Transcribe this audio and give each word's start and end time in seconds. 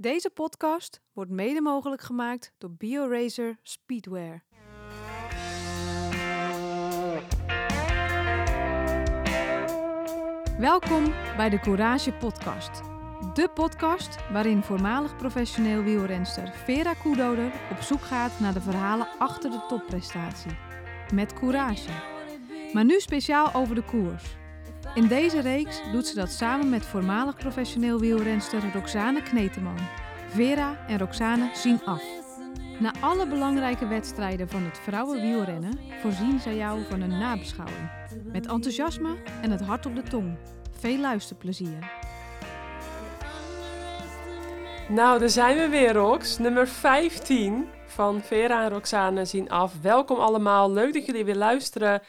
Deze 0.00 0.30
podcast 0.30 1.00
wordt 1.12 1.30
mede 1.30 1.60
mogelijk 1.60 2.02
gemaakt 2.02 2.52
door 2.58 2.70
BioRacer 2.70 3.58
Speedwear. 3.62 4.44
Welkom 10.58 11.04
bij 11.36 11.50
de 11.50 11.60
Courage 11.60 12.12
Podcast. 12.12 12.70
De 13.34 13.50
podcast 13.54 14.30
waarin 14.32 14.62
voormalig 14.62 15.16
professioneel 15.16 15.82
wielrenster 15.82 16.48
Vera 16.48 16.94
Koedoder 16.94 17.52
op 17.70 17.80
zoek 17.80 18.02
gaat 18.02 18.40
naar 18.40 18.52
de 18.52 18.60
verhalen 18.60 19.08
achter 19.18 19.50
de 19.50 19.64
topprestatie. 19.68 20.58
Met 21.14 21.32
courage. 21.32 21.90
Maar 22.72 22.84
nu 22.84 23.00
speciaal 23.00 23.54
over 23.54 23.74
de 23.74 23.84
koers. 23.84 24.38
In 24.94 25.06
deze 25.06 25.40
reeks 25.40 25.80
doet 25.92 26.06
ze 26.06 26.14
dat 26.14 26.30
samen 26.30 26.68
met 26.68 26.86
voormalig 26.86 27.36
professioneel 27.36 27.98
wielrenster 28.00 28.72
Roxane 28.72 29.22
Kneteman. 29.22 29.78
Vera 30.28 30.86
en 30.86 30.98
Roxane 30.98 31.50
zien 31.54 31.84
af. 31.84 32.02
Na 32.78 32.92
alle 33.00 33.26
belangrijke 33.26 33.86
wedstrijden 33.86 34.48
van 34.48 34.62
het 34.62 34.78
vrouwenwielrennen 34.78 35.78
voorzien 36.00 36.40
zij 36.40 36.56
jou 36.56 36.84
van 36.88 37.00
een 37.00 37.18
nabeschouwing. 37.18 37.90
Met 38.24 38.46
enthousiasme 38.46 39.16
en 39.42 39.50
het 39.50 39.60
hart 39.60 39.86
op 39.86 39.94
de 39.94 40.02
tong. 40.02 40.36
Veel 40.78 40.98
luisterplezier. 40.98 41.90
Nou, 44.88 45.18
daar 45.18 45.28
zijn 45.28 45.56
we 45.56 45.68
weer, 45.68 45.92
Rox. 45.92 46.38
Nummer 46.38 46.68
15 46.68 47.68
van 47.86 48.20
Vera 48.22 48.64
en 48.64 48.70
Roxane 48.70 49.24
zien 49.24 49.50
af. 49.50 49.72
Welkom 49.82 50.18
allemaal. 50.18 50.72
Leuk 50.72 50.92
dat 50.92 51.06
jullie 51.06 51.24
weer 51.24 51.36
luisteren. 51.36 52.02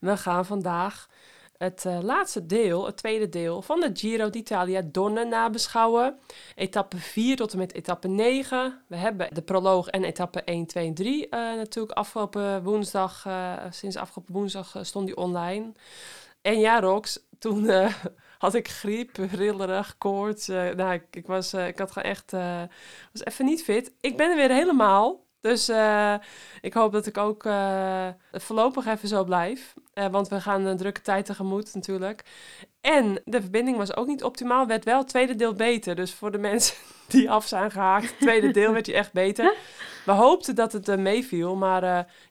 We 0.00 0.16
gaan 0.16 0.46
vandaag 0.46 1.08
het 1.62 1.84
uh, 1.86 1.98
laatste 2.02 2.46
deel, 2.46 2.86
het 2.86 2.96
tweede 2.96 3.28
deel 3.28 3.62
van 3.62 3.80
de 3.80 3.90
Giro 3.92 4.30
d'Italia 4.30 4.82
Donne 4.84 5.24
nabeschouwen. 5.24 6.18
Etappe 6.54 6.96
4 6.96 7.36
tot 7.36 7.52
en 7.52 7.58
met 7.58 7.74
etappe 7.74 8.08
9. 8.08 8.82
We 8.86 8.96
hebben 8.96 9.34
de 9.34 9.42
proloog 9.42 9.88
en 9.88 10.04
etappe 10.04 10.42
1, 10.42 10.66
2 10.66 10.86
en 10.86 10.94
3 10.94 11.24
uh, 11.24 11.30
natuurlijk 11.30 11.96
afgelopen 11.96 12.62
woensdag, 12.62 13.24
uh, 13.26 13.52
sinds 13.70 13.96
afgelopen 13.96 14.34
woensdag 14.34 14.76
stond 14.82 15.06
die 15.06 15.16
online. 15.16 15.72
En 16.42 16.60
ja, 16.60 16.80
Rox, 16.80 17.26
toen 17.38 17.70
had 18.38 18.54
ik 18.54 18.68
griep, 18.68 19.16
rillerig, 19.16 19.98
koorts. 19.98 20.46
nou, 20.46 20.92
ik, 20.92 21.04
ik, 21.10 21.26
was, 21.26 21.54
ik 21.54 21.78
had 21.78 21.92
gewoon 21.92 22.10
echt, 22.10 22.30
was 23.12 23.24
even 23.24 23.44
niet 23.44 23.64
fit. 23.64 23.92
Ik 24.00 24.16
ben 24.16 24.30
er 24.30 24.36
weer 24.36 24.50
helemaal. 24.50 25.24
Dus 25.40 25.68
ik 26.60 26.74
hoop 26.74 26.92
dat 26.92 27.06
ik 27.06 27.18
ook 27.18 27.48
voorlopig 28.32 28.86
even 28.86 29.08
zo 29.08 29.24
blijf. 29.24 29.74
Uh, 30.00 30.06
want 30.06 30.28
we 30.28 30.40
gaan 30.40 30.64
een 30.64 30.76
drukke 30.76 31.02
tijd 31.02 31.26
tegemoet 31.26 31.74
natuurlijk. 31.74 32.24
En 32.80 33.20
de 33.24 33.40
verbinding 33.40 33.76
was 33.76 33.96
ook 33.96 34.06
niet 34.06 34.24
optimaal. 34.24 34.66
Werd 34.66 34.84
wel 34.84 34.98
het 34.98 35.08
tweede 35.08 35.34
deel 35.34 35.54
beter. 35.54 35.94
Dus 35.94 36.14
voor 36.14 36.32
de 36.32 36.38
mensen 36.48 36.76
die 37.08 37.30
af 37.30 37.46
zijn 37.46 37.70
gehaakt, 37.70 38.08
het 38.08 38.18
tweede 38.18 38.50
deel 38.50 38.72
werd 38.72 38.86
je 38.86 38.92
echt 38.92 39.12
beter. 39.12 39.54
We 40.06 40.12
hoopten 40.12 40.54
dat 40.54 40.72
het 40.72 40.96
meeviel. 40.96 41.56
Maar 41.56 41.82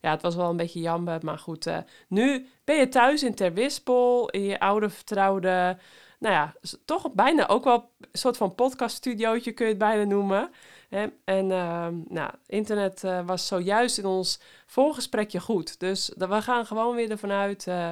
ja, 0.02 0.12
het 0.12 0.22
was 0.22 0.36
wel 0.36 0.50
een 0.50 0.58
beetje 0.58 0.80
jammer. 0.80 1.20
Maar 1.22 1.40
goed, 1.40 1.70
nu 2.08 2.48
ben 2.64 2.76
je 2.76 2.90
thuis 2.90 3.24
in 3.24 3.36
Terwispel. 3.36 4.30
In 4.30 4.44
je 4.44 4.60
oude 4.60 4.90
vertrouwde... 4.90 5.78
Nou 6.20 6.34
ja, 6.34 6.54
toch 6.86 7.12
bijna 7.14 7.48
ook 7.48 7.64
wel 7.64 7.90
een 8.00 8.08
soort 8.12 8.38
van 8.38 8.56
podcaststudiootje 8.56 9.52
kun 9.52 9.66
je 9.66 9.72
het 9.72 9.80
bijna 9.80 10.04
noemen. 10.04 10.52
En 10.90 11.50
uh, 11.50 11.88
nou, 12.08 12.32
internet 12.46 13.04
uh, 13.04 13.26
was 13.26 13.48
zojuist 13.48 13.98
in 13.98 14.06
ons 14.06 14.40
voorgesprekje 14.66 15.40
goed. 15.40 15.80
Dus 15.80 16.12
we 16.18 16.42
gaan 16.42 16.66
gewoon 16.66 16.96
weer 16.96 17.12
ervan 17.12 17.32
uit 17.32 17.68
uh, 17.68 17.90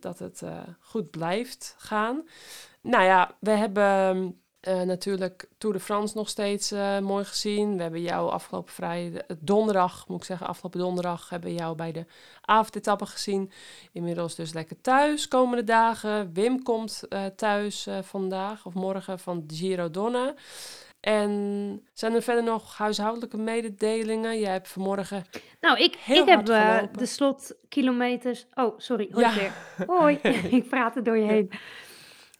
dat 0.00 0.18
het 0.18 0.42
goed 0.80 1.10
blijft 1.10 1.74
gaan. 1.78 2.28
Nou 2.80 3.04
ja, 3.04 3.36
we 3.40 3.50
hebben 3.50 4.40
natuurlijk 4.60 5.48
Tour 5.58 5.74
de 5.74 5.80
France 5.80 6.16
nog 6.16 6.28
steeds 6.28 6.70
mooi 7.00 7.24
gezien. 7.24 7.76
We 7.76 7.82
hebben 7.82 8.02
jou 8.02 8.30
afgelopen 8.30 8.72
vrijdag, 8.72 9.22
donderdag, 9.38 10.08
moet 10.08 10.18
ik 10.18 10.24
zeggen, 10.24 10.46
afgelopen 10.46 10.80
donderdag 10.80 11.28
hebben 11.28 11.50
we 11.50 11.56
jou 11.56 11.76
bij 11.76 11.92
de 11.92 12.06
avondetappe 12.40 13.06
gezien. 13.06 13.50
Inmiddels 13.92 14.34
dus 14.34 14.52
lekker 14.52 14.80
thuis 14.80 15.28
komende 15.28 15.64
dagen. 15.64 16.32
Wim 16.32 16.62
komt 16.62 17.02
thuis 17.36 17.88
vandaag 18.02 18.66
of 18.66 18.74
morgen 18.74 19.18
van 19.18 19.44
Giro 19.46 19.90
Donne. 19.90 20.34
En 21.00 21.88
zijn 21.92 22.14
er 22.14 22.22
verder 22.22 22.44
nog 22.44 22.76
huishoudelijke 22.76 23.36
mededelingen? 23.36 24.38
Jij 24.38 24.52
hebt 24.52 24.68
vanmorgen. 24.68 25.24
Nou, 25.60 25.78
ik, 25.78 25.96
ik 26.06 26.28
heb 26.28 26.48
uh, 26.48 26.78
de 26.92 27.06
slotkilometers. 27.06 28.46
Oh, 28.54 28.78
sorry. 28.78 29.08
Hoi 29.12 29.26
ja. 29.26 29.34
weer. 29.34 29.52
Hoi. 29.86 30.18
ik 30.58 30.68
praat 30.68 30.96
er 30.96 31.02
door 31.02 31.16
je 31.16 31.26
heen. 31.26 31.50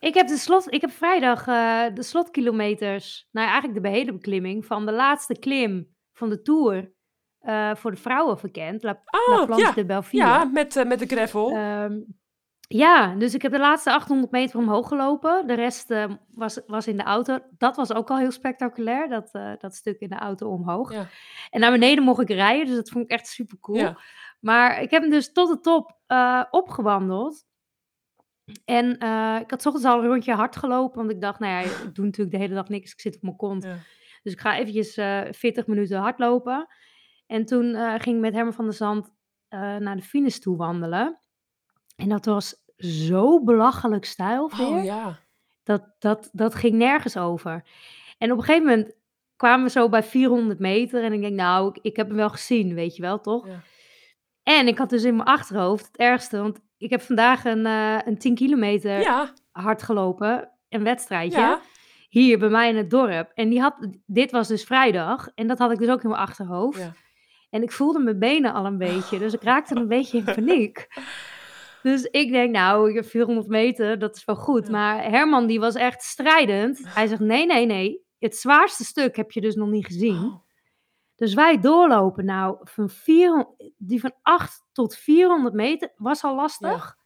Ik 0.01 0.15
heb, 0.15 0.27
de 0.27 0.37
slot, 0.37 0.73
ik 0.73 0.81
heb 0.81 0.91
vrijdag 0.91 1.47
uh, 1.47 1.85
de 1.95 2.03
slotkilometers. 2.03 3.29
Nou, 3.31 3.49
eigenlijk 3.49 3.83
de 3.83 3.89
hele 3.89 4.13
beklimming 4.13 4.67
van 4.67 4.87
de 4.87 4.93
laatste 4.93 5.39
klim 5.39 5.95
van 6.13 6.29
de 6.29 6.43
tour. 6.43 6.97
Uh, 7.43 7.75
voor 7.75 7.91
de 7.91 7.97
vrouwen 7.97 8.39
verkend. 8.39 8.83
La, 8.83 9.03
oh, 9.11 9.39
La 9.39 9.45
Planche 9.45 9.65
ja. 9.65 9.73
de 9.73 9.85
Belleville. 9.85 10.23
Ja, 10.23 10.45
met, 10.45 10.85
met 10.87 10.99
de 10.99 11.07
gravel. 11.07 11.57
Um, 11.57 12.19
ja, 12.69 13.15
dus 13.15 13.34
ik 13.34 13.43
heb 13.43 13.53
de 13.53 13.59
laatste 13.59 13.93
800 13.93 14.33
meter 14.33 14.59
omhoog 14.59 14.89
gelopen. 14.89 15.47
De 15.47 15.55
rest 15.55 15.91
uh, 15.91 16.05
was, 16.34 16.61
was 16.67 16.87
in 16.87 16.97
de 16.97 17.03
auto. 17.03 17.39
Dat 17.59 17.77
was 17.77 17.93
ook 17.93 18.11
al 18.11 18.19
heel 18.19 18.31
spectaculair, 18.31 19.09
dat, 19.09 19.34
uh, 19.34 19.53
dat 19.59 19.75
stuk 19.75 20.01
in 20.01 20.09
de 20.09 20.19
auto 20.19 20.49
omhoog. 20.49 20.93
Ja. 20.93 21.09
En 21.51 21.61
naar 21.61 21.71
beneden 21.71 22.05
mocht 22.05 22.21
ik 22.21 22.29
rijden, 22.29 22.67
dus 22.67 22.75
dat 22.75 22.89
vond 22.89 23.05
ik 23.05 23.11
echt 23.11 23.27
super 23.27 23.59
cool. 23.61 23.79
Ja. 23.79 23.99
Maar 24.41 24.83
ik 24.83 24.91
heb 24.91 25.03
hem 25.03 25.11
dus 25.11 25.33
tot 25.33 25.49
de 25.49 25.61
top 25.61 25.99
uh, 26.09 26.45
opgewandeld. 26.51 27.47
En 28.65 28.91
ik 29.41 29.50
had 29.50 29.67
ochtends 29.67 29.85
al 29.85 29.99
een 29.99 30.06
rondje 30.06 30.35
hard 30.35 30.56
gelopen, 30.56 30.99
want 30.99 31.11
ik 31.11 31.21
dacht, 31.21 31.39
nou 31.39 31.53
ja, 31.53 31.61
ik 31.61 31.95
doe 31.95 32.05
natuurlijk 32.05 32.37
de 32.37 32.43
hele 32.43 32.55
dag 32.55 32.69
niks, 32.69 32.93
ik 32.93 33.00
zit 33.00 33.17
op 33.17 33.23
mijn 33.23 33.37
kont. 33.37 33.65
Ja. 33.65 33.77
Dus 34.23 34.33
ik 34.33 34.41
ga 34.41 34.56
eventjes 34.56 34.95
40 35.39 35.67
minuten 35.67 35.99
hardlopen. 35.99 36.67
En 37.27 37.45
toen 37.45 37.75
ging 38.00 38.17
ik 38.17 38.23
met 38.23 38.35
Herman 38.35 38.53
van 38.53 38.65
der 38.65 38.75
Zand 38.75 39.12
naar 39.79 39.97
de 39.97 40.03
finish 40.03 40.39
toe 40.39 40.56
wandelen. 40.56 41.21
En 41.99 42.09
dat 42.09 42.25
was 42.25 42.55
zo 42.77 43.43
belachelijk 43.43 44.05
stijl 44.05 44.51
weer. 44.57 44.67
Oh 44.67 44.85
ja. 44.85 45.19
Dat, 45.63 45.83
dat, 45.99 46.29
dat 46.33 46.55
ging 46.55 46.75
nergens 46.75 47.17
over. 47.17 47.65
En 48.19 48.33
op 48.33 48.39
een 48.39 48.45
gegeven 48.45 48.67
moment 48.69 48.95
kwamen 49.37 49.65
we 49.65 49.71
zo 49.71 49.89
bij 49.89 50.03
400 50.03 50.59
meter. 50.59 51.05
En 51.05 51.13
ik 51.13 51.21
denk, 51.21 51.35
nou, 51.35 51.69
ik, 51.69 51.79
ik 51.83 51.97
heb 51.97 52.07
hem 52.07 52.17
wel 52.17 52.31
gezien, 52.31 52.75
weet 52.75 52.97
je 52.97 53.03
wel, 53.03 53.21
toch? 53.21 53.47
Ja. 53.47 53.61
En 54.43 54.67
ik 54.67 54.79
had 54.79 54.91
dus 54.91 55.05
in 55.05 55.17
mijn 55.17 55.29
achterhoofd 55.29 55.87
het 55.87 55.97
ergste. 55.97 56.43
Want 56.43 56.61
ik 56.79 56.91
heb 56.91 57.01
vandaag 57.01 57.45
een, 57.45 57.67
uh, 57.67 57.99
een 58.05 58.19
10 58.19 58.35
kilometer 58.35 59.01
ja. 59.01 59.33
hard 59.51 59.83
gelopen. 59.83 60.51
Een 60.69 60.83
wedstrijdje. 60.83 61.39
Ja. 61.39 61.61
Hier 62.09 62.39
bij 62.39 62.49
mij 62.49 62.69
in 62.69 62.77
het 62.77 62.91
dorp. 62.91 63.31
En 63.35 63.49
die 63.49 63.61
had, 63.61 63.89
dit 64.07 64.31
was 64.31 64.49
dus 64.49 64.65
vrijdag. 64.65 65.29
En 65.35 65.47
dat 65.47 65.59
had 65.59 65.73
ik 65.73 65.79
dus 65.79 65.89
ook 65.89 66.03
in 66.03 66.09
mijn 66.09 66.21
achterhoofd. 66.21 66.79
Ja. 66.79 66.93
En 67.51 67.63
ik 67.63 67.73
voelde 67.73 67.99
mijn 67.99 68.19
benen 68.19 68.53
al 68.53 68.67
een 68.67 68.79
beetje. 68.79 69.19
Dus 69.19 69.33
ik 69.33 69.43
raakte 69.43 69.77
een 69.77 69.89
beetje 69.97 70.19
in 70.19 70.25
paniek. 70.25 70.89
Dus 71.83 72.05
ik 72.05 72.31
denk, 72.31 72.50
nou, 72.50 72.89
ik 72.89 72.94
heb 72.94 73.05
400 73.05 73.49
meter, 73.49 73.99
dat 73.99 74.16
is 74.16 74.25
wel 74.25 74.37
goed. 74.37 74.66
Ja. 74.66 74.72
Maar 74.72 75.11
Herman, 75.11 75.47
die 75.47 75.61
was 75.61 75.75
echt 75.75 76.03
strijdend. 76.03 76.81
Hij 76.83 77.06
zegt, 77.06 77.21
nee, 77.21 77.47
nee, 77.47 77.66
nee. 77.66 78.06
Het 78.19 78.37
zwaarste 78.37 78.84
stuk 78.84 79.16
heb 79.16 79.31
je 79.31 79.41
dus 79.41 79.55
nog 79.55 79.69
niet 79.69 79.87
gezien. 79.87 80.25
Oh. 80.25 80.47
Dus 81.15 81.34
wij 81.34 81.61
doorlopen. 81.61 82.25
Nou, 82.25 82.56
van 82.61 82.91
400, 82.91 83.72
die 83.77 84.00
van 84.00 84.15
8 84.22 84.65
tot 84.72 84.97
400 84.97 85.55
meter 85.55 85.93
was 85.97 86.25
al 86.25 86.34
lastig. 86.34 86.84
Ja. 86.84 86.97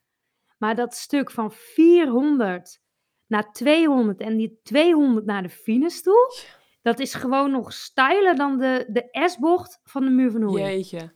Maar 0.58 0.74
dat 0.74 0.94
stuk 0.94 1.30
van 1.30 1.52
400 1.52 2.80
naar 3.26 3.52
200 3.52 4.20
en 4.20 4.36
die 4.36 4.60
200 4.62 5.26
naar 5.26 5.42
de 5.42 5.48
finish 5.48 6.00
toe... 6.00 6.50
Dat 6.82 6.98
is 6.98 7.14
gewoon 7.14 7.50
nog 7.50 7.72
steiler 7.72 8.36
dan 8.36 8.58
de, 8.58 8.86
de 8.88 9.28
S-bocht 9.28 9.80
van 9.84 10.04
de 10.04 10.10
muur 10.10 10.30
van 10.30 10.42
Hoei. 10.42 10.62
Jeetje. 10.62 11.14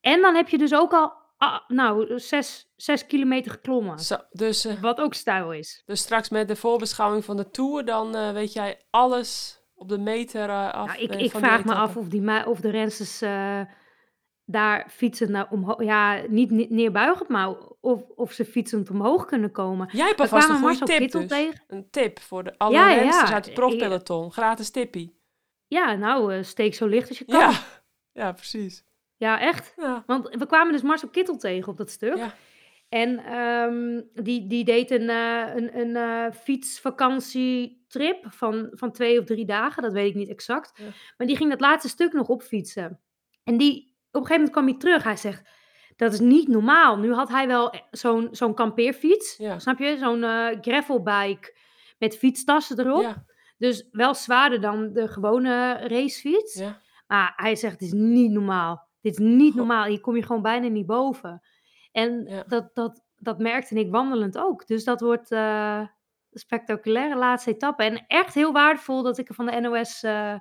En 0.00 0.20
dan 0.20 0.34
heb 0.34 0.48
je 0.48 0.58
dus 0.58 0.74
ook 0.74 0.92
al 0.92 1.21
Ah, 1.42 1.60
nou, 1.68 2.18
zes, 2.18 2.72
zes 2.76 3.06
kilometer 3.06 3.50
geklommen. 3.50 3.98
Zo, 3.98 4.16
dus, 4.30 4.66
uh, 4.66 4.80
Wat 4.80 5.00
ook 5.00 5.14
stijl 5.14 5.52
is. 5.52 5.82
Dus 5.86 6.00
straks 6.00 6.28
met 6.28 6.48
de 6.48 6.56
voorbeschouwing 6.56 7.24
van 7.24 7.36
de 7.36 7.50
Tour, 7.50 7.84
dan 7.84 8.16
uh, 8.16 8.32
weet 8.32 8.52
jij 8.52 8.80
alles 8.90 9.60
op 9.74 9.88
de 9.88 9.98
meter 9.98 10.48
uh, 10.48 10.72
af. 10.72 10.86
Nou, 10.86 11.00
ik 11.00 11.14
ik 11.14 11.30
vraag 11.30 11.64
me 11.64 11.74
af 11.74 11.96
of, 11.96 12.08
die, 12.08 12.46
of 12.46 12.60
de 12.60 12.70
rensters 12.70 13.18
daar 14.44 14.86
fietsend 14.90 15.30
naar 15.30 15.50
omhoog... 15.50 15.82
Ja, 15.82 16.22
niet, 16.28 16.50
niet 16.50 16.70
neerbuigend, 16.70 17.28
maar 17.28 17.56
of, 17.80 18.02
of 18.14 18.32
ze 18.32 18.44
fietsend 18.44 18.90
omhoog 18.90 19.24
kunnen 19.24 19.50
komen. 19.50 19.88
Jij 19.92 20.06
hebt 20.06 20.20
alvast 20.20 20.48
een 20.48 20.58
goede 20.58 20.84
tip 20.84 21.10
dus. 21.10 21.28
Tegen. 21.28 21.64
Een 21.66 21.90
tip 21.90 22.20
voor 22.20 22.44
de, 22.44 22.58
alle 22.58 22.74
ja, 22.74 22.94
rensters 22.94 23.28
ja. 23.28 23.34
uit 23.34 23.44
het 23.44 23.54
profpeloton. 23.54 24.32
Gratis 24.32 24.70
tippie. 24.70 25.20
Ja, 25.66 25.94
nou, 25.94 26.44
steek 26.44 26.74
zo 26.74 26.86
licht 26.86 27.08
als 27.08 27.18
je 27.18 27.24
kan. 27.24 27.40
Ja, 27.40 27.52
ja 28.22 28.32
precies. 28.32 28.84
Ja, 29.22 29.40
echt. 29.40 29.72
Ja. 29.76 30.02
Want 30.06 30.28
we 30.28 30.46
kwamen 30.46 30.72
dus 30.72 30.82
Marcel 30.82 31.08
Kittel 31.08 31.36
tegen 31.36 31.68
op 31.68 31.76
dat 31.76 31.90
stuk. 31.90 32.16
Ja. 32.16 32.34
En 32.88 33.38
um, 33.38 34.08
die, 34.14 34.46
die 34.46 34.64
deed 34.64 34.90
een, 34.90 35.02
uh, 35.02 35.54
een, 35.54 35.78
een 35.78 35.88
uh, 35.88 36.26
fietsvakantietrip 36.30 38.24
van, 38.28 38.68
van 38.70 38.92
twee 38.92 39.18
of 39.18 39.24
drie 39.24 39.44
dagen. 39.44 39.82
Dat 39.82 39.92
weet 39.92 40.08
ik 40.08 40.14
niet 40.14 40.28
exact. 40.28 40.72
Ja. 40.74 40.84
Maar 41.16 41.26
die 41.26 41.36
ging 41.36 41.50
dat 41.50 41.60
laatste 41.60 41.88
stuk 41.88 42.12
nog 42.12 42.28
opfietsen. 42.28 43.00
En 43.44 43.56
die, 43.56 43.96
op 44.10 44.20
een 44.20 44.26
gegeven 44.26 44.34
moment 44.34 44.50
kwam 44.50 44.66
hij 44.66 44.76
terug. 44.76 45.02
Hij 45.02 45.16
zegt, 45.16 45.50
dat 45.96 46.12
is 46.12 46.20
niet 46.20 46.48
normaal. 46.48 46.98
Nu 46.98 47.12
had 47.12 47.28
hij 47.28 47.46
wel 47.46 47.74
zo'n 47.90 48.28
zo'n 48.30 48.54
kampeerfiets. 48.54 49.36
Ja. 49.36 49.58
Snap 49.58 49.78
je? 49.78 49.96
Zo'n 49.98 50.22
uh, 50.22 50.48
gravelbike 50.60 51.56
met 51.98 52.18
fietstassen 52.18 52.78
erop. 52.78 53.02
Ja. 53.02 53.24
Dus 53.58 53.88
wel 53.90 54.14
zwaarder 54.14 54.60
dan 54.60 54.92
de 54.92 55.08
gewone 55.08 55.72
racefiets. 55.72 56.62
Maar 57.06 57.32
hij 57.36 57.56
zegt, 57.56 57.72
het 57.72 57.82
is 57.82 57.92
niet 57.92 58.30
normaal. 58.30 58.90
Dit 59.02 59.12
is 59.12 59.18
niet 59.18 59.54
normaal. 59.54 59.84
Hier 59.84 60.00
kom 60.00 60.16
je 60.16 60.22
gewoon 60.22 60.42
bijna 60.42 60.66
niet 60.68 60.86
boven. 60.86 61.42
En 61.92 62.24
Ja. 62.26 62.44
dat, 62.46 62.74
dat, 62.74 63.02
dat 63.16 63.38
merkte 63.38 63.74
ik 63.74 63.90
wandelend 63.90 64.38
ook. 64.38 64.66
Dus 64.66 64.84
dat 64.84 65.00
wordt 65.00 65.30
eh, 65.30 65.78
een 66.30 66.38
spectaculaire 66.40 67.16
laatste 67.16 67.50
etappe. 67.50 67.82
En 67.84 68.04
echt 68.06 68.34
heel 68.34 68.52
waardevol 68.52 69.02
dat 69.02 69.18
ik 69.18 69.28
er 69.28 69.34
van 69.34 69.46
de 69.46 69.60
NOS 69.60 70.02
eh, 70.02 70.34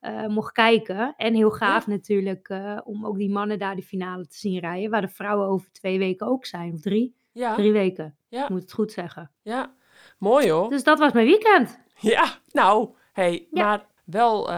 eh, 0.00 0.26
mocht 0.26 0.52
kijken. 0.52 1.14
En 1.16 1.34
heel 1.34 1.50
gaaf 1.50 1.86
natuurlijk 1.86 2.48
om 2.84 3.06
ook 3.06 3.16
die 3.18 3.30
mannen 3.30 3.58
daar 3.58 3.76
de 3.76 3.82
finale 3.82 4.26
te 4.26 4.36
zien 4.38 4.58
rijden. 4.60 4.90
Waar 4.90 5.00
de 5.00 5.08
vrouwen 5.08 5.46
over 5.48 5.72
twee 5.72 5.98
weken 5.98 6.26
ook 6.26 6.46
zijn. 6.46 6.72
Of 6.72 6.80
drie. 6.80 7.16
Ja. 7.32 7.54
Drie 7.54 7.72
weken. 7.72 8.16
Ja. 8.28 8.42
Ik 8.42 8.48
moet 8.48 8.62
het 8.62 8.72
goed 8.72 8.92
zeggen. 8.92 9.30
Ja. 9.42 9.74
Mooi 10.18 10.50
hoor. 10.50 10.68
Dus 10.70 10.84
dat 10.84 10.98
was 10.98 11.12
mijn 11.12 11.26
weekend. 11.26 11.80
Ja, 12.00 12.24
nou, 12.52 12.94
hey, 13.12 13.46
Ja. 13.50 13.64
maar 13.64 13.86
wel 14.04 14.50
eh, 14.50 14.54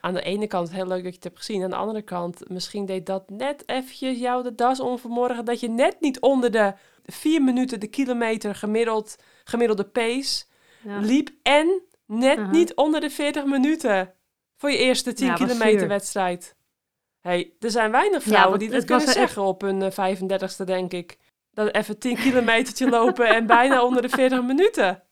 aan 0.00 0.14
de 0.14 0.22
ene 0.22 0.46
kant 0.46 0.70
heel 0.72 0.86
leuk 0.86 1.02
dat 1.02 1.08
je 1.10 1.14
het 1.14 1.24
hebt 1.24 1.38
gezien. 1.38 1.62
Aan 1.62 1.70
de 1.70 1.76
andere 1.76 2.02
kant, 2.02 2.48
misschien 2.48 2.86
deed 2.86 3.06
dat 3.06 3.30
net 3.30 3.62
eventjes 3.66 4.18
jou 4.18 4.42
de 4.42 4.54
das 4.54 4.80
om 4.80 4.98
vanmorgen. 4.98 5.44
Dat 5.44 5.60
je 5.60 5.68
net 5.68 5.96
niet 6.00 6.20
onder 6.20 6.50
de 6.50 6.72
vier 7.04 7.42
minuten 7.42 7.80
de 7.80 7.86
kilometer 7.86 8.54
gemiddeld, 8.54 9.16
gemiddelde 9.44 9.84
pace 9.84 10.44
Ja. 10.82 10.98
liep. 10.98 11.30
En 11.42 11.82
net 12.06 12.38
Aha. 12.38 12.50
niet 12.50 12.74
onder 12.74 13.00
de 13.00 13.10
40 13.10 13.44
minuten 13.44 14.12
voor 14.56 14.70
je 14.70 14.78
eerste 14.78 15.12
10 15.12 15.26
Ja, 15.26 15.34
kilometer 15.34 15.78
zuur. 15.78 15.88
wedstrijd. 15.88 16.54
hey, 17.20 17.52
er 17.60 17.70
zijn 17.70 17.90
weinig 17.90 18.22
vrouwen 18.22 18.58
die 18.58 18.70
dat 18.70 18.84
kunnen 18.84 19.04
echt- 19.06 19.14
zeggen 19.16 19.42
op 19.42 19.60
hun 19.60 19.82
eh, 19.82 19.90
35ste, 19.90 20.64
denk 20.64 20.92
ik. 20.92 21.18
Dat 21.50 21.74
even 21.74 21.98
10 21.98 22.16
kilometertje 22.16 22.88
lopen 22.88 23.26
en 23.28 23.46
bijna 23.46 23.84
onder 23.84 24.02
de 24.02 24.08
40 24.08 24.42
minuten. 24.42 25.02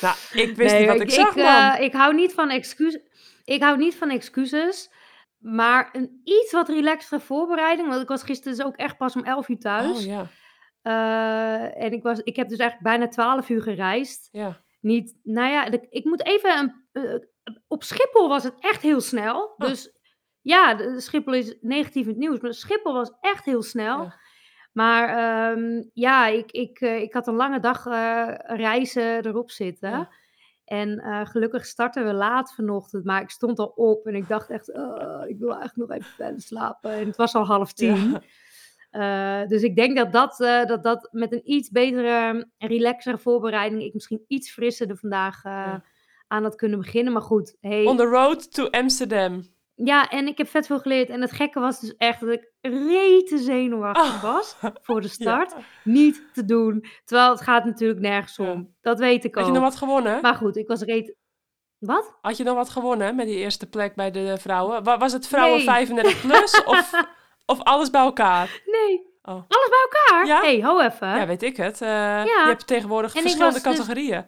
Nou, 0.00 0.14
ik 0.32 0.56
wist 0.56 0.78
niet 0.78 0.86
wat 0.86 1.00
ik, 1.00 1.10
zag, 1.10 1.28
ik, 1.30 1.34
man. 1.42 1.72
eh, 1.72 1.80
ik 1.80 1.92
hou 1.92 2.14
niet 2.14 2.32
van 2.34 2.50
excuses. 2.50 3.00
Ik 3.44 3.62
hou 3.62 3.76
niet 3.76 3.94
van 3.96 4.10
excuses. 4.10 4.90
Maar 5.38 5.88
een 5.92 6.20
iets 6.24 6.52
wat 6.52 6.68
relaxtere 6.68 7.20
voorbereiding. 7.20 7.88
Want 7.88 8.02
ik 8.02 8.08
was 8.08 8.22
gisteren 8.22 8.56
dus 8.56 8.66
ook 8.66 8.76
echt 8.76 8.96
pas 8.96 9.16
om 9.16 9.24
11 9.24 9.48
uur 9.48 9.58
thuis. 9.58 9.98
Oh 9.98 10.04
ja, 10.04 10.26
Eh, 10.82 11.82
en 11.84 11.92
ik, 11.92 12.02
was, 12.02 12.18
ik 12.18 12.36
heb 12.36 12.48
dus 12.48 12.58
eigenlijk 12.58 12.90
bijna 12.90 13.08
12 13.08 13.48
uur 13.48 13.62
gereisd. 13.62 14.28
ja. 14.32 14.60
Niet, 14.80 15.16
nou 15.22 15.50
ja, 15.50 15.70
ik 15.90 16.04
moet 16.04 16.24
even. 16.26 16.58
Een, 16.58 16.74
eh, 16.92 17.14
op 17.68 17.82
Schiphol 17.84 18.28
was 18.28 18.42
het 18.44 18.54
echt 18.58 18.82
heel 18.82 19.00
snel. 19.00 19.42
Oh. 19.56 19.68
Dus 19.68 19.98
ja, 20.40 20.74
de, 20.74 21.00
Schiphol 21.00 21.32
is 21.34 21.56
negatief 21.60 22.02
in 22.02 22.08
het 22.08 22.18
nieuws. 22.18 22.40
Maar 22.40 22.54
Schiphol 22.54 22.92
was 22.92 23.12
echt 23.20 23.44
heel 23.44 23.62
snel. 23.62 24.02
Ja. 24.02 24.18
Maar 24.72 25.08
ehm, 25.08 25.82
ja, 25.92 26.26
ik, 26.26 26.50
ik, 26.50 26.80
eh, 26.80 27.00
ik 27.02 27.12
had 27.12 27.26
een 27.26 27.34
lange 27.34 27.60
dag 27.60 27.86
eh, 27.86 28.28
reizen 28.36 29.26
erop 29.26 29.50
zitten. 29.50 29.90
Ja. 29.90 30.08
En 30.64 30.98
eh, 30.98 31.26
gelukkig 31.26 31.66
startten 31.66 32.04
we 32.04 32.12
laat 32.12 32.54
vanochtend. 32.54 33.04
Maar 33.04 33.22
ik 33.22 33.30
stond 33.30 33.58
al 33.58 33.72
op 33.74 34.06
en 34.06 34.14
ik 34.14 34.28
dacht 34.28 34.50
echt, 34.50 34.72
"Oh, 34.74 35.22
ik 35.26 35.38
wil 35.38 35.54
eigenlijk 35.54 35.88
nog 35.88 35.98
even 35.98 36.12
verder 36.12 36.40
slapen. 36.40 36.90
En 36.92 37.06
het 37.06 37.16
was 37.16 37.34
al 37.34 37.44
half 37.46 37.72
tien. 37.72 38.20
Ja. 38.90 39.46
Dus 39.46 39.62
ik 39.62 39.76
denk 39.76 39.96
dat 39.96 40.12
dat, 40.12 40.36
dat 40.68 40.82
dat 40.82 41.08
met 41.12 41.32
een 41.32 41.50
iets 41.50 41.70
betere 41.70 42.48
relaxere 42.58 43.18
voorbereiding... 43.18 43.82
ik 43.82 43.94
misschien 43.94 44.24
iets 44.26 44.52
frisser 44.52 44.88
er 44.88 44.96
vandaag 44.96 45.42
Ja. 45.42 45.82
aan 46.26 46.42
had 46.42 46.54
kunnen 46.54 46.78
beginnen. 46.78 47.12
Maar 47.12 47.22
goed, 47.22 47.56
hey, 47.60 47.84
On 47.84 47.96
the 47.96 48.04
road 48.04 48.52
to 48.54 48.66
Amsterdam. 48.70 49.42
Ja, 49.84 50.08
en 50.08 50.26
ik 50.26 50.38
heb 50.38 50.48
vet 50.48 50.66
veel 50.66 50.78
geleerd. 50.80 51.08
En 51.08 51.20
het 51.20 51.32
gekke 51.32 51.60
was 51.60 51.80
dus 51.80 51.96
echt 51.96 52.20
dat 52.20 52.28
ik 52.30 52.52
rete 52.60 53.38
zenuwachtig 53.38 54.14
Oh. 54.14 54.22
was 54.22 54.56
voor 54.82 55.00
de 55.00 55.08
start. 55.18 55.50
Ja. 55.52 55.58
Niet 55.84 56.22
te 56.32 56.44
doen. 56.44 56.84
Terwijl 57.04 57.30
het 57.30 57.40
gaat 57.40 57.64
natuurlijk 57.64 58.00
nergens 58.00 58.36
Ja. 58.36 58.50
om. 58.52 58.74
Dat 58.80 58.98
weet 58.98 59.24
ik 59.24 59.34
Had 59.34 59.42
ook. 59.44 59.48
je 59.50 59.54
nog 59.58 59.68
wat 59.68 59.76
gewonnen? 59.76 60.18
Maar 60.22 60.34
goed, 60.34 60.56
ik 60.56 60.68
was 60.68 60.82
reet... 60.82 61.14
Wat? 61.78 62.18
Had 62.20 62.36
je 62.36 62.44
nog 62.44 62.54
wat 62.54 62.70
gewonnen 62.70 63.14
met 63.14 63.26
die 63.26 63.36
eerste 63.36 63.68
plek 63.68 63.94
bij 63.94 64.10
de 64.10 64.36
vrouwen? 64.38 64.82
Wa- 64.84 64.98
Was 64.98 65.12
het 65.12 65.28
vrouwen 65.28 65.56
Nee. 65.56 65.66
35 65.66 66.20
plus 66.20 66.62
of, 66.64 66.92
of 67.46 67.62
alles 67.62 67.90
bij 67.90 68.00
elkaar? 68.00 68.60
Nee. 68.66 69.08
Oh. 69.22 69.34
Alles 69.48 69.68
bij 69.68 69.88
elkaar? 69.90 70.26
Ja? 70.26 70.40
hey, 70.40 70.62
ho 70.62 70.80
even. 70.80 71.08
Ja, 71.08 71.26
weet 71.26 71.42
ik 71.42 71.56
het. 71.56 71.80
Eh, 71.82 71.88
Je 72.24 72.42
hebt 72.46 72.66
tegenwoordig 72.66 73.14
En 73.14 73.20
verschillende 73.20 73.54
dus- 73.54 73.62
categorieën. 73.62 74.26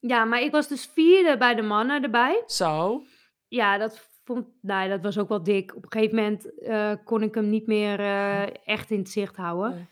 Ja, 0.00 0.24
maar 0.24 0.40
ik 0.40 0.50
was 0.50 0.68
dus 0.68 0.90
vierde 0.94 1.36
bij 1.36 1.54
de 1.54 1.62
mannen 1.62 2.02
erbij. 2.02 2.42
Zo. 2.46 3.02
Ja, 3.48 3.78
dat 3.78 4.08
vond... 4.24 4.46
Nou, 4.60 4.88
dat 4.88 5.02
was 5.02 5.18
ook 5.18 5.28
wel 5.28 5.42
dik. 5.42 5.74
Op 5.76 5.82
een 5.84 5.92
gegeven 5.92 6.16
moment 6.16 6.58
eh, 6.60 6.92
kon 7.04 7.22
ik 7.22 7.34
hem 7.34 7.48
niet 7.50 7.66
meer 7.66 8.00
eh, 8.00 8.46
echt 8.64 8.90
in 8.90 8.98
het 8.98 9.10
zicht 9.10 9.36
houden. 9.36 9.70
Nee. 9.74 9.86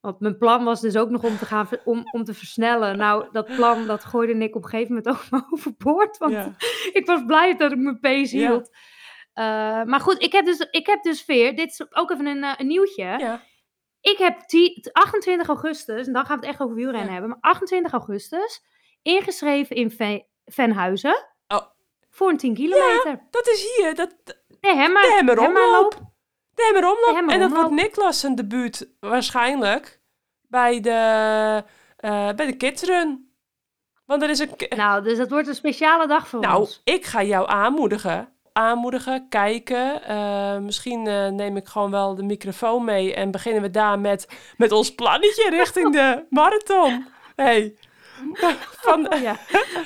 Want 0.00 0.20
mijn 0.20 0.38
plan 0.38 0.64
was 0.64 0.80
dus 0.80 0.96
ook 0.96 1.10
nog 1.10 1.22
om 1.24 1.36
te 1.38 1.44
gaan 1.46 1.68
om, 1.84 2.02
om 2.12 2.24
te 2.24 2.34
versnellen. 2.34 2.96
Nou, 2.96 3.26
dat 3.32 3.46
plan 3.56 3.86
dat 3.86 4.04
gooide 4.04 4.34
ik 4.44 4.56
op 4.56 4.62
een 4.62 4.68
gegeven 4.68 4.94
moment 4.94 5.08
ook 5.14 5.30
maar 5.30 5.46
overboord. 5.50 6.18
Want 6.18 6.32
Ja. 6.32 6.54
ik 6.98 7.02
was 7.06 7.24
blij 7.26 7.56
dat 7.56 7.72
ik 7.72 7.78
mijn 7.78 8.00
pace 8.00 8.36
Ja. 8.38 8.48
hield. 8.48 8.70
Eh, 9.32 9.44
maar 9.84 10.00
goed, 10.00 10.22
ik 10.22 10.32
heb, 10.32 10.44
dus, 10.44 10.58
ik 10.70 10.86
heb 10.86 11.02
dus 11.02 11.24
weer, 11.26 11.56
dit 11.56 11.70
is 11.70 11.86
ook 11.94 12.10
even 12.10 12.26
een, 12.26 12.44
een 12.60 12.66
nieuwtje. 12.66 13.02
Ja. 13.04 13.42
Ik 14.00 14.18
heb 14.18 14.48
die- 14.48 14.88
28 14.92 15.48
augustus, 15.48 16.06
en 16.06 16.12
dan 16.12 16.24
gaan 16.26 16.38
we 16.40 16.46
het 16.46 16.54
echt 16.54 16.62
over 16.62 16.74
wielrennen 16.76 17.12
hebben. 17.12 17.28
Maar 17.30 17.38
28 17.40 17.92
augustus 17.92 18.62
ingeschreven 19.02 19.76
in 19.76 19.90
Ve- 19.90 20.24
Venhuizen. 20.44 21.26
Voor 22.14 22.28
een 22.28 22.36
10 22.36 22.54
kilometer. 22.54 23.20
Dat 23.30 23.46
is 23.48 23.76
hier. 23.76 23.94
Dat, 23.94 24.14
de 24.24 24.36
De 24.60 24.74
Hemmer. 24.74 25.02
Hemmerloop. 25.02 25.90
De. 25.90 26.02
De 26.54 27.24
En 27.26 27.40
dat 27.40 27.50
wordt 27.52 27.70
Niklas 27.70 28.20
zijn 28.20 28.34
debuut 28.34 28.88
waarschijnlijk 29.00 30.00
bij 30.48 30.80
de, 30.80 30.90
eh, 31.96 32.32
bij 32.32 32.46
de 32.46 32.56
kidsrun. 32.56 33.32
Want 34.06 34.22
er 34.22 34.30
is 34.30 34.38
een... 34.38 34.50
Nou, 34.76 35.02
dus 35.02 35.18
dat 35.18 35.30
wordt 35.30 35.48
een 35.48 35.54
speciale 35.54 36.06
dag 36.06 36.28
voor 36.28 36.40
Nou, 36.40 36.60
ons. 36.60 36.80
ik 36.84 37.04
ga 37.04 37.22
jou 37.22 37.48
aanmoedigen. 37.48 38.28
Aanmoedigen, 38.52 39.28
kijken. 39.28 40.02
Eh, 40.02 40.58
misschien 40.58 41.06
eh, 41.06 41.28
neem 41.28 41.56
ik 41.56 41.66
gewoon 41.68 41.90
wel 41.90 42.14
de 42.14 42.22
microfoon 42.22 42.84
mee 42.84 43.14
en 43.14 43.30
beginnen 43.30 43.62
we 43.62 43.70
daar 43.70 43.98
met, 43.98 44.28
met 44.56 44.72
ons 44.72 44.94
plannetje 44.94 45.50
richting 45.50 45.92
de 45.92 46.24
marathon. 46.30 47.06
Hey. 47.36 47.76
Van, 48.84 49.06
Ja, 49.22 49.36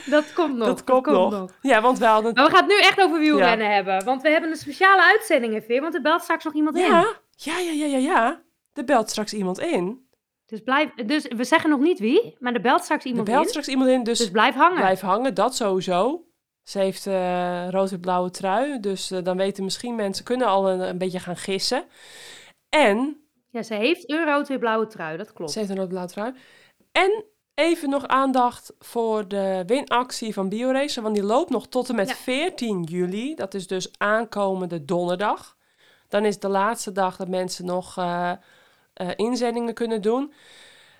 dat 0.06 0.32
komt 0.32 0.56
nog. 0.56 0.66
dat 0.66 0.84
komt 0.84 1.06
nog. 1.06 1.50
Ja, 1.60 1.80
want 1.80 1.98
we 1.98 2.04
hadden... 2.06 2.34
Maar 2.34 2.44
we 2.44 2.50
gaan 2.50 2.64
het 2.64 2.72
nu 2.72 2.80
echt 2.80 3.00
over 3.00 3.18
wielrennen 3.18 3.74
hebben. 3.74 4.04
Want 4.04 4.22
we 4.22 4.28
hebben 4.28 4.50
een 4.50 4.56
speciale 4.56 5.02
uitzending 5.02 5.54
even. 5.54 5.80
Want 5.82 5.94
er 5.94 6.02
belt 6.02 6.22
straks 6.22 6.44
nog 6.44 6.54
iemand 6.54 6.76
in. 6.76 6.82
Ja, 6.82 7.16
ja, 7.36 7.58
ja, 7.58 7.72
ja, 7.72 7.86
ja, 7.86 7.98
ja. 7.98 8.42
Er 8.72 8.84
belt 8.84 9.10
straks 9.10 9.32
iemand 9.32 9.58
in. 9.58 10.06
Dus, 10.46 10.60
blijf, 10.62 10.94
dus 10.94 11.26
we 11.36 11.44
zeggen 11.44 11.70
nog 11.70 11.80
niet 11.80 11.98
wie. 11.98 12.36
Maar 12.38 12.52
er 12.52 12.60
belt 12.60 12.82
straks 12.84 13.02
Er 13.04 13.08
iemand 13.10 13.28
belt 13.28 13.42
in. 13.42 13.48
straks 13.48 13.68
iemand 13.68 13.90
in, 13.90 14.02
dus, 14.02 14.18
Dus 14.18 14.30
blijf 14.30 14.54
hangen. 14.54 14.76
blijf 14.78 15.00
hangen. 15.00 15.34
Dat 15.34 15.54
sowieso. 15.54 16.22
Ze 16.62 16.78
heeft 16.78 17.06
eh 17.06 17.66
rood 17.70 17.90
en 17.90 18.00
blauwe 18.00 18.30
trui. 18.30 18.80
Dus 18.80 19.10
eh, 19.10 19.18
dan 19.24 19.36
weten 19.36 19.64
misschien 19.64 19.94
mensen 19.94 20.24
kunnen 20.24 20.46
al 20.46 20.68
een, 20.70 20.80
een 20.80 20.98
beetje 20.98 21.18
gaan 21.20 21.36
gissen. 21.36 21.84
En 22.68 23.20
Ja, 23.50 23.62
ze 23.62 23.74
heeft 23.74 24.10
een 24.10 24.24
rood 24.24 24.48
weer 24.48 24.58
blauwe 24.58 24.86
trui. 24.86 25.16
Dat 25.16 25.32
klopt. 25.32 25.52
Ze 25.52 25.58
heeft 25.58 25.70
een 25.70 25.76
rood-blauw 25.76 26.06
trui. 26.06 26.32
En 26.92 27.24
even 27.58 27.90
nog 27.90 28.06
aandacht 28.06 28.72
voor 28.78 29.28
de 29.28 29.62
winactie 29.66 30.32
van 30.32 30.48
BioRacer. 30.48 31.02
Want 31.02 31.14
die 31.14 31.24
loopt 31.24 31.50
nog 31.50 31.68
tot 31.68 31.88
en 31.88 31.94
met 31.94 32.08
Ja. 32.08 32.14
14 32.14 32.82
juli. 32.82 33.34
Dat 33.34 33.54
is 33.54 33.66
dus 33.66 33.90
aankomende 33.96 34.84
donderdag. 34.84 35.56
Dan 36.08 36.24
is 36.24 36.38
de 36.38 36.48
laatste 36.48 36.92
dag 36.92 37.16
dat 37.16 37.28
mensen 37.28 37.64
nog 37.64 37.96
eh, 37.96 38.30
eh, 38.94 39.08
inzendingen 39.16 39.74
kunnen 39.74 40.02
doen. 40.02 40.32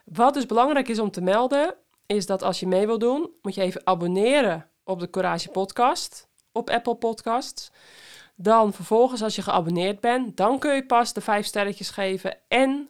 Wat 0.05 0.35
dus 0.35 0.47
belangrijk 0.47 0.89
is 0.89 0.99
om 0.99 1.11
te 1.11 1.21
melden, 1.21 1.75
is 2.07 2.27
dat 2.27 2.43
als 2.43 2.61
je 2.61 2.67
mee 2.67 2.87
wil 2.87 2.99
doen, 2.99 3.31
moet 3.43 3.55
je 3.55 3.63
even 3.63 3.81
abonneren 3.85 4.69
op 4.85 5.01
de 5.01 5.11
Courage 5.11 5.49
Podcast 5.49 6.29
op 6.53 6.71
Apple 6.71 6.95
Podcasts. 6.95 7.71
Dan 8.35 8.73
vervolgens, 8.73 9.23
als 9.23 9.37
je 9.37 9.43
geabonneerd 9.43 10.01
bent, 10.01 10.37
dan 10.37 10.59
kun 10.59 10.75
je 10.75 10.87
pas 10.87 11.13
de 11.13 11.21
vijf 11.21 11.47
sterretjes 11.47 11.91
geven 11.91 12.37
en 12.49 12.89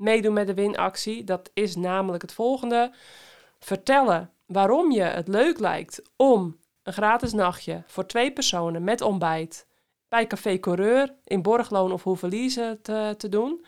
meedoen 0.00 0.32
met 0.32 0.46
de 0.46 0.54
winactie. 0.54 1.24
Dat 1.24 1.50
is 1.54 1.76
namelijk 1.76 2.22
het 2.22 2.32
volgende. 2.32 2.92
Vertellen 3.58 4.30
waarom 4.46 4.92
je 4.92 5.02
het 5.02 5.28
leuk 5.28 5.58
lijkt 5.58 6.02
om 6.16 6.58
een 6.82 6.92
gratis 6.92 7.32
nachtje 7.32 7.82
voor 7.86 8.06
twee 8.06 8.32
personen 8.32 8.84
met 8.84 9.00
ontbijt 9.00 9.66
bij 10.08 10.26
Café 10.26 10.58
Coureur 10.58 11.14
in 11.24 11.42
Borgloon 11.42 11.92
of 11.92 12.02
Hoeverlieze 12.02 12.78
te, 12.82 13.14
te 13.18 13.28
doen. 13.28 13.64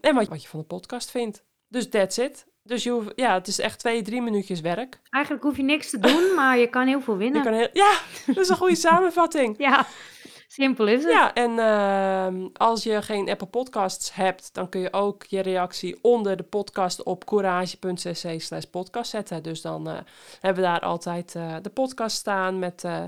En 0.00 0.14
wat, 0.14 0.28
wat 0.28 0.42
je 0.42 0.48
van 0.48 0.60
de 0.60 0.66
podcast 0.66 1.10
vindt. 1.10 1.44
Dus 1.68 1.88
that's 1.88 2.16
it. 2.18 2.46
Dus 2.62 2.82
je 2.82 2.90
hoeft, 2.90 3.12
ja, 3.14 3.34
het 3.34 3.46
is 3.46 3.58
echt 3.58 3.78
twee, 3.78 4.02
drie 4.02 4.22
minuutjes 4.22 4.60
werk. 4.60 5.00
Eigenlijk 5.10 5.44
hoef 5.44 5.56
je 5.56 5.62
niks 5.62 5.90
te 5.90 5.98
doen, 5.98 6.34
maar 6.34 6.58
je 6.58 6.66
kan 6.68 6.86
heel 6.86 7.00
veel 7.00 7.14
Je 7.14 7.18
winnen. 7.20 7.42
kan 7.42 7.52
heel, 7.52 7.68
ja, 7.72 7.98
dat 8.26 8.36
is 8.36 8.48
een 8.48 8.56
goede 8.56 8.74
samenvatting. 8.88 9.54
Ja, 9.58 9.86
simpel 10.58 10.86
is 10.86 11.02
het. 11.02 11.12
Ja, 11.12 11.34
en 11.34 11.58
ehm, 11.58 12.48
als 12.52 12.82
je 12.82 13.02
geen 13.02 13.30
Apple 13.30 13.46
Podcasts 13.46 14.14
hebt, 14.14 14.54
dan 14.54 14.68
kun 14.68 14.80
je 14.80 14.92
ook 14.92 15.24
je 15.24 15.40
reactie 15.40 15.98
onder 16.02 16.36
de 16.36 16.42
podcast 16.42 17.02
op 17.02 17.24
courage.cc 17.24 18.40
slash 18.40 18.64
podcast 18.64 19.10
zetten. 19.10 19.42
Dus 19.42 19.60
dan 19.60 19.88
eh, 19.88 19.98
hebben 20.40 20.62
we 20.62 20.68
daar 20.68 20.80
altijd 20.80 21.34
eh, 21.34 21.56
de 21.62 21.70
podcast 21.70 22.16
staan 22.16 22.58
met 22.58 22.84
eh, 22.84 23.02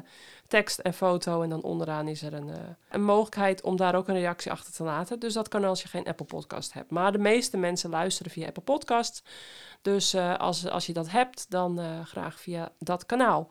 tekst 0.47 0.78
en 0.78 0.95
foto. 0.95 1.42
En 1.42 1.49
dan 1.49 1.62
onderaan 1.62 2.09
is 2.09 2.23
er 2.23 2.33
een, 2.33 2.50
een 2.90 3.04
mogelijkheid 3.04 3.62
om 3.62 3.76
daar 3.76 3.95
ook 3.95 4.09
een 4.09 4.21
reactie 4.21 4.50
achter 4.50 4.73
te 4.73 4.83
laten. 4.83 5.19
Dus 5.19 5.33
dat 5.33 5.49
kan 5.49 5.64
als 5.64 5.83
je 5.83 5.88
geen 5.88 6.07
Apple 6.07 6.26
Podcast 6.26 6.73
hebt. 6.73 6.90
Maar 6.90 7.12
de 7.12 7.19
meeste 7.19 7.57
mensen 7.57 7.90
luisteren 7.90 8.33
via 8.33 8.47
Apple 8.47 8.62
Podcasts. 8.62 9.23
Dus 9.83 10.14
als, 10.16 10.69
als 10.69 10.87
je 10.87 10.92
dat 10.92 11.11
hebt, 11.11 11.47
dan 11.49 11.80
graag 12.04 12.40
via 12.40 12.73
dat 12.78 13.07
kanaal. 13.07 13.50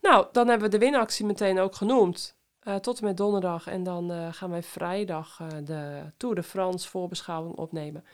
Nou, 0.00 0.26
dan 0.32 0.48
hebben 0.48 0.70
we 0.70 0.78
de 0.78 0.84
winactie 0.84 1.26
meteen 1.26 1.58
ook 1.58 1.74
genoemd. 1.74 2.37
Uh, 2.68 2.74
tot 2.74 2.98
en 2.98 3.04
met 3.04 3.16
donderdag. 3.16 3.66
En 3.66 3.82
dan 3.82 4.12
uh, 4.12 4.28
gaan 4.30 4.50
wij 4.50 4.62
vrijdag 4.62 5.38
uh, 5.42 5.48
de 5.64 6.00
Tour 6.16 6.34
de 6.34 6.42
France 6.42 6.88
voorbeschouwing 6.88 7.56
opnemen. 7.56 8.04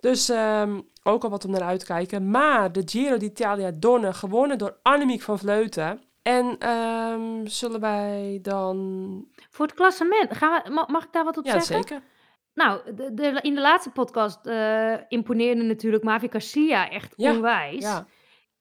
Dus 0.00 0.28
um, 0.28 0.88
ook 1.02 1.24
al 1.24 1.30
wat 1.30 1.44
om 1.44 1.50
naar 1.50 1.62
uit 1.62 1.78
te 1.78 1.86
kijken. 1.86 2.30
Maar 2.30 2.72
de 2.72 2.82
Giro 2.84 3.16
d'Italia 3.16 3.70
Donne 3.74 4.12
gewonnen 4.12 4.58
door 4.58 4.76
Annemiek 4.82 5.22
van 5.22 5.38
Vleuten. 5.38 6.00
En 6.22 6.68
um, 6.68 7.46
zullen 7.46 7.80
wij 7.80 8.38
dan... 8.42 9.26
Voor 9.50 9.66
het 9.66 9.74
klassement, 9.74 10.36
gaan 10.36 10.62
we, 10.62 10.84
mag 10.86 11.04
ik 11.04 11.12
daar 11.12 11.24
wat 11.24 11.36
op 11.36 11.44
ja, 11.44 11.52
zeggen? 11.52 11.76
Ja, 11.76 11.82
zeker. 11.82 12.02
Nou, 12.54 12.94
de, 12.94 13.14
de, 13.14 13.38
in 13.40 13.54
de 13.54 13.60
laatste 13.60 13.90
podcast 13.90 14.46
imponeerde 15.08 15.62
natuurlijk 15.62 16.04
Mavi 16.04 16.28
Garcia 16.30 16.90
echt 16.90 17.12
ja, 17.16 17.34
onwijs. 17.34 17.82
Ja. 17.82 18.06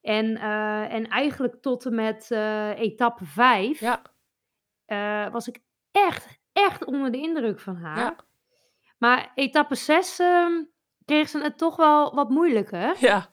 En, 0.01 0.37
en 0.89 1.07
eigenlijk 1.07 1.55
tot 1.61 1.85
en 1.85 1.95
met 1.95 2.31
etappe 2.77 3.25
5 3.25 3.79
ja. 3.79 4.01
Was 5.31 5.47
ik 5.47 5.59
echt, 5.91 6.39
echt 6.53 6.85
onder 6.85 7.11
de 7.11 7.17
indruk 7.17 7.59
van 7.59 7.75
haar. 7.75 7.97
Ja. 7.97 8.15
Maar 8.97 9.31
etappe 9.35 9.75
6 9.75 10.19
uh, 10.19 10.47
kreeg 11.05 11.29
ze 11.29 11.41
het 11.41 11.57
toch 11.57 11.75
wel 11.75 12.15
wat 12.15 12.29
moeilijker. 12.29 12.95
Ja. 13.07 13.29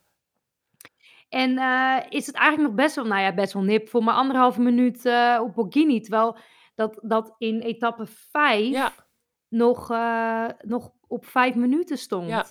En 1.29 1.51
uh, 1.51 1.99
is 2.09 2.27
het 2.27 2.35
eigenlijk 2.35 2.69
nog 2.69 2.85
best 2.85 2.97
wel, 2.97 3.05
nou 3.05 3.21
ja, 3.21 3.35
best 3.35 3.53
wel 3.53 3.63
nip 3.63 3.89
voor 3.89 4.05
maar 4.05 4.15
anderhalve 4.15 4.61
minuut 4.61 5.05
uh, 5.05 5.39
op 5.43 5.55
Borghini. 5.55 6.01
Terwijl 6.01 6.39
dat, 6.75 6.99
dat 7.03 7.35
in 7.39 7.61
etappe 7.61 8.07
5 8.07 8.67
ja. 8.67 8.93
nog, 9.49 9.89
nog 10.61 10.93
op 11.07 11.27
vijf 11.27 11.55
minuten 11.55 11.99
stond. 11.99 12.29
Ja. 12.29 12.47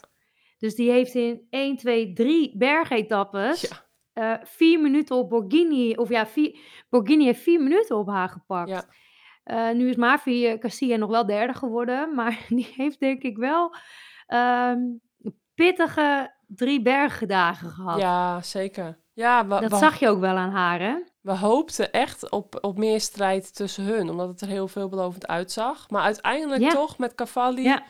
Dus 0.58 0.76
die 0.76 0.92
heeft 0.92 1.14
in 1.14 1.48
1, 1.50 1.78
2, 1.78 2.14
3 2.14 2.58
bergetappes 2.58 3.62
Ja. 3.62 3.87
Uh, 4.18 4.34
vier 4.44 4.80
minuten 4.82 5.16
op 5.16 5.30
Borghini, 5.30 5.96
of 5.96 6.10
ja, 6.10 6.26
vier, 6.28 6.60
Borghini 6.90 7.26
heeft 7.26 7.42
vier 7.42 7.62
minuten 7.64 7.98
op 7.98 8.08
haar 8.08 8.30
gepakt. 8.30 8.70
Ja. 8.70 8.86
Uh, 9.46 9.76
nu 9.76 9.90
is 9.90 9.96
Mavi 9.96 10.58
Garcia 10.60 10.96
nog 10.98 11.10
wel 11.10 11.26
derde 11.26 11.54
geworden, 11.54 12.10
maar 12.16 12.46
die 12.50 12.74
heeft 12.76 13.00
denk 13.00 13.22
ik 13.22 13.38
wel 13.38 13.76
um, 14.28 15.02
pittige 15.56 16.34
drie 16.48 16.82
bergdagen 16.82 17.70
gehad. 17.70 18.00
Ja, 18.00 18.42
zeker. 18.42 19.00
Ja, 19.14 19.48
we, 19.48 19.60
Dat 19.60 19.72
we, 19.72 19.78
zag 19.78 20.00
je 20.00 20.10
ook 20.10 20.20
wel 20.20 20.36
aan 20.36 20.52
haar, 20.52 20.80
hè? 20.80 20.96
we 21.22 21.38
hoopten 21.38 21.92
echt 21.92 22.30
op, 22.32 22.58
op 22.62 22.78
meer 22.78 23.02
strijd 23.02 23.56
tussen 23.56 23.84
hun, 23.84 24.10
omdat 24.10 24.28
het 24.28 24.42
er 24.42 24.48
heel 24.48 24.68
veelbelovend 24.68 25.28
uitzag. 25.28 25.90
Maar 25.90 26.02
uiteindelijk 26.02 26.62
Ja. 26.62 26.70
toch 26.70 26.98
met 26.98 27.16
Cavalli, 27.16 27.64
Ja. 27.64 27.84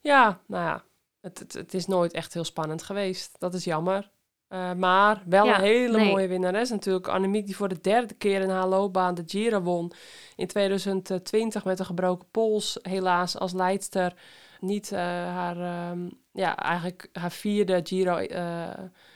ja, 0.00 0.40
nou 0.46 0.64
ja, 0.64 0.84
het, 1.20 1.38
het, 1.38 1.52
het 1.52 1.74
is 1.74 1.86
nooit 1.86 2.12
echt 2.12 2.34
heel 2.34 2.44
spannend 2.44 2.82
geweest. 2.82 3.40
Dat 3.40 3.54
is 3.54 3.64
jammer. 3.64 4.10
Uh, 4.48 4.72
maar 4.72 5.22
wel 5.26 5.44
Ja, 5.44 5.54
een 5.54 5.64
hele 5.64 5.96
nee. 5.96 6.10
mooie 6.10 6.28
winnares 6.28 6.70
natuurlijk. 6.70 7.08
Annemiek 7.08 7.46
die 7.46 7.56
voor 7.56 7.68
de 7.68 7.80
derde 7.80 8.14
keer 8.14 8.40
in 8.40 8.48
haar 8.48 8.66
loopbaan 8.66 9.14
de 9.14 9.22
Giro 9.26 9.60
won. 9.60 9.92
In 10.36 10.46
2020 10.46 11.64
met 11.64 11.78
een 11.78 11.84
gebroken 11.84 12.28
pols. 12.30 12.78
Helaas 12.82 13.38
als 13.38 13.52
leidster 13.52 14.14
niet 14.60 14.92
uh, 14.92 14.98
haar, 14.98 15.90
um, 15.90 16.10
ja, 16.32 16.56
eigenlijk 16.56 17.08
haar 17.12 17.30
vierde 17.30 17.80
Giro 17.84 18.18
uh, 18.18 18.68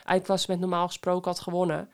eindklassement 0.05 0.61
normaal 0.61 0.87
gesproken 0.87 1.31
had 1.31 1.41
gewonnen. 1.41 1.91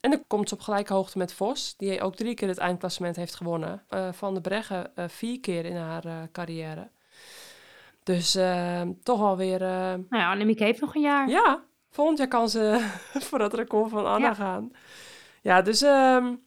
En 0.00 0.10
dan 0.10 0.24
komt 0.26 0.48
ze 0.48 0.54
op 0.54 0.60
gelijke 0.60 0.92
hoogte 0.92 1.18
met 1.18 1.32
Vos, 1.32 1.74
die 1.76 2.00
ook 2.00 2.16
drie 2.16 2.34
keer 2.34 2.48
het 2.48 2.58
eindklassement 2.58 3.16
heeft 3.16 3.34
gewonnen. 3.34 3.82
Van 4.10 4.34
de 4.34 4.40
Breggen 4.40 4.92
vier 4.96 5.40
keer 5.40 5.64
in 5.64 5.76
haar 5.76 6.28
carrière. 6.32 6.88
Dus 8.02 8.34
ehm, 8.34 8.92
toch 9.02 9.20
alweer... 9.20 9.58
Nou 9.58 10.06
ja, 10.10 10.30
Annemiek 10.30 10.58
heeft 10.58 10.80
nog 10.80 10.94
een 10.94 11.00
jaar. 11.00 11.28
Ja, 11.28 11.62
volgend 11.98 12.18
jaar 12.18 12.28
kan 12.28 12.48
ze 12.48 12.88
voor 13.28 13.38
dat 13.38 13.54
record 13.54 13.90
van 13.90 14.06
Anna 14.06 14.26
Ja. 14.26 14.34
gaan. 14.34 14.72
Ja, 15.42 15.62
dus 15.62 15.82
um, 15.82 16.42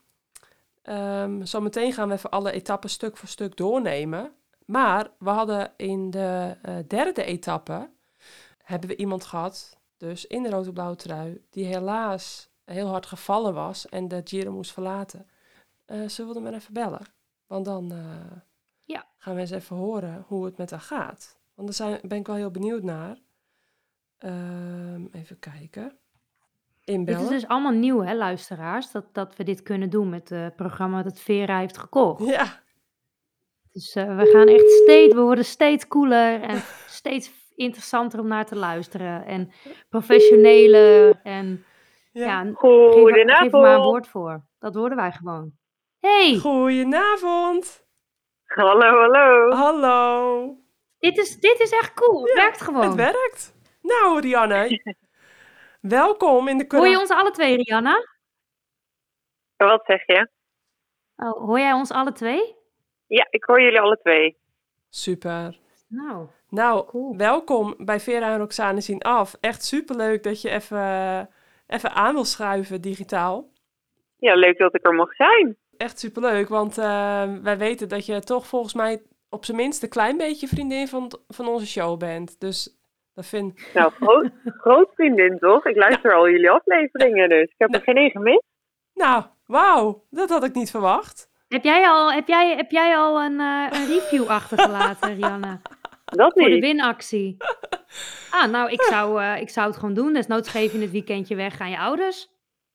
um, 0.84 1.46
zometeen 1.46 1.94
gaan 1.94 2.08
we 2.08 2.14
even 2.14 2.30
alle 2.30 2.52
etappen 2.52 2.90
stuk 2.90 3.18
voor 3.18 3.28
stuk 3.28 3.58
doornemen. 3.58 4.32
Maar 4.66 5.12
we 5.20 5.30
hadden 5.30 5.74
in 5.78 6.10
de 6.10 6.58
uh, 6.66 6.76
derde 6.88 7.24
etappe, 7.24 7.90
hebben 8.64 8.90
we 8.90 8.96
iemand 8.96 9.26
gehad, 9.26 9.78
dus 9.98 10.28
in 10.28 10.44
de 10.44 10.50
rood-blauwe 10.50 10.96
trui, 10.96 11.46
die 11.50 11.66
helaas 11.66 12.50
heel 12.66 12.88
hard 12.88 13.06
gevallen 13.06 13.54
was 13.54 13.90
en 13.90 14.08
de 14.08 14.22
Giro 14.24 14.52
moest 14.52 14.72
verlaten. 14.72 15.30
Uh, 15.88 16.08
zullen 16.10 16.34
we 16.34 16.40
hem 16.40 16.50
maar 16.50 16.60
even 16.60 16.74
bellen? 16.74 17.06
Want 17.48 17.66
dan 17.66 17.94
uh, 17.94 18.38
ja. 18.80 19.06
gaan 19.18 19.36
we 19.36 19.42
eens 19.42 19.52
even 19.52 19.76
horen 19.76 20.26
hoe 20.28 20.46
het 20.46 20.58
met 20.58 20.70
haar 20.72 20.80
gaat. 20.82 21.38
Want 21.54 21.68
daar 21.68 21.88
zijn, 21.88 22.00
ben 22.08 22.18
ik 22.18 22.28
wel 22.28 22.36
heel 22.36 22.52
benieuwd 22.52 22.84
naar. 22.84 23.18
Um, 24.26 25.10
even 25.12 25.40
kijken. 25.40 25.98
Inbellen. 26.84 27.20
Dit 27.22 27.30
is 27.30 27.40
dus 27.42 27.50
allemaal 27.50 27.72
nieuw, 27.72 28.02
hè, 28.02 28.16
luisteraars? 28.16 28.92
Dat, 28.92 29.06
dat 29.12 29.36
we 29.36 29.44
dit 29.44 29.62
kunnen 29.62 29.90
doen 29.90 30.10
met 30.10 30.30
het 30.30 30.56
programma 30.56 31.04
dat 31.04 31.20
Vera 31.20 31.58
heeft 31.60 31.78
gekocht. 31.78 32.26
Ja. 32.26 32.60
Dus 33.72 33.96
uh, 33.96 34.18
we 34.18 34.26
gaan 34.26 34.48
echt 34.48 34.70
steeds, 34.72 35.14
we 35.14 35.22
worden 35.22 35.46
steeds 35.46 35.88
cooler 35.88 36.42
en 36.42 36.62
steeds 37.02 37.32
interessanter 37.56 38.20
om 38.20 38.28
naar 38.28 38.46
te 38.46 38.56
luisteren. 38.56 39.26
En 39.26 39.52
professioneler 39.90 41.20
en 41.24 41.66
ja, 42.12 42.26
ja 42.26 42.44
geef, 42.44 42.56
Goedenavond. 42.56 43.38
geef 43.44 43.54
er 43.54 43.60
maar 43.60 43.76
een 43.76 43.82
woord 43.82 44.08
voor. 44.08 44.44
Dat 44.60 44.76
worden 44.76 44.98
wij 44.98 45.12
gewoon. 45.12 45.52
Hey, 46.00 46.38
Goedenavond. 46.38 47.86
Hallo, 48.46 49.00
hallo. 49.00 49.50
Hallo. 49.52 50.56
dit 51.00 51.18
is, 51.18 51.40
dit 51.40 51.60
is 51.60 51.72
echt 51.72 51.94
cool. 51.94 52.22
Het 52.22 52.30
Ja, 52.36 52.42
werkt 52.42 52.62
gewoon. 52.62 52.86
Het 52.86 52.96
werkt. 52.96 53.54
Nou, 53.82 54.20
Rianne. 54.20 54.96
welkom 55.82 56.48
in 56.48 56.58
de 56.58 56.66
Hoor 56.68 56.88
je 56.88 57.00
ons 57.00 57.10
alle 57.10 57.32
twee, 57.32 57.56
Rihanna? 57.56 58.08
Wat 59.58 59.86
zeg 59.86 60.06
je? 60.06 60.30
Oh, 61.16 61.32
hoor 61.46 61.60
jij 61.60 61.74
ons 61.74 61.92
alle 61.92 62.12
twee? 62.12 62.56
Ja, 63.08 63.28
ik 63.30 63.44
hoor 63.44 63.62
jullie 63.62 63.80
alle 63.80 63.98
twee. 63.98 64.38
Super. 64.90 65.60
Nou, 65.88 66.28
Nou, 66.50 66.86
Cool. 66.86 67.16
welkom 67.18 67.76
bij 67.78 68.00
Vera 68.00 68.32
en 68.32 68.38
Roxane 68.38 68.82
zien 68.82 69.02
af. 69.02 69.36
Echt 69.40 69.64
superleuk 69.66 70.24
dat 70.24 70.42
je 70.42 70.50
even, 70.50 71.30
even 71.68 71.92
aan 71.92 72.14
wil 72.14 72.26
schuiven 72.26 72.82
digitaal. 72.82 73.50
Ja, 74.18 74.34
leuk 74.36 74.58
dat 74.58 74.76
ik 74.76 74.86
er 74.86 74.94
mocht 74.94 75.16
zijn. 75.16 75.58
Echt 75.78 76.00
superleuk, 76.00 76.50
want 76.50 76.78
eh, 76.78 77.34
wij 77.42 77.58
weten 77.58 77.90
dat 77.90 78.06
je 78.06 78.20
toch 78.20 78.48
volgens 78.48 78.74
mij 78.74 79.02
op 79.30 79.46
zijn 79.46 79.58
minst 79.58 79.84
een 79.84 79.90
klein 79.90 80.18
beetje 80.18 80.48
vriendin 80.48 80.88
van, 80.88 81.20
van 81.28 81.48
onze 81.48 81.68
show 81.68 82.00
bent. 82.00 82.40
Dus 82.40 82.81
dat 83.14 83.26
vind 83.26 83.72
Nou, 83.74 83.92
groot, 83.92 84.30
groot 84.46 84.90
vriendin 84.96 85.38
toch? 85.40 85.66
Ik 85.66 85.76
luister 85.76 86.14
al 86.14 86.30
jullie 86.30 86.50
afleveringen, 86.50 87.30
dus 87.30 87.42
ik 87.44 87.56
heb 87.58 87.74
er 87.74 87.82
geen 87.82 87.96
één 87.98 88.12
gemist. 88.12 88.44
Nou, 88.94 89.24
wauw, 89.46 90.06
dat 90.10 90.30
had 90.30 90.44
ik 90.44 90.54
niet 90.54 90.72
verwacht. 90.72 91.30
heb 91.48 91.64
jij 91.64 91.88
al, 91.88 92.12
heb 92.12 92.28
jij, 92.28 92.56
heb 92.56 92.72
jij 92.72 92.96
al 92.98 93.22
een, 93.22 93.40
eh, 93.40 93.68
een 93.70 93.88
review 93.88 94.28
achtergelaten, 94.28 95.14
Rihanna? 95.16 95.62
Dat 96.06 96.34
Voor 96.34 96.44
de 96.44 96.50
niet. 96.50 96.64
winactie. 96.64 97.38
Ah, 98.32 98.52
nou, 98.52 98.72
ik 98.72 98.82
zou, 98.82 99.22
eh, 99.22 99.42
ik 99.42 99.50
zou 99.50 99.68
het 99.68 99.76
gewoon 99.78 99.94
doen. 99.94 100.14
Desnoods 100.14 100.50
geef 100.50 100.72
je 100.74 100.80
het 100.80 100.92
weekendje 100.92 101.36
weg 101.36 101.60
aan 101.60 101.70
je 101.70 101.78
ouders. 101.78 102.28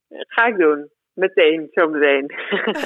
Dat 0.08 0.26
ga 0.32 0.44
ik 0.46 0.56
doen. 0.56 0.90
Meteen, 1.14 1.68
zo 1.70 1.88
meteen. 1.88 2.30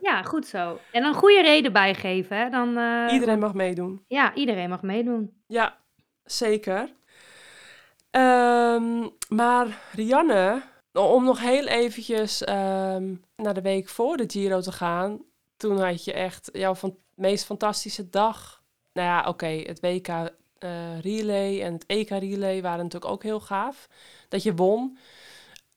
Ja, 0.00 0.22
goed 0.22 0.46
zo. 0.46 0.78
En 0.92 1.04
een 1.04 1.14
goede 1.14 1.42
reden 1.42 1.72
bijgeven, 1.72 2.36
hè? 2.36 2.48
Dan, 2.48 2.76
eh, 2.76 3.12
Iedereen 3.12 3.38
mag 3.38 3.54
meedoen. 3.54 4.04
Ja, 4.08 4.34
iedereen 4.34 4.68
mag 4.68 4.82
meedoen. 4.82 5.42
Ja, 5.46 5.78
zeker. 6.24 6.92
Ehm, 8.10 9.08
maar 9.28 9.82
Rianne, 9.92 10.62
om 10.92 11.24
nog 11.24 11.40
heel 11.40 11.66
eventjes 11.66 12.44
ehm, 12.44 13.14
naar 13.36 13.54
de 13.54 13.62
week 13.62 13.88
voor 13.88 14.16
de 14.16 14.24
Giro 14.26 14.60
te 14.60 14.72
gaan. 14.72 15.24
Toen 15.56 15.80
had 15.80 16.04
je 16.04 16.12
echt 16.12 16.48
jouw 16.52 16.74
meest 17.14 17.44
fantastische 17.44 18.10
dag. 18.10 18.62
Nou 18.92 19.08
ja, 19.08 19.28
oké, 19.28 19.46
het 19.46 19.80
WK 19.80 20.08
eh, 20.08 21.00
relay 21.00 21.62
en 21.62 21.72
het 21.72 21.86
EK 21.86 22.08
relay 22.08 22.62
waren 22.62 22.84
natuurlijk 22.84 23.12
ook 23.12 23.22
heel 23.22 23.40
gaaf. 23.40 23.88
Dat 24.28 24.42
je 24.42 24.54
won. 24.54 24.98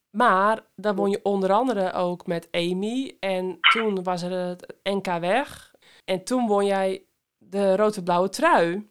Maar 0.09 0.63
dan 0.75 0.95
won 0.95 1.09
je 1.09 1.19
onder 1.23 1.51
andere 1.51 1.93
ook 1.93 2.27
met 2.27 2.47
Amy. 2.51 3.17
En 3.19 3.57
toen 3.71 4.03
was 4.03 4.21
er 4.21 4.31
het 4.31 4.75
NK 4.83 5.05
weg. 5.05 5.75
En 6.05 6.23
toen 6.23 6.47
won 6.47 6.65
jij 6.65 7.05
de 7.37 7.75
rood-blauwe 7.75 8.29
trui. 8.29 8.87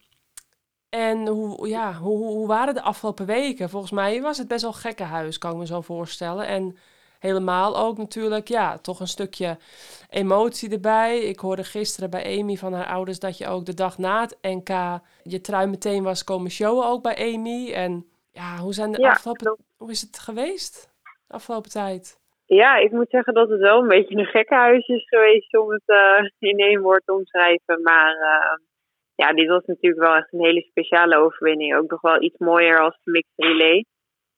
En 0.96 1.26
hoe, 1.26 1.68
ja, 1.68 1.92
hoe, 1.92 2.18
hoe 2.18 2.46
waren 2.46 2.74
de 2.74 2.82
afgelopen 2.82 3.26
weken? 3.26 3.68
Volgens 3.68 3.92
mij 3.92 4.22
was 4.22 4.38
het 4.38 4.48
best 4.48 4.62
wel 4.62 4.72
gekkenhuis, 4.72 5.38
kan 5.38 5.50
ik 5.50 5.56
me 5.56 5.66
zo 5.66 5.80
voorstellen. 5.80 6.46
En 6.46 6.76
helemaal 7.18 7.78
ook 7.78 7.98
natuurlijk, 7.98 8.48
ja, 8.48 8.78
toch 8.78 9.00
een 9.00 9.06
stukje 9.06 9.56
emotie 10.10 10.70
erbij. 10.70 11.18
Ik 11.18 11.38
hoorde 11.38 11.64
gisteren 11.64 12.10
bij 12.10 12.38
Amy 12.40 12.56
van 12.56 12.72
haar 12.72 12.86
ouders 12.86 13.18
dat 13.18 13.38
je 13.38 13.46
ook 13.46 13.64
de 13.64 13.74
dag 13.74 13.98
na 13.98 14.20
het 14.20 14.38
NK 14.42 15.00
je 15.22 15.40
trui 15.40 15.66
meteen 15.66 16.02
was 16.02 16.24
komen 16.24 16.50
showen 16.50 16.86
ook 16.86 17.02
bij 17.02 17.34
Amy. 17.34 17.72
En 17.72 18.06
ja, 18.32 18.56
hoe, 18.56 18.72
zijn 18.72 18.92
de 18.92 19.00
Ja, 19.00 19.10
afgelopen, 19.10 19.56
hoe 19.76 19.90
is 19.90 20.00
het 20.00 20.18
geweest 20.18 20.92
de 21.26 21.34
afgelopen 21.34 21.70
tijd? 21.70 22.20
Ja, 22.46 22.76
ik 22.76 22.92
moet 22.92 23.10
zeggen 23.10 23.34
dat 23.34 23.48
het 23.48 23.60
wel 23.60 23.82
een 23.82 23.88
beetje 23.88 24.16
een 24.16 24.24
gekkenhuis 24.24 24.86
is 24.86 25.08
geweest 25.08 25.56
om 25.58 25.70
het 25.70 25.82
eh, 25.86 26.50
in 26.50 26.58
één 26.58 26.80
woord 26.80 27.02
te 27.04 27.12
omschrijven. 27.12 27.82
Maar 27.82 28.14
eh, 28.16 28.58
ja, 29.16 29.32
dit 29.32 29.48
was 29.48 29.64
natuurlijk 29.64 30.02
wel 30.02 30.14
echt 30.14 30.32
een 30.32 30.44
hele 30.44 30.66
speciale 30.70 31.16
overwinning. 31.16 31.74
Ook 31.76 31.90
nog 31.90 32.00
wel 32.00 32.22
iets 32.22 32.38
mooier 32.38 32.80
als 32.80 32.98
de 33.04 33.10
mixed 33.10 33.32
relay. 33.36 33.84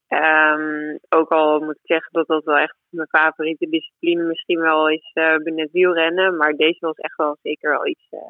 Ehm, 0.08 0.96
ook 1.08 1.30
al 1.30 1.60
moet 1.60 1.76
ik 1.76 1.86
zeggen 1.86 2.12
dat 2.12 2.26
dat 2.26 2.44
wel 2.44 2.56
echt 2.56 2.76
mijn 2.88 3.08
favoriete 3.08 3.68
discipline 3.68 4.22
misschien 4.22 4.60
wel 4.60 4.90
is 4.90 5.10
uh, 5.14 5.36
binnen 5.36 5.68
wielrennen. 5.72 6.36
Maar 6.36 6.52
deze 6.52 6.78
was 6.80 6.96
echt 6.96 7.16
wel 7.16 7.36
zeker 7.42 7.70
wel 7.70 7.86
iets 7.86 8.06
uh, 8.10 8.20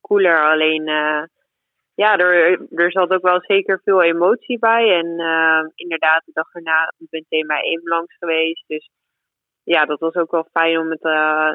cooler. 0.00 0.50
Alleen, 0.50 0.88
uh, 0.88 1.22
ja, 1.94 2.16
er, 2.16 2.60
er 2.70 2.90
zat 2.90 3.10
ook 3.10 3.22
wel 3.22 3.40
zeker 3.40 3.80
veel 3.84 4.02
emotie 4.02 4.58
bij. 4.58 4.98
En 4.98 5.06
inderdaad, 5.74 6.22
de 6.24 6.32
dag 6.32 6.54
erna 6.54 6.92
ben 6.98 7.24
ik 7.28 7.46
bij 7.46 7.80
langs 7.82 8.16
geweest. 8.18 8.64
Dus 8.66 8.90
ja, 9.66 9.84
dat 9.84 10.00
was 10.00 10.14
ook 10.14 10.30
wel 10.30 10.48
fijn 10.52 10.78
om 10.78 10.90
het 10.90 11.02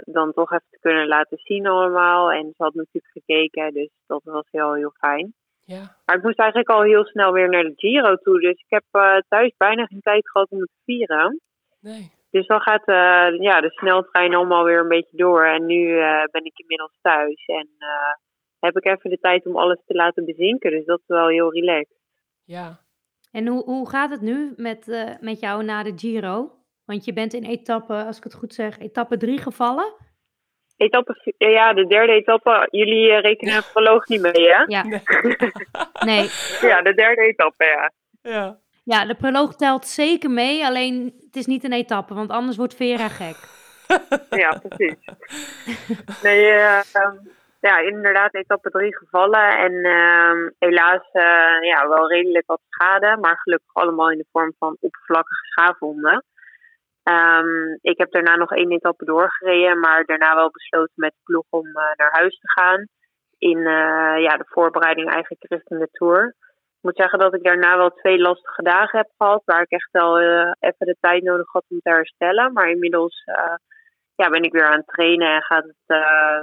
dan 0.06 0.34
toch 0.34 0.52
even 0.52 0.68
te 0.70 0.80
kunnen 0.80 1.08
laten 1.08 1.38
zien 1.38 1.68
allemaal. 1.68 2.32
En 2.32 2.44
ze 2.44 2.64
had 2.64 2.74
natuurlijk 2.74 3.14
gekeken, 3.14 3.74
dus 3.74 3.90
dat 4.08 4.22
was 4.24 4.48
heel, 4.52 4.74
heel 4.74 4.94
fijn. 4.98 5.34
Ja. 5.66 5.98
Maar 6.06 6.16
ik 6.16 6.24
moest 6.24 6.40
eigenlijk 6.40 6.70
al 6.70 6.82
heel 6.82 7.06
snel 7.06 7.32
weer 7.32 7.50
naar 7.50 7.64
de 7.64 7.74
Giro 7.76 8.16
toe. 8.16 8.40
Dus 8.40 8.60
ik 8.60 8.70
heb 8.70 8.84
uh, 8.92 9.18
thuis 9.28 9.54
bijna 9.58 9.86
geen 9.86 10.02
tijd 10.02 10.30
gehad 10.30 10.50
om 10.50 10.60
het 10.60 10.68
te 10.68 10.82
vieren. 10.86 11.42
Nee. 11.80 12.12
Dus 12.32 12.48
dan 12.48 12.62
gaat 12.62 12.88
uh, 12.88 13.42
ja, 13.42 13.62
de 13.62 13.72
sneltrein 13.72 14.36
allemaal 14.36 14.64
weer 14.64 14.80
een 14.80 14.88
beetje 14.88 15.18
door. 15.18 15.46
En 15.46 15.66
nu 15.66 15.88
uh, 15.88 16.24
ben 16.32 16.46
ik 16.46 16.60
inmiddels 16.60 16.98
thuis. 17.02 17.46
En 17.46 17.68
heb 18.60 18.78
ik 18.78 18.86
even 18.86 19.10
de 19.10 19.20
tijd 19.20 19.46
om 19.46 19.58
alles 19.58 19.82
te 19.86 19.94
laten 19.94 20.26
bezinken. 20.26 20.72
Dus 20.72 20.86
dat 20.86 21.00
is 21.00 21.08
wel 21.08 21.28
heel 21.28 21.54
relaxed. 21.54 21.98
Ja. 22.44 22.80
En 23.32 23.48
hoe, 23.48 23.64
hoe 23.64 23.90
gaat 23.90 24.12
het 24.12 24.22
nu 24.22 24.54
met, 24.56 25.16
met 25.22 25.40
jou 25.40 25.64
na 25.64 25.84
de 25.84 25.94
Giro? 25.96 26.61
Want 26.92 27.06
je 27.06 27.14
bent 27.14 27.34
in 27.34 27.44
etappe, 27.44 27.94
als 27.94 28.18
ik 28.18 28.24
het 28.24 28.34
goed 28.34 28.54
zeg, 28.54 28.80
etappe 28.80 29.18
3 29.18 29.38
gevallen. 29.38 29.94
Etappe, 30.78 31.34
ja, 31.38 31.74
de 31.74 31.88
derde 31.88 32.14
etappe. 32.14 32.68
Jullie 32.72 33.12
uh, 33.12 33.20
rekenen 33.20 33.54
het 33.54 33.70
proloog 33.74 34.08
niet 34.08 34.22
mee, 34.22 34.50
hè? 34.50 34.64
Ja. 34.66 34.84
Nee. 36.06 36.30
Ja, 36.62 36.82
de 36.82 36.94
derde 36.94 37.22
etappe, 37.22 37.66
ja. 37.66 37.92
Ja. 38.22 38.58
Ja, 38.84 39.06
de 39.06 39.16
proloog 39.16 39.56
telt 39.56 39.86
zeker 39.86 40.30
mee, 40.30 40.66
alleen 40.66 41.14
het 41.26 41.36
is 41.36 41.46
niet 41.46 41.64
een 41.64 41.74
etappe, 41.74 42.14
want 42.14 42.30
anders 42.30 42.58
wordt 42.58 42.76
Vera 42.76 43.08
gek. 43.08 43.36
ja, 44.44 44.62
precies. 44.68 44.96
Nee, 46.24 46.52
uh, 46.54 46.82
um, 46.94 47.32
ja, 47.60 47.78
inderdaad, 47.78 48.36
etappe 48.36 48.70
drie 48.70 48.98
gevallen. 48.98 49.58
En 49.58 49.72
uh, 49.72 50.50
helaas 50.60 51.04
uh, 51.14 51.68
ja, 51.70 51.88
wel 51.88 52.10
redelijk 52.10 52.48
wat 52.48 52.62
schade, 52.70 53.18
maar 53.22 53.38
gelukkig 53.38 53.74
allemaal 53.74 54.12
in 54.12 54.18
de 54.18 54.26
vorm 54.32 54.54
van 54.60 54.78
oppervlakkige 54.80 55.46
schaafwonden. 55.46 56.24
Um, 57.04 57.78
ik 57.82 57.98
heb 57.98 58.12
daarna 58.12 58.36
nog 58.36 58.52
één 58.52 58.72
etappe 58.72 59.06
doorgereden, 59.06 59.80
maar 59.80 60.06
daarna 60.06 60.36
wel 60.36 60.52
besloten 60.52 60.94
met 60.96 61.12
de 61.12 61.20
ploeg 61.24 61.46
om 61.50 61.68
uh, 61.68 61.74
naar 61.74 62.12
huis 62.12 62.40
te 62.40 62.52
gaan. 62.52 62.88
In 63.38 63.58
uh, 63.58 64.22
ja, 64.22 64.38
de 64.38 64.46
voorbereiding 64.46 65.10
eigenlijk 65.10 65.44
richting 65.44 65.80
de 65.80 65.90
Tour. 65.92 66.36
Ik 66.48 66.82
moet 66.82 66.96
zeggen 66.96 67.20
dat 67.20 67.34
ik 67.34 67.44
daarna 67.44 67.78
wel 67.78 67.90
twee 67.90 68.20
lastige 68.20 68.64
dagen 68.64 68.98
heb 68.98 69.10
gehad, 69.18 69.42
waar 69.46 69.62
ik 69.62 69.70
echt 69.70 69.92
wel 69.92 70.22
uh, 70.22 70.52
even 70.60 70.86
de 70.86 70.98
tijd 71.00 71.24
nodig 71.24 71.52
had 71.52 71.66
om 71.68 71.80
te 71.80 71.90
herstellen. 71.90 72.54
Maar 72.54 72.70
inmiddels 72.70 73.24
ja, 74.16 74.30
ben 74.30 74.44
ik 74.44 74.52
weer 74.52 74.68
aan 74.68 74.78
het 74.78 74.88
trainen 74.88 75.36
en 75.36 75.42
gaat 75.42 75.64
het 75.64 76.00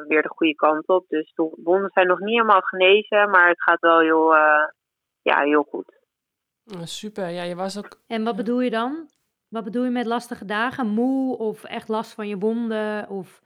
weer 0.08 0.22
de 0.22 0.28
goede 0.28 0.54
kant 0.54 0.86
op. 0.88 1.08
Dus 1.08 1.32
de 1.34 1.60
wonden 1.62 1.90
zijn 1.92 2.06
nog 2.06 2.18
niet 2.18 2.34
helemaal 2.34 2.60
genezen, 2.60 3.30
maar 3.30 3.48
het 3.48 3.62
gaat 3.62 3.80
wel 3.80 4.00
heel, 4.00 4.34
ja, 5.22 5.40
heel 5.40 5.62
goed. 5.62 5.96
Super, 6.82 7.28
ja, 7.28 7.42
je 7.42 7.54
was 7.54 7.78
ook... 7.78 7.88
En 8.06 8.24
wat 8.24 8.36
bedoel 8.36 8.60
je 8.60 8.70
dan? 8.70 9.08
Wat 9.48 9.64
bedoel 9.64 9.84
je 9.84 9.90
met 9.90 10.06
lastige 10.06 10.44
dagen? 10.44 10.86
Moe 10.86 11.38
of 11.38 11.64
echt 11.64 11.88
last 11.88 12.14
van 12.14 12.28
je 12.28 12.38
wonden 12.38 13.08
of 13.08 13.40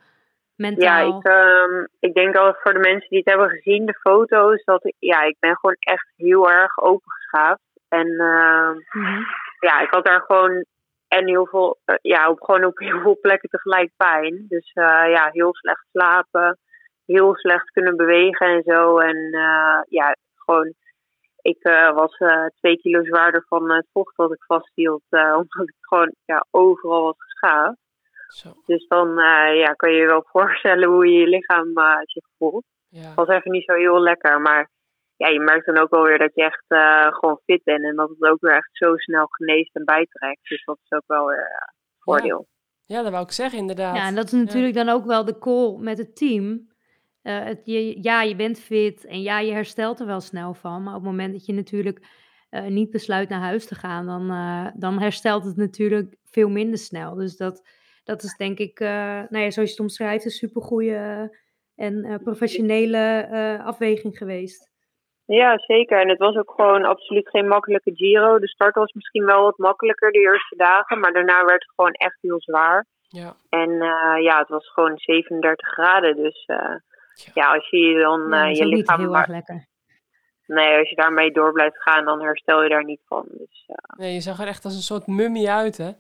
mentaal? 0.57 1.07
Ja, 1.07 1.19
ik, 1.19 1.25
um, 1.25 1.89
ik 2.01 2.15
denk 2.15 2.37
al 2.37 2.55
voor 2.63 2.73
de 2.73 2.79
mensen 2.79 3.09
die 3.09 3.19
het 3.19 3.29
hebben 3.29 3.49
gezien, 3.49 3.87
de 3.87 3.99
foto's, 4.01 4.65
dat 4.65 4.85
ik, 4.85 4.95
ja, 4.99 5.23
ik 5.23 5.37
ben 5.39 5.57
gewoon 5.57 5.77
echt 5.79 6.13
heel 6.17 6.51
erg 6.51 6.79
opengeschaafd. 6.79 7.61
En 7.89 8.09
uh, 8.09 8.71
mm-hmm. 8.91 9.27
ja, 9.61 9.81
ik 9.81 9.91
had 9.91 10.05
daar 10.05 10.21
gewoon 10.21 10.65
en 11.09 11.27
heel 11.27 11.47
veel, 11.47 11.79
uh, 11.87 11.97
ja, 12.03 12.31
op, 12.31 12.43
gewoon 12.43 12.65
op 12.65 12.79
heel 12.79 13.01
veel 13.01 13.19
plekken 13.21 13.49
tegelijk 13.49 13.91
pijn. 13.97 14.45
Dus 14.49 14.71
uh, 14.75 15.11
ja, 15.11 15.29
heel 15.33 15.55
slecht 15.55 15.87
slapen, 15.93 16.59
heel 17.07 17.37
slecht 17.37 17.71
kunnen 17.71 17.97
bewegen 17.97 18.47
en 18.47 18.63
zo. 18.63 18.99
En 18.99 19.17
uh, 19.17 19.81
ja, 19.89 20.17
gewoon 20.37 20.75
ik 21.43 21.65
uh, 21.65 21.95
was 21.95 22.19
uh, 22.19 22.47
twee 22.57 22.77
kilo 22.77 23.05
zwaarder 23.05 23.45
van 23.49 23.73
het 23.73 23.87
vocht 23.93 24.17
dat 24.17 24.33
ik 24.33 24.45
vasthield, 24.45 25.03
uh, 25.11 25.33
omdat 25.41 25.69
ik 25.69 25.75
gewoon 25.81 26.15
ja, 26.25 26.47
overal 26.51 27.03
was 27.03 27.17
geschaafd. 27.19 27.77
Zo. 28.27 28.49
Dus 28.67 28.87
dan 28.89 29.09
ja, 29.55 29.73
kan 29.73 29.91
je 29.93 29.97
je 29.97 30.07
wel 30.07 30.27
voorstellen 30.37 30.89
hoe 30.89 31.07
je 31.07 31.19
je 31.19 31.27
lichaam 31.27 31.73
zich 32.03 32.25
voelt. 32.39 32.65
Ja. 32.89 33.01
Het 33.01 33.15
was 33.15 33.29
even 33.29 33.51
niet 33.51 33.65
zo 33.65 33.75
heel 33.75 34.01
lekker, 34.01 34.41
maar 34.41 34.71
ja, 35.17 35.29
je 35.29 35.41
merkt 35.41 35.67
dan 35.67 35.79
ook 35.79 35.91
wel 35.91 36.03
weer 36.03 36.19
dat 36.19 36.35
je 36.35 36.43
echt 36.43 36.65
gewoon 37.15 37.41
fit 37.45 37.63
bent 37.65 37.85
en 37.85 37.97
dat 37.97 38.09
het 38.09 38.31
ook 38.31 38.41
weer 38.41 38.57
echt 38.57 38.71
zo 38.73 38.97
snel 38.97 39.27
geneest 39.29 39.75
en 39.75 39.85
bijtrekt. 39.85 40.49
Dus 40.49 40.65
dat 40.65 40.79
is 40.85 40.97
ook 40.97 41.07
wel 41.07 41.27
weer 41.27 41.39
een 41.39 41.75
voordeel. 41.99 42.47
Ja. 42.87 42.97
ja, 42.97 43.03
dat 43.03 43.13
wou 43.13 43.25
ik 43.25 43.33
zeggen 43.33 43.59
inderdaad. 43.59 43.97
Ja, 43.97 44.07
en 44.07 44.15
dat 44.15 44.25
is 44.25 44.33
natuurlijk 44.33 44.75
ja. 44.75 44.85
dan 44.85 44.95
ook 44.95 45.05
wel 45.05 45.25
de 45.25 45.39
call 45.39 45.77
met 45.79 45.99
het 45.99 46.17
team. 46.17 46.72
Uh, 47.23 47.45
het, 47.45 47.61
je, 47.65 48.03
ja, 48.03 48.23
je 48.23 48.37
bent 48.37 48.61
fit 48.61 49.07
en 49.07 49.23
ja, 49.23 49.39
je 49.39 49.53
herstelt 49.53 50.01
er 50.01 50.07
wel 50.07 50.21
snel 50.21 50.55
van. 50.55 50.83
Maar 50.83 50.95
op 50.95 51.01
het 51.01 51.11
moment 51.11 51.33
dat 51.33 51.47
je 51.47 51.53
natuurlijk 51.53 52.07
uh, 52.51 52.67
niet 52.67 52.91
besluit 52.91 53.29
naar 53.29 53.41
huis 53.41 53.67
te 53.67 53.75
gaan, 53.75 54.07
dan, 54.07 54.31
uh, 54.31 54.67
dan 54.75 54.99
herstelt 54.99 55.45
het 55.45 55.57
natuurlijk 55.57 56.15
veel 56.25 56.49
minder 56.49 56.79
snel. 56.79 57.15
Dus 57.15 57.37
dat, 57.37 57.69
dat 58.05 58.23
is 58.23 58.37
denk 58.37 58.59
ik, 58.59 58.79
nou 58.79 59.39
ja, 59.39 59.51
zoals 59.51 59.69
je 59.69 59.75
het 59.75 59.81
omschrijft, 59.81 60.25
een 60.25 60.31
supergoeie 60.31 61.31
en 61.77 62.21
professionele 62.23 63.61
afweging 63.65 64.19
geweest. 64.19 64.71
Ja, 65.27 65.59
zeker. 65.59 66.01
En 66.01 66.09
het 66.09 66.19
was 66.19 66.37
ook 66.37 66.53
gewoon 66.57 66.85
absoluut 66.85 67.29
geen 67.29 67.49
makkelijke 67.49 67.95
Giro. 67.95 68.39
De 68.39 68.49
start 68.49 68.75
was 68.75 68.93
misschien 68.93 69.25
wel 69.25 69.43
wat 69.43 69.59
makkelijker 69.59 70.13
de 70.13 70.19
eerste 70.19 70.57
dagen, 70.57 71.01
maar 71.01 71.13
daarna 71.13 71.45
werd 71.45 71.63
het 71.63 71.73
gewoon 71.75 71.93
echt 71.93 72.19
heel 72.21 72.41
zwaar. 72.41 72.87
Ja. 73.09 73.35
En 73.49 73.71
ja, 74.23 74.39
het 74.39 74.49
was 74.49 74.73
gewoon 74.73 74.99
37 74.99 75.69
graden, 75.69 76.17
dus 76.17 76.47
ja, 77.35 77.55
als 77.55 77.69
je 77.69 78.01
dan 78.03 78.29
ja, 78.29 78.49
uh, 78.49 78.55
je 78.55 78.65
niet 78.65 78.75
lichaam. 78.75 79.01
heel 79.01 79.11
maar, 79.11 79.21
erg 79.21 79.29
lekker. 79.29 79.67
Nee, 80.47 80.79
als 80.79 80.89
je 80.89 80.97
daarmee 80.97 81.31
door 81.31 81.53
blijft 81.53 81.83
gaan, 81.83 82.05
dan 82.05 82.21
herstel 82.21 82.63
je 82.63 82.69
daar 82.69 82.85
niet 82.85 83.01
van. 83.07 83.25
Dus, 83.29 83.65
uh, 83.69 83.77
Nee, 83.99 84.15
je 84.15 84.21
zag 84.21 84.41
er 84.41 84.47
echt 84.47 84.65
als 84.65 84.75
een 84.75 84.81
soort 84.81 85.07
mummie 85.07 85.51
uit, 85.51 85.77
hè? 85.77 85.91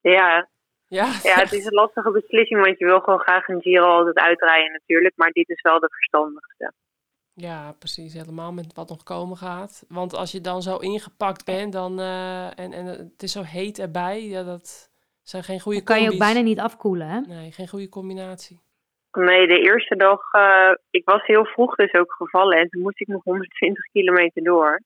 ja. 0.00 0.48
Ja, 0.88 1.04
ja, 1.22 1.34
het 1.34 1.52
is 1.52 1.64
een 1.64 1.72
lastige 1.72 2.10
beslissing, 2.10 2.64
want 2.64 2.78
je 2.78 2.84
wil 2.84 3.00
gewoon 3.00 3.18
graag 3.18 3.48
een 3.48 3.60
Giro 3.60 3.86
altijd 3.86 4.16
uitrijden 4.16 4.72
natuurlijk. 4.72 5.16
Maar 5.16 5.30
dit 5.30 5.48
is 5.48 5.62
wel 5.62 5.80
de 5.80 5.88
verstandigste. 5.88 6.72
Ja, 7.34 7.72
precies. 7.78 8.14
Helemaal 8.14 8.52
met 8.52 8.74
wat 8.74 8.88
nog 8.88 9.02
komen 9.02 9.36
gaat. 9.36 9.84
Want 9.88 10.14
als 10.14 10.32
je 10.32 10.40
dan 10.40 10.62
zo 10.62 10.76
ingepakt 10.76 11.44
bent 11.44 11.72
dan, 11.72 12.00
uh, 12.00 12.58
en, 12.58 12.72
en 12.72 12.86
het 12.86 13.22
is 13.22 13.32
zo 13.32 13.42
heet 13.42 13.78
erbij, 13.78 14.22
ja, 14.22 14.42
dat 14.42 14.90
zijn 15.22 15.44
geen 15.44 15.60
goede 15.60 15.78
dan 15.78 15.86
kan 15.86 16.02
je 16.02 16.12
ook 16.12 16.18
bijna 16.18 16.40
niet 16.40 16.60
afkoelen, 16.60 17.08
hè? 17.08 17.20
Nee, 17.20 17.52
geen 17.52 17.68
goede 17.68 17.88
combinatie. 17.88 18.60
Nee, 19.16 19.46
de 19.46 19.60
eerste 19.60 19.96
dag, 19.96 20.32
uh, 20.32 20.74
ik 20.90 21.04
was 21.04 21.26
heel 21.26 21.44
vroeg 21.44 21.74
dus 21.74 21.94
ook 21.94 22.12
gevallen 22.12 22.58
en 22.58 22.68
toen 22.68 22.82
moest 22.82 23.00
ik 23.00 23.06
nog 23.06 23.24
120 23.24 23.84
kilometer 23.92 24.42
door. 24.42 24.80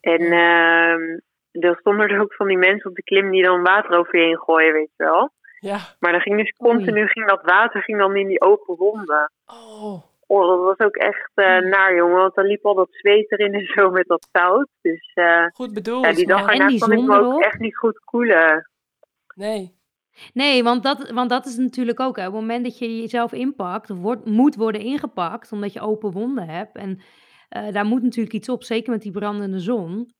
En 0.00 0.20
uh, 0.20 1.64
er 1.64 1.76
stonden 1.78 2.08
er 2.08 2.20
ook 2.20 2.34
van 2.34 2.46
die 2.46 2.58
mensen 2.58 2.90
op 2.90 2.96
de 2.96 3.02
klim 3.02 3.30
die 3.30 3.42
dan 3.42 3.62
water 3.62 3.98
over 3.98 4.18
je 4.18 4.24
heen 4.24 4.38
gooien, 4.38 4.72
weet 4.72 4.90
je 4.96 5.04
wel. 5.04 5.30
Ja. 5.58 5.78
Maar 5.98 6.12
dan 6.12 6.20
ging 6.20 6.36
dus 6.36 6.54
continu, 6.56 7.06
ging 7.06 7.28
dat 7.28 7.42
water 7.42 7.82
ging 7.82 7.98
dan 7.98 8.16
in 8.16 8.26
die 8.26 8.40
open 8.40 8.76
wonden. 8.76 9.32
Oh. 9.46 10.02
Oh, 10.26 10.48
dat 10.48 10.58
was 10.58 10.78
ook 10.86 10.96
echt 10.96 11.30
uh, 11.34 11.58
naar, 11.58 11.94
jongen. 11.94 12.16
Want 12.16 12.34
dan 12.34 12.44
liep 12.44 12.66
al 12.66 12.74
dat 12.74 12.88
zweet 12.90 13.32
erin 13.32 13.54
en 13.54 13.66
zo 13.66 13.90
met 13.90 14.06
dat 14.06 14.28
zout. 14.32 14.68
Dus 14.80 15.12
uh, 15.14 15.46
goed 15.54 15.74
bedoeld. 15.74 16.04
Ja, 16.04 16.12
die 16.12 16.26
dag 16.26 16.40
ja, 16.40 16.48
erna 16.48 16.78
kon 16.78 16.92
ik 16.92 17.02
me 17.02 17.20
ook 17.20 17.42
echt 17.42 17.58
niet 17.58 17.76
goed 17.76 17.98
koelen. 18.04 18.70
Nee. 19.34 19.80
Nee, 20.32 20.62
want 20.62 20.82
dat, 20.82 21.10
want 21.10 21.30
dat 21.30 21.46
is 21.46 21.56
natuurlijk 21.56 22.00
ook, 22.00 22.16
hè, 22.16 22.26
op 22.26 22.32
het 22.32 22.40
moment 22.40 22.64
dat 22.64 22.78
je 22.78 23.00
jezelf 23.00 23.32
inpakt, 23.32 23.90
of 23.90 23.98
wordt, 23.98 24.26
moet 24.26 24.54
worden 24.54 24.80
ingepakt, 24.80 25.52
omdat 25.52 25.72
je 25.72 25.80
open 25.80 26.10
wonden 26.10 26.48
hebt. 26.48 26.76
En 26.76 27.00
uh, 27.56 27.72
daar 27.72 27.86
moet 27.86 28.02
natuurlijk 28.02 28.34
iets 28.34 28.48
op, 28.48 28.64
zeker 28.64 28.92
met 28.92 29.02
die 29.02 29.12
brandende 29.12 29.58
zon. 29.58 30.14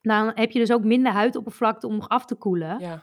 Dan 0.00 0.32
heb 0.34 0.50
je 0.50 0.58
dus 0.58 0.72
ook 0.72 0.84
minder 0.84 1.12
huidoppervlakte 1.12 1.86
om 1.86 2.00
af 2.00 2.24
te 2.24 2.34
koelen. 2.34 2.78
Ja. 2.78 3.02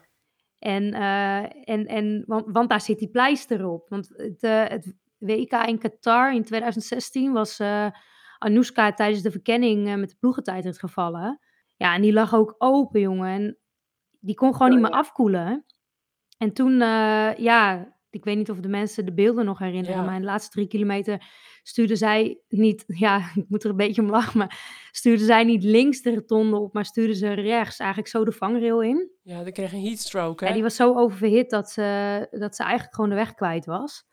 En, 0.59 0.83
uh, 0.83 1.69
en, 1.69 1.85
en 1.85 2.23
want, 2.25 2.45
want, 2.47 2.69
daar 2.69 2.81
zit 2.81 2.99
die 2.99 3.09
pleister 3.09 3.65
op. 3.67 3.89
Want 3.89 4.09
het, 4.09 4.43
uh, 4.43 4.63
het 4.67 4.95
WK 5.17 5.51
in 5.51 5.79
Qatar 5.79 6.33
in 6.33 6.43
2016 6.43 7.31
was 7.31 7.61
Anoushka 8.37 8.93
tijdens 8.93 9.21
de 9.21 9.31
verkenning 9.31 9.95
met 9.95 10.09
de 10.09 10.15
ploegentijdrit 10.19 10.79
gevallen. 10.79 11.39
Ja, 11.75 11.95
en 11.95 12.01
die 12.01 12.13
lag 12.13 12.33
ook 12.33 12.55
open, 12.57 12.99
jongen. 12.99 13.29
En 13.29 13.57
die 14.19 14.35
kon 14.35 14.53
gewoon 14.53 14.67
Oh, 14.67 14.73
niet 14.73 14.83
meer 14.83 14.93
ja. 14.93 14.97
afkoelen. 14.97 15.65
En 16.43 16.53
toen, 16.53 16.71
uh, 16.71 17.35
ja, 17.37 17.93
ik 18.09 18.23
weet 18.23 18.37
niet 18.37 18.49
of 18.49 18.59
de 18.59 18.67
mensen 18.67 19.05
de 19.05 19.13
beelden 19.13 19.45
nog 19.45 19.59
herinneren, 19.59 19.95
Ja. 19.97 20.03
maar 20.03 20.15
in 20.15 20.21
de 20.21 20.27
laatste 20.27 20.51
drie 20.51 20.67
kilometer 20.67 21.25
stuurde 21.63 21.95
zij 21.95 22.39
niet, 22.47 22.83
ja, 23.05 23.17
ik 23.35 23.45
moet 23.47 23.63
er 23.63 23.69
een 23.69 23.75
beetje 23.75 24.01
om 24.01 24.09
lachen, 24.09 24.37
maar 24.37 24.85
stuurde 24.91 25.23
zij 25.23 25.43
niet 25.43 25.63
links 25.63 26.01
de 26.01 26.13
rotonde 26.13 26.57
op, 26.57 26.73
maar 26.73 26.85
stuurde 26.85 27.15
ze 27.15 27.33
rechts 27.33 27.79
eigenlijk 27.79 28.09
zo 28.09 28.25
de 28.25 28.31
vangrail 28.31 28.81
in. 28.81 29.11
Ja, 29.21 29.43
die 29.43 29.53
kreeg 29.53 29.71
een 29.73 29.83
heatstroke, 29.85 30.43
hè? 30.43 30.49
Ja, 30.49 30.55
die 30.55 30.63
was 30.63 30.75
zo 30.75 30.95
oververhit 30.95 31.49
dat 31.49 31.69
ze, 31.69 32.27
dat 32.31 32.55
ze 32.55 32.63
eigenlijk 32.63 32.95
gewoon 32.95 33.09
de 33.09 33.15
weg 33.15 33.33
kwijt 33.33 33.65
was. 33.65 34.05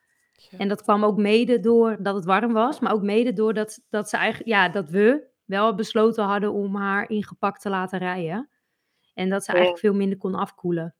Ja. 0.50 0.58
En 0.58 0.68
dat 0.68 0.82
kwam 0.82 1.04
ook 1.04 1.16
mede 1.16 1.60
door 1.60 1.96
dat 2.02 2.14
het 2.14 2.24
warm 2.24 2.52
was, 2.52 2.80
maar 2.80 2.92
ook 2.92 3.02
mede 3.02 3.32
door 3.32 3.54
dat, 3.54 3.80
dat, 3.88 4.08
ze 4.08 4.16
eigenlijk, 4.16 4.48
ja, 4.48 4.68
dat 4.68 4.90
we 4.90 5.28
wel 5.44 5.74
besloten 5.74 6.24
hadden 6.24 6.52
om 6.52 6.76
haar 6.76 7.08
ingepakt 7.10 7.60
te 7.60 7.68
laten 7.68 7.98
rijden. 7.98 8.48
En 9.14 9.28
dat 9.28 9.44
ze 9.44 9.50
eigenlijk 9.50 9.80
veel 9.80 9.94
minder 9.94 10.18
kon 10.18 10.34
afkoelen. 10.34 10.94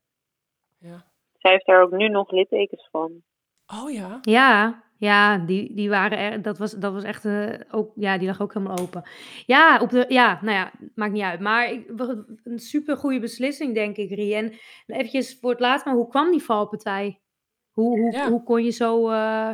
Ja. 0.78 1.09
Zij 1.40 1.50
heeft 1.50 1.66
daar 1.66 1.82
ook 1.82 1.90
nu 1.90 2.08
nog 2.08 2.30
littekens 2.30 2.88
van. 2.90 3.22
Oh 3.66 3.90
ja? 3.92 4.18
Ja, 4.20 4.82
ja, 4.98 5.38
die, 5.38 5.74
die 5.74 5.88
waren 5.88 6.18
er, 6.18 6.42
dat 6.42 6.58
was, 6.58 6.72
dat 6.72 6.92
was 6.92 7.04
echt 7.04 7.24
uh, 7.24 7.52
ook, 7.70 7.92
ja, 7.94 8.18
die 8.18 8.26
lag 8.26 8.40
ook 8.40 8.54
helemaal 8.54 8.78
open. 8.78 9.02
Ja, 9.46 9.78
op 9.80 9.90
de, 9.90 10.04
ja, 10.08 10.38
nou 10.42 10.56
ja, 10.56 10.70
maakt 10.94 11.12
niet 11.12 11.22
uit. 11.22 11.40
Maar 11.40 11.70
ik, 11.70 11.88
een 12.44 12.58
super 12.58 12.96
goede 12.96 13.20
beslissing, 13.20 13.74
denk 13.74 13.96
ik, 13.96 14.10
Rien. 14.10 14.52
Eventjes 14.86 15.38
voor 15.40 15.50
het 15.50 15.60
laatst, 15.60 15.86
maar 15.86 15.94
hoe 15.94 16.08
kwam 16.08 16.30
die 16.30 16.42
valpartij? 16.42 17.20
Hoe, 17.72 18.00
hoe, 18.00 18.28
hoe 18.28 18.42
kon 18.42 18.64
je 18.64 18.70
zo, 18.70 19.10
uh, 19.10 19.50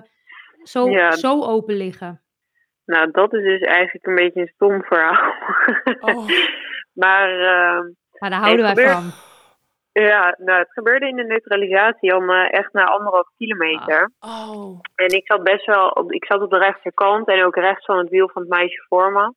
zo, 0.62 0.88
zo 1.11 1.42
open 1.42 1.75
liggen? 1.75 2.22
Nou, 2.85 3.11
dat 3.11 3.35
is 3.35 3.42
dus 3.42 3.61
eigenlijk 3.61 4.07
een 4.07 4.14
beetje 4.14 4.40
een 4.40 4.53
stom 4.55 4.83
verhaal. 4.83 5.33
Oh. 6.01 6.29
maar, 7.05 7.31
uh, 7.31 7.94
maar 8.18 8.31
daar 8.31 8.40
houden 8.40 8.75
wij 8.75 8.88
van. 8.88 9.11
Ja, 10.03 10.35
nou, 10.39 10.59
het 10.59 10.73
gebeurde 10.73 11.09
in 11.09 11.17
de 11.17 11.25
neutralisatie 11.25 12.17
om 12.17 12.31
uh, 12.31 12.53
echt 12.53 12.73
na 12.73 12.85
anderhalf 12.85 13.29
kilometer. 13.37 14.11
Ah, 14.19 14.51
oh. 14.51 14.81
En 14.95 15.09
ik 15.09 15.27
zat 15.27 15.43
best 15.43 15.67
wel 15.67 15.89
op, 15.89 16.13
ik 16.13 16.25
zat 16.25 16.43
op 16.43 16.51
de 16.51 16.59
rechterkant 16.59 17.29
en 17.29 17.45
ook 17.45 17.57
rechts 17.57 17.85
van 17.85 17.99
het 17.99 18.09
wiel 18.09 18.29
van 18.29 18.43
het 18.43 18.51
meisje 18.51 18.85
voor 18.89 19.13
me. 19.13 19.35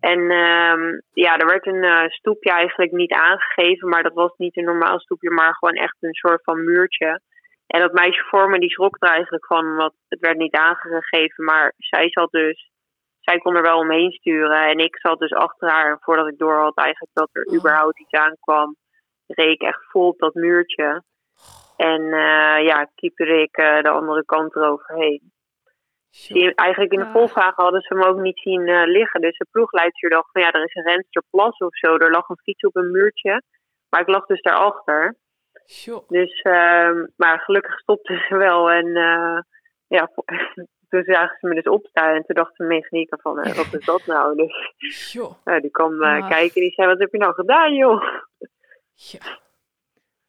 En 0.00 0.18
um, 0.18 1.02
ja, 1.12 1.36
er 1.36 1.46
werd 1.46 1.66
een 1.66 1.84
uh, 1.84 2.08
stoepje 2.08 2.50
eigenlijk 2.50 2.92
niet 2.92 3.12
aangegeven, 3.12 3.88
maar 3.88 4.02
dat 4.02 4.12
was 4.12 4.32
niet 4.36 4.56
een 4.56 4.64
normaal 4.64 5.00
stoepje, 5.00 5.30
maar 5.30 5.54
gewoon 5.54 5.74
echt 5.74 5.96
een 6.00 6.14
soort 6.14 6.42
van 6.42 6.64
muurtje. 6.64 7.20
En 7.66 7.80
dat 7.80 7.92
meisje 7.92 8.24
voor 8.24 8.50
me, 8.50 8.58
die 8.58 8.70
schrok 8.70 8.96
er 8.98 9.08
eigenlijk 9.08 9.46
van, 9.46 9.76
want 9.76 9.92
het 10.08 10.20
werd 10.20 10.36
niet 10.36 10.54
aangegeven, 10.54 11.44
maar 11.44 11.72
zij 11.76 12.10
zat 12.10 12.30
dus, 12.30 12.70
zij 13.20 13.38
kon 13.38 13.56
er 13.56 13.62
wel 13.62 13.78
omheen 13.78 14.12
sturen. 14.12 14.66
En 14.66 14.78
ik 14.78 14.98
zat 14.98 15.18
dus 15.18 15.32
achter 15.32 15.68
haar, 15.68 15.96
voordat 16.00 16.28
ik 16.28 16.38
door 16.38 16.58
had 16.58 16.76
eigenlijk 16.76 17.14
dat 17.14 17.28
er 17.32 17.44
oh. 17.44 17.54
überhaupt 17.54 18.00
iets 18.00 18.12
aankwam 18.12 18.76
reed 19.26 19.54
ik 19.54 19.62
echt 19.62 19.84
vol 19.90 20.08
op 20.08 20.18
dat 20.18 20.34
muurtje. 20.34 21.02
En 21.76 22.00
uh, 22.00 22.64
ja, 22.64 22.90
keeperde 22.94 23.42
ik 23.42 23.58
uh, 23.58 23.82
de 23.82 23.88
andere 23.88 24.24
kant 24.24 24.56
eroverheen. 24.56 25.32
Die, 26.28 26.54
eigenlijk 26.54 26.92
in 26.92 26.98
de 26.98 27.10
volvragen 27.12 27.62
hadden 27.62 27.80
ze 27.80 27.94
hem 27.94 28.02
ook 28.02 28.20
niet 28.20 28.38
zien 28.38 28.68
uh, 28.68 28.82
liggen. 28.84 29.20
Dus 29.20 29.36
de 29.36 29.46
ploegleidster 29.50 30.10
dacht 30.10 30.30
van 30.32 30.42
ja, 30.42 30.52
er 30.52 30.64
is 30.64 30.74
een 30.74 30.92
rensterplas 30.92 31.58
of 31.58 31.76
zo. 31.76 31.96
Er 31.96 32.10
lag 32.10 32.28
een 32.28 32.42
fiets 32.42 32.64
op 32.64 32.76
een 32.76 32.90
muurtje. 32.90 33.42
Maar 33.88 34.00
ik 34.00 34.08
lag 34.08 34.26
dus 34.26 34.42
daarachter. 34.42 35.16
Sure. 35.64 36.04
Dus, 36.08 36.42
uh, 36.42 37.04
maar 37.16 37.38
gelukkig 37.38 37.78
stopte 37.78 38.24
ze 38.28 38.36
wel. 38.36 38.70
En 38.70 38.86
ja, 39.86 40.10
toen 40.88 41.04
zagen 41.04 41.36
ze 41.40 41.46
me 41.46 41.54
dus 41.54 41.72
opstaan. 41.72 42.14
En 42.14 42.24
toen 42.24 42.36
dacht 42.36 42.56
de 42.56 42.64
mechanieker 42.64 43.18
van, 43.20 43.34
wat 43.34 43.74
is 43.78 43.84
dat 43.84 44.06
nou? 44.06 44.36
Dus 44.36 44.74
sure. 44.78 45.60
die 45.60 45.70
kwam 45.70 45.98
kijken. 46.28 46.60
Die 46.60 46.72
zei, 46.72 46.88
wat 46.88 46.98
heb 46.98 47.12
je 47.12 47.18
nou 47.18 47.34
gedaan 47.34 47.74
joh? 47.74 48.02
Ja. 48.94 49.42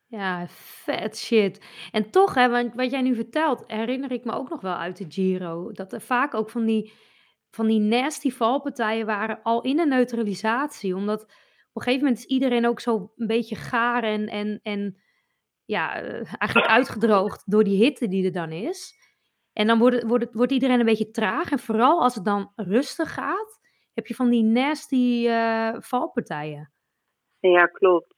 Ja, 0.07 0.45
vet 0.47 1.17
shit. 1.17 1.65
En 1.91 2.09
toch, 2.09 2.33
hè, 2.33 2.49
want 2.49 2.75
wat 2.75 2.91
jij 2.91 3.01
nu 3.01 3.15
vertelt, 3.15 3.63
herinner 3.67 4.11
ik 4.11 4.25
me 4.25 4.31
ook 4.31 4.49
nog 4.49 4.61
wel 4.61 4.75
uit 4.75 4.97
de 4.97 5.05
Giro. 5.09 5.71
Dat 5.71 5.93
er 5.93 6.01
vaak 6.01 6.33
ook 6.33 6.49
van 6.49 6.65
die, 6.65 6.93
van 7.49 7.67
die 7.67 7.79
nasty 7.79 8.31
valpartijen 8.31 9.05
waren 9.05 9.39
al 9.43 9.61
in 9.61 9.77
de 9.77 9.85
neutralisatie. 9.85 10.95
Omdat 10.95 11.21
op 11.23 11.29
een 11.73 11.81
gegeven 11.81 12.05
moment 12.05 12.17
is 12.17 12.25
iedereen 12.25 12.67
ook 12.67 12.79
zo 12.79 13.11
een 13.15 13.27
beetje 13.27 13.55
gaar 13.55 14.03
en, 14.03 14.27
en, 14.27 14.59
en 14.63 14.97
ja, 15.65 16.01
eh, 16.01 16.33
eigenlijk 16.37 16.67
uitgedroogd 16.67 17.51
door 17.51 17.63
die 17.63 17.83
hitte 17.83 18.07
die 18.07 18.25
er 18.25 18.31
dan 18.31 18.51
is. 18.51 18.93
En 19.53 19.67
dan 19.67 19.79
wordt, 19.79 19.95
het, 19.95 20.05
wordt, 20.07 20.23
het, 20.23 20.33
wordt 20.33 20.51
iedereen 20.51 20.79
een 20.79 20.85
beetje 20.85 21.11
traag. 21.11 21.51
En 21.51 21.59
vooral 21.59 22.01
als 22.01 22.15
het 22.15 22.25
dan 22.25 22.51
rustig 22.55 23.13
gaat, 23.13 23.59
heb 23.93 24.07
je 24.07 24.15
van 24.15 24.29
die 24.29 24.43
nasty 24.43 25.25
uh, 25.27 25.75
valpartijen. 25.79 26.71
Ja, 27.39 27.65
klopt. 27.65 28.14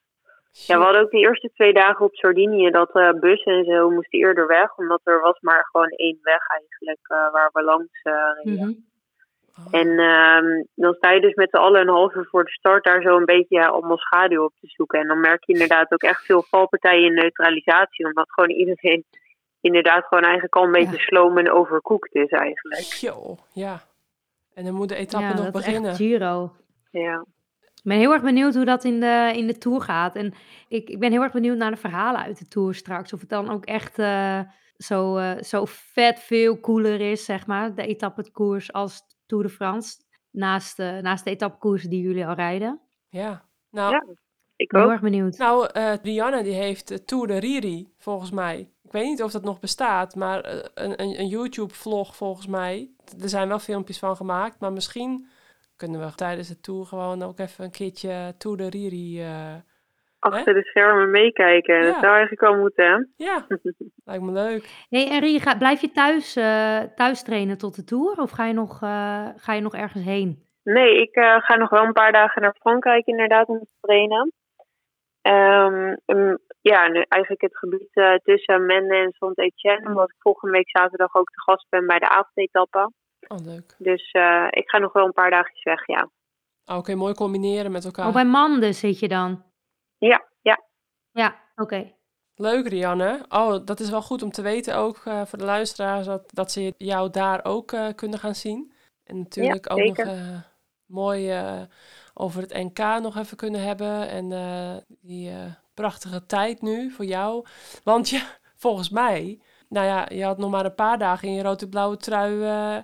Ja, 0.66 0.78
we 0.78 0.84
hadden 0.84 1.02
ook 1.02 1.12
de 1.12 1.18
eerste 1.18 1.52
twee 1.54 1.74
dagen 1.74 2.06
op 2.06 2.16
Sardinië 2.16 2.70
dat 2.70 2.96
uh, 2.96 3.12
bussen 3.12 3.54
en 3.54 3.66
zo 3.66 3.90
moesten 3.90 4.20
eerder 4.20 4.48
weg, 4.48 4.78
omdat 4.78 5.02
er 5.04 5.20
was 5.20 5.40
maar 5.40 5.68
gewoon 5.72 5.90
één 5.90 6.20
weg 6.22 6.48
eigenlijk 6.48 7.00
uh, 7.12 7.32
waar 7.32 7.50
we 7.54 7.64
langs 7.64 8.04
uh, 8.04 8.14
reden. 8.44 8.68
Mm 8.68 8.86
En 9.72 9.88
um, 10.00 10.68
dan 10.76 10.94
sta 10.94 11.12
je 11.12 11.22
dus 11.22 11.34
met 11.34 11.50
z'n 11.50 11.58
allen 11.58 11.82
een 11.82 11.96
half 11.96 12.16
uur 12.16 12.28
voor 12.30 12.44
de 12.44 12.52
start 12.52 12.84
daar 12.84 13.02
zo 13.02 13.18
een 13.18 13.26
beetje 13.26 13.56
ja, 13.56 13.72
om 13.72 13.98
schaduw 13.98 14.44
op 14.44 14.54
te 14.60 14.68
zoeken. 14.68 15.00
En 15.00 15.08
dan 15.08 15.20
merk 15.20 15.46
je 15.46 15.54
inderdaad 15.54 15.92
ook 15.92 16.04
echt 16.04 16.26
veel 16.26 16.42
valpartijen 16.42 17.06
in 17.06 17.14
neutralisatie, 17.14 18.06
omdat 18.06 18.32
gewoon 18.32 18.50
iedereen 18.50 19.06
inderdaad 19.62 20.06
gewoon 20.06 20.24
eigenlijk 20.24 20.56
al 20.56 20.64
een 20.64 20.72
beetje 20.72 20.98
ja. 20.98 21.04
sloom 21.04 21.38
en 21.38 21.52
overkoekt 21.52 22.16
is 22.16 22.30
eigenlijk. 22.30 22.82
Jo, 22.82 23.38
ja. 23.54 23.80
En 24.54 24.64
dan 24.64 24.74
moet 24.74 24.90
de 24.90 24.96
etappe 24.96 25.28
ja, 25.28 25.44
nog 25.44 25.52
beginnen. 25.52 25.96
Giro. 25.96 26.52
Ja. 26.92 27.26
Ik 27.88 27.94
ben 27.94 28.02
heel 28.02 28.14
erg 28.14 28.22
benieuwd 28.22 28.56
hoe 28.56 28.66
dat 28.66 28.84
in 28.84 29.00
de, 29.00 29.32
in 29.36 29.48
de 29.48 29.58
Tour 29.58 29.82
gaat. 29.82 30.16
En 30.16 30.34
ik, 30.68 30.90
ik 30.90 31.00
ben 31.00 31.12
heel 31.12 31.22
erg 31.22 31.32
benieuwd 31.32 31.58
naar 31.58 31.72
de 31.72 31.78
verhalen 31.78 32.22
uit 32.22 32.40
de 32.40 32.48
Tour 32.48 32.76
straks. 32.76 33.14
Of 33.14 33.20
het 33.20 33.30
dan 33.30 33.50
ook 33.50 33.66
echt 33.66 34.00
uh, 34.00 34.40
zo, 34.78 35.18
uh, 35.18 35.42
zo 35.42 35.64
vet 35.68 36.20
veel 36.20 36.60
cooler 36.60 37.02
is, 37.12 37.26
zeg 37.26 37.46
maar, 37.46 37.76
de 37.76 37.88
etappekoers 37.88 38.74
als 38.74 39.02
Tour 39.26 39.44
de 39.44 39.50
France. 39.50 39.98
Naast, 40.32 40.80
uh, 40.80 40.98
naast 40.98 41.24
de 41.24 41.30
etappekoersen 41.30 41.90
die 41.90 42.02
jullie 42.02 42.28
al 42.28 42.34
rijden. 42.34 42.80
Ja, 43.10 43.46
nou... 43.72 43.92
Ja, 43.92 44.06
ik 44.56 44.72
ben 44.72 44.80
ook. 44.80 44.86
heel 44.86 44.94
erg 44.94 45.04
benieuwd. 45.04 45.38
Nou, 45.38 45.70
Rianne 46.02 46.44
die 46.44 46.54
heeft 46.54 47.08
Tour 47.08 47.28
de 47.28 47.38
Riri, 47.38 47.94
volgens 47.98 48.32
mij. 48.32 48.60
Ik 48.84 48.92
weet 48.92 49.06
niet 49.06 49.24
of 49.24 49.32
dat 49.32 49.44
nog 49.44 49.60
bestaat, 49.60 50.16
maar 50.16 50.46
een, 50.74 51.02
een, 51.02 51.20
een 51.20 51.28
YouTube-vlog 51.28 52.16
volgens 52.16 52.48
mij. 52.48 52.90
Er 53.22 53.30
zijn 53.30 53.48
wel 53.48 53.60
filmpjes 53.60 54.00
van 54.00 54.16
gemaakt, 54.16 54.60
maar 54.60 54.74
misschien 54.74 55.28
kunnen 55.78 56.00
we 56.00 56.16
tijdens 56.16 56.48
de 56.48 56.60
tour 56.60 56.86
gewoon 56.86 57.22
ook 57.22 57.40
even 57.40 57.64
een 57.64 57.72
keertje 57.72 58.34
Tour 58.38 58.58
de 58.58 58.70
Riri... 58.70 59.22
Uh, 59.22 59.56
Achter 60.20 60.54
hè? 60.54 60.62
de 60.62 60.68
schermen 60.68 61.12
meekijken. 61.12 61.76
Ja. 61.76 61.82
Dat 61.82 62.00
zou 62.00 62.12
eigenlijk 62.12 62.42
wel 62.42 62.58
moeten, 62.58 62.86
hè? 62.86 63.26
Ja, 63.26 63.46
lijkt 64.10 64.24
me 64.24 64.32
leuk. 64.32 64.86
hey, 64.90 65.10
en 65.10 65.20
Rie, 65.20 65.58
blijf 65.58 65.82
je 65.82 65.92
thuis, 65.92 66.38
uh, 66.38 66.80
thuis 66.96 67.24
trainen 67.24 67.58
tot 67.58 67.76
de 67.76 67.84
tour? 67.84 68.22
Of 68.22 68.32
ga 68.32 68.46
je 68.46 68.54
nog, 68.54 68.82
uh, 68.82 69.28
ga 69.36 69.54
je 69.54 69.62
nog 69.62 69.76
ergens 69.76 70.04
heen? 70.04 70.46
Nee, 70.64 71.02
ik 71.02 71.10
ga 71.40 71.56
nog 71.56 71.70
wel 71.70 71.84
een 71.84 71.94
paar 71.94 72.12
dagen 72.12 72.42
naar 72.42 72.56
Frankrijk 72.60 73.06
inderdaad 73.06 73.48
om 73.48 73.60
te 73.60 73.78
trainen. 73.82 74.32
Um, 75.22 75.98
um, 76.06 76.38
ja, 76.62 76.88
nu 76.88 77.02
eigenlijk 77.08 77.42
het 77.42 77.58
gebied 77.58 78.22
tussen 78.24 78.66
Mende 78.66 78.96
en 78.96 79.12
Saint-Etienne. 79.12 79.88
Omdat 79.88 80.10
ik 80.10 80.16
volgende 80.20 80.54
week 80.54 80.70
zaterdag 80.70 81.16
ook 81.16 81.30
te 81.30 81.42
gast 81.42 81.66
ben 81.70 81.88
bij 81.88 82.00
de 82.00 82.10
avondetappe. 82.10 82.92
Oh, 83.28 83.38
leuk. 83.46 83.76
Dus 83.78 84.14
uh, 84.14 84.48
ik 84.50 84.70
ga 84.70 84.78
nog 84.78 84.94
wel 84.94 85.06
een 85.06 85.14
paar 85.14 85.30
dagjes 85.30 85.64
weg, 85.64 85.88
ja. 85.88 86.02
Oh, 86.02 86.10
Oké, 86.66 86.78
okay, 86.78 86.96
mooi 86.96 87.14
combineren 87.14 87.72
met 87.72 87.86
elkaar. 87.86 88.08
Oh, 88.08 88.14
bij 88.14 88.26
Manden 88.26 88.74
zit 88.74 89.00
je 89.00 89.08
dan? 89.08 89.44
Ja, 89.98 90.28
ja. 90.42 90.64
Ja, 91.12 91.28
oké. 91.28 91.62
Okay. 91.62 91.96
Leuk, 92.36 92.68
Rianne. 92.68 93.26
Oh, 93.30 93.66
dat 93.66 93.80
is 93.80 93.90
wel 93.90 94.02
goed 94.02 94.24
om 94.24 94.32
te 94.32 94.42
weten 94.42 94.76
ook 94.76 95.06
uh, 95.06 95.26
voor 95.26 95.38
de 95.38 95.46
luisteraars 95.46 96.06
dat, 96.06 96.24
dat 96.34 96.52
ze 96.52 96.74
jou 96.78 97.10
daar 97.10 97.46
ook 97.46 97.72
uh, 97.72 97.88
kunnen 97.96 98.20
gaan 98.20 98.36
zien. 98.36 98.74
En 99.04 99.18
natuurlijk 99.18 99.70
ja, 99.70 99.76
ook 99.76 99.98
nog 99.98 100.08
mooi 100.86 101.34
over 102.14 102.42
het 102.42 102.54
NK 102.54 102.80
nog 103.02 103.18
even 103.18 103.38
kunnen 103.38 103.62
hebben. 103.62 104.10
En 104.10 104.30
die 105.02 105.32
prachtige 105.74 106.26
tijd 106.26 106.62
nu 106.62 106.92
voor 106.92 107.06
jou. 107.06 107.46
Want 107.84 108.10
ja, 108.10 108.22
volgens 108.66 108.90
mij, 108.90 109.40
nou 109.70 109.86
ja, 109.86 110.06
je 110.10 110.24
had 110.24 110.38
nog 110.38 110.50
maar 110.50 110.66
een 110.66 110.76
paar 110.76 110.98
dagen 110.98 111.28
in 111.28 111.34
je 111.34 111.44
rode-blauwe 111.44 111.98
trui 111.98 112.84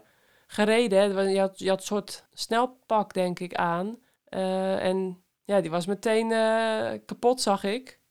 gereden. 0.54 1.30
Je, 1.30 1.40
had, 1.40 1.60
je 1.60 1.70
had 1.70 1.78
een 1.78 1.86
soort 1.86 2.28
snelpak, 2.32 3.14
denk 3.14 3.40
ik, 3.40 3.54
aan. 3.54 3.98
Uh, 4.30 4.86
en 4.86 5.24
ja, 5.46 5.62
die 5.62 5.72
was 5.72 5.88
meteen 5.88 6.32
uh, 6.32 6.92
kapot, 7.06 7.42
zag 7.42 7.64
ik. 7.64 8.02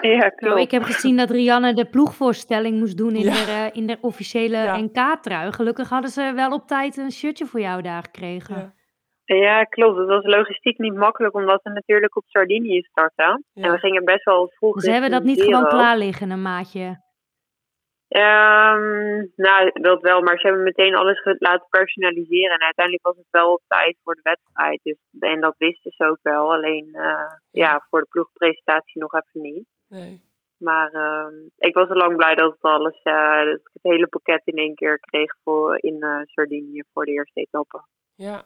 Ja, 0.00 0.28
klopt. 0.28 0.40
Nou, 0.40 0.60
ik 0.60 0.70
heb 0.70 0.82
gezien 0.82 1.16
dat 1.16 1.30
Rianne 1.30 1.74
de 1.74 1.84
ploegvoorstelling 1.84 2.78
moest 2.78 2.96
doen 2.96 3.14
in, 3.14 3.24
ja. 3.24 3.32
de, 3.32 3.70
in 3.72 3.86
de 3.86 3.98
officiële 4.00 4.56
ja. 4.56 4.76
NK-trui. 4.76 5.52
Gelukkig 5.52 5.88
hadden 5.88 6.10
ze 6.10 6.32
wel 6.34 6.52
op 6.52 6.66
tijd 6.66 6.96
een 6.96 7.10
shirtje 7.10 7.46
voor 7.46 7.60
jou 7.60 7.82
daar 7.82 8.02
gekregen. 8.02 8.56
Ja. 8.56 8.78
Ja, 9.36 9.64
klopt. 9.64 9.98
Het 9.98 10.08
was 10.08 10.24
logistiek 10.24 10.78
niet 10.78 10.94
makkelijk, 10.94 11.34
omdat 11.34 11.62
we 11.62 11.70
natuurlijk 11.70 12.16
op 12.16 12.24
Sardinië 12.26 12.82
starten. 12.82 13.44
En 13.54 13.70
we 13.70 13.78
gingen 13.78 14.04
best 14.04 14.24
wel 14.24 14.52
vroeg. 14.54 14.80
Ze 14.80 14.90
hebben 14.90 15.10
dat 15.10 15.22
niet 15.22 15.42
gewoon 15.42 15.68
klaar 15.68 15.98
liggen, 15.98 16.30
een 16.30 16.42
maatje. 16.42 17.00
Um, 18.16 19.32
nou, 19.36 19.70
dat 19.72 20.00
wel, 20.00 20.20
maar 20.20 20.38
ze 20.38 20.46
hebben 20.46 20.64
meteen 20.64 20.94
alles 20.94 21.20
laten 21.38 21.66
personaliseren. 21.70 22.54
En 22.54 22.62
uiteindelijk 22.62 23.06
was 23.06 23.16
het 23.16 23.26
wel 23.30 23.52
op 23.52 23.62
tijd 23.66 23.96
voor 24.02 24.14
de 24.14 24.20
wedstrijd. 24.22 24.80
Dus, 24.82 24.96
en 25.18 25.40
dat 25.40 25.54
wisten 25.58 25.92
ze 25.92 26.04
ook 26.04 26.18
wel. 26.22 26.52
Alleen, 26.52 26.88
uh, 26.92 27.32
ja, 27.50 27.86
voor 27.90 28.00
de 28.00 28.06
ploegpresentatie 28.10 29.00
nog 29.00 29.12
even 29.14 29.40
niet. 29.40 29.66
Nee. 29.88 30.28
Maar 30.56 30.94
uh, 30.94 31.26
ik 31.56 31.74
was 31.74 31.88
al 31.88 31.96
lang 31.96 32.16
blij 32.16 32.34
dat 32.34 32.52
het 32.52 32.62
alles, 32.62 33.00
uh, 33.04 33.44
dat 33.44 33.58
ik 33.58 33.70
het 33.72 33.92
hele 33.92 34.06
pakket 34.06 34.42
in 34.44 34.56
één 34.56 34.74
keer 34.74 34.98
kreeg 34.98 35.34
voor, 35.44 35.78
in 35.82 35.96
uh, 36.00 36.20
Sardinië 36.24 36.82
voor 36.92 37.04
de 37.04 37.12
eerste 37.12 37.40
etappe. 37.40 37.82
Ja, 38.14 38.42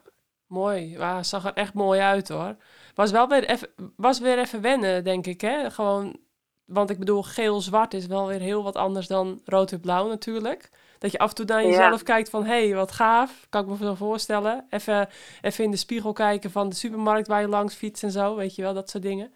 mooi. 0.47 0.89
Ja, 0.89 1.23
zag 1.23 1.45
er 1.45 1.53
echt 1.53 1.73
mooi 1.73 1.99
uit 1.99 2.29
hoor. 2.29 2.55
Was 2.95 3.11
wel 3.11 3.27
weer 3.27 3.49
even, 3.49 3.69
was 3.97 4.19
weer 4.19 4.37
even 4.37 4.61
wennen, 4.61 5.03
denk 5.03 5.25
ik. 5.25 5.41
Hè? 5.41 5.69
Gewoon 5.69 6.17
want 6.65 6.89
ik 6.89 6.99
bedoel, 6.99 7.23
geel-zwart 7.23 7.93
is 7.93 8.07
wel 8.07 8.27
weer 8.27 8.39
heel 8.39 8.63
wat 8.63 8.75
anders 8.75 9.07
dan 9.07 9.41
rood-blauw 9.45 10.07
natuurlijk. 10.07 10.69
Dat 10.99 11.11
je 11.11 11.17
af 11.17 11.29
en 11.29 11.35
toe 11.35 11.45
naar 11.45 11.63
jezelf 11.63 11.99
ja. 11.99 12.05
kijkt 12.05 12.29
van, 12.29 12.43
hé, 12.43 12.67
hey, 12.67 12.75
wat 12.75 12.91
gaaf. 12.91 13.47
Kan 13.49 13.61
ik 13.61 13.67
me 13.67 13.75
veel 13.75 13.95
voorstellen. 13.95 14.67
Even, 14.69 15.07
even 15.41 15.63
in 15.63 15.71
de 15.71 15.77
spiegel 15.77 16.13
kijken 16.13 16.49
van 16.49 16.69
de 16.69 16.75
supermarkt 16.75 17.27
waar 17.27 17.41
je 17.41 17.47
langs 17.47 17.75
fietst 17.75 18.03
en 18.03 18.11
zo. 18.11 18.35
Weet 18.35 18.55
je 18.55 18.61
wel, 18.61 18.73
dat 18.73 18.89
soort 18.89 19.03
dingen. 19.03 19.33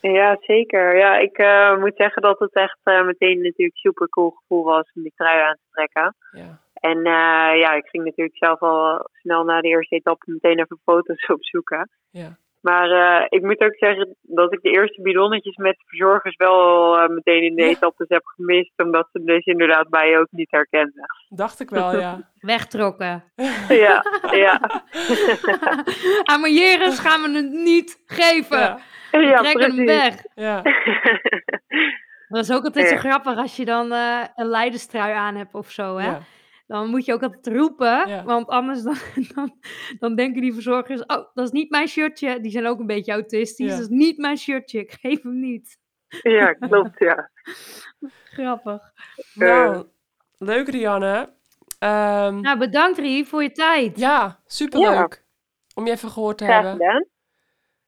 Ja, 0.00 0.36
zeker. 0.40 0.96
Ja, 0.96 1.16
ik 1.18 1.38
uh, 1.38 1.78
moet 1.78 1.96
zeggen 1.96 2.22
dat 2.22 2.38
het 2.38 2.54
echt 2.54 2.78
uh, 2.84 3.04
meteen 3.04 3.42
natuurlijk 3.42 3.76
super 3.76 4.08
cool 4.08 4.30
gevoel 4.30 4.64
was 4.64 4.90
om 4.94 5.02
die 5.02 5.12
trui 5.16 5.40
aan 5.40 5.54
te 5.54 5.68
trekken. 5.70 6.14
Ja. 6.32 6.60
En 6.74 6.96
uh, 6.96 7.60
ja, 7.60 7.72
ik 7.72 7.86
ging 7.86 8.04
natuurlijk 8.04 8.36
zelf 8.36 8.60
al 8.60 9.08
snel 9.12 9.44
na 9.44 9.60
de 9.60 9.68
eerste 9.68 9.94
etappe 9.94 10.30
meteen 10.30 10.58
even 10.58 10.80
foto's 10.84 11.26
opzoeken. 11.36 11.90
Ja. 12.10 12.36
Maar 12.70 12.90
uh, 12.90 13.24
ik 13.28 13.42
moet 13.42 13.60
ook 13.60 13.76
zeggen 13.76 14.16
dat 14.22 14.52
ik 14.52 14.62
de 14.62 14.70
eerste 14.70 15.02
bidonnetjes 15.02 15.56
met 15.56 15.76
verzorgers 15.86 16.36
wel 16.36 16.98
uh, 16.98 17.08
meteen 17.08 17.42
in 17.42 17.54
de 17.54 17.62
ja. 17.62 17.68
etappes 17.68 18.08
heb 18.08 18.24
gemist. 18.24 18.72
Omdat 18.76 19.08
ze 19.12 19.24
dus 19.24 19.44
inderdaad 19.44 19.88
mij 19.88 20.18
ook 20.18 20.26
niet 20.30 20.50
herkenden. 20.50 21.06
Dacht 21.28 21.60
ik 21.60 21.70
wel, 21.70 21.98
ja. 21.98 22.30
Wegtrokken. 22.40 23.24
ja, 23.84 24.04
ja. 24.30 24.60
Aan 26.32 26.44
gaan 26.94 27.22
we 27.22 27.30
het 27.32 27.50
niet 27.50 28.02
geven. 28.06 28.58
Ja. 28.58 28.78
We 29.10 29.18
ja, 29.18 29.38
trekken 29.38 29.74
precies. 29.74 29.76
hem 29.76 29.86
weg. 29.86 30.24
Ja. 30.34 30.62
Dat 32.28 32.44
is 32.44 32.52
ook 32.52 32.64
altijd 32.64 32.88
zo 32.88 32.96
grappig 32.96 33.36
als 33.36 33.56
je 33.56 33.64
dan 33.64 33.92
eh, 33.92 34.24
een 34.34 34.46
leiderstrui 34.46 35.12
aan 35.12 35.36
hebt 35.36 35.54
of 35.54 35.70
zo, 35.70 35.96
hè. 35.96 36.16
Dan 36.66 36.90
moet 36.90 37.04
je 37.04 37.12
ook 37.12 37.22
altijd 37.22 37.46
roepen, 37.56 38.08
Ja. 38.08 38.24
want 38.24 38.48
anders 38.48 38.82
dan, 38.82 38.96
dan, 39.34 39.58
dan 39.98 40.14
denken 40.14 40.40
die 40.42 40.52
verzorgers... 40.52 41.00
Oh, 41.00 41.26
dat 41.34 41.44
is 41.44 41.50
niet 41.50 41.70
mijn 41.70 41.88
shirtje. 41.88 42.40
Die 42.40 42.50
zijn 42.50 42.66
ook 42.66 42.78
een 42.80 42.86
beetje 42.86 43.12
autistisch. 43.12 43.66
Ja. 43.66 43.72
Dat 43.72 43.80
is 43.80 43.88
niet 43.96 44.18
mijn 44.18 44.36
shirtje, 44.36 44.78
ik 44.80 44.92
geef 45.00 45.22
hem 45.22 45.40
niet. 45.40 45.78
ja, 46.22 46.52
klopt, 46.52 46.98
ja. 46.98 47.30
Grappig. 48.34 48.82
Nou, 49.34 49.86
leuk 50.38 50.68
Rianne. 50.68 51.32
Ehm, 51.78 52.40
Nou, 52.40 52.58
bedankt 52.58 52.98
Rie 52.98 53.24
voor 53.26 53.42
je 53.42 53.52
tijd. 53.52 53.98
ja, 53.98 54.40
superleuk. 54.46 55.24
Om 55.74 55.86
je 55.86 55.92
even 55.92 56.10
gehoord 56.10 56.38
te 56.38 56.44
Graag 56.44 56.62
hebben. 56.64 56.86
gedaan. 56.86 57.06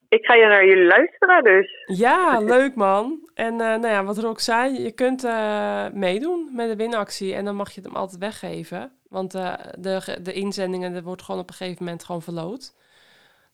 Ik 0.09 0.25
ga 0.27 0.35
je 0.35 0.47
naar 0.47 0.66
jullie 0.66 0.87
luisteren, 0.87 1.44
dus. 1.44 1.83
Ja, 1.87 2.38
leuk 2.40 2.75
man. 2.75 3.31
En 3.35 3.53
eh, 3.53 3.59
nou 3.59 3.87
ja, 3.88 4.05
wat 4.05 4.18
Rox 4.18 4.44
zei, 4.44 4.83
je 4.83 4.92
kunt 4.92 5.25
eh, 5.25 5.87
meedoen 5.92 6.51
met 6.53 6.68
de 6.68 6.77
winactie 6.77 7.35
en 7.35 7.44
dan 7.44 7.55
mag 7.57 7.68
je 7.71 7.81
het 7.81 7.85
hem 7.88 7.97
altijd 7.97 8.18
weggeven. 8.21 8.92
Want 9.09 9.35
eh, 9.35 9.55
de, 9.79 10.18
de 10.23 10.33
inzendingen, 10.33 10.92
dat 10.94 11.03
wordt 11.03 11.23
gewoon 11.23 11.40
op 11.40 11.49
een 11.49 11.55
gegeven 11.55 11.85
moment 11.85 12.05
gewoon 12.05 12.23
verloot. 12.23 12.75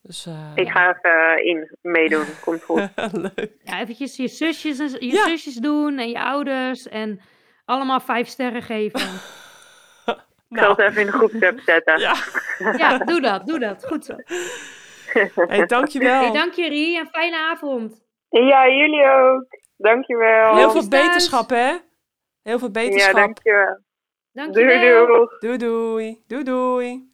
Dus 0.03 0.27
eh, 0.27 0.51
Ik 0.55 0.69
ga 0.69 0.89
even 0.89 1.37
eh, 1.39 1.47
in 1.47 1.71
meedoen. 1.83 2.25
Komt 2.45 2.63
goed. 2.63 2.89
leuk. 3.37 3.51
Ja, 3.63 3.81
eventjes 3.81 4.17
je 4.17 4.29
zusjes, 4.29 4.79
en, 4.79 5.07
je 5.07 5.13
Ja. 5.13 5.25
zusjes 5.27 5.55
doen 5.55 5.99
en 5.99 6.09
je 6.09 6.21
ouders 6.21 6.89
en 6.89 7.21
allemaal 7.65 8.01
vijf 8.01 8.29
sterren 8.29 8.63
geven. 8.63 9.01
Ik 10.51 10.61
zal 10.61 10.69
Nou, 10.75 10.83
het 10.83 10.91
even 10.91 11.01
in 11.01 11.07
de 11.07 11.13
groepsapp 11.13 11.59
zetten. 11.61 11.99
ja. 12.01 12.15
ja, 12.77 12.99
doe 12.99 13.21
dat, 13.21 13.47
doe 13.47 13.59
dat. 13.59 13.87
Goed 13.87 14.05
zo. 14.05 14.17
Hey, 15.49 15.67
dankjewel. 15.67 16.21
Hey, 16.23 16.31
dank 16.33 16.53
je 16.53 16.69
Rie 16.69 16.99
en 16.99 17.07
fijne 17.07 17.37
avond. 17.37 18.03
Ja, 18.29 18.69
jullie 18.69 19.05
ook. 19.07 19.47
Dankjewel. 19.77 20.57
Heel 20.57 20.71
veel 20.71 20.89
beterschap, 20.89 21.51
hè? 21.51 21.77
Heel 22.43 22.59
veel 22.59 22.69
ja, 22.73 22.81
beterschap. 22.83 23.15
dankjewel. 23.15 23.79
Dank 24.33 24.55
je 24.55 24.61
Doei, 24.65 24.79
wel. 24.79 25.07
doei. 25.07 25.29
Doei, 25.39 25.57
doei. 25.59 26.23
Doei, 26.27 26.43
doei. 26.45 27.13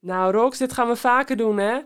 Nou, 0.00 0.32
Rox, 0.32 0.58
dit 0.58 0.72
gaan 0.72 0.88
we 0.88 0.96
vaker 0.96 1.36
doen, 1.36 1.58
hè? 1.58 1.78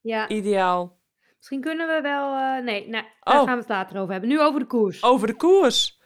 Ja, 0.00 0.28
Ideaal. 0.28 0.98
misschien 1.36 1.60
kunnen 1.60 1.86
we 1.88 2.00
wel... 2.00 2.34
eh, 2.34 2.62
nee, 2.62 2.88
nou, 2.88 3.04
daar 3.20 3.34
Oh. 3.40 3.44
gaan 3.44 3.54
we 3.54 3.60
het 3.60 3.68
later 3.68 3.98
over 4.00 4.12
hebben. 4.12 4.30
Nu 4.30 4.40
over 4.40 4.60
de 4.60 4.66
koers. 4.66 5.02
Over 5.02 5.26
de 5.26 5.34
koers. 5.36 6.00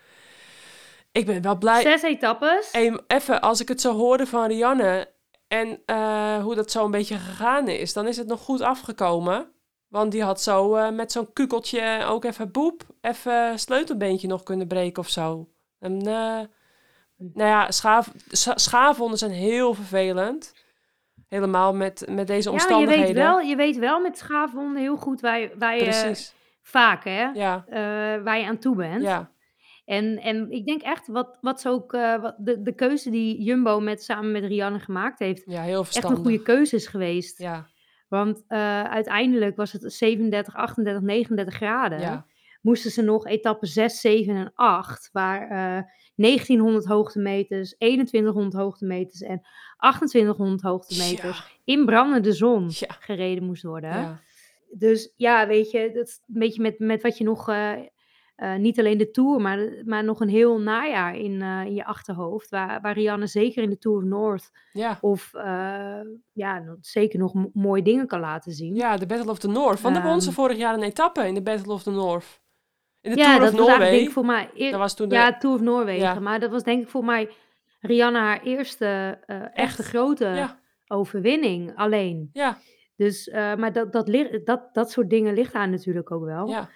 Ik 1.12 1.26
ben 1.26 1.42
wel 1.42 1.58
blij. 1.58 1.80
Zes 1.82 2.02
etappes. 2.02 2.72
Even, 3.06 3.40
als 3.40 3.60
ik 3.60 3.68
het 3.68 3.80
zo 3.80 3.92
hoorde 3.92 4.26
van 4.26 4.46
Rianne 4.46 5.11
en 5.52 5.82
eh, 5.86 6.42
hoe 6.42 6.54
dat 6.54 6.70
zo 6.70 6.84
een 6.84 6.90
beetje 6.90 7.16
gegaan 7.18 7.68
is, 7.68 7.92
dan 7.92 8.06
is 8.08 8.16
het 8.16 8.26
nog 8.26 8.40
goed 8.40 8.60
afgekomen. 8.60 9.46
Want 9.88 10.12
die 10.12 10.22
had 10.22 10.40
zo 10.42 10.74
eh, 10.74 10.90
met 10.90 11.12
zo'n 11.12 11.32
kukeltje 11.32 12.04
ook 12.04 12.24
even 12.24 12.50
boep, 12.50 12.82
even 13.00 13.58
sleutelbeentje 13.58 14.28
nog 14.28 14.42
kunnen 14.42 14.66
breken 14.66 15.02
of 15.02 15.08
zo. 15.08 15.48
En, 15.78 15.98
eh, 15.98 16.40
nou 17.16 17.48
ja, 17.48 17.70
schaaf, 17.70 18.12
scha- 18.28 18.58
schaafwonden 18.58 19.18
zijn 19.18 19.30
heel 19.30 19.74
vervelend. 19.74 20.54
Helemaal 21.28 21.74
met, 21.74 22.04
met 22.08 22.26
deze 22.26 22.48
ja, 22.50 22.54
je 22.56 22.60
omstandigheden. 22.62 23.04
weet, 23.14 23.14
wel, 23.24 23.40
je 23.40 23.56
weet 23.56 23.76
wel 23.76 24.00
met 24.00 24.18
schaafwonden 24.18 24.82
heel 24.82 24.96
goed 24.96 25.20
waar 25.20 25.40
je, 25.40 25.50
waar 25.58 25.76
je 25.76 26.14
vaak 26.62 27.04
hè, 27.04 27.22
Ja, 27.24 27.64
waar 28.24 28.38
je 28.38 28.46
aan 28.46 28.58
toe 28.58 28.76
bent. 28.76 29.02
ja, 29.02 29.30
En, 29.84 30.18
en 30.18 30.50
ik 30.50 30.66
denk 30.66 30.82
echt, 30.82 31.06
wat, 31.06 31.38
wat 31.40 31.60
ze 31.60 31.68
ook, 31.68 31.92
eh, 31.92 32.20
wat 32.22 32.34
de, 32.38 32.62
de 32.62 32.74
keuze 32.74 33.10
die 33.10 33.42
Jumbo 33.42 33.80
met, 33.80 34.02
samen 34.02 34.32
met 34.32 34.44
Rianne 34.44 34.78
gemaakt 34.80 35.18
heeft, 35.18 35.42
ja, 35.46 35.62
heel 35.62 35.80
echt 35.80 36.04
een 36.04 36.16
goede 36.16 36.42
keuze 36.42 36.76
is 36.76 36.86
geweest. 36.86 37.38
Ja, 37.38 37.68
Want 38.08 38.44
eh, 38.48 38.82
uiteindelijk 38.82 39.56
was 39.56 39.72
het 39.72 39.92
37, 39.92 40.54
38, 40.54 41.02
39 41.02 41.54
graden. 41.54 42.00
ja, 42.00 42.26
Moesten 42.62 42.90
ze 42.90 43.02
nog 43.02 43.26
etappe 43.26 43.66
6, 43.66 44.00
7 44.00 44.36
en 44.36 44.52
8, 44.54 45.08
waar 45.12 45.42
eh 45.50 45.82
1900 46.14 46.84
hoogtemeters, 46.84 47.74
2100 47.78 48.54
hoogtemeters 48.54 49.20
en 49.20 49.40
2800 49.78 50.62
hoogtemeters 50.62 51.60
in 51.64 51.84
brandende 51.84 52.32
zon 52.32 52.66
Ja. 52.68 52.96
gereden 53.00 53.44
moest 53.44 53.62
worden. 53.62 53.90
ja, 53.90 54.20
Dus 54.70 55.12
ja, 55.16 55.46
weet 55.46 55.70
je, 55.70 55.90
dat 55.94 56.06
is 56.08 56.20
een 56.32 56.38
beetje 56.38 56.62
met, 56.62 56.78
met 56.78 57.02
wat 57.02 57.18
je 57.18 57.24
nog, 57.24 57.48
eh, 58.42 58.54
niet 58.54 58.78
alleen 58.78 58.98
de 58.98 59.10
Tour, 59.10 59.40
maar, 59.40 59.58
maar 59.84 60.04
nog 60.04 60.20
een 60.20 60.28
heel 60.28 60.58
najaar 60.60 61.16
in, 61.16 61.42
eh, 61.42 61.64
in 61.64 61.74
je 61.74 61.84
achterhoofd. 61.84 62.50
Waar, 62.50 62.80
waar 62.80 62.92
Rianne 62.94 63.26
zeker 63.26 63.62
in 63.62 63.70
de 63.70 63.78
Tour 63.78 63.96
of 63.98 64.04
North 64.04 64.50
ja. 64.72 64.98
of 65.00 65.34
eh, 65.34 66.00
ja, 66.32 66.58
nog- 66.58 66.76
zeker 66.80 67.18
nog 67.18 67.34
mooie 67.52 67.82
dingen 67.82 68.06
kan 68.06 68.20
laten 68.20 68.52
zien. 68.52 68.74
Ja, 68.74 68.96
de 68.96 69.06
Battle 69.06 69.30
of 69.30 69.38
the 69.38 69.48
North. 69.48 69.80
Want 69.80 69.94
daar 69.94 70.04
won 70.04 70.20
ze 70.20 70.26
Ehm. 70.26 70.36
vorig 70.36 70.56
jaar 70.56 70.74
een 70.74 70.82
etappe 70.82 71.26
in 71.26 71.34
de 71.34 71.42
Battle 71.42 71.72
of 71.72 71.82
the 71.82 71.90
North. 71.90 72.40
In 73.00 73.10
de 73.12 73.16
ja, 73.18 73.24
Tour 73.36 73.50
dat 73.50 73.60
of 73.60 73.78
denk 73.78 74.06
ik 74.06 74.10
voor 74.12 74.24
mij... 74.26 74.50
eer- 74.54 74.70
Dat 74.70 74.80
was 74.80 74.96
toen 74.96 75.08
de... 75.08 75.14
Ja, 75.14 75.36
Tour 75.38 75.56
of 75.56 75.62
Noorwegen. 75.62 76.02
Ja. 76.14 76.20
Maar 76.20 76.40
dat 76.40 76.50
was 76.50 76.62
denk 76.62 76.82
ik 76.82 76.88
voor 76.88 77.04
mij 77.04 77.28
Rianne 77.80 78.18
haar 78.18 78.42
eerste 78.42 79.18
echte 79.54 79.82
grote 79.82 80.24
ja, 80.26 80.58
overwinning 80.86 81.72
alleen. 81.76 82.30
ja, 82.32 82.58
Dus, 82.96 83.30
maar 83.32 83.72
dat, 83.72 83.92
dat, 83.92 84.10
dat, 84.44 84.68
dat 84.74 84.90
soort 84.90 85.10
dingen 85.10 85.34
ligt 85.34 85.52
daar 85.52 85.68
natuurlijk 85.68 86.10
ook 86.10 86.24
wel. 86.24 86.48
ja, 86.48 86.68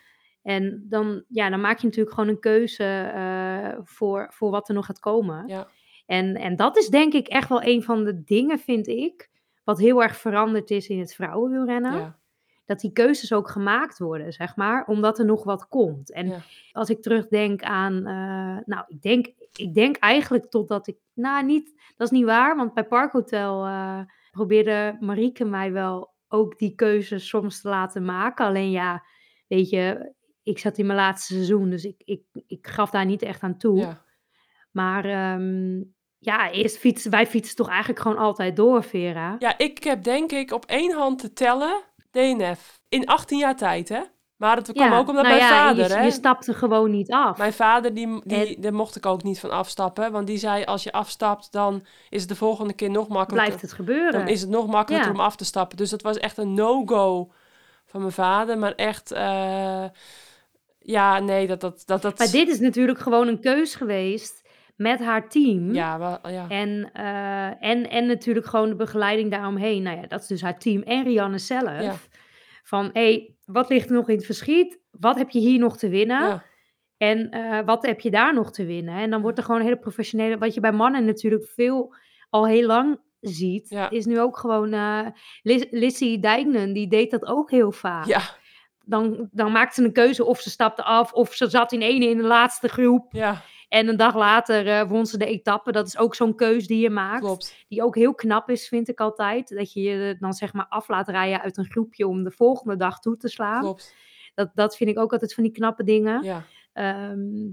En 0.47 0.85
dan, 0.89 1.25
ja, 1.29 1.51
dan 1.51 1.61
maak 1.61 1.79
je 1.79 1.87
natuurlijk 1.87 2.15
gewoon 2.15 2.31
een 2.31 2.41
keuze 2.41 2.85
eh, 2.85 3.79
voor, 3.83 4.27
voor 4.31 4.51
wat 4.51 4.69
er 4.69 4.75
nog 4.75 4.87
gaat 4.87 4.99
komen. 4.99 5.47
ja, 5.47 5.69
En, 6.07 6.35
en 6.35 6.57
dat 6.57 6.77
is 6.77 6.89
denk 6.89 7.13
ik 7.13 7.29
echt 7.29 7.49
wel 7.49 7.63
een 7.63 7.83
van 7.83 8.05
de 8.05 8.25
dingen, 8.25 8.59
vind 8.59 8.87
ik, 8.87 9.31
wat 9.65 9.79
heel 9.79 10.03
erg 10.03 10.17
veranderd 10.17 10.71
is 10.71 10.89
in 10.89 10.99
het 10.99 11.15
vrouwenwielrennen. 11.15 11.93
ja, 11.93 12.19
Dat 12.65 12.81
die 12.81 12.93
keuzes 12.93 13.33
ook 13.33 13.49
gemaakt 13.49 13.99
worden, 13.99 14.33
zeg 14.33 14.57
maar, 14.57 14.87
omdat 14.87 15.19
er 15.19 15.25
nog 15.25 15.45
wat 15.45 15.69
komt. 15.69 16.13
En 16.13 16.29
ja. 16.29 16.39
als 16.73 16.91
ik 16.91 17.03
terugdenk 17.03 17.63
aan, 17.63 17.97
eh, 17.97 18.65
nou, 18.65 18.85
ik 18.87 19.03
denk, 19.03 19.27
ik 19.53 19.75
denk 19.75 19.97
eigenlijk 19.97 20.51
totdat 20.51 20.87
ik, 20.87 20.97
nou, 21.15 21.45
niet, 21.45 21.75
dat 21.97 22.11
is 22.13 22.19
niet 22.19 22.25
waar, 22.25 22.57
want 22.57 22.75
bij 22.75 22.85
Parkhotel 22.85 23.65
eh 23.65 24.01
probeerde 24.31 24.97
Marieke 25.01 25.45
mij 25.45 25.73
wel 25.73 26.15
ook 26.29 26.59
die 26.59 26.75
keuzes 26.75 27.29
soms 27.29 27.61
te 27.61 27.69
laten 27.69 28.05
maken. 28.05 28.47
Alleen 28.47 28.71
ja, 28.71 29.05
weet 29.49 29.71
je, 29.71 30.15
ik 30.47 30.59
zat 30.59 30.79
in 30.79 30.87
mijn 30.87 30.99
laatste 30.99 31.33
seizoen, 31.33 31.71
dus 31.71 31.85
ik, 31.85 32.03
ik, 32.05 32.23
ik 32.47 32.67
gaf 32.67 32.91
daar 32.91 33.05
niet 33.05 33.23
echt 33.23 33.43
aan 33.43 33.57
toe. 33.57 33.79
ja. 33.79 34.05
Maar 34.71 35.05
ehm, 35.05 35.83
ja, 36.19 36.51
eerst 36.51 36.79
fietsen, 36.79 37.11
wij 37.11 37.27
fietsen 37.27 37.57
toch 37.57 37.69
eigenlijk 37.69 38.01
gewoon 38.01 38.19
altijd 38.19 38.57
door, 38.57 38.83
Vera. 38.83 39.37
Ja, 39.39 39.59
ik 39.59 39.85
heb 39.85 40.03
denk 40.03 40.33
ik 40.33 40.53
op 40.53 40.65
één 40.65 40.93
hand 40.93 41.19
te 41.19 41.33
tellen 41.33 41.83
DNF. 42.11 42.81
In 42.89 43.07
18 43.07 43.39
jaar 43.39 43.57
tijd, 43.57 43.89
hè? 43.89 44.01
Maar 44.37 44.57
het 44.57 44.73
kwam 44.73 44.93
ook 44.93 45.09
omdat 45.09 45.25
nou 45.25 45.37
mijn 45.37 45.49
ja, 45.49 45.49
vader, 45.49 45.89
je, 45.89 45.95
hè? 45.95 46.03
je 46.05 46.11
stapte 46.11 46.55
gewoon 46.55 46.91
niet 46.91 47.13
af. 47.13 47.39
Mijn 47.39 47.53
vader, 47.53 47.95
die, 47.95 48.21
die, 48.25 48.61
daar 48.61 48.75
mocht 48.75 48.97
ik 48.97 49.07
ook 49.07 49.23
niet 49.23 49.41
van 49.41 49.51
afstappen. 49.51 50.13
Want 50.13 50.27
die 50.27 50.39
zei, 50.39 50.65
als 50.65 50.83
je 50.83 50.93
afstapt, 50.93 51.53
dan 51.53 51.87
is 52.09 52.21
het 52.21 52.29
de 52.29 52.37
volgende 52.37 52.73
keer 52.73 52.91
nog 52.91 53.09
makkelijker. 53.09 53.47
Blijft 53.47 53.63
het 53.63 53.73
gebeuren. 53.73 54.13
Dan 54.13 54.29
is 54.29 54.41
het 54.41 54.51
nog 54.51 54.67
makkelijker 54.67 55.09
Ja. 55.13 55.15
om 55.19 55.25
af 55.25 55.37
te 55.37 55.45
stappen. 55.45 55.77
Dus 55.77 55.91
dat 55.91 56.03
was 56.03 56.17
echt 56.17 56.39
een 56.39 56.55
no-go 56.55 57.33
van 57.85 58.01
mijn 58.01 58.13
vader. 58.13 58.59
Maar 58.59 58.73
echt, 58.75 59.13
eh, 59.13 59.85
ja, 60.87 61.19
nee, 61.19 61.47
dat... 61.47 61.61
dat, 61.61 61.83
dat, 61.87 62.03
dat 62.03 62.19
Maar 62.19 62.31
dit 62.31 62.49
is 62.49 62.61
natuurlijk 62.61 62.99
gewoon 62.99 63.29
een 63.29 63.41
keus 63.41 63.75
geweest 63.75 64.49
met 64.77 65.01
haar 65.01 65.29
team. 65.29 65.75
Ja, 65.75 65.99
wel, 65.99 66.31
ja. 66.31 66.49
En, 66.49 66.91
eh, 66.93 67.71
en, 67.71 67.91
en 67.91 68.07
natuurlijk 68.07 68.47
gewoon 68.47 68.69
de 68.69 68.77
begeleiding 68.77 69.31
daaromheen. 69.31 69.83
Nou 69.83 69.97
ja, 69.97 70.07
dat 70.07 70.21
is 70.21 70.27
dus 70.27 70.43
haar 70.43 70.59
team 70.59 70.83
en 70.83 71.05
Rianne 71.05 71.39
zelf. 71.39 71.83
Ja. 71.83 71.95
Van, 72.63 72.85
hé, 72.93 73.03
hey, 73.03 73.35
wat 73.45 73.69
ligt 73.69 73.89
er 73.89 73.95
nog 73.95 74.09
in 74.09 74.17
het 74.17 74.27
verschiet? 74.27 74.81
Wat 74.91 75.17
heb 75.17 75.31
je 75.31 75.39
hier 75.39 75.59
nog 75.59 75.77
te 75.77 75.89
winnen? 75.89 76.29
ja. 76.29 76.45
En 76.97 77.31
eh, 77.31 77.65
wat 77.65 77.87
heb 77.87 78.01
je 78.01 78.11
daar 78.11 78.35
nog 78.35 78.53
te 78.53 78.65
winnen? 78.65 78.95
En 78.95 79.11
dan 79.11 79.23
wordt 79.23 79.39
er 79.39 79.45
gewoon 79.45 79.61
een 79.61 79.67
hele 79.67 79.79
professionele... 79.79 80.39
Wat 80.39 80.55
je 80.55 80.61
bij 80.61 80.73
mannen 80.73 81.05
natuurlijk 81.05 81.45
veel 81.45 81.95
al 82.31 82.47
heel 82.47 82.67
lang 82.67 83.01
ziet... 83.21 83.69
Ja. 83.69 83.91
is 83.91 84.05
nu 84.07 84.21
ook 84.21 84.39
gewoon... 84.39 84.73
eh 84.73 85.07
Lis- 85.43 85.67
Lissy 85.71 86.21
Dijknen, 86.21 86.73
die 86.73 86.89
deed 86.89 87.11
dat 87.11 87.27
ook 87.27 87.51
heel 87.51 87.73
vaak. 87.73 88.07
ja, 88.07 88.21
Dan, 88.89 89.29
dan 89.33 89.53
maakte 89.53 89.81
ze 89.81 89.87
een 89.87 89.93
keuze 89.93 90.25
of 90.25 90.41
ze 90.41 90.51
stapte 90.51 90.83
af... 90.83 91.13
of 91.13 91.35
ze 91.35 91.49
zat 91.49 91.73
in 91.73 91.81
ene 91.83 92.05
in 92.09 92.17
de 92.17 92.23
laatste 92.23 92.69
groep... 92.69 93.13
ja, 93.13 93.43
En 93.69 93.89
een 93.89 93.97
dag 93.97 94.15
later 94.15 94.69
eh, 94.69 94.89
won 94.89 95.07
ze 95.07 95.19
de 95.19 95.27
etappe. 95.27 95.73
Dat 95.73 95.87
is 95.87 95.99
ook 95.99 96.15
zo'n 96.15 96.35
keus 96.37 96.67
die 96.67 96.81
je 96.81 96.91
maakt. 96.91 97.21
klopt. 97.21 97.65
Die 97.69 97.83
ook 97.83 97.95
heel 97.95 98.15
knap 98.15 98.51
is, 98.51 98.69
vind 98.69 98.89
ik 98.89 99.01
altijd. 99.01 99.49
Dat 99.49 99.73
je 99.73 99.83
je 99.83 100.17
dan 100.19 100.33
zeg 100.33 100.53
maar 100.53 100.67
af 100.69 100.89
laat 100.89 101.09
rijden 101.09 101.41
uit 101.43 101.57
een 101.57 101.71
groepje 101.71 102.07
om 102.07 102.25
de 102.25 102.31
volgende 102.31 102.77
dag 102.77 102.99
toe 103.01 103.17
te 103.17 103.29
slaan. 103.29 103.61
Klopt. 103.61 103.95
Dat, 104.35 104.51
dat 104.55 104.77
vind 104.77 104.91
ik 104.91 104.99
ook 104.99 105.13
altijd 105.13 105.35
van 105.35 105.43
die 105.43 105.53
knappe 105.53 105.85
dingen. 105.85 106.23
Ja. 106.23 106.43
Ehm, 106.73 107.49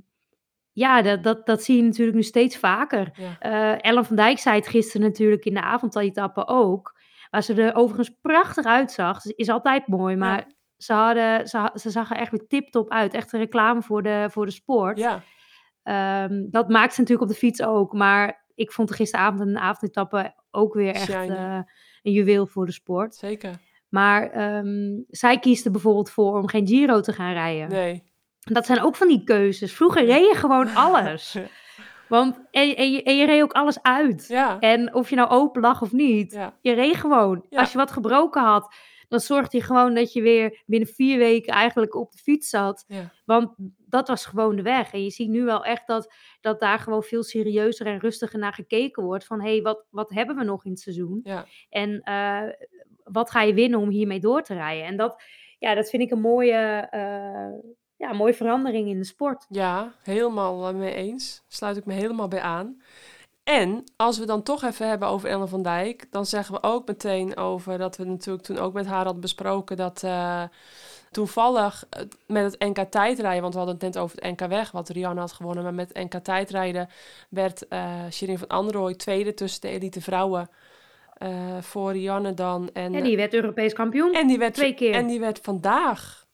ja, 0.71 1.01
dat, 1.01 1.23
dat, 1.23 1.45
dat 1.45 1.63
zie 1.63 1.75
je 1.77 1.83
natuurlijk 1.83 2.17
nu 2.17 2.23
steeds 2.23 2.57
vaker. 2.57 3.11
Ja. 3.13 3.35
Eh, 3.39 3.89
Ellen 3.89 4.05
van 4.05 4.15
Dijk 4.15 4.39
zei 4.39 4.55
het 4.55 4.67
gisteren 4.67 5.07
natuurlijk 5.07 5.45
in 5.45 5.53
de 5.53 5.61
avondetappe 5.61 6.47
ook. 6.47 7.01
Waar 7.29 7.43
ze 7.43 7.53
er 7.53 7.75
overigens 7.75 8.17
prachtig 8.21 8.65
uitzag. 8.65 9.25
Is 9.25 9.49
altijd 9.49 9.87
mooi, 9.87 10.15
maar 10.15 10.37
Ja. 10.37 10.47
Ze, 10.83 10.93
hadden, 10.93 11.47
ze, 11.47 11.69
ze 11.73 11.89
zag 11.89 12.11
er 12.11 12.17
echt 12.17 12.31
weer 12.31 12.47
tip-top 12.47 12.89
uit. 12.89 13.13
Echt 13.13 13.33
een 13.33 13.39
reclame 13.39 13.81
voor 13.81 14.03
de, 14.03 14.27
voor 14.31 14.45
de 14.45 14.51
sport. 14.51 14.97
ja. 14.97 15.21
Ehm, 15.83 16.45
dat 16.49 16.69
maakt 16.69 16.93
ze 16.93 16.99
natuurlijk 17.01 17.29
op 17.29 17.33
de 17.33 17.39
fiets 17.41 17.61
ook. 17.63 17.93
Maar 17.93 18.45
ik 18.55 18.71
vond 18.71 18.89
er 18.89 18.95
gisteravond 18.95 19.41
in 19.41 19.53
de 19.53 19.59
avondetappe 19.59 20.33
ook 20.51 20.73
weer 20.73 20.93
echt 20.93 21.09
eh, 21.09 21.59
een 22.03 22.11
juweel 22.11 22.45
voor 22.47 22.65
de 22.65 22.71
sport. 22.71 23.15
Zeker. 23.15 23.51
Maar 23.89 24.29
ehm, 24.29 25.01
zij 25.07 25.39
kiest 25.39 25.65
er 25.65 25.71
bijvoorbeeld 25.71 26.09
voor 26.09 26.37
om 26.37 26.47
geen 26.47 26.67
Giro 26.67 26.99
te 27.01 27.13
gaan 27.13 27.33
rijden. 27.33 27.69
Nee. 27.69 28.03
Dat 28.39 28.65
zijn 28.65 28.81
ook 28.81 28.95
van 28.95 29.07
die 29.07 29.23
keuzes. 29.23 29.73
Vroeger 29.73 30.05
reed 30.05 30.27
je 30.31 30.35
gewoon 30.35 30.75
alles. 30.85 31.37
Want, 32.07 32.35
en, 32.51 32.75
en, 32.75 32.91
je, 32.91 33.03
en 33.03 33.17
je 33.17 33.25
reed 33.25 33.41
ook 33.43 33.53
alles 33.53 33.81
uit. 33.81 34.25
Ja. 34.27 34.59
En 34.59 34.93
of 34.93 35.09
je 35.09 35.15
nou 35.15 35.29
open 35.29 35.61
lag 35.61 35.81
of 35.81 35.91
niet, 35.91 36.31
Ja. 36.31 36.53
je 36.61 36.73
reed 36.73 36.95
gewoon. 36.95 37.45
Ja. 37.49 37.59
Als 37.59 37.71
je 37.71 37.77
wat 37.77 37.91
gebroken 37.91 38.41
had, 38.43 38.73
dan 39.13 39.21
zorgde 39.21 39.57
je 39.57 39.63
gewoon 39.63 39.93
dat 39.93 40.13
je 40.13 40.21
weer 40.21 40.61
binnen 40.65 40.89
vier 40.89 41.17
weken 41.17 41.53
eigenlijk 41.53 41.95
op 41.95 42.11
de 42.11 42.17
fiets 42.17 42.49
zat. 42.49 42.83
Ja. 42.87 43.11
Want 43.25 43.53
dat 43.77 44.07
was 44.07 44.25
gewoon 44.25 44.55
de 44.55 44.61
weg. 44.61 44.93
En 44.93 45.03
je 45.03 45.09
ziet 45.09 45.29
nu 45.29 45.43
wel 45.43 45.65
echt 45.65 45.87
dat, 45.87 46.13
dat 46.41 46.59
daar 46.59 46.79
gewoon 46.79 47.03
veel 47.03 47.23
serieuzer 47.23 47.85
en 47.85 47.99
rustiger 47.99 48.39
naar 48.39 48.53
gekeken 48.53 49.03
wordt. 49.03 49.25
Van 49.25 49.41
hé, 49.41 49.51
hey, 49.51 49.61
wat, 49.61 49.85
wat 49.89 50.09
hebben 50.09 50.35
we 50.35 50.43
nog 50.43 50.65
in 50.65 50.71
het 50.71 50.79
seizoen? 50.79 51.19
Ja. 51.23 51.45
En 51.69 52.01
eh, 52.01 52.41
wat 53.03 53.31
ga 53.31 53.41
je 53.41 53.53
winnen 53.53 53.79
om 53.79 53.89
hiermee 53.89 54.19
door 54.19 54.41
te 54.41 54.53
rijden? 54.53 54.85
En 54.85 54.97
dat, 54.97 55.23
ja, 55.59 55.73
dat 55.75 55.89
vind 55.89 56.03
ik 56.03 56.11
een 56.11 56.21
mooie, 56.21 56.87
eh, 56.89 57.53
ja, 57.97 58.13
mooie 58.13 58.33
verandering 58.33 58.87
in 58.87 58.97
de 58.97 59.05
sport. 59.05 59.45
Ja, 59.49 59.93
helemaal 60.03 60.67
eh, 60.67 60.75
mee 60.75 60.93
eens. 60.93 61.43
Sluit 61.47 61.77
ik 61.77 61.85
me 61.85 61.93
helemaal 61.93 62.27
bij 62.27 62.41
aan. 62.41 62.81
En 63.43 63.83
als 63.95 64.19
we 64.19 64.25
dan 64.25 64.43
toch 64.43 64.63
even 64.63 64.87
hebben 64.87 65.07
over 65.07 65.29
Ellen 65.29 65.49
van 65.49 65.61
Dijk, 65.61 66.05
dan 66.11 66.25
zeggen 66.25 66.53
we 66.55 66.63
ook 66.63 66.87
meteen 66.87 67.37
over 67.37 67.77
dat 67.77 67.97
we 67.97 68.03
natuurlijk 68.03 68.45
toen 68.45 68.57
ook 68.57 68.73
met 68.73 68.85
haar 68.85 69.03
hadden 69.03 69.21
besproken 69.21 69.77
dat 69.77 70.03
eh, 70.03 70.43
toevallig 71.11 71.85
eh, 71.89 72.01
met 72.27 72.51
het 72.51 72.59
NK 72.59 72.91
tijdrijden, 72.91 73.41
want 73.41 73.53
we 73.53 73.59
hadden 73.59 73.77
het 73.77 73.93
net 73.93 74.03
over 74.03 74.17
het 74.21 74.39
NK 74.39 74.49
weg, 74.49 74.71
wat 74.71 74.89
Rianne 74.89 75.19
had 75.19 75.31
gewonnen, 75.31 75.63
maar 75.63 75.73
met 75.73 75.91
het 75.93 76.13
NK 76.13 76.23
tijdrijden 76.23 76.89
werd 77.29 77.67
eh 77.67 77.93
Shirin 78.11 78.37
van 78.37 78.47
Androoy 78.47 78.95
tweede 78.95 79.33
tussen 79.33 79.61
de 79.61 79.67
elite 79.67 80.01
vrouwen 80.01 80.49
voor 81.59 81.91
Rianne 81.91 82.33
dan. 82.33 82.69
En, 82.73 82.95
En 82.95 83.03
die 83.03 83.17
werd 83.17 83.33
Europees 83.33 83.73
kampioen. 83.73 84.13
en 84.13 84.27
die 84.27 84.37
werd, 84.37 84.53
twee 84.53 84.73
keer. 84.73 84.93
En 84.93 85.07
die 85.07 85.19
werd 85.19 85.39
vandaag, 85.43 86.25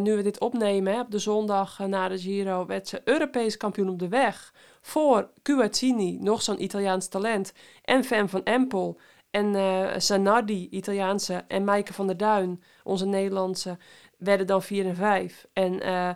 nu 0.00 0.16
we 0.16 0.22
dit 0.22 0.40
opnemen, 0.40 0.92
hè, 0.92 1.00
op 1.00 1.10
de 1.10 1.18
zondag 1.18 1.78
na 1.78 2.08
de 2.08 2.18
Giro, 2.18 2.66
werd 2.66 2.88
ze 2.88 3.00
Europees 3.04 3.56
kampioen 3.56 3.88
op 3.88 3.98
de 3.98 4.08
weg. 4.08 4.52
Voor 4.86 5.30
Cuazzini, 5.42 6.18
nog 6.20 6.42
zo'n 6.42 6.62
Italiaans 6.62 7.08
talent. 7.08 7.52
En 7.84 8.04
Fem 8.04 8.28
van 8.28 8.42
Empel. 8.42 9.00
En 9.30 9.54
eh 9.54 9.98
Zanardi, 9.98 10.68
Italiaanse. 10.70 11.44
En 11.48 11.64
Maaike 11.64 11.92
van 11.92 12.06
der 12.06 12.16
Duin, 12.16 12.62
onze 12.82 13.06
Nederlandse, 13.06 13.78
werden 14.18 14.46
dan 14.46 14.62
4 14.62 14.86
en 14.86 14.96
5. 14.96 15.46
En 15.52 15.80
eh, 15.80 16.10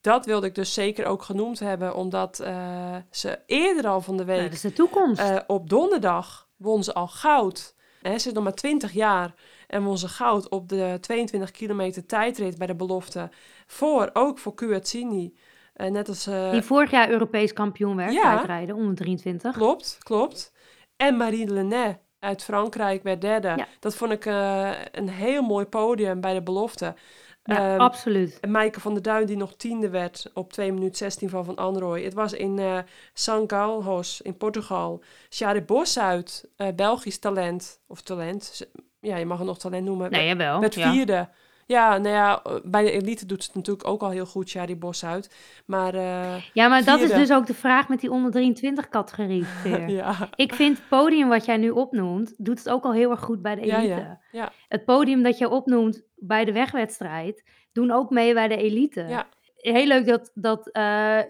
dat 0.00 0.26
wilde 0.26 0.46
ik 0.46 0.54
dus 0.54 0.74
zeker 0.74 1.06
ook 1.06 1.22
genoemd 1.22 1.58
hebben, 1.58 1.94
omdat 1.94 2.40
eh, 2.40 2.96
ze 3.10 3.38
eerder 3.46 3.86
al 3.86 4.00
van 4.00 4.16
de 4.16 4.24
week 4.24 4.42
dat 4.42 4.52
is 4.52 4.60
de 4.60 4.72
toekomst. 4.72 5.44
op 5.46 5.68
donderdag 5.68 6.48
won 6.56 6.84
ze 6.84 6.94
al 6.94 7.08
goud. 7.08 7.74
Ze 8.02 8.12
is 8.12 8.32
nog 8.32 8.44
maar 8.44 8.54
20 8.54 8.92
jaar 8.92 9.34
en 9.66 9.84
won 9.84 9.98
ze 9.98 10.08
goud 10.08 10.48
op 10.48 10.68
de 10.68 10.98
22 11.00 11.50
kilometer 11.50 12.06
tijdrit 12.06 12.58
bij 12.58 12.66
de 12.66 12.74
belofte. 12.74 13.30
Voor, 13.66 14.10
ook 14.12 14.38
voor 14.38 14.54
Cuazzini. 14.54 15.34
Eh, 15.76 15.90
net 15.90 16.08
als... 16.08 16.26
eh, 16.26 16.50
die 16.50 16.62
vorig 16.62 16.90
jaar 16.90 17.10
Europees 17.10 17.52
kampioen 17.52 17.96
werd, 17.96 18.12
ja. 18.12 18.34
tijdrijden, 18.34 18.74
onder 18.74 18.94
23. 18.94 19.52
Klopt, 19.56 19.98
klopt. 20.02 20.52
En 20.96 21.16
Marie 21.16 21.48
Lenet 21.52 21.98
uit 22.18 22.42
Frankrijk 22.44 23.02
werd 23.02 23.20
derde. 23.20 23.48
Ja. 23.56 23.66
Dat 23.80 23.94
vond 23.94 24.12
ik 24.12 24.26
eh, 24.26 24.70
een 24.92 25.08
heel 25.08 25.42
mooi 25.42 25.64
podium 25.64 26.20
bij 26.20 26.34
de 26.34 26.42
belofte. 26.42 26.94
Ja, 27.42 27.72
Ehm, 27.72 27.80
absoluut. 27.80 28.40
en 28.40 28.50
Maaike 28.50 28.80
van 28.80 28.92
der 28.94 29.02
Duin 29.02 29.26
die 29.26 29.36
nog 29.36 29.54
tiende 29.56 29.88
werd 29.90 30.30
op 30.34 30.52
2 30.52 30.72
minuten 30.72 30.96
16 30.96 31.28
van 31.30 31.44
Van 31.44 31.56
Androoy. 31.56 32.02
Het 32.04 32.14
was 32.14 32.32
in 32.32 32.58
eh 32.58 32.78
São 33.12 33.42
Galhos 33.46 34.20
in 34.20 34.36
Portugal. 34.36 35.02
Shari 35.30 35.62
Bosuit, 35.62 36.48
eh 36.56 36.68
Belgisch 36.76 37.18
talent. 37.18 37.80
Of 37.86 38.00
talent. 38.02 38.66
Ja, 39.00 39.16
je 39.16 39.26
mag 39.26 39.38
het 39.38 39.46
nog 39.46 39.58
talent 39.58 39.84
noemen. 39.84 40.10
Nee, 40.10 40.26
jawel. 40.26 40.60
werd 40.60 40.74
ja. 40.74 40.92
vierde. 40.92 41.12
Ja, 41.12 41.30
nou 41.66 42.08
ja, 42.08 42.42
eh, 42.42 42.54
bij 42.64 42.82
de 42.84 42.90
elite 42.90 43.26
doet 43.26 43.44
het 43.46 43.54
natuurlijk 43.54 43.88
ook 43.88 44.02
al 44.02 44.10
heel 44.10 44.26
goed, 44.26 44.48
Shari 44.48 44.76
Bosuit. 44.76 45.34
Maar 45.66 45.94
eh, 45.94 46.42
Ja, 46.52 46.68
maar 46.68 46.84
dat 46.84 47.00
is 47.00 47.10
dus 47.10 47.32
ook 47.32 47.46
de 47.46 47.54
vraag 47.54 47.88
met 47.88 48.00
die 48.00 48.10
onder 48.10 48.30
23 48.30 48.88
categorie. 48.88 49.44
Ja, 49.86 50.28
Ik 50.34 50.54
vind 50.54 50.78
het 50.78 50.88
podium 50.88 51.28
wat 51.28 51.44
jij 51.44 51.56
nu 51.56 51.70
opnoemt, 51.70 52.34
doet 52.36 52.58
het 52.58 52.68
ook 52.68 52.84
al 52.84 52.92
heel 52.92 53.10
erg 53.10 53.20
goed 53.20 53.42
bij 53.42 53.54
de 53.54 53.66
Ja, 53.66 53.78
elite. 53.78 53.94
ja, 53.94 54.20
ja. 54.32 54.52
Het 54.68 54.84
podium 54.84 55.22
dat 55.22 55.38
je 55.38 55.48
opnoemt 55.48 56.02
bij 56.14 56.44
de 56.44 56.52
wegwedstrijd, 56.52 57.44
doen 57.72 57.90
ook 57.90 58.10
mee 58.10 58.34
bij 58.34 58.48
de 58.48 58.56
elite. 58.56 59.04
Ja. 59.08 59.26
Heel 59.56 59.86
leuk 59.86 60.06
dat, 60.06 60.30
dat 60.34 60.70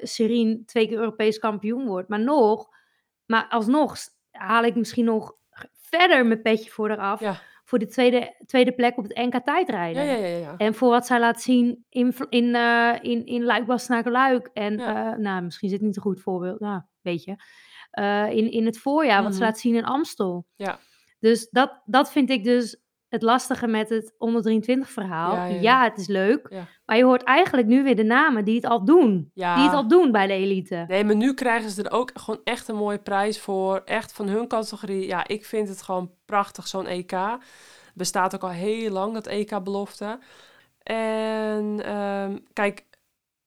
Serien 0.02 0.62
twee 0.66 0.88
keer 0.88 0.98
Europees 0.98 1.38
kampioen 1.38 1.86
wordt. 1.86 2.08
Maar 2.08 2.20
nog, 2.20 2.68
maar 3.26 3.46
alsnog 3.48 3.96
haal 4.30 4.62
ik 4.64 4.74
misschien 4.74 5.04
nog 5.04 5.34
verder 5.74 6.26
mijn 6.26 6.42
petje 6.42 6.70
voor 6.70 6.90
eraf. 6.90 7.20
Ja. 7.20 7.36
Voor 7.68 7.78
de 7.78 7.86
tweede, 7.86 8.34
tweede 8.46 8.72
plek 8.72 8.96
op 8.98 9.04
het 9.04 9.16
NK 9.16 9.44
tijdrijden. 9.44 10.04
ja, 10.04 10.12
ja, 10.12 10.26
ja, 10.26 10.36
ja. 10.36 10.54
En 10.56 10.74
voor 10.74 10.90
wat 10.90 11.06
zij 11.06 11.18
laat 11.20 11.42
zien 11.42 11.84
in, 11.88 12.14
in, 12.28 12.54
eh 12.54 12.94
in, 13.00 13.26
in 13.26 13.44
luik 13.44 13.66
luik 14.04 14.50
En 14.52 14.78
eh, 14.80 15.16
nou, 15.16 15.42
misschien 15.42 15.68
is 15.68 15.74
het 15.74 15.82
niet 15.82 15.96
een 15.96 16.02
goed 16.02 16.20
voorbeeld. 16.20 16.60
Nou, 16.60 16.80
weet 17.00 17.24
je. 17.24 17.34
Eh, 17.90 18.30
in, 18.30 18.50
in 18.50 18.66
het 18.66 18.78
voorjaar, 18.78 19.22
wat 19.22 19.32
ze 19.32 19.38
Mhm. 19.38 19.46
laat 19.48 19.58
zien 19.58 19.74
in 19.74 19.84
Amstel. 19.84 20.46
Ja. 20.56 20.78
Dus 21.18 21.48
dat, 21.50 21.82
dat 21.84 22.12
vind 22.12 22.30
ik 22.30 22.44
dus 22.44 22.80
het 23.16 23.24
lastige 23.24 23.66
met 23.66 23.88
het 23.88 24.14
onder 24.18 24.42
23 24.42 24.90
verhaal. 24.90 25.34
Ja, 25.34 25.44
Ja, 25.44 25.54
ja, 25.54 25.60
ja. 25.60 25.82
het 25.82 25.98
is 25.98 26.06
leuk. 26.06 26.48
Maar 26.86 26.96
je 26.96 27.04
hoort 27.04 27.22
eigenlijk 27.22 27.66
nu 27.66 27.82
weer 27.82 27.96
de 27.96 28.04
namen 28.04 28.44
die 28.44 28.54
het 28.54 28.66
al 28.66 28.84
doen. 28.84 29.30
Ja. 29.34 29.54
Die 29.54 29.64
het 29.64 29.72
al 29.72 29.88
doen 29.88 30.12
bij 30.12 30.26
de 30.26 30.32
elite. 30.32 30.84
Nee, 30.88 31.04
maar 31.04 31.16
nu 31.16 31.34
krijgen 31.34 31.70
ze 31.70 31.82
er 31.82 31.90
ook 31.90 32.10
gewoon 32.14 32.40
echt 32.44 32.68
een 32.68 32.76
mooie 32.76 32.98
prijs 32.98 33.40
voor. 33.40 33.82
Echt 33.84 34.12
van 34.12 34.28
hun 34.28 34.48
categorie. 34.48 35.06
Ja, 35.06 35.26
ik 35.26 35.44
vind 35.44 35.68
het 35.68 35.82
gewoon 35.82 36.10
prachtig, 36.24 36.66
zo'n 36.66 36.86
EK. 36.86 37.12
Bestaat 37.94 38.34
ook 38.34 38.42
al 38.42 38.50
heel 38.50 38.90
lang, 38.90 39.14
dat 39.14 39.26
EK-belofte. 39.26 40.18
En 40.82 41.80
ehm, 41.84 42.36
kijk, 42.52 42.84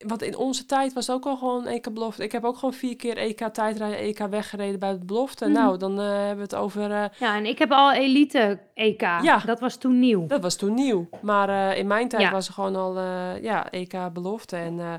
wat 0.07 0.21
in 0.21 0.35
onze 0.37 0.65
tijd 0.65 0.93
was 0.93 1.09
ook 1.09 1.25
al 1.25 1.37
gewoon 1.37 1.65
EK-belofte. 1.67 2.23
Ik 2.23 2.31
heb 2.31 2.43
ook 2.43 2.55
gewoon 2.57 2.73
vier 2.73 2.95
keer 2.95 3.17
EK 3.17 3.47
tijdrijden, 3.53 3.97
EK 3.99 4.17
weggereden 4.17 4.79
bij 4.79 4.91
de 4.91 5.05
belofte. 5.05 5.45
Mhm. 5.45 5.53
Nou, 5.53 5.77
dan 5.77 5.99
eh, 5.99 6.05
hebben 6.07 6.35
we 6.35 6.41
het 6.41 6.55
over... 6.55 6.91
eh, 6.91 7.05
Ja, 7.19 7.35
en 7.35 7.45
ik 7.45 7.59
heb 7.59 7.71
al 7.71 7.91
elite 7.93 8.59
EK. 8.73 9.01
Ja. 9.01 9.41
Dat 9.45 9.59
was 9.59 9.77
toen 9.77 9.99
nieuw. 9.99 10.27
dat 10.27 10.41
was 10.41 10.55
toen 10.55 10.73
nieuw. 10.73 11.09
Maar 11.21 11.49
eh, 11.49 11.77
in 11.77 11.87
mijn 11.87 12.07
tijd 12.07 12.21
Ja. 12.21 12.31
was 12.31 12.47
er 12.47 12.53
gewoon 12.53 12.75
al 12.75 12.99
ja, 13.41 13.71
EK-belofte. 13.71 14.55
En 14.55 14.79
eh, 14.79 14.93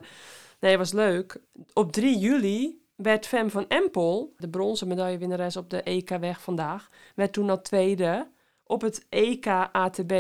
nee, 0.60 0.78
was 0.78 0.92
leuk. 0.92 1.40
Op 1.72 1.92
3 1.92 2.18
juli 2.18 2.78
werd 2.96 3.26
Fem 3.26 3.50
van 3.50 3.64
Empel, 3.68 4.32
de 4.36 4.48
bronzen 4.48 4.88
medaillewinnares 4.88 5.56
op 5.56 5.70
de 5.70 5.82
EK-weg 5.82 6.40
vandaag, 6.40 6.88
werd 7.14 7.32
toen 7.32 7.50
al 7.50 7.62
tweede 7.62 8.28
op 8.64 8.80
het 8.80 9.06
EK 9.08 9.46
ATB 9.72 10.12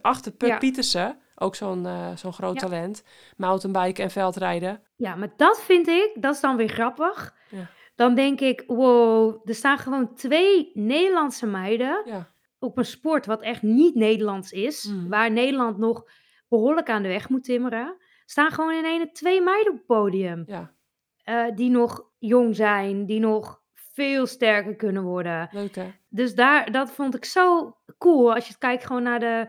achter 0.00 0.32
Puk 0.32 0.48
Ja. 0.48 0.58
Pietersen. 0.58 1.18
Ook 1.40 1.54
zo'n 1.54 1.86
eh, 1.86 2.16
zo'n 2.16 2.32
groot 2.32 2.54
Ja. 2.54 2.60
talent. 2.60 3.02
Mountainbiken 3.36 4.04
en 4.04 4.10
veldrijden. 4.10 4.82
Ja, 4.96 5.14
maar 5.14 5.32
dat 5.36 5.60
vind 5.62 5.88
ik, 5.88 6.10
dat 6.20 6.34
is 6.34 6.40
dan 6.40 6.56
weer 6.56 6.68
grappig. 6.68 7.34
Ja. 7.50 7.66
Dan 7.94 8.14
denk 8.14 8.40
ik, 8.40 8.64
wow, 8.66 9.40
er 9.48 9.54
staan 9.54 9.78
gewoon 9.78 10.14
twee 10.14 10.70
Nederlandse 10.74 11.46
meiden 11.46 12.02
Ja, 12.04 12.26
op 12.58 12.78
een 12.78 12.84
sport 12.84 13.26
wat 13.26 13.42
echt 13.42 13.62
niet 13.62 13.94
Nederlands 13.94 14.52
is, 14.52 14.84
Mhm. 14.84 15.08
waar 15.08 15.30
Nederland 15.30 15.78
nog 15.78 16.04
behoorlijk 16.48 16.90
aan 16.90 17.02
de 17.02 17.08
weg 17.08 17.28
moet 17.28 17.44
timmeren, 17.44 17.96
staan 18.24 18.50
gewoon 18.50 18.72
in 18.74 18.84
ene 18.84 19.10
twee 19.12 19.40
meiden 19.42 19.72
op 19.72 19.78
het 19.78 19.86
podium. 19.86 20.42
ja, 20.46 20.72
eh, 21.22 21.44
die 21.54 21.70
nog 21.70 22.04
jong 22.18 22.56
zijn, 22.56 23.06
die 23.06 23.20
nog 23.20 23.62
veel 23.74 24.26
sterker 24.26 24.76
kunnen 24.76 25.02
worden. 25.02 25.48
leuk 25.52 25.74
hè? 25.74 25.92
Dus 26.08 26.34
daar, 26.34 26.72
dat 26.72 26.90
vond 26.90 27.14
ik 27.14 27.24
zo 27.24 27.76
cool. 27.98 28.34
Als 28.34 28.48
je 28.48 28.58
kijkt 28.58 28.86
gewoon 28.86 29.02
naar 29.02 29.20
de, 29.20 29.46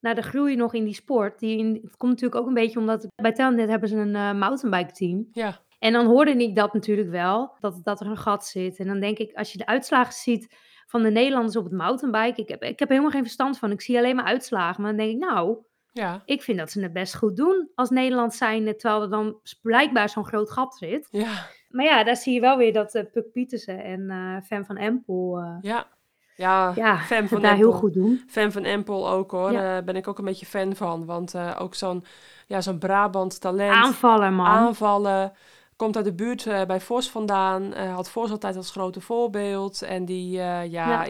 naar 0.00 0.14
de 0.14 0.22
groei 0.22 0.56
nog 0.56 0.74
in 0.74 0.84
die 0.84 0.94
sport. 0.94 1.38
Die 1.38 1.58
in, 1.58 1.80
het 1.82 1.96
komt 1.96 2.12
natuurlijk 2.12 2.40
ook 2.40 2.46
een 2.46 2.54
beetje 2.54 2.78
omdat 2.78 3.06
bij 3.22 3.32
Telnet 3.32 3.68
hebben 3.68 3.88
ze 3.88 3.96
een 3.96 4.14
eh, 4.14 4.32
mountainbike 4.32 4.92
team. 4.92 5.28
Ja, 5.32 5.60
En 5.78 5.92
dan 5.92 6.06
hoorde 6.06 6.30
ik 6.32 6.56
dat 6.56 6.72
natuurlijk 6.72 7.10
wel, 7.10 7.56
dat, 7.60 7.80
dat 7.82 8.00
er 8.00 8.06
een 8.06 8.16
gat 8.16 8.46
zit. 8.46 8.78
En 8.78 8.86
dan 8.86 9.00
denk 9.00 9.18
ik, 9.18 9.34
als 9.34 9.52
je 9.52 9.58
de 9.58 9.66
uitslagen 9.66 10.12
ziet 10.14 10.54
van 10.86 11.02
de 11.02 11.10
Nederlanders 11.10 11.56
op 11.56 11.64
het 11.64 11.72
mountainbike. 11.72 12.42
Ik 12.42 12.48
heb, 12.48 12.62
ik 12.62 12.78
heb 12.78 12.88
helemaal 12.88 13.10
geen 13.10 13.22
verstand 13.22 13.58
van. 13.58 13.70
Ik 13.70 13.80
zie 13.80 13.98
alleen 13.98 14.16
maar 14.16 14.24
uitslagen. 14.24 14.82
Maar 14.82 14.96
dan 14.96 15.00
denk 15.06 15.22
ik, 15.22 15.28
nou, 15.28 15.58
ja, 15.92 16.22
ik 16.24 16.42
vind 16.42 16.58
dat 16.58 16.70
ze 16.70 16.82
het 16.82 16.92
best 16.92 17.16
goed 17.16 17.36
doen 17.36 17.70
als 17.74 17.90
Nederland 17.90 18.34
zijn. 18.34 18.76
Terwijl 18.76 19.02
er 19.02 19.10
dan 19.10 19.40
blijkbaar 19.62 20.08
zo'n 20.08 20.26
groot 20.26 20.50
gat 20.50 20.76
zit. 20.76 21.08
ja, 21.10 21.46
Maar 21.68 21.84
ja, 21.84 22.04
daar 22.04 22.16
zie 22.16 22.34
je 22.34 22.40
wel 22.40 22.56
weer 22.56 22.72
dat 22.72 22.94
eh 22.94 23.04
Puk 23.12 23.32
Pietersen 23.32 23.84
en 23.84 24.10
eh 24.10 24.40
Fem 24.42 24.64
van 24.64 24.76
Empel... 24.76 25.58
ja. 25.60 25.86
Ja, 26.38 26.72
ja, 26.74 26.98
fan 26.98 27.28
van 27.28 27.40
daar 27.42 27.54
heel 27.54 27.72
goed 27.72 27.94
doen. 27.94 28.22
Fan 28.26 28.52
van 28.52 28.64
Empel 28.64 29.10
ook 29.10 29.30
hoor. 29.30 29.52
Ja. 29.52 29.60
Daar 29.60 29.84
ben 29.84 29.96
ik 29.96 30.08
ook 30.08 30.18
een 30.18 30.24
beetje 30.24 30.46
fan 30.46 30.76
van. 30.76 31.04
Want 31.04 31.34
eh, 31.34 31.56
ook 31.58 31.74
zo'n 31.74 32.04
ja, 32.46 32.60
zo'n 32.60 32.78
Brabants 32.78 33.38
talent. 33.38 33.74
Aanvaller, 33.84 34.32
man. 34.32 34.46
aanvallen. 34.46 35.32
Komt 35.76 35.96
uit 35.96 36.04
de 36.04 36.14
buurt 36.14 36.46
eh, 36.46 36.62
bij 36.66 36.80
Vos 36.80 37.10
vandaan. 37.10 37.74
eh, 37.74 37.94
had 37.94 38.10
Vos 38.10 38.30
altijd 38.30 38.56
als 38.56 38.70
grote 38.70 39.00
voorbeeld. 39.00 39.82
En 39.82 40.04
die, 40.04 40.40
eh, 40.40 40.70
ja, 40.70 41.06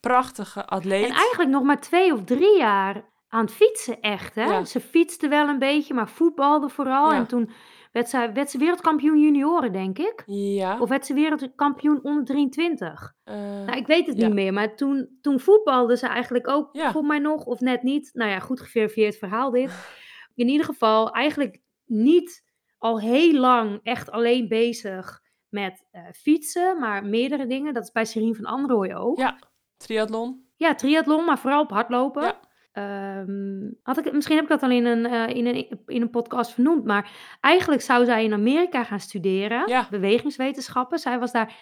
prachtige 0.00 0.66
atleet. 0.66 1.08
En 1.08 1.14
eigenlijk 1.14 1.50
nog 1.50 1.62
maar 1.62 1.80
twee 1.80 2.12
of 2.12 2.24
drie 2.24 2.58
jaar 2.58 3.02
aan 3.28 3.44
het 3.44 3.52
fietsen, 3.52 4.00
echt. 4.00 4.34
Hè? 4.34 4.44
Ja. 4.44 4.64
Ze 4.64 4.80
fietste 4.80 5.28
wel 5.28 5.48
een 5.48 5.58
beetje, 5.58 5.94
maar 5.94 6.08
voetbalde 6.08 6.68
vooral. 6.68 7.10
Ja. 7.12 7.16
En 7.16 7.26
toen 7.26 7.50
werd 7.92 8.08
ze, 8.08 8.30
werd 8.34 8.50
ze 8.50 8.58
wereldkampioen 8.58 9.20
junioren, 9.20 9.72
denk 9.72 9.98
ik. 9.98 10.22
Ja. 10.26 10.78
Of 10.80 10.88
werd 10.88 11.06
ze 11.06 11.14
wereldkampioen 11.14 12.00
onder 12.02 12.24
23? 12.24 13.14
eh, 13.24 13.34
Nou, 13.36 13.76
ik 13.76 13.86
weet 13.86 14.06
het 14.06 14.16
ja. 14.16 14.26
niet 14.26 14.34
meer. 14.34 14.52
Maar 14.52 14.76
toen, 14.76 15.18
toen 15.20 15.40
voetbalde 15.40 15.96
ze 15.96 16.06
eigenlijk 16.06 16.48
ook, 16.48 16.68
Ja. 16.72 16.92
voor 16.92 17.04
mij 17.04 17.18
nog, 17.18 17.44
of 17.44 17.60
net 17.60 17.82
niet. 17.82 18.10
Nou 18.12 18.30
ja, 18.30 18.38
goed 18.38 18.60
geverifieerd 18.60 19.16
verhaal 19.16 19.50
dit. 19.50 19.70
In 20.34 20.48
ieder 20.48 20.66
geval 20.66 21.10
eigenlijk 21.10 21.60
niet 21.86 22.44
al 22.78 23.00
heel 23.00 23.32
lang 23.40 23.80
echt 23.82 24.10
alleen 24.10 24.48
bezig 24.48 25.20
met 25.48 25.86
eh, 25.90 26.02
fietsen, 26.12 26.78
maar 26.78 27.04
meerdere 27.04 27.46
dingen. 27.46 27.74
Dat 27.74 27.82
is 27.82 27.90
bij 27.92 28.04
Serien 28.04 28.34
van 28.34 28.44
Androoy 28.44 28.92
ook. 28.92 29.18
Ja. 29.18 29.38
triathlon. 29.76 30.46
Ja, 30.56 30.74
triathlon, 30.74 31.24
maar 31.24 31.38
vooral 31.38 31.62
op 31.62 31.70
hardlopen. 31.70 32.22
Ja. 32.22 32.40
Ehm, 32.72 33.70
had 33.82 33.98
ik, 33.98 34.12
misschien 34.12 34.34
heb 34.34 34.44
ik 34.44 34.50
dat 34.50 34.62
al 34.62 34.70
in 34.70 34.84
een, 34.84 35.06
eh, 35.06 35.36
in, 35.36 35.46
een, 35.46 35.80
in 35.86 36.02
een 36.02 36.10
podcast 36.10 36.52
vernoemd. 36.52 36.84
Maar 36.84 37.10
eigenlijk 37.40 37.82
zou 37.82 38.04
zij 38.04 38.24
in 38.24 38.32
Amerika 38.32 38.84
gaan 38.84 39.00
studeren. 39.00 39.68
Ja. 39.68 39.86
Bewegingswetenschappen. 39.90 40.98
Zij 40.98 41.18
was 41.18 41.32
daar 41.32 41.56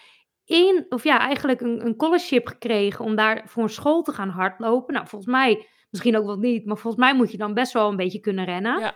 in, 0.45 0.85
of 0.89 1.03
ja, 1.03 1.19
eigenlijk 1.19 1.61
een, 1.61 1.85
een 1.85 1.93
scholarship 1.97 2.47
gekregen 2.47 3.05
om 3.05 3.15
daar 3.15 3.41
voor 3.45 3.63
een 3.63 3.69
school 3.69 4.01
te 4.01 4.11
gaan 4.11 4.29
hardlopen. 4.29 4.93
Nou, 4.93 5.07
volgens 5.07 5.31
mij, 5.31 5.67
misschien 5.89 6.17
ook 6.17 6.25
wel 6.25 6.37
niet, 6.37 6.65
maar 6.65 6.77
volgens 6.77 7.03
mij 7.03 7.15
moet 7.15 7.31
je 7.31 7.37
dan 7.37 7.53
best 7.53 7.73
wel 7.73 7.89
een 7.89 7.95
beetje 7.95 8.19
kunnen 8.19 8.45
rennen. 8.45 8.79
Ja. 8.79 8.95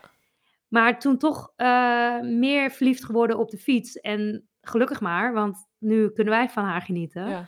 Maar 0.67 0.99
toen 0.99 1.17
toch 1.17 1.53
eh, 1.55 2.19
meer 2.21 2.71
verliefd 2.71 3.05
geworden 3.05 3.37
op 3.37 3.49
de 3.49 3.57
fiets. 3.57 3.99
En 3.99 4.49
gelukkig 4.61 5.01
maar, 5.01 5.33
want 5.33 5.57
nu 5.77 6.09
kunnen 6.09 6.33
wij 6.33 6.49
van 6.49 6.63
haar 6.63 6.81
genieten. 6.81 7.29
Ja. 7.29 7.47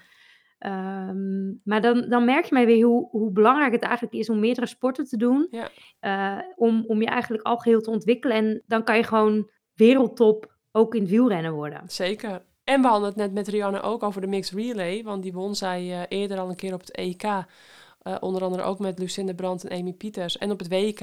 Ehm, 0.59 1.47
maar 1.63 1.81
dan, 1.81 2.05
dan 2.09 2.25
merk 2.25 2.45
je 2.45 2.53
mij 2.53 2.65
weer 2.65 2.85
hoe, 2.85 3.07
hoe 3.09 3.31
belangrijk 3.31 3.71
het 3.71 3.81
eigenlijk 3.81 4.15
is 4.15 4.29
om 4.29 4.39
meerdere 4.39 4.67
sporten 4.67 5.05
te 5.05 5.17
doen. 5.17 5.47
Ja. 5.51 5.69
Eh, 5.99 6.43
om, 6.55 6.83
om 6.87 7.01
je 7.01 7.07
eigenlijk 7.07 7.43
algeheel 7.43 7.81
te 7.81 7.89
ontwikkelen. 7.91 8.37
En 8.37 8.63
dan 8.67 8.83
kan 8.83 8.97
je 8.97 9.03
gewoon 9.03 9.49
wereldtop 9.73 10.55
ook 10.71 10.95
in 10.95 11.01
het 11.01 11.09
wielrennen 11.09 11.53
worden. 11.53 11.81
Zeker. 11.87 12.41
En 12.63 12.81
we 12.81 12.87
hadden 12.87 13.07
het 13.07 13.17
net 13.17 13.33
met 13.33 13.47
Rianne 13.47 13.81
ook 13.81 14.03
over 14.03 14.21
de 14.21 14.27
mixed 14.27 14.57
relay. 14.59 15.03
Want 15.03 15.23
die 15.23 15.33
won 15.33 15.55
zij 15.55 15.79
eh, 15.91 16.01
eerder 16.19 16.39
al 16.39 16.49
een 16.49 16.55
keer 16.55 16.73
op 16.73 16.79
het 16.79 16.91
EK. 16.91 17.23
Eh, 17.23 18.15
onder 18.19 18.43
andere 18.43 18.63
ook 18.63 18.79
met 18.79 18.99
Lucinda 18.99 19.33
Brandt 19.33 19.63
en 19.67 19.79
Amy 19.79 19.93
Pieters. 19.93 20.37
En 20.37 20.51
op 20.51 20.59
het 20.59 20.67
WK. 20.69 20.99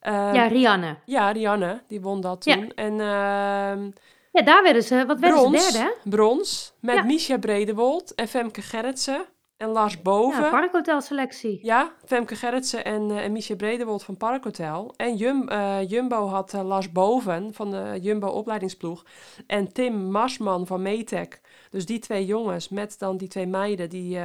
Ehm, 0.00 0.34
ja, 0.34 0.46
Rianne. 0.46 0.96
ja, 1.04 1.30
Rianne, 1.30 1.82
die 1.88 2.00
won 2.00 2.20
dat 2.20 2.44
Ja. 2.44 2.54
toen. 2.54 2.70
En 2.74 3.00
ehm, 3.00 3.90
Ja, 4.36 4.42
daar 4.42 4.62
werden 4.62 4.82
ze, 4.82 5.04
wat 5.06 5.18
werden 5.18 5.40
brons, 5.40 5.66
ze 5.66 5.72
derde? 5.72 5.94
brons 6.04 6.72
met 6.80 6.96
Ja. 6.96 7.04
Misha 7.04 7.38
Bredewold 7.38 8.14
en 8.14 8.28
Femke 8.28 8.62
Gerritsen 8.62 9.26
en 9.56 9.68
Lars 9.68 10.02
Boven. 10.02 10.42
Ja, 10.42 10.50
parkhotel 10.50 11.00
selectie. 11.00 11.58
Ja, 11.62 11.92
Femke 12.04 12.36
Gerritsen 12.36 12.84
en, 12.84 13.10
en 13.10 13.32
Miesje 13.32 13.56
Bredewold 13.56 14.02
van 14.02 14.16
Parkhotel. 14.16 14.94
En 14.96 15.16
Jum, 15.16 15.48
eh, 15.48 15.88
Jumbo 15.88 16.26
had 16.26 16.54
eh, 16.54 16.66
Lars 16.66 16.92
Boven 16.92 17.54
van 17.54 17.70
de 17.70 17.98
Jumbo 18.00 18.26
opleidingsploeg. 18.26 19.04
En 19.46 19.72
Tim 19.72 20.10
Marsman 20.10 20.66
van 20.66 20.82
Metec. 20.82 21.40
Dus 21.70 21.86
die 21.86 21.98
twee 21.98 22.26
jongens 22.26 22.68
met 22.68 22.98
dan 22.98 23.16
die 23.16 23.28
twee 23.28 23.46
meiden... 23.46 23.88
die 23.90 24.18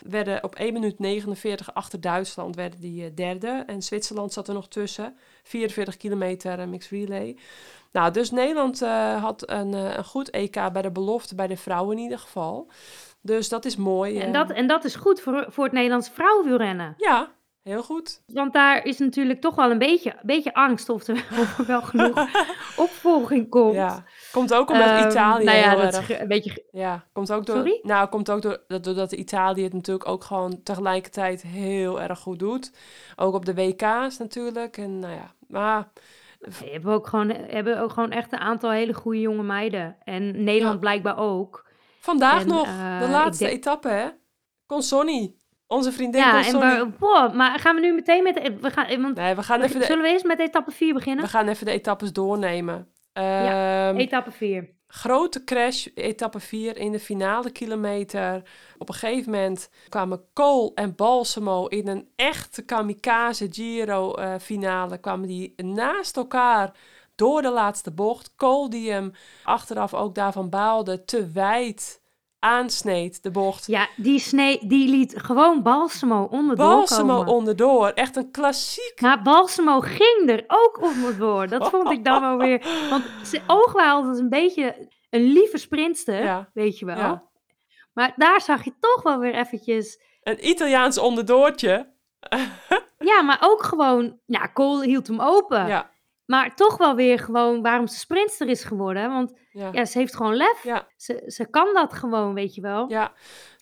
werden 0.00 0.44
op 0.44 0.54
1 0.54 0.72
minuut 0.72 0.98
49 0.98 1.74
achter 1.74 2.00
Duitsland 2.00 2.56
werden 2.56 2.80
die 2.80 3.14
derde. 3.14 3.62
En 3.66 3.82
Zwitserland 3.82 4.32
zat 4.32 4.48
er 4.48 4.54
nog 4.54 4.68
tussen. 4.68 5.16
44 5.42 5.96
kilometer 5.96 6.68
mixed 6.68 6.90
relay. 6.90 7.36
Nou, 7.96 8.10
dus 8.10 8.30
Nederland 8.30 8.82
eh, 8.82 9.22
had 9.22 9.50
een, 9.50 9.74
eh, 9.74 9.96
een 9.96 10.04
goed 10.04 10.30
EK 10.30 10.72
bij 10.72 10.82
de 10.82 10.90
belofte, 10.90 11.34
bij 11.34 11.46
de 11.46 11.56
vrouwen 11.56 11.96
in 11.96 12.02
ieder 12.02 12.18
geval. 12.18 12.70
Dus 13.20 13.48
dat 13.48 13.64
is 13.64 13.76
mooi. 13.76 14.18
En 14.18 14.26
eh. 14.26 14.32
dat, 14.32 14.50
en 14.50 14.66
dat 14.66 14.84
is 14.84 14.94
goed 14.94 15.20
voor, 15.20 15.46
voor 15.48 15.64
het 15.64 15.72
Nederlandse 15.72 16.12
vrouwenwielrennen. 16.12 16.94
Ja, 16.96 17.28
heel 17.62 17.82
goed. 17.82 18.22
Want 18.26 18.52
daar 18.52 18.84
is 18.84 18.98
natuurlijk 18.98 19.40
toch 19.40 19.54
wel 19.54 19.70
een 19.70 19.78
beetje, 19.78 20.10
een 20.10 20.18
beetje 20.22 20.54
angst 20.54 20.88
of 20.88 21.06
er, 21.06 21.14
of 21.40 21.58
er 21.58 21.66
wel 21.66 21.82
genoeg 21.82 22.28
opvolging 22.86 23.48
komt. 23.48 23.74
Ja, 23.74 24.04
komt 24.32 24.54
ook 24.54 24.70
omdat 24.70 24.88
Ehm, 24.88 25.08
Italië 25.08 25.44
nou 25.44 25.58
ja, 25.58 25.74
dat 25.74 25.94
erg... 25.94 26.20
een 26.20 26.28
beetje... 26.28 26.64
Ja, 26.70 27.04
komt 27.12 27.32
ook 27.32 27.46
door... 27.46 27.56
Sorry? 27.56 27.80
Nou, 27.82 28.08
komt 28.08 28.30
ook 28.30 28.42
door, 28.42 28.62
dat- 28.68 28.84
doordat 28.84 29.12
Italië 29.12 29.62
het 29.62 29.72
natuurlijk 29.72 30.08
ook 30.08 30.24
gewoon 30.24 30.62
tegelijkertijd 30.62 31.42
heel 31.42 32.00
erg 32.00 32.18
goed 32.18 32.38
doet. 32.38 32.72
Ook 33.16 33.34
op 33.34 33.44
de 33.44 33.54
WK's 33.54 34.18
natuurlijk. 34.18 34.76
En 34.76 34.98
nou 34.98 35.14
ja, 35.14 35.34
maar... 35.48 35.88
We 36.38 36.70
hebben 36.70 36.92
ook, 36.92 37.06
gewoon, 37.06 37.28
hebben 37.30 37.80
ook 37.80 37.90
gewoon 37.92 38.10
echt 38.10 38.32
een 38.32 38.38
aantal 38.38 38.70
hele 38.70 38.92
goede 38.94 39.20
jonge 39.20 39.42
meiden. 39.42 39.96
En 40.04 40.44
Nederland 40.44 40.74
Ja. 40.74 40.80
blijkbaar 40.80 41.18
ook. 41.18 41.66
Vandaag 42.00 42.40
En, 42.40 42.48
nog, 42.48 42.66
eh, 42.66 43.00
de 43.00 43.08
laatste 43.08 43.44
denk- 43.44 43.56
etappe, 43.56 43.88
hè? 43.88 44.06
Consonni. 44.66 45.36
Onze 45.66 45.92
vriendin 45.92 46.20
Ja, 46.20 46.46
en 46.46 46.58
we, 46.98 47.30
maar 47.34 47.58
gaan 47.58 47.74
we 47.74 47.80
nu 47.80 47.92
meteen 47.94 48.22
met... 48.22 48.34
de- 48.34 48.56
We 48.60 48.70
gaan, 48.70 49.02
want, 49.02 49.16
Nee, 49.16 49.34
we 49.34 49.42
gaan, 49.42 49.60
even 49.60 49.80
de, 49.80 49.84
zullen 49.86 50.02
we 50.02 50.08
eerst 50.10 50.24
met 50.24 50.38
etappe 50.40 50.70
4 50.70 50.94
beginnen? 50.94 51.24
we 51.24 51.30
gaan 51.30 51.48
even 51.48 51.66
de 51.66 51.72
etappes 51.72 52.12
doornemen. 52.12 52.88
Ja, 53.12 53.88
Ehm, 53.88 53.96
Etappe 53.96 54.30
4. 54.30 54.74
Grote 54.86 55.44
crash, 55.44 55.86
etappe 55.94 56.40
4 56.40 56.76
in 56.76 56.92
de 56.92 57.00
finale 57.00 57.50
kilometer. 57.50 58.42
Op 58.78 58.88
een 58.88 58.94
gegeven 58.94 59.32
moment 59.32 59.70
kwamen 59.88 60.24
Cole 60.32 60.70
en 60.74 60.94
Balsamo 60.94 61.66
in 61.66 61.88
een 61.88 62.08
echte 62.16 62.62
kamikaze 62.62 63.46
Giro 63.50 64.14
eh, 64.14 64.34
finale. 64.40 64.98
Kwamen 64.98 65.28
die 65.28 65.54
naast 65.56 66.16
elkaar 66.16 66.72
door 67.14 67.42
de 67.42 67.50
laatste 67.50 67.90
bocht. 67.90 68.34
Cole 68.36 68.68
die 68.68 68.90
hem 68.90 69.12
achteraf 69.44 69.94
ook 69.94 70.14
daarvan 70.14 70.50
baalde, 70.50 71.04
te 71.04 71.30
wijd 71.30 72.04
aansneed 72.38 73.22
de 73.22 73.30
bocht. 73.30 73.66
Ja, 73.66 73.88
die, 73.96 74.18
snee, 74.18 74.58
die 74.66 74.88
liet 74.88 75.14
gewoon 75.16 75.62
Balsamo 75.62 76.22
onderdoor 76.30 76.66
Balsamo 76.68 77.16
komen. 77.16 77.32
onderdoor. 77.34 77.88
Echt 77.88 78.16
een 78.16 78.30
klassiek. 78.30 79.00
Maar 79.00 79.22
Balsamo 79.22 79.80
ging 79.80 80.22
er 80.30 80.44
ook 80.46 80.80
onderdoor. 80.82 81.46
Dat 81.48 81.68
vond 81.70 81.90
ik 81.90 82.04
dan 82.04 82.20
wel 82.20 82.36
weer... 82.36 82.66
Want 82.90 83.04
zijn 83.22 83.42
ogen 83.46 83.72
waren 83.72 83.92
altijd 83.92 84.18
een 84.18 84.28
beetje 84.28 84.88
een 85.10 85.22
lieve 85.22 85.58
sprintster, 85.58 86.22
Ja, 86.22 86.50
weet 86.54 86.78
je 86.78 86.84
wel. 86.84 86.96
ja. 86.96 87.24
Maar 87.92 88.12
daar 88.16 88.40
zag 88.40 88.64
je 88.64 88.72
toch 88.80 89.02
wel 89.02 89.18
weer 89.18 89.34
eventjes... 89.34 90.00
Een 90.22 90.48
Italiaans 90.48 90.98
onderdoortje. 90.98 91.92
Ja, 92.98 93.22
maar 93.22 93.38
ook 93.40 93.62
gewoon... 93.62 94.18
Ja, 94.26 94.50
Cole 94.54 94.84
hield 94.86 95.06
hem 95.06 95.20
open. 95.20 95.66
Ja, 95.66 95.90
Maar 96.26 96.54
toch 96.54 96.76
wel 96.76 96.94
weer 96.94 97.18
gewoon 97.18 97.62
waarom 97.62 97.86
ze 97.86 97.98
sprintster 97.98 98.48
is 98.48 98.64
geworden. 98.64 99.08
Want 99.12 99.38
ja, 99.50 99.68
ja, 99.72 99.84
ze 99.84 99.98
heeft 99.98 100.16
gewoon 100.16 100.34
lef. 100.36 100.62
ja, 100.62 100.88
Ze, 100.96 101.22
ze 101.26 101.50
kan 101.50 101.74
dat 101.74 101.92
gewoon, 101.92 102.34
weet 102.34 102.54
je 102.54 102.60
wel. 102.60 102.90
ja, 102.90 103.12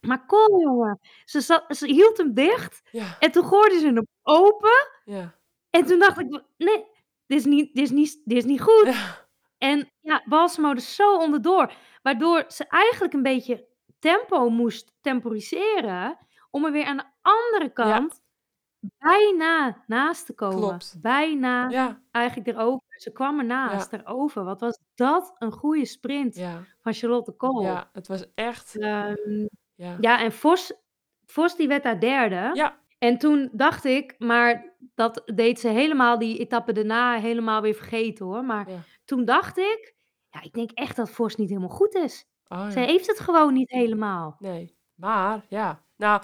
Maar 0.01 0.27
Cole, 0.27 0.63
jongen. 0.63 0.99
Ze, 1.25 1.41
zat, 1.41 1.65
ze 1.77 1.87
hield 1.87 2.17
hem 2.17 2.35
dicht. 2.35 2.81
En 3.19 3.31
toen 3.31 3.45
gooide 3.45 3.79
ze 3.79 3.87
hem 3.87 4.07
open. 4.23 4.89
ja. 5.05 5.35
En 5.71 5.85
toen 5.87 5.99
dacht 5.99 6.19
ik, 6.19 6.43
nee, 6.57 6.85
dit 7.27 7.39
is 7.39 7.45
niet, 7.45 7.75
dit 7.75 7.85
is 7.85 7.91
niet, 7.91 8.21
dit 8.25 8.37
is 8.39 8.45
niet 8.45 8.61
goed. 8.61 8.85
En 9.59 9.91
ja, 10.01 10.23
Balsamo 10.25 10.75
dus 10.75 10.95
zo 10.95 11.17
onderdoor. 11.17 11.73
Waardoor 12.03 12.45
ze 12.49 12.65
eigenlijk 12.69 13.13
een 13.13 13.23
beetje 13.23 13.67
tempo 13.99 14.49
moest 14.49 14.93
temporiseren. 15.01 16.19
Om 16.51 16.65
er 16.65 16.73
weer 16.73 16.85
aan 16.87 16.97
de 16.97 17.05
andere 17.23 17.73
kant 17.73 18.21
bijna 18.99 19.83
naast 19.87 20.27
te 20.27 20.35
komen. 20.35 20.59
Klopt. 20.59 20.97
Bijna 21.01 21.69
Ja, 21.69 22.03
eigenlijk 22.11 22.49
erover. 22.49 22.83
Ze 22.89 23.13
kwam 23.13 23.39
ernaast, 23.39 23.93
erover. 23.93 24.45
Wat 24.45 24.61
was 24.61 24.79
dat 24.95 25.35
een 25.39 25.53
goede 25.53 25.85
sprint 25.85 26.35
ja, 26.37 26.63
van 26.81 26.93
Charlotte 26.93 27.33
Kool. 27.33 27.63
ja, 27.63 27.91
het 27.93 28.07
was 28.07 28.35
echt. 28.35 28.79
Ehm, 28.79 29.47
Ja, 30.01 30.21
en 30.21 30.33
Vos, 30.33 30.73
Vos 31.27 31.57
die 31.57 31.69
werd 31.69 31.83
daar 31.83 32.01
derde. 32.01 32.51
ja, 32.53 32.79
En 32.99 33.19
toen 33.19 33.49
dacht 33.53 33.85
ik, 33.85 34.15
maar 34.19 34.73
dat 34.95 35.23
deed 35.35 35.61
ze 35.61 35.69
helemaal 35.69 36.19
die 36.19 36.39
etappe 36.39 36.73
daarna 36.73 37.19
helemaal 37.19 37.61
weer 37.61 37.75
vergeten 37.75 38.27
hoor. 38.27 38.45
Maar 38.45 38.69
toen 39.05 39.25
dacht 39.25 39.59
ik, 39.59 39.95
ja, 40.31 40.43
ik 40.43 40.53
denk 40.53 40.71
echt 40.71 40.97
dat 40.97 41.11
Vos 41.11 41.37
niet 41.37 41.49
helemaal 41.49 41.69
goed 41.77 41.95
is. 41.95 42.27
oh, 42.49 42.71
Zij 42.71 42.85
heeft 42.85 43.07
het 43.07 43.21
gewoon 43.21 43.53
niet 43.53 43.71
helemaal. 43.71 44.37
Nee, 44.39 44.77
maar 44.95 45.45
ja. 45.49 45.83
Nou, 45.97 46.23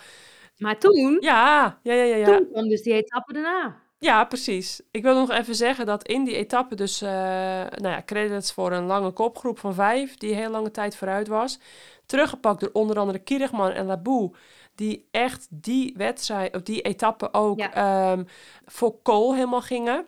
Maar 0.61 0.79
toen, 0.79 1.17
ja, 1.21 1.79
ja, 1.83 1.93
ja, 1.93 2.03
ja. 2.03 2.17
ja. 2.17 2.25
toen 2.37 2.49
kwam 2.53 2.69
dus 2.69 2.83
die 2.83 2.93
etappe 2.95 3.33
daarna. 3.33 3.77
Ja, 3.99 4.25
precies. 4.25 4.81
Ik 4.91 5.03
wil 5.03 5.15
nog 5.15 5.31
even 5.31 5.55
zeggen 5.55 5.87
dat 5.87 6.07
in 6.09 6.25
die 6.25 6.35
etappe 6.37 6.75
dus, 6.75 7.03
eh, 7.03 7.11
nou 7.11 7.89
ja, 7.89 8.03
credits 8.07 8.53
voor 8.53 8.73
een 8.73 8.85
lange 8.85 9.11
kopgroep 9.11 9.59
van 9.59 9.75
vijf, 9.75 10.17
die 10.17 10.35
heel 10.35 10.51
lange 10.51 10.71
tijd 10.71 10.97
vooruit 10.97 11.29
was. 11.29 11.59
Teruggepakt 12.07 12.61
door 12.61 12.71
onder 12.73 12.99
andere 12.99 13.19
Kierigman 13.19 13.71
en 13.71 13.87
Labou, 13.87 14.31
die 14.75 15.09
echt 15.11 15.47
die 15.51 15.95
wedstrijd, 15.97 16.55
of 16.57 16.63
die 16.63 16.81
etappe 16.83 17.33
ook 17.33 17.59
Ja. 17.59 17.73
ehm, 17.75 18.25
voor 18.67 19.03
Kool 19.03 19.35
helemaal 19.35 19.61
gingen. 19.63 20.05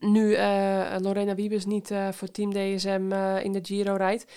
Nu 0.00 0.34
eh, 0.34 0.94
Lorena 0.98 1.34
Wiebes 1.34 1.64
niet 1.64 1.90
eh, 1.90 2.08
voor 2.12 2.28
Team 2.28 2.50
DSM 2.52 3.12
in 3.42 3.52
de 3.52 3.60
Giro 3.62 3.94
rijdt. 3.94 4.32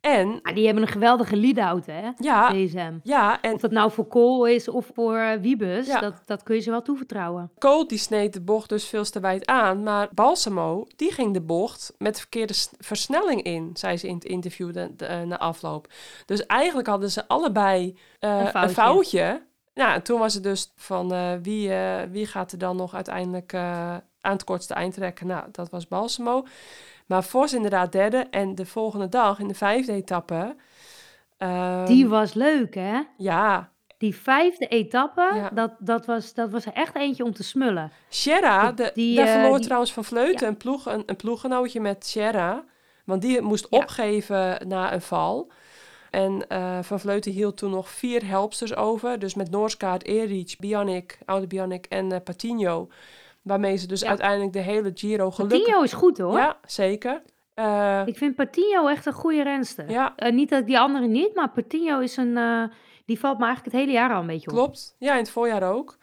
En, 0.00 0.38
Maar 0.42 0.54
die 0.54 0.64
hebben 0.64 0.82
een 0.82 0.88
geweldige 0.88 1.36
lead-out, 1.36 1.86
hè? 1.86 2.08
ja, 2.16 2.50
DSM. 2.52 2.92
ja, 3.02 3.40
en 3.40 3.54
Of 3.54 3.60
dat 3.60 3.70
nou 3.70 3.90
voor 3.90 4.06
Kool 4.06 4.46
is 4.46 4.68
of 4.68 4.90
voor 4.94 5.16
eh, 5.16 5.40
Wiebes, 5.40 5.86
Ja. 5.86 6.00
dat, 6.00 6.14
dat 6.26 6.42
kun 6.42 6.54
je 6.54 6.60
ze 6.60 6.70
wel 6.70 6.82
toevertrouwen. 6.82 7.50
Colt 7.58 7.88
die 7.88 7.98
sneed 7.98 8.32
de 8.32 8.40
bocht 8.40 8.68
dus 8.68 8.84
veel 8.88 9.04
te 9.04 9.20
wijd 9.20 9.46
aan, 9.46 9.82
maar 9.82 10.08
Balsamo 10.14 10.86
die 10.96 11.12
ging 11.12 11.32
de 11.34 11.40
bocht 11.40 11.94
met 11.98 12.14
de 12.14 12.20
verkeerde 12.20 12.54
versnelling 12.78 13.42
in, 13.42 13.70
zei 13.74 13.96
ze 13.96 14.08
in 14.08 14.14
het 14.14 14.24
interview 14.24 14.72
de, 14.72 14.96
de- 14.96 15.06
eh, 15.06 15.22
na 15.22 15.38
afloop. 15.38 15.86
Dus 16.26 16.46
eigenlijk 16.46 16.88
hadden 16.88 17.10
ze 17.10 17.28
allebei 17.28 17.98
eh, 18.18 18.38
Een 18.38 18.62
een, 18.62 18.70
foutje. 18.70 19.42
Nou, 19.74 19.92
en 19.94 20.02
toen 20.02 20.18
was 20.18 20.34
het 20.34 20.42
dus 20.42 20.72
van 20.76 21.08
wie, 21.42 21.70
wie 22.10 22.26
gaat 22.26 22.52
er 22.52 22.58
dan 22.58 22.76
nog 22.76 22.94
uiteindelijk 22.94 23.54
aan 23.54 24.02
het 24.20 24.44
kortste 24.44 24.74
eind 24.74 24.94
trekken. 24.94 25.26
Nou, 25.26 25.44
dat 25.52 25.70
was 25.70 25.88
Balsamo. 25.88 26.44
Maar 27.10 27.24
Vos 27.24 27.52
inderdaad 27.54 27.92
derde 27.92 28.26
en 28.30 28.54
de 28.54 28.66
volgende 28.66 29.08
dag 29.08 29.38
in 29.38 29.48
de 29.48 29.54
vijfde 29.54 29.92
etappe. 29.92 30.56
ehm, 31.36 31.86
Die 31.86 32.08
was 32.08 32.34
leuk, 32.34 32.74
hè? 32.74 33.00
Ja, 33.16 33.70
Die 33.98 34.14
vijfde 34.16 34.66
etappe, 34.66 35.30
Ja. 35.34 35.50
dat, 35.52 35.72
dat, 35.78 36.06
was, 36.06 36.34
dat 36.34 36.50
was 36.50 36.66
er 36.66 36.72
echt 36.72 36.94
eentje 36.96 37.24
om 37.24 37.32
te 37.32 37.42
smullen. 37.42 37.90
Sierra, 38.08 38.72
de, 38.72 38.90
die, 38.94 39.16
daar 39.16 39.26
eh, 39.26 39.32
verloor 39.32 39.56
die- 39.56 39.64
trouwens 39.64 39.92
van 39.92 40.04
Vleuten 40.04 40.40
ja. 40.46 40.52
een, 40.52 40.56
ploeg, 40.56 40.86
een, 40.86 41.02
een 41.06 41.16
ploeggenootje 41.16 41.80
met 41.80 42.06
Sierra. 42.06 42.64
Want 43.04 43.22
die 43.22 43.40
moest 43.40 43.66
Ja. 43.70 43.78
opgeven 43.78 44.68
na 44.68 44.92
een 44.92 45.00
val. 45.02 45.50
En 46.10 46.48
eh, 46.48 46.78
Van 46.82 47.00
Vleuten 47.00 47.32
hield 47.32 47.56
toen 47.56 47.70
nog 47.70 47.88
vier 47.88 48.26
helpsters 48.26 48.74
over. 48.76 49.18
Dus 49.18 49.34
met 49.34 49.50
Noorskaart, 49.50 50.04
Erich, 50.04 50.56
Bionic, 50.58 51.18
Oude 51.24 51.46
Bionic 51.46 51.86
en 51.86 52.12
eh 52.12 52.20
Patinho. 52.24 52.88
Waarmee 53.42 53.76
ze 53.76 53.86
dus 53.86 54.00
Ja. 54.00 54.08
uiteindelijk 54.08 54.52
de 54.52 54.58
hele 54.58 54.90
Giro 54.94 55.30
gelukkig... 55.30 55.58
Patinho 55.58 55.82
is 55.82 55.92
goed, 55.92 56.18
hoor. 56.18 56.36
Ja, 56.38 56.56
zeker. 56.66 57.22
Eh, 57.54 58.02
Ik 58.04 58.16
vind 58.16 58.34
Patinho 58.34 58.86
echt 58.88 59.06
een 59.06 59.12
goede 59.12 59.42
renster. 59.42 59.90
ja, 59.90 60.12
Eh, 60.16 60.32
niet 60.32 60.48
dat 60.50 60.60
ik 60.60 60.66
die 60.66 60.78
anderen 60.78 61.10
niet, 61.10 61.34
maar 61.34 61.50
Patinho 61.50 61.98
is 61.98 62.16
een... 62.16 62.36
eh, 62.36 62.62
die 63.04 63.18
valt 63.18 63.38
me 63.38 63.44
eigenlijk 63.44 63.74
het 63.74 63.84
hele 63.84 63.98
jaar 63.98 64.12
al 64.14 64.20
een 64.20 64.26
beetje 64.26 64.50
op. 64.50 64.56
klopt. 64.56 64.94
Ja, 64.98 65.12
in 65.12 65.18
het 65.18 65.30
voorjaar 65.30 65.72
ook. 65.72 65.96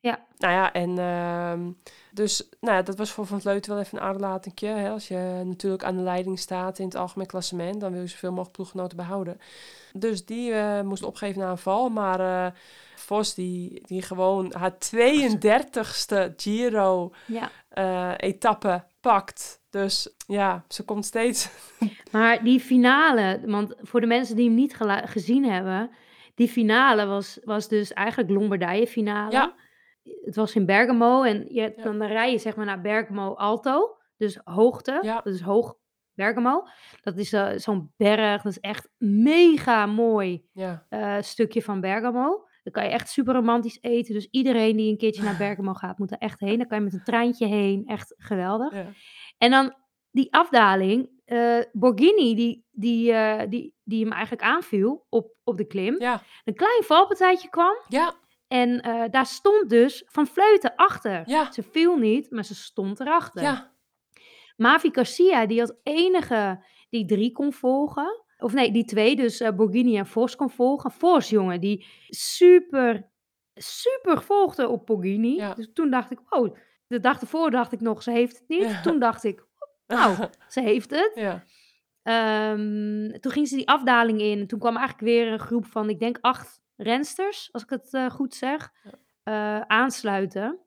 Ja. 0.00 0.24
Nou 0.38 0.52
ja, 0.54 0.72
en 0.72 0.98
ehm, 0.98 1.70
dus 2.12 2.48
nou 2.60 2.76
ja, 2.76 2.82
dat 2.82 2.96
was 2.96 3.10
voor 3.10 3.26
Van 3.26 3.40
Vleuten 3.40 3.72
wel 3.72 3.80
even 3.80 3.98
een. 4.02 4.04
Hè? 4.76 4.90
Als 4.90 5.08
je 5.08 5.42
natuurlijk 5.44 5.84
aan 5.84 5.96
de 5.96 6.02
leiding 6.02 6.38
staat 6.38 6.78
in 6.78 6.84
het 6.84 6.94
algemeen 6.94 7.26
klassement, 7.26 7.80
dan 7.80 7.92
wil 7.92 8.00
je 8.00 8.06
zoveel 8.06 8.30
mogelijk 8.30 8.52
ploeggenoten 8.52 8.96
behouden. 8.96 9.40
Dus 9.98 10.24
die 10.24 10.52
eh, 10.52 10.80
moest 10.80 11.02
opgeven 11.02 11.40
na 11.40 11.50
een 11.50 11.58
val. 11.58 11.88
Maar 11.88 12.20
eh, 12.20 12.52
Vos, 12.96 13.34
die, 13.34 13.80
die 13.86 14.02
gewoon 14.02 14.52
haar 14.58 14.72
32ste 14.72 16.34
Giro 16.36 17.12
Ja. 17.26 17.50
eh, 17.68 18.12
etappe 18.16 18.84
pakt. 19.00 19.62
Dus 19.70 20.14
ja, 20.26 20.64
ze 20.68 20.84
komt 20.84 21.04
steeds. 21.04 21.48
Maar 22.12 22.44
die 22.44 22.60
finale, 22.60 23.40
want 23.46 23.74
voor 23.82 24.00
de 24.00 24.06
mensen 24.06 24.36
die 24.36 24.44
hem 24.46 24.54
niet 24.54 24.76
gezien 25.04 25.44
hebben, 25.44 25.90
die 26.34 26.48
finale 26.48 27.06
was, 27.06 27.38
was 27.44 27.68
dus 27.68 27.92
eigenlijk 27.92 28.30
Lombardije 28.30 28.86
finale. 28.86 29.32
Ja. 29.32 29.54
Het 30.24 30.36
was 30.36 30.54
in 30.54 30.66
Bergamo 30.66 31.22
en 31.22 31.46
je, 31.48 31.72
Ja. 31.76 31.82
dan 31.82 32.02
rij 32.02 32.30
je 32.32 32.38
zeg 32.38 32.56
maar 32.56 32.66
naar 32.66 32.80
Bergamo 32.80 33.34
Alto, 33.34 33.96
dus 34.16 34.38
hoogte, 34.44 35.20
is 35.24 35.40
hoog 35.40 35.76
Bergamo. 36.14 36.62
Dat 37.02 37.16
is 37.18 37.32
eh, 37.32 37.48
zo'n 37.56 37.92
berg, 37.96 38.42
dat 38.42 38.52
is 38.52 38.60
echt 38.60 38.88
mega 38.98 39.86
mooi 39.86 40.44
Ja, 40.52 40.86
eh, 40.88 41.16
stukje 41.20 41.62
van 41.62 41.80
Bergamo. 41.80 42.46
Dan 42.62 42.72
kan 42.72 42.84
je 42.84 42.90
echt 42.90 43.08
super 43.08 43.34
romantisch 43.34 43.78
eten. 43.80 44.14
Dus 44.14 44.28
iedereen 44.30 44.76
die 44.76 44.90
een 44.90 44.96
keertje 44.98 45.22
naar 45.22 45.36
Bergamo 45.46 45.72
gaat, 45.72 45.98
moet 45.98 46.10
er 46.12 46.18
echt 46.18 46.40
heen. 46.40 46.58
Dan 46.58 46.66
kan 46.66 46.78
je 46.78 46.84
met 46.84 46.92
een 46.94 47.04
treintje 47.04 47.46
heen. 47.46 47.86
Echt 47.86 48.14
geweldig. 48.18 48.72
ja. 48.74 48.86
En 49.38 49.50
dan 49.50 49.74
die 50.10 50.32
afdaling. 50.34 51.08
eh 51.24 51.58
Borghini, 51.72 52.34
die, 52.34 52.66
die, 52.70 53.14
die, 53.48 53.74
die 53.84 54.02
hem 54.04 54.12
eigenlijk 54.12 54.42
aanviel 54.42 55.06
op, 55.08 55.34
op 55.44 55.56
de 55.56 55.66
klim. 55.66 56.00
ja, 56.00 56.22
Een 56.44 56.54
klein 56.54 56.82
valpartijtje 56.82 57.48
kwam. 57.48 57.76
ja, 57.88 58.12
En 58.48 58.78
daar 59.10 59.26
stond 59.26 59.70
dus 59.70 60.02
Van 60.06 60.26
Vleuten 60.26 60.72
achter. 60.76 61.22
ja, 61.28 61.52
Ze 61.52 61.62
viel 61.62 61.96
niet, 61.96 62.30
maar 62.30 62.44
ze 62.44 62.54
stond 62.54 63.00
erachter. 63.00 63.42
ja, 63.42 63.72
Mavi 64.56 64.88
Garcia, 64.92 65.46
die 65.46 65.60
als 65.60 65.72
enige 65.82 66.64
die 66.90 67.04
drie 67.04 67.32
kon 67.32 67.52
volgen. 67.52 68.22
Of 68.38 68.52
nee, 68.52 68.72
die 68.72 68.84
twee, 68.84 69.16
dus 69.16 69.42
Borghini 69.56 69.98
en 69.98 70.06
Vos 70.06 70.36
kon 70.36 70.50
volgen. 70.50 70.90
Vos, 70.90 71.30
jongen, 71.30 71.60
die 71.60 71.86
super, 72.08 73.10
super 73.54 74.22
volgde 74.22 74.68
op 74.68 74.86
Borghini. 74.86 75.36
Ja. 75.36 75.54
Dus 75.54 75.70
toen 75.72 75.90
dacht 75.90 76.10
ik, 76.10 76.20
oh, 76.28 76.56
de 76.86 77.00
dag 77.00 77.20
ervoor 77.20 77.50
dacht 77.50 77.72
ik 77.72 77.80
nog, 77.80 78.02
ze 78.02 78.10
heeft 78.10 78.38
het 78.38 78.48
niet. 78.48 78.62
Ja. 78.62 78.80
Toen 78.82 78.98
dacht 78.98 79.24
ik, 79.24 79.46
nou, 79.86 80.16
ze 80.48 80.60
heeft 80.60 80.90
het. 80.90 81.12
ja, 81.14 81.44
Ehm, 82.04 83.10
toen 83.20 83.32
ging 83.32 83.48
ze 83.48 83.56
die 83.56 83.68
afdaling 83.68 84.20
in. 84.20 84.40
En 84.40 84.46
toen 84.46 84.58
kwam 84.58 84.76
eigenlijk 84.76 85.06
weer 85.06 85.32
een 85.32 85.38
groep 85.38 85.66
van, 85.66 85.88
ik 85.88 85.98
denk 85.98 86.18
acht 86.20 86.62
rensters, 86.76 87.48
als 87.52 87.62
ik 87.62 87.70
het 87.70 87.94
eh, 87.94 88.10
goed 88.10 88.34
zeg, 88.34 88.72
eh, 89.22 89.60
aansluiten. 89.60 90.58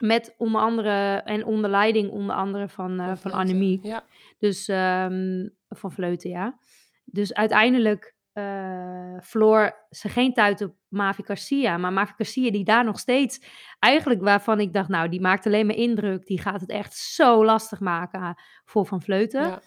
Met 0.00 0.34
onder 0.38 0.60
andere, 0.60 1.22
en 1.24 1.44
onder 1.44 1.70
leiding 1.70 2.10
onder 2.10 2.36
andere 2.36 2.68
van, 2.68 3.00
eh, 3.00 3.16
van. 3.16 3.32
Annemiek. 3.32 3.84
Ja, 3.84 4.04
Dus 4.38 4.68
ehm, 4.68 5.48
van 5.68 5.92
Vleuten, 5.92 6.30
ja. 6.30 6.58
Dus 7.04 7.34
uiteindelijk 7.34 8.14
eh 8.32 9.00
verloor 9.20 9.86
ze 9.90 10.08
geen 10.08 10.32
tijd 10.34 10.60
op 10.60 10.74
Mavi 10.88 11.22
Garcia. 11.22 11.76
Maar 11.76 11.92
Mavi 11.92 12.12
Garcia, 12.16 12.50
die 12.50 12.64
daar 12.64 12.84
nog 12.84 12.98
steeds... 12.98 13.40
Eigenlijk 13.78 14.20
waarvan 14.20 14.60
ik 14.60 14.72
dacht, 14.72 14.88
nou, 14.88 15.08
die 15.08 15.20
maakt 15.20 15.46
alleen 15.46 15.66
maar 15.66 15.76
indruk. 15.76 16.26
Die 16.26 16.40
gaat 16.40 16.60
het 16.60 16.70
echt 16.70 16.96
zo 16.96 17.44
lastig 17.44 17.80
maken 17.80 18.40
voor 18.64 18.86
Van 18.86 19.02
Vleuten. 19.02 19.42
ja. 19.42 19.60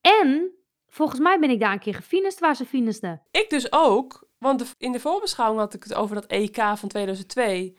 En 0.00 0.52
volgens 0.86 1.20
mij 1.20 1.38
ben 1.38 1.50
ik 1.50 1.60
daar 1.60 1.72
een 1.72 1.78
keer 1.78 1.94
gefinist 1.94 2.38
waar 2.38 2.56
ze 2.56 2.64
finiste. 2.64 3.22
Ik 3.30 3.50
dus 3.50 3.72
ook, 3.72 4.28
want 4.38 4.74
in 4.78 4.92
de 4.92 5.00
voorbeschouwing 5.00 5.60
had 5.60 5.74
ik 5.74 5.82
het 5.82 5.94
over 5.94 6.14
dat 6.14 6.26
EK 6.26 6.56
van 6.56 6.88
2002. 6.88 7.78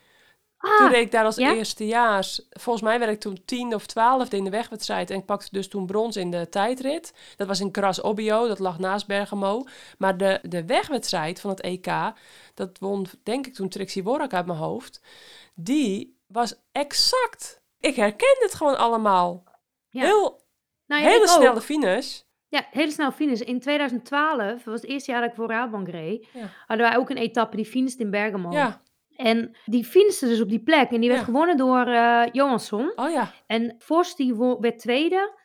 Toen 0.60 0.72
Ah, 0.88 0.92
reed 0.92 1.06
ik 1.06 1.12
daar 1.12 1.26
als 1.26 1.36
ja? 1.36 1.54
eerstejaars. 1.54 2.42
Volgens 2.50 2.84
mij 2.86 3.00
werd 3.00 3.12
ik 3.12 3.20
toen 3.20 3.42
tien 3.46 3.74
of 3.76 3.86
twaalfde 3.86 4.38
in 4.38 4.44
de 4.44 4.50
wegwedstrijd. 4.50 5.10
En 5.10 5.18
ik 5.18 5.26
pakte 5.26 5.48
dus 5.52 5.68
toen 5.68 5.86
brons 5.86 6.16
in 6.16 6.32
de 6.32 6.50
tijdrit. 6.50 7.14
Dat 7.38 7.48
was 7.48 7.60
in 7.60 7.72
Cras 7.72 8.02
Obbio, 8.02 8.48
dat 8.48 8.60
lag 8.60 8.80
naast 8.80 9.08
Bergamo. 9.08 9.64
Maar 9.98 10.18
de, 10.18 10.40
de 10.44 10.66
wegwedstrijd 10.66 11.42
van 11.42 11.50
het 11.50 11.62
EK, 11.62 11.88
dat 12.54 12.78
won 12.80 13.06
denk 13.24 13.48
ik 13.48 13.54
toen 13.54 13.70
Trixie 13.70 14.04
Worrak 14.04 14.34
uit 14.34 14.46
mijn 14.46 14.60
hoofd. 14.60 15.02
Die 15.56 16.18
was 16.28 16.56
exact. 16.72 17.62
Ik 17.80 17.96
herkende 17.96 18.40
het 18.42 18.54
gewoon 18.54 18.78
allemaal. 18.78 19.44
Ja. 19.90 20.02
Heel, 20.02 20.46
nou 20.86 21.02
ja, 21.02 21.08
hele 21.10 21.22
ook. 21.22 21.28
snelle 21.28 21.62
finish. 21.62 22.20
Ja, 22.48 22.66
hele 22.72 22.92
snel 22.92 23.12
finish. 23.12 23.40
In 23.40 23.60
2012, 23.60 24.64
was 24.64 24.82
het 24.82 24.90
eerste 24.90 25.12
jaar 25.12 25.22
dat 25.22 25.30
ik 25.30 25.36
voor 25.36 25.48
Rabobank 25.48 25.88
reed, 25.88 26.28
hadden 26.68 26.88
wij 26.88 26.98
ook 26.98 27.10
een 27.10 27.18
etappe 27.18 27.56
die 27.56 27.66
finiste 27.66 28.04
in 28.04 28.10
Bergamo. 28.10 28.52
Ja, 28.52 28.82
En 29.20 29.58
die 29.66 29.84
finiste 29.86 30.28
dus 30.28 30.42
op 30.42 30.50
die 30.50 30.64
plek. 30.64 30.92
En 30.92 31.00
die 31.00 31.10
werd 31.10 31.20
Ja. 31.22 31.26
gewonnen 31.26 31.58
door 31.58 31.88
eh 31.88 32.24
Johansson. 32.32 32.92
oh 32.96 33.10
ja. 33.12 33.32
En 33.48 33.76
Vos 33.78 34.16
die 34.16 34.36
werd 34.60 34.80
tweede. 34.80 35.38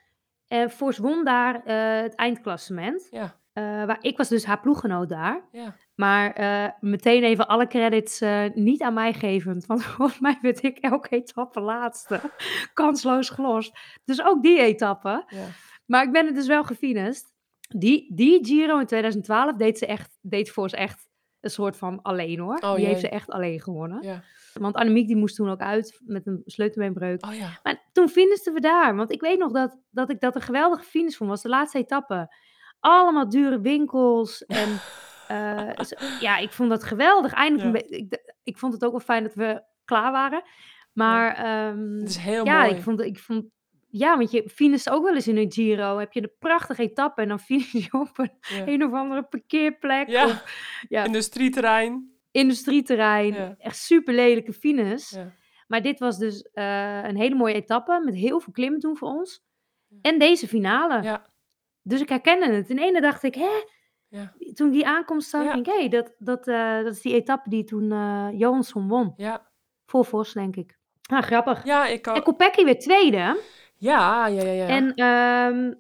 En 0.47 0.70
Vos 0.70 0.99
won 0.99 1.25
daar 1.25 1.62
eh, 1.64 2.03
het 2.03 2.14
eindklassement. 2.14 3.07
Ja, 3.11 3.43
Eh, 3.53 3.62
waar, 3.85 3.99
ik 4.01 4.16
was 4.16 4.29
dus 4.29 4.45
haar 4.45 4.61
ploeggenoot 4.61 5.09
daar. 5.09 5.49
ja. 5.53 5.75
Maar 5.95 6.33
meteen 6.81 7.22
even 7.25 7.47
alle 7.49 7.66
credits 7.66 8.22
niet 8.55 8.83
aan 8.83 8.95
mij 8.95 9.12
gevend. 9.12 9.66
Want 9.66 9.85
volgens 9.97 10.18
mij 10.20 10.39
werd 10.43 10.62
ik 10.62 10.79
elke 10.79 11.09
etappe 11.09 11.61
laatste. 11.61 12.20
Kansloos 12.75 13.29
gelost. 13.31 13.72
Dus 14.05 14.22
ook 14.25 14.43
die 14.43 14.59
etappe. 14.59 15.25
ja. 15.29 15.47
Maar 15.87 16.05
ik 16.05 16.12
ben 16.12 16.27
het 16.27 16.35
dus 16.35 16.47
wel 16.47 16.64
gefinest. 16.64 17.33
Die, 17.68 18.14
die 18.14 18.45
Giro 18.47 18.79
in 18.79 18.87
2012 18.87 19.57
deed 19.57 19.79
ze 19.79 19.87
echt, 19.87 20.18
deed 20.22 20.51
Vos 20.51 20.72
echt 20.72 21.09
een 21.45 21.51
soort 21.51 21.76
van 21.76 22.03
alleen 22.03 22.38
hoor. 22.38 22.55
Oh, 22.57 22.70
die 22.70 22.80
jee. 22.80 22.86
heeft 22.88 23.01
ze 23.01 23.09
echt 23.09 23.30
alleen 23.30 23.61
gewonnen. 23.61 24.03
ja. 24.03 24.22
Want 24.55 24.74
Annemiek 24.74 25.07
die 25.07 25.16
moest 25.16 25.36
toen 25.36 25.51
ook 25.51 25.61
uit 25.61 26.01
met 26.05 26.26
een 26.26 26.42
sleutelbeenbreuk. 26.45 27.26
Oh 27.26 27.34
ja. 27.34 27.49
Maar 27.62 27.88
toen 27.92 28.09
finisten 28.09 28.53
we 28.55 28.61
daar. 28.61 28.97
Want 28.97 29.11
ik 29.12 29.20
weet 29.20 29.38
nog 29.38 29.53
dat, 29.53 29.78
dat 29.90 30.11
ik 30.11 30.20
dat 30.20 30.34
een 30.34 30.40
geweldige 30.42 30.82
finish 30.84 31.16
vond. 31.16 31.30
was 31.30 31.42
de 31.42 31.49
laatste 31.49 31.78
etappe. 31.78 32.34
Allemaal 32.80 33.28
dure 33.28 33.61
winkels. 33.61 34.45
En 34.45 34.68
eh, 35.28 35.84
zo- 35.84 36.07
ja, 36.20 36.36
ik 36.36 36.51
vond 36.53 36.70
dat 36.70 36.84
geweldig. 36.84 37.32
Eindelijk 37.32 37.88
Ja. 37.88 37.97
ik, 37.97 38.32
ik 38.42 38.59
vond 38.59 38.72
het 38.72 38.84
ook 38.84 38.90
wel 38.90 39.01
fijn 39.01 39.22
dat 39.22 39.34
we 39.34 39.62
klaar 39.84 40.12
waren. 40.12 40.42
Maar 40.92 41.34
ehm, 41.34 41.99
Het 41.99 42.09
is 42.09 42.16
heel 42.16 42.45
ja, 42.45 42.61
mooi. 42.62 42.74
ik 42.74 42.82
vond, 42.82 43.01
ik 43.01 43.18
vond... 43.18 43.45
Ja, 43.97 44.16
want 44.16 44.30
je 44.30 44.49
finist 44.49 44.90
ook 44.90 45.05
wel 45.05 45.14
eens 45.14 45.28
in 45.28 45.36
een 45.36 45.53
Giro. 45.53 45.99
Heb 45.99 46.12
je 46.12 46.22
een 46.22 46.32
prachtige 46.38 46.82
etappe 46.82 47.22
en 47.22 47.28
dan 47.28 47.38
finish 47.40 47.72
je 47.72 47.86
op 48.09 48.18
een, 48.18 48.30
Ja. 48.40 48.66
een 48.66 48.84
of 48.84 48.92
andere 48.92 49.22
parkeerplek. 49.22 50.09
Ja. 50.09 50.24
Of 50.24 50.45
ja, 50.88 51.05
Industrieterrein. 51.05 52.12
industrieterrein. 52.30 53.32
Ja. 53.34 53.55
Echt 53.59 53.76
super 53.76 54.14
lelijke 54.14 54.53
finish. 54.53 55.11
Ja. 55.11 55.32
Maar 55.66 55.82
dit 55.82 55.99
was 55.99 56.18
dus 56.18 56.42
eh, 56.42 57.03
een 57.05 57.16
hele 57.16 57.34
mooie 57.34 57.55
etappe 57.55 58.01
met 58.05 58.14
heel 58.14 58.40
veel 58.40 58.53
klimmen 58.53 58.80
toen 58.80 58.97
voor 58.97 59.09
ons. 59.09 59.42
En 60.03 60.18
deze 60.18 60.49
finale. 60.49 61.03
Ja. 61.03 61.26
Dus 61.82 62.01
ik 62.01 62.09
herkende 62.09 62.47
het. 62.53 62.70
In 62.70 62.78
ene 62.78 63.01
dacht 63.01 63.22
ik, 63.22 63.34
hè? 63.34 63.51
Ja. 64.09 64.32
Toen 64.55 64.70
die 64.70 64.86
aankomst 64.86 65.28
zag, 65.30 65.53
denk 65.53 65.66
ik, 65.66 65.72
hé, 65.72 65.88
dat, 65.88 66.14
dat, 66.18 66.47
eh, 66.49 66.82
dat 66.82 66.92
is 66.95 67.01
die 67.01 67.14
etappe 67.14 67.49
die 67.49 67.64
toen 67.64 67.92
eh 67.92 68.28
Johansson 68.32 68.88
won. 68.88 69.12
Ja. 69.16 69.51
Voor 69.86 70.05
Vos, 70.05 70.32
denk 70.32 70.57
ik. 70.57 70.78
Ah, 71.07 71.22
grappig. 71.22 71.64
Ja, 71.64 71.86
ik 71.86 72.07
En 72.07 72.14
ook. 72.14 72.24
Kopecky 72.24 72.64
weer 72.64 72.78
tweede. 72.78 73.40
Ja, 73.85 74.26
ja, 74.26 74.43
ja, 74.43 74.53
ja. 74.53 74.66
En 74.66 74.95
ehm, 74.95 75.72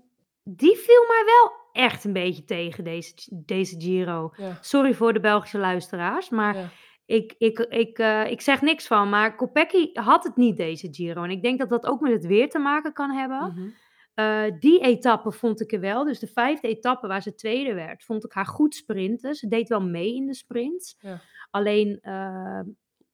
die 0.44 0.76
viel 0.76 1.04
mij 1.08 1.22
wel 1.24 1.52
echt 1.72 2.04
een 2.04 2.12
beetje 2.12 2.44
tegen 2.44 2.84
deze, 2.84 3.14
deze 3.30 3.80
Giro. 3.80 4.32
Ja. 4.36 4.58
Sorry 4.60 4.94
voor 4.94 5.12
de 5.12 5.20
Belgische 5.20 5.58
luisteraars, 5.58 6.28
maar 6.28 6.56
Ja. 6.56 6.68
ik, 7.06 7.34
ik, 7.38 7.58
ik, 7.58 7.98
eh, 7.98 8.30
ik 8.30 8.40
zeg 8.40 8.62
niks 8.62 8.86
van. 8.86 9.08
Maar 9.08 9.36
Kopecky 9.36 9.90
had 9.92 10.24
het 10.24 10.36
niet 10.36 10.56
deze 10.56 10.88
Giro. 10.90 11.22
En 11.22 11.30
ik 11.30 11.42
denk 11.42 11.58
dat 11.58 11.68
dat 11.68 11.86
ook 11.86 12.00
met 12.00 12.12
het 12.12 12.26
weer 12.26 12.50
te 12.50 12.58
maken 12.58 12.92
kan 12.92 13.10
hebben. 13.10 13.52
Mhm. 13.54 13.68
Eh, 14.14 14.42
die 14.58 14.80
etappe 14.80 15.32
vond 15.32 15.60
ik 15.60 15.72
er 15.72 15.80
wel. 15.80 16.04
Dus 16.04 16.18
de 16.18 16.26
vijfde 16.26 16.68
etappe 16.68 17.06
waar 17.06 17.22
ze 17.22 17.34
tweede 17.34 17.74
werd, 17.74 18.04
vond 18.04 18.24
ik 18.24 18.32
haar 18.32 18.46
goed 18.46 18.74
sprinten. 18.74 19.34
Ze 19.34 19.48
deed 19.48 19.68
wel 19.68 19.80
mee 19.82 20.14
in 20.14 20.26
de 20.26 20.34
sprints. 20.34 20.96
Ja. 21.00 21.20
Alleen, 21.50 21.98
eh, 22.02 22.60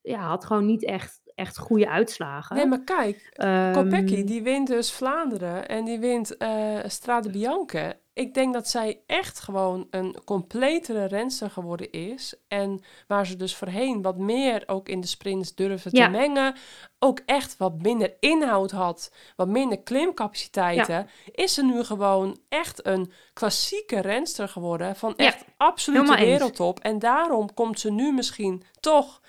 ja, 0.03 0.21
had 0.21 0.45
gewoon 0.45 0.67
niet 0.67 0.85
echt, 0.85 1.21
echt 1.41 1.59
goede 1.59 1.89
uitslagen. 1.89 2.57
Nee, 2.57 2.67
maar 2.67 2.85
kijk, 2.85 3.31
Ehm, 3.33 3.73
Kopecky 3.73 4.25
die 4.25 4.43
wint 4.43 4.67
dus 4.67 4.93
Vlaanderen 4.93 5.69
en 5.69 5.85
die 5.85 5.99
wint 5.99 6.37
eh 6.37 6.79
Strade 6.87 7.31
Bianche. 7.31 7.99
Ik 8.13 8.35
denk 8.35 8.53
dat 8.55 8.69
zij 8.69 9.01
echt 9.07 9.41
gewoon 9.41 9.87
een 9.91 10.17
completere 10.25 11.05
renster 11.05 11.51
geworden 11.51 11.91
is. 11.91 12.35
En 12.49 12.81
waar 13.07 13.27
ze 13.27 13.37
dus 13.37 13.57
voorheen 13.57 14.03
wat 14.03 14.17
meer 14.19 14.63
ook 14.67 14.89
in 14.89 15.01
de 15.01 15.07
sprints 15.07 15.55
durfde 15.55 15.89
Ja. 15.93 16.05
te 16.05 16.11
mengen. 16.11 16.55
Ook 16.99 17.21
echt 17.27 17.57
wat 17.57 17.83
minder 17.83 18.17
inhoud 18.21 18.71
had. 18.71 19.13
Wat 19.37 19.49
minder 19.49 19.79
klimcapaciteiten. 19.83 21.09
Is 21.33 21.55
ze 21.55 21.65
nu 21.65 21.85
gewoon 21.85 22.39
echt 22.49 22.87
een 22.87 23.13
klassieke 23.33 24.01
renster 24.01 24.49
geworden. 24.49 24.97
Van 24.97 25.15
Ja, 25.17 25.25
echt 25.27 25.45
absolute 25.57 26.03
helemaal 26.03 26.25
eens. 26.25 26.33
wereldtop. 26.39 26.79
En 26.81 26.99
daarom 26.99 27.55
komt 27.55 27.81
ze 27.81 27.91
nu 27.93 28.13
misschien 28.13 28.63
toch... 28.81 29.21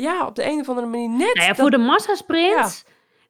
Ja, 0.00 0.26
op 0.26 0.34
de 0.34 0.44
een 0.44 0.60
of 0.60 0.68
andere 0.68 0.86
manier 0.86 1.08
net... 1.08 1.18
Nou 1.34 1.40
ja, 1.40 1.46
dat- 1.46 1.56
voor 1.56 1.70
de 1.70 1.78
massasprint. 1.78 2.84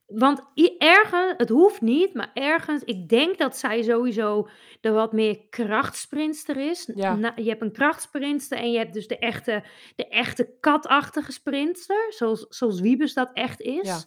Want 0.06 0.42
i- 0.54 0.74
ergens, 0.78 1.34
het 1.36 1.48
hoeft 1.48 1.80
niet, 1.80 2.14
maar 2.14 2.30
ergens, 2.34 2.82
ik 2.84 3.08
denk 3.08 3.38
dat 3.38 3.56
zij 3.56 3.82
sowieso 3.82 4.48
de 4.80 4.90
wat 4.90 5.12
meer 5.12 5.40
krachtsprintster 5.50 6.56
is. 6.56 6.90
Ja. 6.94 7.14
Na- 7.14 7.32
je 7.36 7.48
hebt 7.48 7.62
een 7.62 7.72
krachtsprintster 7.72 8.58
en 8.58 8.70
je 8.72 8.78
hebt 8.78 8.92
dus 8.92 9.06
de 9.06 9.18
echte, 9.18 9.64
de 9.96 10.08
echte 10.08 10.56
katachtige 10.60 11.32
sprinter, 11.32 12.06
zoals, 12.12 12.46
zoals 12.48 12.80
Wiebes 12.80 13.14
dat 13.14 13.30
echt 13.32 13.60
is. 13.60 13.86
Ja. 13.88 13.98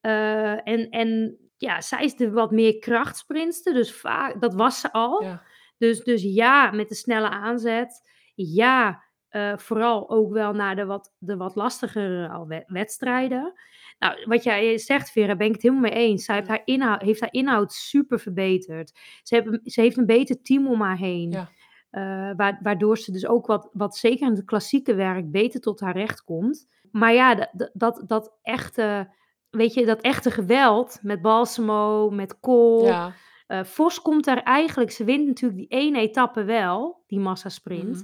Eh, 0.00 0.72
en, 0.72 0.88
en 0.90 1.38
ja, 1.56 1.80
zij 1.80 2.04
is 2.04 2.16
de 2.16 2.30
wat 2.30 2.50
meer 2.50 2.78
krachtsprintster, 2.78 3.72
dus 3.74 3.92
vaak, 3.94 4.40
dat 4.40 4.54
was 4.54 4.80
ze 4.80 4.92
al. 4.92 5.22
Ja. 5.22 5.42
Dus, 5.78 6.00
dus 6.04 6.22
ja, 6.22 6.70
met 6.70 6.88
de 6.88 6.94
snelle 6.94 7.28
aanzet. 7.28 8.10
Ja, 8.34 9.02
eh, 9.32 9.56
vooral 9.56 10.10
ook 10.10 10.32
wel 10.32 10.52
naar 10.52 10.76
de 10.76 10.84
wat, 10.84 11.12
de 11.18 11.36
wat 11.36 11.54
lastigere 11.54 12.64
wedstrijden. 12.66 13.52
Nou, 13.98 14.24
wat 14.24 14.42
jij 14.44 14.78
zegt, 14.78 15.10
Vera, 15.10 15.36
ben 15.36 15.46
ik 15.46 15.52
het 15.52 15.62
helemaal 15.62 15.82
mee 15.82 15.92
eens. 15.92 16.24
Zij 16.24 16.34
heeft 16.34 16.48
haar 16.48 16.62
inhoud, 16.64 17.02
heeft 17.02 17.20
haar 17.20 17.32
inhoud 17.32 17.72
super 17.72 18.18
verbeterd. 18.20 18.92
Ze, 19.22 19.34
hebben, 19.34 19.60
ze 19.64 19.80
heeft 19.80 19.96
een 19.96 20.06
beter 20.06 20.42
team 20.42 20.66
om 20.68 20.80
haar 20.80 20.96
heen. 20.96 21.30
Ja. 21.30 21.48
Eh, 21.90 22.36
wa- 22.36 22.58
waardoor 22.62 22.98
ze 22.98 23.12
dus 23.12 23.26
ook 23.26 23.46
wat, 23.46 23.68
wat 23.72 23.96
zeker 23.96 24.26
in 24.26 24.34
het 24.34 24.44
klassieke 24.44 24.94
werk 24.94 25.30
beter 25.30 25.60
tot 25.60 25.80
haar 25.80 25.96
recht 25.96 26.24
komt. 26.24 26.68
Maar 26.90 27.12
ja, 27.12 27.34
dat, 27.34 27.48
dat- 27.52 27.70
dat, 27.74 28.02
dat 28.06 28.38
echte, 28.42 29.10
weet 29.50 29.74
je, 29.74 29.86
dat 29.86 30.00
echte 30.00 30.30
geweld 30.30 30.98
met 31.02 31.22
Balsamo, 31.22 32.10
met 32.10 32.40
Kool. 32.40 32.84
Ja. 32.86 33.12
Eh, 33.46 33.64
Vos 33.64 34.02
komt 34.02 34.24
daar 34.24 34.42
eigenlijk, 34.42 34.90
ze 34.90 35.04
wint 35.04 35.26
natuurlijk 35.26 35.58
die 35.68 35.78
ene 35.78 35.98
etappe 36.00 36.44
wel, 36.44 37.02
die 37.06 37.18
massasprint. 37.20 37.94
Mhm. 37.96 38.02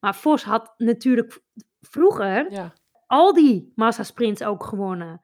Maar 0.00 0.14
Vos 0.14 0.42
had 0.44 0.74
natuurlijk 0.76 1.40
vroeger 1.80 2.52
Ja. 2.52 2.72
al 3.06 3.32
die 3.32 3.72
massasprints 3.74 4.42
ook 4.42 4.64
gewonnen. 4.64 5.20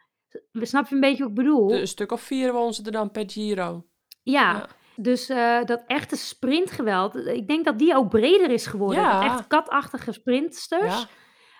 Snap 0.52 0.88
je 0.88 0.94
een 0.94 1.00
beetje 1.00 1.18
wat 1.22 1.28
ik 1.28 1.36
bedoel? 1.36 1.66
De- 1.66 1.80
Een 1.80 1.86
stuk 1.86 2.12
of 2.12 2.20
vier 2.20 2.52
won 2.52 2.74
ze 2.74 2.82
er 2.84 2.92
dan 2.92 3.10
per 3.10 3.30
Giro. 3.30 3.84
ja. 4.22 4.52
ja. 4.52 4.66
Dus 4.96 5.28
eh, 5.28 5.64
dat 5.64 5.82
echte 5.86 6.16
sprintgeweld, 6.16 7.14
eh, 7.16 7.34
ik 7.34 7.48
denk 7.48 7.64
dat 7.64 7.78
die 7.78 7.94
ook 7.96 8.08
breder 8.08 8.50
is 8.50 8.66
geworden. 8.66 9.02
Ja. 9.02 9.24
Echt 9.24 9.46
katachtige 9.46 10.12
sprintsters. 10.12 11.06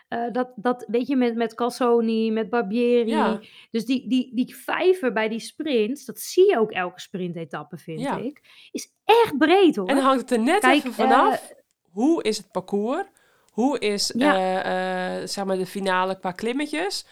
Eh, 0.08 0.32
dat, 0.32 0.52
dat 0.56 0.84
weet 0.88 1.06
je 1.06 1.16
met, 1.16 1.34
met 1.34 1.54
Calzoni, 1.54 2.30
met 2.30 2.50
Barbieri. 2.50 3.10
Ja. 3.10 3.40
Dus 3.70 3.84
die, 3.86 4.08
die, 4.08 4.34
die 4.34 4.56
vijver 4.56 5.12
bij 5.12 5.28
die 5.28 5.40
sprints, 5.40 6.04
dat 6.04 6.18
zie 6.18 6.50
je 6.50 6.58
ook 6.58 6.70
elke 6.70 7.00
sprintetappe, 7.00 7.76
vind 7.76 8.00
Ja. 8.00 8.16
ik. 8.16 8.40
Is 8.72 8.92
echt 9.04 9.38
breed 9.38 9.76
hoor. 9.76 9.86
En 9.88 9.94
dan 9.94 10.04
hangt 10.04 10.20
het 10.20 10.30
er 10.30 10.44
net 10.44 10.60
Kijk, 10.60 10.74
even 10.76 10.92
vanaf. 10.92 11.52
Hoe 11.94 12.22
is 12.22 12.36
het 12.36 12.50
parcours? 12.50 13.04
Hoe 13.50 13.78
is 13.78 14.12
Ja. 14.16 14.34
eh, 14.34 15.20
eh, 15.20 15.28
zeg 15.28 15.44
maar 15.44 15.56
de 15.56 15.66
finale 15.66 16.18
qua 16.18 16.32
klimmetjes? 16.32 17.06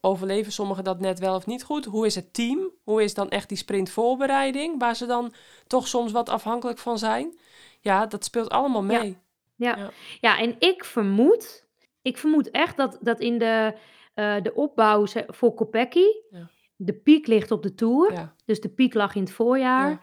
Overleven 0.00 0.52
sommigen 0.52 0.84
dat 0.84 1.00
net 1.00 1.18
wel 1.18 1.34
of 1.34 1.46
niet 1.46 1.62
goed? 1.64 1.84
Hoe 1.84 2.06
is 2.06 2.14
het 2.14 2.34
team? 2.34 2.70
Hoe 2.84 3.02
is 3.02 3.14
dan 3.14 3.28
echt 3.30 3.48
die 3.48 3.58
sprintvoorbereiding? 3.58 4.78
Waar 4.78 4.96
ze 4.96 5.06
dan 5.06 5.32
toch 5.66 5.88
soms 5.88 6.12
wat 6.12 6.28
afhankelijk 6.28 6.78
van 6.78 6.98
zijn? 6.98 7.38
Ja, 7.80 8.06
dat 8.06 8.24
speelt 8.24 8.48
allemaal 8.50 8.82
mee. 8.82 9.18
Ja. 9.56 9.76
Ja. 9.76 9.90
Ja. 10.20 10.38
en 10.38 10.56
ik 10.58 10.84
vermoed, 10.84 11.66
ik 12.02 12.18
vermoed 12.18 12.50
echt 12.50 12.76
dat, 12.76 12.98
dat 13.00 13.20
in 13.20 13.38
de, 13.38 13.74
eh, 14.14 14.42
de 14.42 14.54
opbouw 14.54 15.06
voor 15.26 15.54
Kopecky, 15.54 16.06
de 16.76 16.92
piek 16.92 17.26
ligt 17.26 17.50
op 17.50 17.62
de 17.62 17.74
Tour. 17.74 18.32
Dus 18.44 18.60
de 18.60 18.68
piek 18.68 18.94
lag 18.94 19.14
in 19.14 19.22
het 19.22 19.32
voorjaar. 19.32 20.00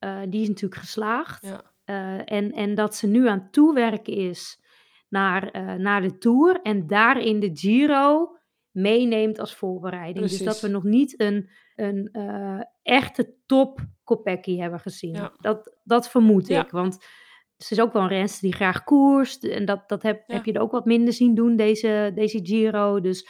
Ja. 0.00 0.26
Die 0.26 0.42
is 0.42 0.48
natuurlijk 0.48 0.80
geslaagd. 0.80 1.46
Ja. 1.46 1.71
Eh, 1.92 2.36
en, 2.36 2.52
en 2.52 2.74
dat 2.74 2.94
ze 2.94 3.06
nu 3.06 3.28
aan 3.28 3.50
toewerken 3.50 4.12
is 4.12 4.60
naar, 5.08 5.50
eh, 5.50 5.74
naar 5.74 6.02
de 6.02 6.18
Tour. 6.18 6.60
En 6.62 6.86
daarin 6.86 7.40
de 7.40 7.50
Giro 7.52 8.36
meeneemt 8.70 9.38
als 9.38 9.54
voorbereiding. 9.54 10.26
Dus 10.28 10.38
dat 10.38 10.60
we 10.60 10.68
nog 10.68 10.82
niet 10.82 11.20
een, 11.20 11.50
een 11.74 12.08
eh, 12.12 12.60
echte 12.82 13.34
top 13.46 13.80
Kopecky 14.04 14.56
hebben 14.58 14.80
gezien. 14.80 15.14
Ja. 15.14 15.32
Dat, 15.36 15.76
dat 15.84 16.10
vermoed 16.10 16.46
Ja. 16.46 16.64
ik. 16.64 16.70
Want 16.70 17.04
ze 17.56 17.74
is 17.74 17.80
ook 17.80 17.92
wel 17.92 18.02
een 18.02 18.08
renster 18.08 18.42
die 18.42 18.54
graag 18.54 18.84
koerst. 18.84 19.44
En 19.44 19.64
dat, 19.64 19.88
dat 19.88 20.02
heb, 20.02 20.22
Ja. 20.26 20.34
heb 20.34 20.44
je 20.44 20.52
er 20.52 20.60
ook 20.60 20.72
wat 20.72 20.84
minder 20.84 21.12
zien 21.12 21.34
doen, 21.34 21.56
deze, 21.56 22.12
deze 22.14 22.40
Giro. 22.42 23.00
Dus 23.00 23.28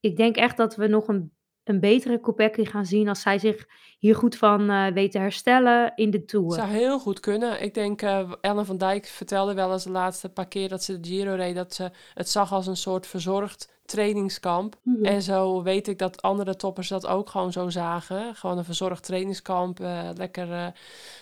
ik 0.00 0.16
denk 0.16 0.36
echt 0.36 0.56
dat 0.56 0.76
we 0.76 0.86
nog 0.86 1.08
een, 1.08 1.35
een 1.66 1.80
betere 1.80 2.20
Kopecky 2.20 2.64
gaan 2.64 2.86
zien... 2.86 3.08
als 3.08 3.20
zij 3.20 3.38
zich 3.38 3.66
hier 3.98 4.14
goed 4.14 4.36
van 4.36 4.70
eh, 4.70 4.92
weet 4.92 5.12
te 5.12 5.18
herstellen 5.18 5.92
in 5.94 6.10
de 6.10 6.24
Tour. 6.24 6.52
zou 6.54 6.68
heel 6.68 6.98
goed 6.98 7.20
kunnen. 7.20 7.62
Ik 7.62 7.74
denk, 7.74 8.02
eh 8.02 8.32
Ellen 8.40 8.66
van 8.66 8.78
Dijk 8.78 9.06
vertelde 9.06 9.54
wel 9.54 9.72
eens 9.72 9.84
de 9.84 9.90
laatste 9.90 10.28
paar 10.28 10.48
keer 10.48 10.68
dat 10.68 10.82
ze 10.82 11.00
de 11.00 11.08
Giro 11.08 11.34
reed... 11.34 11.54
dat 11.54 11.74
ze 11.74 11.90
het 12.14 12.28
zag 12.28 12.52
als 12.52 12.66
een 12.66 12.76
soort 12.76 13.06
verzorgd 13.06 13.74
trainingskamp. 13.84 14.76
Mhm. 14.82 15.04
En 15.04 15.22
zo 15.22 15.62
weet 15.62 15.88
ik 15.88 15.98
dat 15.98 16.22
andere 16.22 16.56
toppers 16.56 16.88
dat 16.88 17.06
ook 17.06 17.30
gewoon 17.30 17.52
zo 17.52 17.70
zagen. 17.70 18.34
Gewoon 18.34 18.58
een 18.58 18.64
verzorgd 18.64 19.02
trainingskamp. 19.04 19.80
eh, 19.80 20.08
lekker 20.14 20.72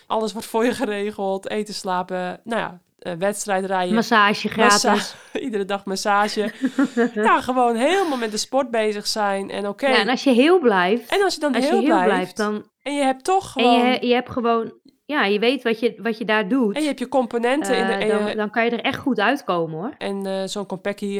alles 0.07 0.31
wordt 0.31 0.47
voor 0.47 0.65
je 0.65 0.73
geregeld. 0.73 1.49
Eten, 1.49 1.73
slapen. 1.73 2.39
Nou 2.43 2.61
ja, 2.61 2.79
eh, 3.05 3.13
wedstrijd 3.13 3.65
rijden. 3.65 3.93
Massage 3.95 4.47
gratis. 4.49 4.83
massa- 4.83 5.15
Iedere 5.45 5.65
dag 5.65 5.85
massage. 5.85 6.51
ja, 7.13 7.41
gewoon 7.49 7.75
helemaal 7.75 8.17
met 8.17 8.31
de 8.31 8.37
sport 8.37 8.71
bezig 8.71 9.07
zijn. 9.07 9.49
En 9.51 9.67
oké. 9.67 9.87
Ja, 9.87 9.97
en 9.99 10.09
als 10.09 10.23
je 10.23 10.31
heel 10.31 10.59
blijft, 10.59 11.11
En 11.15 11.23
als 11.23 11.33
je 11.33 11.39
dan 11.39 11.55
als 11.55 11.63
heel, 11.69 11.73
je 11.79 11.85
heel 11.85 11.93
blijft, 11.95 12.09
blijft, 12.13 12.37
dan, 12.37 12.65
en 12.81 12.95
je 12.95 13.03
hebt 13.03 13.23
toch 13.23 13.43
en 13.57 13.63
gewoon... 13.63 13.85
je, 13.91 14.07
je 14.07 14.13
hebt 14.13 14.29
gewoon, 14.29 14.73
ja, 15.05 15.25
je 15.25 15.39
weet 15.39 15.63
wat 15.63 15.79
je, 15.79 15.95
wat 16.01 16.17
je 16.17 16.25
daar 16.25 16.47
doet, 16.47 16.75
en 16.75 16.81
je 16.81 16.87
hebt 16.87 16.99
je 16.99 17.07
componenten 17.09 17.77
in 17.77 17.85
de... 17.87 17.93
eh, 17.93 18.25
en 18.29 18.37
dan, 18.37 18.49
kan 18.49 18.65
je 18.65 18.69
er 18.71 18.81
echt 18.81 18.99
goed 18.99 19.19
uitkomen 19.19 19.77
hoor. 19.77 19.93
En 19.97 20.25
eh, 20.25 20.43
zo'n 20.45 20.65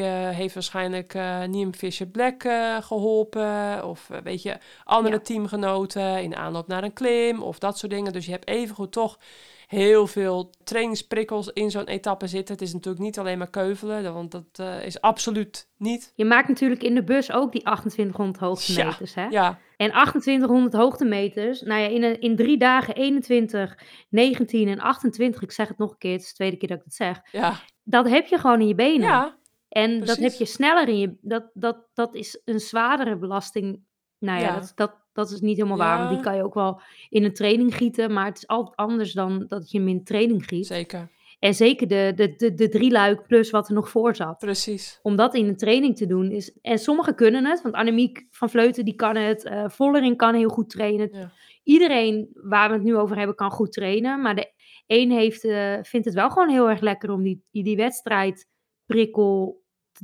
eh, 0.02 0.28
heeft 0.28 0.54
waarschijnlijk 0.54 1.14
eh 1.14 1.42
Niem 1.42 1.74
Fisher 1.74 2.06
Black 2.06 2.42
eh, 2.42 2.76
geholpen. 2.80 3.84
Of 3.88 4.08
weet 4.24 4.42
je, 4.42 4.56
andere 4.84 5.14
Ja. 5.14 5.20
teamgenoten 5.20 6.22
in 6.22 6.36
aanloop 6.36 6.66
naar 6.68 6.82
een 6.84 6.92
klim 6.92 7.42
of 7.42 7.58
dat 7.58 7.78
soort 7.78 7.92
dingen. 7.92 8.12
Dus 8.12 8.24
je 8.24 8.30
hebt 8.30 8.48
evengoed 8.48 8.92
toch 8.92 9.18
heel 9.66 10.06
veel 10.06 10.50
trainingsprikkels 10.64 11.48
in 11.48 11.70
zo'n 11.70 11.84
etappe 11.86 12.26
zitten. 12.26 12.54
Het 12.54 12.62
is 12.62 12.72
natuurlijk 12.72 13.04
niet 13.04 13.18
alleen 13.18 13.38
maar 13.38 13.50
keuvelen, 13.50 14.14
want 14.14 14.30
dat 14.30 14.44
eh, 14.52 14.84
is 14.84 15.00
absoluut 15.00 15.68
niet. 15.76 16.12
Je 16.14 16.24
maakt 16.24 16.48
natuurlijk 16.48 16.82
in 16.82 16.94
de 16.94 17.04
bus 17.04 17.32
ook 17.32 17.52
die 17.52 17.62
2800 17.62 18.40
Ja, 18.40 18.46
hoogtemeters, 18.46 19.14
hè? 19.14 19.26
Ja, 19.26 19.58
En 19.76 19.90
2800 19.90 20.72
hoogtemeters, 20.74 21.60
nou 21.60 21.80
ja, 21.80 21.86
in, 21.88 22.02
een, 22.02 22.20
in 22.20 22.36
drie 22.36 22.58
dagen 22.58 22.94
21, 22.94 23.78
19 24.08 24.68
en 24.68 24.80
28, 24.80 25.42
ik 25.42 25.52
zeg 25.52 25.68
het 25.68 25.78
nog 25.78 25.90
een 25.90 25.98
keer, 25.98 26.12
het 26.12 26.22
is 26.22 26.28
de 26.28 26.34
tweede 26.34 26.56
keer 26.56 26.68
dat 26.68 26.78
ik 26.78 26.84
het 26.84 26.94
zeg, 26.94 27.20
ja, 27.32 27.54
dat 27.82 28.08
heb 28.08 28.26
je 28.26 28.38
gewoon 28.38 28.60
in 28.60 28.68
je 28.68 28.74
benen. 28.74 29.08
ja, 29.08 29.36
En 29.68 30.04
dat 30.04 30.16
heb 30.16 30.32
je 30.32 30.44
sneller 30.44 30.88
in 30.88 30.98
je. 30.98 31.16
Dat, 31.20 31.50
dat, 31.54 31.78
dat 31.94 32.14
is 32.14 32.40
een 32.44 32.60
zwaardere 32.60 33.16
belasting. 33.16 33.80
Nou 34.18 34.40
ja, 34.40 34.46
Ja. 34.46 34.54
Dat, 34.54 34.72
dat, 34.74 34.94
dat 35.16 35.30
is 35.30 35.40
niet 35.40 35.56
helemaal 35.56 35.76
waar. 35.78 35.98
Want 35.98 36.10
die 36.10 36.20
kan 36.20 36.36
je 36.36 36.44
ook 36.44 36.54
wel 36.54 36.80
in 37.08 37.24
een 37.24 37.32
training 37.34 37.76
gieten. 37.76 38.12
Maar 38.12 38.24
het 38.26 38.36
is 38.36 38.46
altijd 38.46 38.76
anders 38.76 39.12
dan 39.12 39.44
dat 39.48 39.70
je 39.70 39.78
hem 39.78 39.88
in 39.88 40.04
training 40.04 40.44
giet. 40.46 40.66
zeker. 40.66 41.14
En 41.38 41.54
zeker 41.54 41.88
de, 41.88 42.12
de, 42.14 42.34
de, 42.36 42.54
de 42.54 42.68
drie 42.68 42.90
luik 42.90 43.26
plus 43.26 43.50
wat 43.50 43.68
er 43.68 43.74
nog 43.74 43.88
voor 43.90 44.16
zat. 44.16 44.38
Precies. 44.38 44.98
Om 45.02 45.16
dat 45.16 45.34
in 45.34 45.48
een 45.48 45.56
training 45.56 45.96
te 45.96 46.06
doen 46.06 46.30
is. 46.30 46.58
En 46.62 46.78
sommigen 46.78 47.14
kunnen 47.14 47.44
het. 47.44 47.62
Want 47.62 47.74
Annemiek 47.74 48.26
van 48.30 48.50
Vleuten 48.50 48.84
die 48.84 48.94
kan 48.94 49.16
het. 49.16 49.44
eh 49.44 49.64
Vollering 49.68 50.16
kan 50.16 50.34
heel 50.34 50.48
goed 50.48 50.70
trainen. 50.70 51.08
Ja. 51.12 51.30
Iedereen 51.62 52.28
waar 52.34 52.68
we 52.68 52.74
het 52.74 52.84
nu 52.84 52.96
over 52.96 53.16
hebben 53.16 53.36
kan 53.36 53.50
goed 53.50 53.72
trainen. 53.72 54.20
Maar 54.22 54.34
de 54.34 54.52
een 54.86 55.10
heeft, 55.10 55.44
eh, 55.44 55.74
vindt 55.82 56.06
het 56.06 56.14
wel 56.14 56.30
gewoon 56.30 56.48
heel 56.48 56.70
erg 56.70 56.80
lekker 56.80 57.10
om 57.10 57.22
die, 57.22 57.44
die, 57.50 57.64
die 57.64 57.76
wedstrijdprikkel 57.76 59.62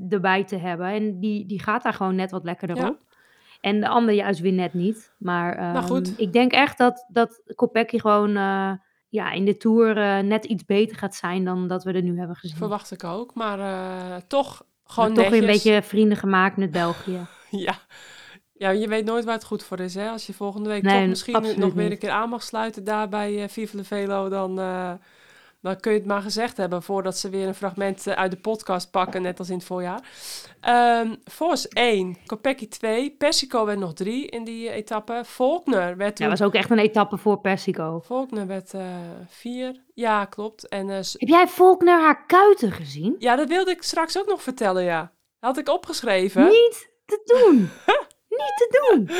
erbij 0.08 0.44
te 0.44 0.56
hebben. 0.56 0.86
En 0.86 1.20
die, 1.20 1.46
die 1.46 1.62
gaat 1.62 1.82
daar 1.82 1.94
gewoon 1.94 2.14
net 2.14 2.30
wat 2.30 2.44
lekkerder 2.44 2.76
Ja. 2.76 2.88
op. 2.88 2.98
En 3.62 3.80
de 3.80 3.88
ander 3.88 4.14
juist 4.14 4.40
weer 4.40 4.52
net 4.52 4.74
niet. 4.74 5.14
Maar, 5.18 5.82
goed. 5.82 6.08
ehm, 6.08 6.14
ik 6.20 6.32
denk 6.32 6.52
echt 6.52 6.78
dat, 6.78 7.04
dat 7.08 7.42
Kopecky 7.54 7.98
gewoon... 7.98 8.36
eh, 8.36 8.72
ja, 9.08 9.30
in 9.32 9.44
de 9.44 9.56
Tour 9.56 9.94
net 10.24 10.44
iets 10.44 10.64
beter 10.64 10.96
gaat 10.96 11.14
zijn 11.14 11.44
dan 11.44 11.68
dat 11.68 11.84
we 11.84 11.92
er 11.92 12.02
nu 12.02 12.18
hebben 12.18 12.36
gezien. 12.36 12.56
Verwacht 12.56 12.90
ik 12.90 13.04
ook, 13.04 13.34
maar 13.34 13.58
toch 14.26 14.64
gewoon 14.84 15.12
maar 15.12 15.22
toch 15.22 15.30
weer 15.32 15.40
een 15.40 15.46
beetje 15.46 15.82
vrienden 15.82 16.16
gemaakt 16.16 16.56
met 16.56 16.70
België. 16.70 17.26
ja. 17.50 17.74
Ja, 18.52 18.70
je 18.70 18.88
weet 18.88 19.04
nooit 19.04 19.24
waar 19.24 19.34
het 19.34 19.44
goed 19.44 19.62
voor 19.64 19.80
is. 19.80 19.94
Hè? 19.94 20.08
Als 20.08 20.26
je 20.26 20.32
volgende 20.32 20.68
week 20.68 20.82
Nee, 20.82 20.98
toch 21.00 21.08
misschien 21.08 21.58
nog 21.58 21.74
weer 21.74 21.90
een 21.90 21.98
keer 21.98 22.10
aan 22.10 22.28
mag 22.28 22.42
sluiten 22.42 22.84
daar 22.84 23.08
bij 23.08 23.42
eh 23.42 23.48
Vive 23.48 23.84
Velo, 23.84 24.28
dan, 24.28 24.60
eh, 24.60 24.92
dan 25.62 25.80
kun 25.80 25.92
je 25.92 25.98
het 25.98 26.06
maar 26.06 26.22
gezegd 26.22 26.56
hebben 26.56 26.82
voordat 26.82 27.18
ze 27.18 27.28
weer 27.30 27.46
een 27.46 27.54
fragment 27.54 28.06
eh, 28.06 28.14
uit 28.14 28.30
de 28.30 28.36
podcast 28.36 28.90
pakken, 28.90 29.22
net 29.22 29.38
als 29.38 29.48
in 29.50 29.56
het 29.56 29.64
voorjaar. 29.64 30.00
Ehm 30.60 31.14
Vos 31.24 31.68
1, 31.68 32.16
Kopecky 32.26 32.68
2, 32.68 33.14
Persico 33.18 33.64
werd 33.64 33.78
nog 33.78 33.92
3 33.94 34.26
in 34.26 34.44
die 34.44 34.68
eh, 34.68 34.76
etappe. 34.76 35.22
Faulkner 35.26 35.96
werd 35.96 36.18
Ja, 36.18 36.24
toen... 36.24 36.28
was 36.38 36.42
ook 36.46 36.54
echt 36.54 36.70
een 36.70 36.78
etappe 36.78 37.16
voor 37.16 37.40
Persico. 37.40 38.00
Faulkner 38.04 38.46
werd 38.46 38.72
4. 39.28 39.82
ja, 39.94 40.24
klopt. 40.24 40.68
En 40.68 40.90
eh, 40.90 41.02
s- 41.02 41.14
Heb 41.18 41.28
jij 41.28 41.48
Volkner 41.48 42.00
haar 42.00 42.26
kuiten 42.26 42.72
gezien? 42.72 43.14
ja, 43.18 43.36
dat 43.36 43.48
wilde 43.48 43.70
ik 43.70 43.82
straks 43.82 44.18
ook 44.18 44.26
nog 44.28 44.42
vertellen, 44.42 44.82
ja. 44.82 45.12
Had 45.38 45.58
ik 45.58 45.68
opgeschreven. 45.68 46.44
Niet 46.48 46.90
te 47.04 47.20
doen. 47.24 47.56
Niet 48.38 48.56
te 48.56 48.88
doen. 48.90 49.10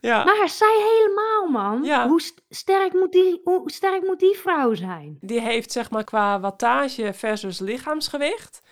Ja. 0.00 0.24
Maar 0.24 0.48
zij 0.48 0.76
helemaal, 0.92 1.11
man. 1.52 1.82
Ja. 1.84 2.08
Hoe 2.08 2.20
st- 2.20 2.42
sterk 2.48 2.92
moet 2.92 3.12
die, 3.12 3.40
hoe 3.44 3.70
sterk 3.70 4.02
moet 4.06 4.18
die 4.20 4.36
vrouw 4.36 4.74
zijn? 4.74 5.16
die 5.20 5.40
heeft 5.40 5.72
zeg 5.72 5.90
maar 5.90 6.04
qua 6.04 6.40
wattage 6.40 7.12
versus 7.12 7.58
lichaamsgewicht, 7.58 8.62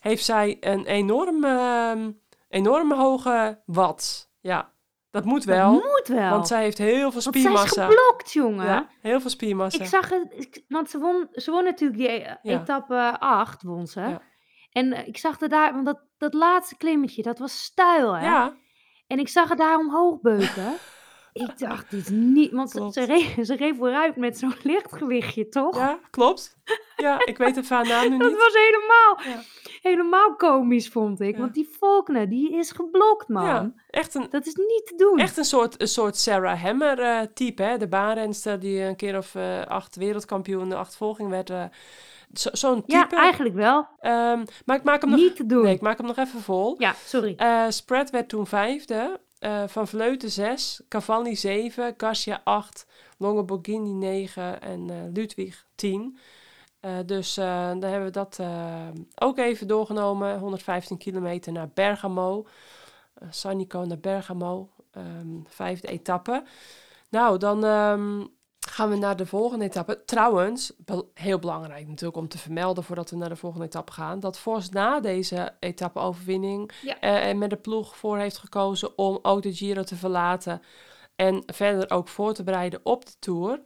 heeft 0.00 0.24
zij 0.24 0.56
een 0.60 0.84
enorm, 0.86 1.44
ehm, 1.44 2.10
enorm 2.48 2.92
hoge 2.92 3.62
watt. 3.66 4.30
Ja, 4.40 4.72
dat 5.10 5.24
moet 5.24 5.44
wel, 5.44 5.72
Dat 5.72 5.82
moet 5.82 6.16
wel. 6.18 6.30
want 6.30 6.46
zij 6.46 6.62
heeft 6.62 6.78
heel 6.78 6.94
veel 6.94 7.02
Want 7.10 7.22
zij 7.22 7.32
is 7.32 7.40
spiermassa. 7.40 7.86
geblokt, 7.86 8.32
jongen. 8.32 8.66
Ja, 8.66 8.88
heel 9.00 9.20
veel 9.20 9.30
spiermassa. 9.30 9.82
Ik 9.82 9.88
zag 9.88 10.08
het, 10.10 10.26
ik- 10.36 10.64
want 10.68 10.90
ze 10.90 10.98
won, 10.98 11.28
ze 11.32 11.50
won 11.50 11.64
natuurlijk 11.64 11.98
die 12.00 12.08
eh, 12.08 12.34
Ja. 12.42 12.60
etappe 12.60 13.16
8, 13.18 13.62
won 13.62 13.86
ze. 13.86 14.00
Ja. 14.00 14.22
En 14.70 14.92
eh, 14.92 15.06
ik 15.08 15.18
zag 15.18 15.40
er 15.40 15.48
daar, 15.48 15.72
want 15.72 15.86
dat, 15.86 16.00
dat 16.18 16.34
laatste 16.34 16.76
klimmetje, 16.76 17.22
dat 17.22 17.38
was 17.38 17.62
stijl, 17.62 18.12
hè? 18.16 18.24
Ja, 18.26 18.56
En 19.06 19.18
ik 19.18 19.28
zag 19.28 19.48
het 19.48 19.58
daar 19.58 19.76
omhoog 19.78 20.20
beuken. 20.20 20.72
ik 21.36 21.58
dacht, 21.58 21.90
dit 21.90 22.00
is 22.00 22.08
niet, 22.08 22.52
want 22.52 22.70
ze, 22.70 22.76
Klopt. 22.76 22.92
ze, 22.94 23.04
reed, 23.04 23.46
ze 23.46 23.56
reed 23.56 23.76
vooruit 23.76 24.16
met 24.16 24.38
zo'n 24.38 24.54
lichtgewichtje, 24.72 25.48
toch? 25.48 25.76
ja, 25.76 25.98
klopt. 26.10 26.56
Ja, 26.96 27.26
ik 27.26 27.38
weet 27.38 27.56
het 27.56 27.66
van 27.66 27.88
naam 27.88 28.10
nu 28.10 28.18
Dat 28.18 28.28
niet. 28.30 28.38
was 28.38 28.52
helemaal, 28.54 29.36
Ja. 29.36 29.42
helemaal 29.82 30.34
komisch, 30.36 30.88
vond 30.88 31.20
ik. 31.20 31.34
Ja. 31.34 31.40
Want 31.40 31.54
die 31.54 31.68
Faulkner, 31.78 32.28
die 32.28 32.52
is 32.56 32.70
geblokt, 32.70 33.28
man. 33.28 33.44
Ja, 33.44 33.72
echt 33.90 34.14
een, 34.14 34.26
Dat 34.30 34.46
is 34.46 34.54
niet 34.54 34.82
te 34.86 34.94
doen. 34.96 35.18
echt 35.18 35.36
een 35.36 35.44
soort, 35.44 35.80
een 35.80 35.88
soort 35.88 36.16
Sarah 36.16 36.62
Hammer 36.62 36.98
eh, 36.98 37.20
type, 37.34 37.62
hè? 37.62 37.76
De 37.78 37.88
baanrenster 37.88 38.60
die 38.60 38.80
een 38.82 38.96
keer 38.96 39.16
of 39.16 39.34
eh, 39.34 39.60
acht 39.62 39.96
wereldkampioen 39.96 40.62
in 40.62 40.68
de 40.68 40.76
achtervolging 40.76 41.28
werd. 41.30 41.50
eh, 41.50 41.64
zo- 42.32 42.50
Zo'n 42.52 42.82
ja, 42.86 43.02
type. 43.02 43.16
eigenlijk 43.16 43.54
wel. 43.54 43.86
Ehm, 44.00 44.44
maar 44.64 44.76
ik 44.76 44.82
maak 44.82 45.00
hem 45.00 45.10
nog, 45.10 45.18
Niet 45.20 45.36
te 45.36 45.46
doen. 45.46 45.62
nee, 45.62 45.74
ik 45.74 45.80
maak 45.80 45.98
hem 45.98 46.06
nog 46.06 46.16
even 46.16 46.40
vol. 46.40 46.74
Ja, 46.78 46.94
sorry. 47.04 47.36
Spread 47.68 48.10
werd 48.10 48.28
toen 48.28 48.46
vijfde. 48.46 49.20
Eh, 49.46 49.62
van 49.66 49.88
Vleuten 49.88 50.30
6, 50.30 50.80
Cavalli 50.88 51.36
7, 51.36 51.94
Garcia 51.96 52.40
8, 52.44 52.86
Longoborghini 53.18 53.92
9 53.92 54.60
en 54.60 54.90
eh, 54.90 54.96
Ludwig 55.12 55.66
10. 55.74 56.18
Eh, 56.80 56.98
dus 57.06 57.34
dan 57.34 57.82
hebben 57.82 58.04
we 58.04 58.10
dat 58.10 58.40
ook 59.14 59.38
even 59.38 59.66
doorgenomen. 59.66 60.38
115 60.38 60.98
kilometer 60.98 61.52
naar 61.52 61.68
Bergamo. 61.74 62.46
Sanico 63.30 63.84
naar 63.84 63.98
Bergamo. 63.98 64.70
ehm, 64.90 65.42
vijfde 65.48 65.88
etappe. 65.88 66.44
Nou, 67.08 67.38
dan 67.38 67.64
ehm, 67.64 68.24
gaan 68.76 68.88
we 68.88 68.96
naar 68.96 69.16
de 69.16 69.26
volgende 69.26 69.64
etappe. 69.64 70.04
Trouwens, 70.04 70.72
heel 71.14 71.38
belangrijk 71.38 71.86
natuurlijk 71.88 72.16
om 72.18 72.28
te 72.28 72.38
vermelden 72.38 72.84
voordat 72.84 73.10
we 73.10 73.16
naar 73.16 73.28
de 73.28 73.36
volgende 73.36 73.64
etappe 73.66 73.92
gaan. 73.92 74.20
Dat 74.20 74.38
Vos 74.38 74.68
na 74.68 75.00
deze 75.00 75.52
etappe-overwinning 75.60 76.70
Ja. 76.82 77.00
eh, 77.00 77.28
en 77.28 77.38
met 77.38 77.50
de 77.50 77.56
ploeg 77.56 77.96
voor 77.96 78.18
heeft 78.18 78.38
gekozen 78.38 78.98
om 78.98 79.18
ook 79.22 79.42
de 79.42 79.54
Giro 79.54 79.82
te 79.82 79.96
verlaten. 79.96 80.62
En 81.16 81.42
verder 81.46 81.90
ook 81.90 82.08
voor 82.08 82.34
te 82.34 82.42
bereiden 82.42 82.80
op 82.82 83.06
de 83.06 83.12
Tour. 83.18 83.60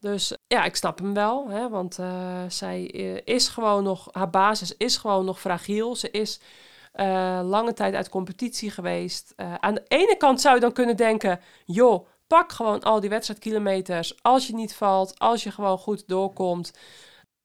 Dus 0.00 0.36
ja, 0.46 0.64
ik 0.64 0.76
snap 0.76 0.98
hem 0.98 1.14
wel. 1.14 1.48
Hè, 1.48 1.68
want 1.68 1.98
eh, 1.98 2.42
zij 2.48 2.90
eh, 2.90 3.34
is 3.34 3.48
gewoon 3.48 3.82
nog, 3.84 4.08
haar 4.10 4.30
basis 4.30 4.76
is 4.76 4.96
gewoon 4.96 5.24
nog 5.24 5.40
fragiel. 5.40 5.96
Ze 5.96 6.10
is 6.10 6.40
eh, 6.92 7.40
lange 7.44 7.72
tijd 7.72 7.94
uit 7.94 8.08
competitie 8.08 8.70
geweest. 8.70 9.32
Eh, 9.36 9.54
aan 9.54 9.74
de 9.74 9.82
ene 9.88 10.16
kant 10.16 10.40
zou 10.40 10.54
je 10.54 10.60
dan 10.60 10.72
kunnen 10.72 10.96
denken, 10.96 11.40
joh, 11.64 12.06
pak 12.38 12.52
gewoon 12.52 12.82
al 12.82 13.00
die 13.00 13.10
wedstrijdkilometers. 13.10 14.22
Als 14.22 14.46
je 14.46 14.54
niet 14.54 14.74
valt, 14.74 15.18
als 15.18 15.42
je 15.42 15.50
gewoon 15.50 15.78
goed 15.78 16.08
doorkomt. 16.08 16.78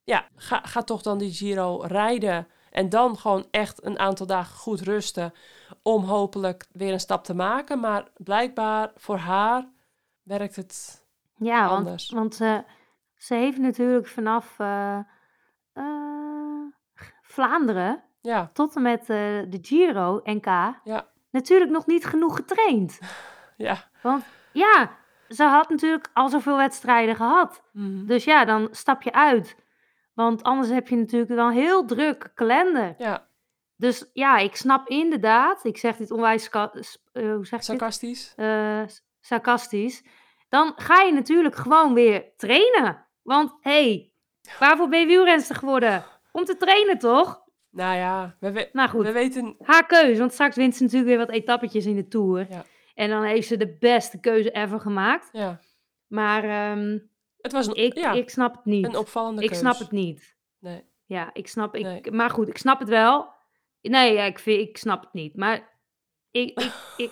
Ja, 0.03 0.27
ga, 0.35 0.61
ga 0.63 0.81
toch 0.81 1.01
dan 1.01 1.17
die 1.17 1.31
Giro 1.33 1.81
rijden. 1.81 2.47
En 2.71 2.89
dan 2.89 3.17
gewoon 3.17 3.47
echt 3.51 3.85
een 3.85 3.99
aantal 3.99 4.25
dagen 4.25 4.57
goed 4.57 4.81
rusten. 4.81 5.33
Om 5.81 6.03
hopelijk 6.03 6.67
weer 6.71 6.93
een 6.93 6.99
stap 6.99 7.23
te 7.23 7.33
maken. 7.33 7.79
Maar 7.79 8.07
blijkbaar 8.17 8.91
voor 8.95 9.17
haar 9.17 9.69
werkt 10.23 10.55
het. 10.55 11.05
Ja, 11.37 11.67
Anders. 11.67 12.09
want 12.09 12.41
eh, 12.41 12.57
ze 13.15 13.35
heeft 13.35 13.57
natuurlijk 13.57 14.07
vanaf 14.07 14.59
eh, 14.59 14.99
eh, 15.73 16.63
Vlaanderen 17.21 18.03
Ja, 18.21 18.49
tot 18.53 18.75
en 18.75 18.81
met 18.81 19.05
de 19.05 19.59
Giro 19.61 20.21
NK 20.23 20.45
Ja. 20.83 21.07
natuurlijk 21.31 21.71
nog 21.71 21.85
niet 21.85 22.05
genoeg 22.05 22.35
getraind. 22.35 22.99
ja. 23.57 23.89
Want 24.01 24.23
ja, 24.57 24.91
ze 25.29 25.43
had 25.43 25.69
natuurlijk 25.69 26.07
al 26.13 26.29
zoveel 26.29 26.57
wedstrijden 26.57 27.15
gehad. 27.15 27.63
Mhm. 27.71 28.05
Dus 28.05 28.23
ja, 28.23 28.45
dan 28.45 28.67
stap 28.71 29.01
je 29.01 29.11
uit. 29.13 29.55
Want 30.13 30.43
anders 30.43 30.69
heb 30.69 30.87
je 30.87 30.95
natuurlijk 30.95 31.31
wel 31.31 31.47
een 31.47 31.53
heel 31.53 31.85
druk 31.85 32.31
kalender. 32.33 32.95
Ja, 32.97 33.27
Dus 33.75 34.09
ja, 34.13 34.37
ik 34.37 34.55
snap 34.55 34.87
inderdaad, 34.87 35.63
ik 35.65 35.77
zeg 35.77 35.95
dit 35.97 36.11
onwijs, 36.11 36.49
eh, 36.49 36.61
hoe 37.13 37.45
zeg 37.45 37.63
sarcastisch. 37.63 38.33
s- 38.87 39.01
sarcastisch. 39.21 40.03
Dan 40.49 40.73
ga 40.75 41.01
je 41.01 41.11
natuurlijk 41.13 41.55
gewoon 41.55 41.93
weer 41.93 42.25
trainen. 42.37 43.05
Want 43.23 43.53
hé, 43.61 43.71
hey, 43.71 44.11
waarvoor 44.59 44.87
ben 44.87 44.99
je 44.99 45.05
wielrenster 45.05 45.55
geworden? 45.55 46.03
Om 46.31 46.43
te 46.45 46.57
trainen 46.57 46.97
toch? 46.97 47.41
Nou 47.71 47.95
ja, 47.97 48.35
we, 48.39 48.51
we, 48.51 48.69
Nou 48.73 48.89
goed, 48.89 49.05
we 49.05 49.11
weten. 49.11 49.55
haar 49.61 49.85
keuze. 49.85 50.19
Want 50.19 50.33
straks 50.33 50.55
wint 50.55 50.75
ze 50.75 50.83
natuurlijk 50.83 51.09
weer 51.09 51.17
wat 51.25 51.29
etappetjes 51.35 51.85
in 51.85 51.95
de 51.95 52.07
Tour. 52.07 52.45
Ja. 52.49 52.63
En 52.97 53.09
dan 53.09 53.23
heeft 53.23 53.47
ze 53.47 53.57
de 53.57 53.75
beste 53.79 54.19
keuze 54.19 54.51
ever 54.51 54.79
gemaakt. 54.79 55.29
Ja, 55.31 55.59
Maar 56.07 56.43
ehm, 56.43 56.99
het 57.41 57.51
was 57.51 57.67
een, 57.67 57.75
ik, 57.75 57.93
ja, 57.97 58.11
ik 58.11 58.29
snap 58.29 58.55
het 58.55 58.65
niet. 58.65 58.85
een 58.85 58.95
opvallende 58.97 59.41
ik 59.43 59.47
keus. 59.49 59.57
snap 59.59 59.77
het 59.79 59.91
niet. 59.91 60.37
Nee. 60.59 60.83
Ja, 61.05 61.29
ik 61.33 61.47
snap... 61.47 61.75
Ik, 61.75 61.83
Nee. 61.83 62.11
Maar 62.11 62.29
goed, 62.29 62.47
ik 62.47 62.57
snap 62.57 62.79
het 62.79 62.89
wel. 62.89 63.33
Nee, 63.81 64.13
ja, 64.13 64.23
ik, 64.23 64.39
vind, 64.39 64.67
ik 64.69 64.77
snap 64.77 65.01
het 65.03 65.13
niet. 65.13 65.35
Maar 65.35 65.69
ik, 66.31 66.59
ik, 66.59 66.71
ik, 67.05 67.11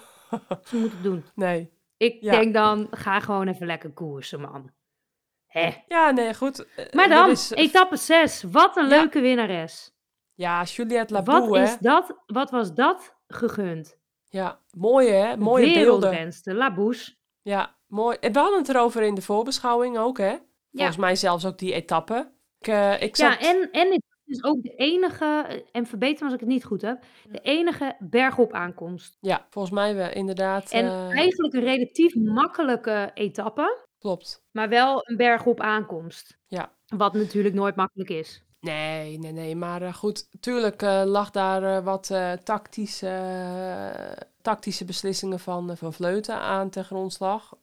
ze 0.63 0.75
moeten 0.77 0.97
het 0.97 1.03
doen. 1.03 1.25
Nee. 1.35 1.71
Ik 1.97 2.21
Ja. 2.21 2.31
denk 2.31 2.53
dan, 2.53 2.87
ga 2.91 3.19
gewoon 3.19 3.47
even 3.47 3.65
lekker 3.65 3.91
koersen, 3.93 4.41
man. 4.41 4.71
Hè. 5.47 5.69
Ja, 5.87 6.11
nee, 6.11 6.33
goed. 6.33 6.65
eh, 6.75 6.91
Maar 6.93 7.03
er 7.09 7.15
dan, 7.15 7.29
is- 7.29 7.51
etappe 7.51 7.95
6. 7.95 8.43
Wat 8.43 8.77
een 8.77 8.87
leuke 8.87 9.21
winnares. 9.21 9.93
Ja, 10.33 10.63
Juliette 10.63 11.13
Wat, 11.13 11.27
Labou, 11.27 11.57
hè. 11.57 11.63
is 11.63 11.77
dat, 11.77 12.21
wat 12.25 12.49
was 12.49 12.73
dat 12.73 13.15
gegund? 13.27 13.97
Ja, 14.35 14.59
mooie, 14.77 15.11
hè. 15.11 15.37
Mooie 15.37 15.73
beelden. 15.73 15.83
Wereldrenster, 15.83 16.53
Labouche. 16.55 17.15
Ja, 17.41 17.75
mooi. 17.87 18.17
En 18.19 18.33
we 18.33 18.39
hadden 18.39 18.59
het 18.59 18.69
erover 18.69 19.01
in 19.01 19.15
de 19.15 19.21
voorbeschouwing 19.21 19.97
ook, 19.97 20.17
hè. 20.17 20.35
Volgens 20.71 20.97
mij 20.97 21.15
zelfs 21.15 21.45
ook 21.45 21.57
die 21.57 21.73
etappe. 21.73 22.31
Ik, 22.59 22.67
eh, 22.67 23.01
ik 23.01 23.15
zat... 23.15 23.41
Ja, 23.41 23.49
en, 23.49 23.71
en 23.71 23.91
het 23.91 24.03
is 24.25 24.43
ook 24.43 24.61
de 24.61 24.75
enige, 24.75 25.63
en 25.71 25.85
verbeter 25.85 26.17
me 26.19 26.23
als 26.23 26.33
ik 26.33 26.39
het 26.39 26.49
niet 26.49 26.65
goed 26.65 26.81
heb, 26.81 27.03
de 27.31 27.39
enige 27.39 27.95
bergop 27.99 28.53
aankomst. 28.53 29.17
Ja, 29.19 29.47
volgens 29.49 29.73
mij 29.73 29.95
wel, 29.95 30.11
inderdaad. 30.11 30.71
En 30.71 30.85
eh, 30.85 31.17
eigenlijk 31.17 31.53
een 31.53 31.63
relatief 31.63 32.15
makkelijke 32.15 33.11
etappe, 33.13 33.85
Klopt. 33.99 34.45
maar 34.51 34.69
wel 34.69 35.09
een 35.09 35.17
bergop 35.17 35.59
aankomst. 35.59 36.37
Ja. 36.47 36.73
Wat 36.85 37.13
natuurlijk 37.13 37.55
nooit 37.55 37.75
makkelijk 37.75 38.09
is. 38.09 38.44
Nee, 38.65 39.19
nee, 39.19 39.31
nee. 39.31 39.55
Maar 39.55 39.81
eh, 39.81 39.93
goed, 39.93 40.41
tuurlijk 40.41 40.81
eh, 40.81 41.01
lag 41.05 41.31
daar 41.31 41.63
eh, 41.77 41.83
wat 41.83 42.11
tactische, 42.43 43.13
tactische 44.41 44.85
beslissingen 44.85 45.39
van, 45.39 45.77
van 45.77 45.93
Vleuten 45.93 46.35
aan 46.39 46.69
ten 46.69 46.85
grondslag. 46.85 47.53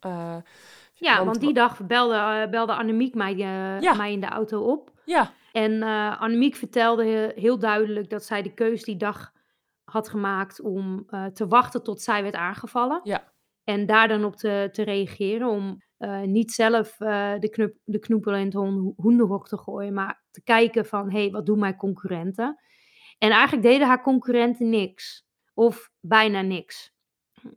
Ja, 0.95 1.15
Want 1.17 1.27
want, 1.27 1.41
die 1.41 1.55
dag 1.55 1.87
belde, 1.87 2.49
belde 2.51 2.75
Annemiek 2.75 3.15
mij, 3.15 3.37
Ja. 3.37 3.95
mij 3.95 4.13
in 4.13 4.21
de 4.21 4.27
auto 4.27 4.61
op. 4.61 4.91
ja, 5.05 5.33
En 5.53 5.83
Annemiek 6.19 6.55
vertelde 6.55 7.05
he- 7.05 7.41
heel 7.41 7.59
duidelijk 7.59 8.11
dat 8.11 8.25
zij 8.25 8.43
de 8.43 8.55
keus 8.55 8.83
die 8.85 8.97
dag 8.97 9.33
had 9.85 10.09
gemaakt 10.09 10.61
om 10.61 11.07
te 11.33 11.47
wachten 11.49 11.83
tot 11.83 12.03
zij 12.03 12.23
werd 12.23 12.35
aangevallen. 12.35 13.01
Ja. 13.05 13.33
En 13.65 13.87
daar 13.87 14.09
dan 14.09 14.25
op 14.25 14.37
te, 14.37 14.69
te 14.73 14.83
reageren, 14.83 15.49
om 15.49 15.83
niet 16.25 16.53
zelf 16.53 16.97
de, 16.97 17.49
knup, 17.51 17.77
de 17.85 17.99
knoepel 17.99 18.35
in 18.35 18.45
het 18.45 18.55
hoenderhok 18.97 19.49
te 19.49 19.59
gooien, 19.59 19.95
maar 19.95 20.22
te 20.33 20.43
kijken 20.43 20.87
van, 20.87 21.11
hé, 21.11 21.21
hey, 21.21 21.31
wat 21.31 21.47
doen 21.47 21.59
mijn 21.59 21.77
concurrenten? 21.77 22.61
En 23.19 23.31
eigenlijk 23.31 23.63
deden 23.63 23.87
haar 23.87 24.03
concurrenten 24.03 24.71
niks. 24.71 25.27
Of 25.55 25.91
bijna 26.01 26.41
niks. 26.41 26.95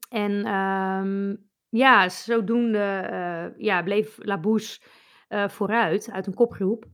En 0.09 0.45
ehm, 0.45 1.35
ja, 1.69 2.09
zodoende 2.09 2.79
eh, 2.79 3.63
ja, 3.65 3.83
bleef 3.83 4.17
Labouche 4.17 4.81
vooruit 5.47 6.11
uit 6.11 6.27
een 6.27 6.33
kopgroep. 6.33 6.85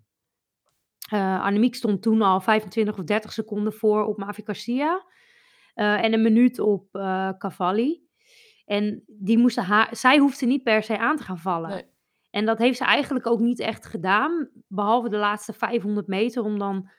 Uh, 1.13 1.43
Annemiek 1.43 1.75
stond 1.75 2.01
toen 2.01 2.21
al 2.21 2.41
25 2.41 2.97
of 2.97 3.03
30 3.03 3.33
seconden 3.33 3.73
voor 3.73 4.05
op 4.05 4.17
Mavi 4.17 4.43
en 5.73 6.13
een 6.13 6.21
minuut 6.21 6.59
op 6.59 6.87
Cavalli. 7.37 8.01
En 8.65 9.03
die 9.07 9.37
moesten 9.37 9.63
haar, 9.63 9.95
zij 9.95 10.17
hoefde 10.17 10.45
niet 10.45 10.63
per 10.63 10.83
se 10.83 10.97
aan 10.97 11.17
te 11.17 11.23
gaan 11.23 11.37
vallen. 11.37 11.90
En 12.31 12.45
dat 12.45 12.57
heeft 12.57 12.77
ze 12.77 12.85
eigenlijk 12.85 13.27
ook 13.27 13.39
niet 13.39 13.59
echt 13.59 13.85
gedaan. 13.85 14.49
Behalve 14.67 15.09
de 15.09 15.17
laatste 15.17 15.53
500 15.53 16.07
meter. 16.07 16.43
Om 16.43 16.59
dan 16.59 16.89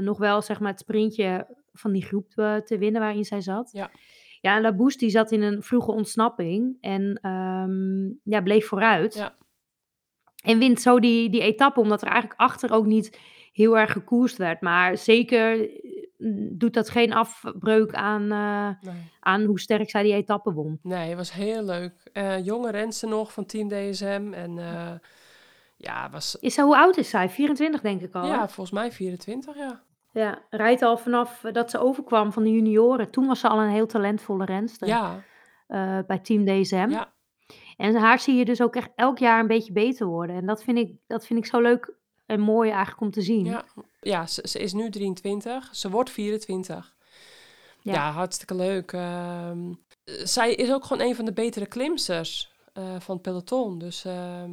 nog 0.00 0.18
wel 0.18 0.42
zeg 0.42 0.60
maar, 0.60 0.70
het 0.70 0.80
sprintje 0.80 1.46
van 1.72 1.92
die 1.92 2.04
groep 2.04 2.30
te 2.64 2.76
winnen 2.78 3.00
waarin 3.00 3.24
zij 3.24 3.40
zat. 3.40 3.70
Ja. 3.72 3.90
Ja, 4.40 4.56
en 4.56 4.62
Labouche 4.62 4.98
die 4.98 5.10
zat 5.10 5.32
in 5.32 5.42
een 5.42 5.62
vroege 5.62 5.92
ontsnapping 5.92 6.76
en 6.80 7.28
um, 7.30 8.20
ja, 8.22 8.40
bleef 8.40 8.66
vooruit. 8.66 9.14
Ja. 9.14 9.36
En 10.42 10.58
wint 10.58 10.80
zo 10.80 11.00
die, 11.00 11.30
die 11.30 11.40
etappe, 11.40 11.80
omdat 11.80 12.02
er 12.02 12.08
eigenlijk 12.08 12.40
achter 12.40 12.72
ook 12.72 12.86
niet 12.86 13.20
heel 13.52 13.78
erg 13.78 13.92
gekoerst 13.92 14.36
werd. 14.36 14.60
Maar 14.60 14.96
zeker 14.96 15.70
doet 16.50 16.74
dat 16.74 16.90
geen 16.90 17.12
afbreuk 17.12 17.94
aan, 17.94 18.22
uh, 18.22 18.90
aan 19.20 19.44
hoe 19.44 19.60
sterk 19.60 19.90
zij 19.90 20.02
die 20.02 20.14
etappe 20.14 20.52
won. 20.52 20.78
Nee, 20.82 21.08
het 21.08 21.16
was 21.16 21.32
heel 21.32 21.62
leuk. 21.62 21.92
Uh, 22.12 22.44
jonge 22.44 22.70
renster 22.70 23.08
nog 23.08 23.32
van 23.32 23.46
Team 23.46 23.68
DSM. 23.68 24.32
En 24.32 24.56
uh, 24.56 24.90
ja, 25.76 26.10
was... 26.10 26.36
Is 26.40 26.54
ze, 26.54 26.62
hoe 26.62 26.76
oud 26.76 26.96
is 26.96 27.10
zij? 27.10 27.30
24 27.30 27.80
denk 27.80 28.00
ik 28.00 28.14
al. 28.14 28.26
Ja, 28.26 28.48
volgens 28.48 28.70
mij 28.70 28.92
24, 28.92 29.56
ja. 29.56 29.82
Ja, 30.12 30.38
rijdt 30.50 30.82
al 30.82 30.96
vanaf 30.96 31.40
dat 31.52 31.70
ze 31.70 31.78
overkwam 31.78 32.32
van 32.32 32.42
de 32.42 32.52
junioren. 32.52 33.10
Toen 33.10 33.26
was 33.26 33.40
ze 33.40 33.48
al 33.48 33.60
een 33.60 33.70
heel 33.70 33.86
talentvolle 33.86 34.44
renster. 34.44 34.88
Ja. 34.88 35.22
Bij 36.06 36.18
Team 36.22 36.44
DSM. 36.44 36.86
Ja. 36.90 37.12
En 37.76 37.94
haar 37.94 38.18
zie 38.18 38.36
je 38.36 38.44
dus 38.44 38.62
ook 38.62 38.76
echt 38.76 38.90
elk 38.94 39.18
jaar 39.18 39.40
een 39.40 39.46
beetje 39.46 39.72
beter 39.72 40.06
worden. 40.06 40.36
En 40.36 40.46
dat 40.46 40.62
vind 40.62 40.78
ik, 40.78 40.96
dat 41.06 41.26
vind 41.26 41.38
ik 41.38 41.46
zo 41.46 41.60
leuk 41.60 41.94
en 42.26 42.40
mooi 42.40 42.70
eigenlijk 42.70 43.00
om 43.00 43.10
te 43.10 43.22
zien. 43.22 43.44
Ja, 43.44 43.64
ja 44.08 44.26
ze, 44.26 44.48
ze 44.48 44.58
is 44.58 44.72
nu 44.72 44.90
23. 44.90 45.68
Ze 45.72 45.90
wordt 45.90 46.10
24. 46.10 46.96
Ja, 47.80 47.92
ja 47.92 48.10
hartstikke 48.10 48.54
leuk. 48.54 48.92
Uh, 48.92 49.50
zij 50.04 50.54
is 50.54 50.72
ook 50.72 50.84
gewoon 50.84 51.06
een 51.06 51.14
van 51.14 51.24
de 51.24 51.32
betere 51.32 51.66
klimsters 51.66 52.52
uh, 52.74 53.00
van 53.00 53.14
het 53.14 53.22
peloton. 53.22 53.78
Dus 53.78 54.04
uh, 54.04 54.44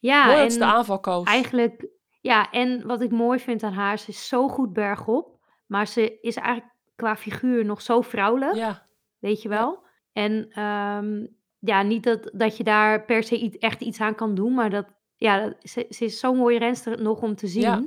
ja, 0.00 0.26
mooi 0.26 0.48
dat 0.48 0.50
de 0.50 0.64
aanval 0.64 1.00
koos. 1.00 1.26
Eigenlijk 1.26 1.86
ja, 2.20 2.50
en 2.50 2.86
wat 2.86 3.00
ik 3.00 3.10
mooi 3.10 3.38
vind 3.38 3.62
aan 3.62 3.72
haar, 3.72 3.98
ze 3.98 4.10
is 4.10 4.28
zo 4.28 4.48
goed 4.48 4.72
bergop, 4.72 5.38
maar 5.66 5.86
ze 5.86 6.18
is 6.20 6.36
eigenlijk 6.36 6.74
qua 6.94 7.16
figuur 7.16 7.64
nog 7.64 7.82
zo 7.82 8.00
vrouwelijk, 8.00 8.54
Ja, 8.54 8.86
weet 9.18 9.42
je 9.42 9.48
wel? 9.48 9.84
En 10.12 10.46
ehm, 10.50 11.26
ja, 11.58 11.82
niet 11.82 12.02
dat, 12.02 12.30
dat 12.32 12.56
je 12.56 12.64
daar 12.64 13.04
per 13.04 13.22
se 13.22 13.38
iets, 13.38 13.58
echt 13.58 13.80
iets 13.80 14.00
aan 14.00 14.14
kan 14.14 14.34
doen, 14.34 14.54
maar 14.54 14.70
dat, 14.70 14.86
ja, 15.16 15.54
ze, 15.60 15.86
ze 15.88 16.04
is 16.04 16.18
zo'n 16.18 16.36
mooie 16.36 16.58
renster 16.58 17.02
nog 17.02 17.22
om 17.22 17.34
te 17.34 17.46
zien. 17.46 17.62
ja. 17.62 17.82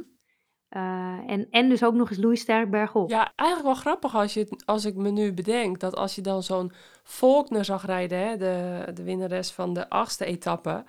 Eh, 0.70 0.82
en, 1.28 1.48
en 1.50 1.70
dus 1.70 1.84
ook 1.84 1.94
nog 1.94 2.10
eens 2.10 2.20
Louis 2.20 2.40
Sterk 2.40 2.70
bergop. 2.70 3.10
Ja, 3.10 3.32
eigenlijk 3.36 3.70
wel 3.74 3.82
grappig 3.82 4.16
als, 4.16 4.34
je, 4.34 4.62
als 4.66 4.86
ik 4.86 4.96
me 4.96 5.10
nu 5.10 5.34
bedenk 5.34 5.80
dat 5.80 5.96
als 5.96 6.16
je 6.16 6.22
dan 6.22 6.44
zo'n 6.44 6.72
Faulkner 7.04 7.66
zag 7.66 7.86
rijden, 7.86 8.20
hè, 8.20 8.38
de, 8.38 8.86
de 8.94 9.04
winnares 9.04 9.52
van 9.52 9.74
de 9.74 9.90
achtste 9.90 10.26
etappe 10.26 10.84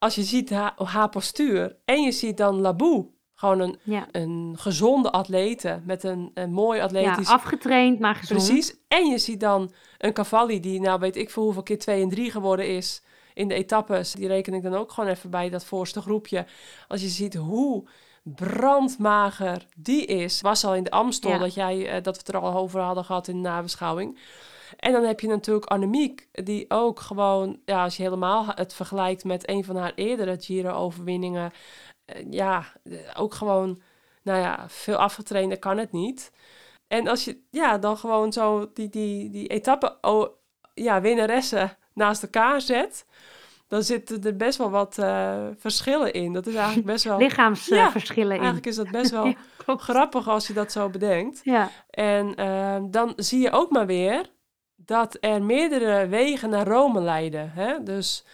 als 0.00 0.14
je 0.14 0.22
ziet 0.22 0.50
haar, 0.50 0.72
haar 0.76 1.08
postuur 1.08 1.76
en 1.84 2.02
je 2.02 2.12
ziet 2.12 2.36
dan 2.36 2.60
Labou, 2.60 3.06
gewoon 3.34 3.60
een, 3.60 3.78
een 4.10 4.54
gezonde 4.58 5.10
atlete 5.10 5.80
met 5.84 6.02
een, 6.02 6.30
een 6.34 6.52
mooi 6.52 6.80
atletisch... 6.80 7.28
Ja, 7.28 7.34
afgetraind, 7.34 7.98
maar 7.98 8.14
gezond. 8.14 8.46
Precies. 8.46 8.76
En 8.88 9.06
je 9.06 9.18
ziet 9.18 9.40
dan 9.40 9.72
een 9.98 10.12
Cavalli 10.12 10.60
die, 10.60 10.80
nou 10.80 11.00
weet 11.00 11.16
ik 11.16 11.30
veel 11.30 11.42
hoeveel 11.42 11.62
keer 11.62 11.78
2 11.78 12.02
en 12.02 12.08
3 12.08 12.30
geworden 12.30 12.68
is 12.68 13.02
in 13.34 13.48
de 13.48 13.54
etappes. 13.54 14.12
Die 14.12 14.26
reken 14.26 14.54
ik 14.54 14.62
dan 14.62 14.74
ook 14.74 14.92
gewoon 14.92 15.10
even 15.10 15.30
bij 15.30 15.50
dat 15.50 15.64
voorste 15.64 16.00
groepje. 16.00 16.46
Als 16.88 17.00
je 17.00 17.08
ziet 17.08 17.34
hoe 17.34 17.88
brandmager 18.34 19.66
die 19.76 20.06
is, 20.06 20.40
was 20.40 20.64
al 20.64 20.74
in 20.74 20.84
de 20.84 20.90
Amstel 20.90 21.38
dat, 21.38 21.54
jij, 21.54 21.76
uh, 21.76 22.02
dat 22.02 22.14
we 22.14 22.22
het 22.24 22.28
er 22.28 22.40
al 22.40 22.54
over 22.54 22.80
hadden 22.80 23.04
gehad 23.04 23.28
in 23.28 23.42
de 23.42 23.48
nabeschouwing. 23.48 24.18
En 24.76 24.92
dan 24.92 25.04
heb 25.04 25.20
je 25.20 25.28
natuurlijk 25.28 25.66
Annemiek, 25.66 26.28
die 26.32 26.64
ook 26.68 27.00
gewoon, 27.00 27.60
ja, 27.64 27.82
als 27.82 27.96
je 27.96 28.02
helemaal 28.02 28.46
het 28.54 28.74
vergelijkt 28.74 29.24
met 29.24 29.48
een 29.48 29.64
van 29.64 29.76
haar 29.76 29.92
eerdere 29.94 30.36
Giro-overwinningen, 30.40 31.50
eh, 32.04 32.26
ja, 32.30 32.64
ook 33.16 33.34
gewoon, 33.34 33.82
nou 34.22 34.38
ja, 34.38 34.64
veel 34.68 34.96
afgetrainder 34.96 35.58
kan 35.58 35.78
het 35.78 35.92
niet. 35.92 36.32
En 36.88 37.08
als 37.08 37.24
je, 37.24 37.40
ja, 37.50 37.78
dan 37.78 37.96
gewoon 37.96 38.32
zo 38.32 38.70
die, 38.74 38.88
die, 38.88 39.30
die 39.30 39.46
etappe, 39.46 39.98
oh, 40.00 40.28
ja, 40.74 41.00
winnaressen 41.00 41.76
naast 41.94 42.22
elkaar 42.22 42.60
zet, 42.60 43.06
dan 43.70 43.82
zitten 43.82 44.22
er 44.22 44.36
best 44.36 44.58
wel 44.58 44.70
wat 44.70 44.96
uh, 44.98 45.46
verschillen 45.56 46.12
in. 46.12 46.32
Dat 46.32 46.46
is 46.46 46.54
eigenlijk 46.54 46.86
best 46.86 47.04
wel... 47.04 47.18
Lichaamsverschillen 47.18 48.34
ja, 48.34 48.42
Eigenlijk 48.42 48.66
is 48.66 48.76
dat 48.76 48.90
best 48.90 49.10
wel 49.10 49.34
grappig 49.66 50.28
als 50.28 50.46
je 50.46 50.52
dat 50.52 50.72
zo 50.72 50.88
bedenkt. 50.88 51.40
Ja. 51.42 51.70
En 51.90 52.40
uh, 52.40 52.76
dan 52.90 53.12
zie 53.16 53.40
je 53.40 53.50
ook 53.50 53.70
maar 53.70 53.86
weer 53.86 54.30
dat 54.76 55.16
er 55.20 55.42
meerdere 55.42 56.06
wegen 56.08 56.50
naar 56.50 56.66
Rome 56.66 57.00
leiden. 57.00 57.50
Hè? 57.50 57.82
Dus 57.82 58.24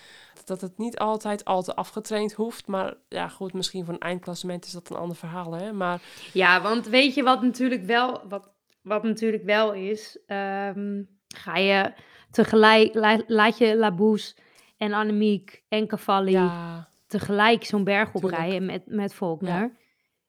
dat 0.45 0.61
het 0.61 0.78
niet 0.78 0.99
altijd 0.99 1.45
al 1.45 1.62
te 1.62 1.74
afgetraind 1.74 2.32
hoeft. 2.32 2.66
Maar 2.66 2.95
ja, 3.09 3.28
goed, 3.28 3.53
misschien 3.53 3.84
voor 3.84 3.95
een 3.95 4.01
eindklassement 4.01 4.64
is 4.64 4.72
dat 4.72 4.91
een 4.91 4.97
ander 4.97 5.16
verhaal. 5.16 5.53
Hè? 5.53 5.72
Maar... 5.72 6.01
Ja, 6.32 6.62
want 6.62 6.87
weet 6.87 7.14
je 7.14 7.22
wat 7.22 7.43
natuurlijk 7.43 7.84
wel, 7.84 8.22
wat, 8.28 8.51
wat 8.82 9.03
natuurlijk 9.03 9.45
wel 9.45 9.72
is? 9.72 10.18
Um, 10.26 11.09
ga 11.28 11.57
je 11.57 11.93
tegelijk, 12.30 12.95
laat 13.26 13.59
je 13.59 13.76
Labous 13.76 14.37
en 14.77 14.93
Annemiek 14.93 15.62
en 15.68 15.87
Cavalli 15.87 16.31
ja. 16.31 16.89
tegelijk 17.07 17.64
zo'n 17.64 17.85
berg 17.85 18.14
oprijden 18.14 18.66
met, 18.66 18.83
met 18.87 19.14
Faulkner. 19.14 19.61
Ja, 19.61 19.70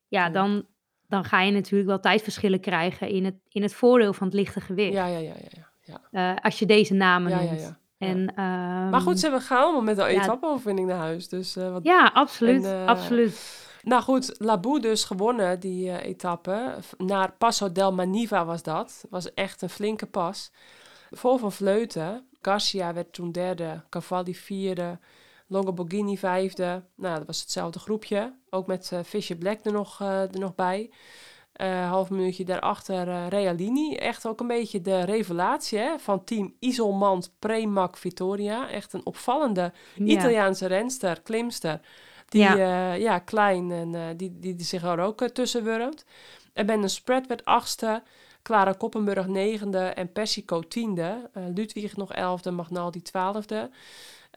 ja 0.07 0.29
dan, 0.29 0.65
dan 1.07 1.23
ga 1.23 1.41
je 1.41 1.51
natuurlijk 1.51 1.89
wel 1.89 1.99
tijdverschillen 1.99 2.59
krijgen 2.59 3.09
in 3.09 3.25
het, 3.25 3.35
in 3.49 3.61
het 3.61 3.73
voordeel 3.73 4.13
van 4.13 4.27
het 4.27 4.35
lichte 4.35 4.61
gewicht. 4.61 4.93
Ja, 4.93 5.05
ja, 5.05 5.17
ja, 5.17 5.33
ja. 5.49 5.99
ja. 6.11 6.33
Uh, 6.35 6.43
als 6.43 6.59
je 6.59 6.65
deze 6.65 6.93
namen 6.93 7.31
ja, 7.31 7.37
noemt. 7.37 7.59
Ja, 7.59 7.67
ja. 7.67 7.77
En, 7.97 8.17
um, 8.17 8.89
maar 8.89 9.01
goed, 9.01 9.19
ze 9.19 9.39
gaan 9.39 9.61
allemaal 9.61 9.81
met 9.81 9.95
de 9.95 10.05
etappe-overwinning 10.05 10.87
naar 10.87 10.97
huis. 10.97 11.29
Dus, 11.29 11.57
uh, 11.57 11.71
wat, 11.71 11.83
ja, 11.83 12.11
absoluut. 12.13 12.63
En, 12.63 12.81
uh, 12.81 12.85
absoluut. 12.85 13.65
Nou 13.81 14.01
goed, 14.01 14.35
Labou 14.37 14.79
dus 14.79 15.03
gewonnen 15.03 15.59
die 15.59 15.85
uh, 15.85 16.03
etappe. 16.03 16.75
Naar 16.97 17.31
Passo 17.31 17.71
del 17.71 17.93
Maniva 17.93 18.45
was 18.45 18.63
dat. 18.63 19.05
was 19.09 19.33
echt 19.33 19.61
een 19.61 19.69
flinke 19.69 20.05
pas. 20.05 20.51
Vol 21.11 21.37
van 21.37 21.51
Vleuten. 21.51 22.26
Garcia 22.41 22.93
werd 22.93 23.13
toen 23.13 23.31
derde. 23.31 23.83
Cavalli 23.89 24.35
vierde. 24.35 24.99
Longoborghini 25.47 26.17
vijfde. 26.17 26.83
Nou, 26.95 27.17
dat 27.17 27.27
was 27.27 27.41
hetzelfde 27.41 27.79
groepje. 27.79 28.33
Ook 28.49 28.67
met 28.67 28.91
Fisher 29.05 29.35
Black 29.35 29.65
er 29.65 29.71
nog, 29.71 29.99
er 30.01 30.39
nog 30.39 30.55
bij. 30.55 30.89
Uh, 31.61 31.89
half 31.89 32.09
minuutje 32.09 32.43
daarachter 32.45 33.07
uh, 33.07 33.27
Realini. 33.27 33.95
Echt 33.95 34.27
ook 34.27 34.39
een 34.39 34.47
beetje 34.47 34.81
de 34.81 35.05
revelatie 35.05 35.79
hè, 35.79 35.99
van 35.99 36.23
team 36.23 36.55
Isolmant 36.59 37.33
Premac 37.39 37.97
Vittoria. 37.97 38.69
Echt 38.69 38.93
een 38.93 39.05
opvallende 39.05 39.73
Italiaanse 39.95 40.65
renster, 40.65 41.21
klimster. 41.21 41.79
Die 42.29 42.41
ja, 42.41 42.93
uh, 42.93 43.01
ja 43.01 43.19
klein 43.19 43.71
en 43.71 44.17
die, 44.17 44.39
die, 44.39 44.55
die, 44.55 44.65
zich 44.65 44.83
er 44.83 44.99
ook 44.99 45.27
tussen 45.27 45.63
wurmt. 45.63 46.05
En 46.53 46.65
Ben 46.65 46.81
de 46.81 46.87
Spread 46.87 47.27
werd 47.27 47.45
achtste. 47.45 48.03
Clara 48.47 48.73
Koppenburg 48.73 49.27
negende 49.27 49.79
en 49.79 50.11
Persico 50.11 50.61
tiende. 50.61 51.29
Ludwig 51.33 51.95
nog 51.95 52.13
elfde, 52.13 52.51
Magnaldi 52.51 53.01
twaalfde. 53.01 53.69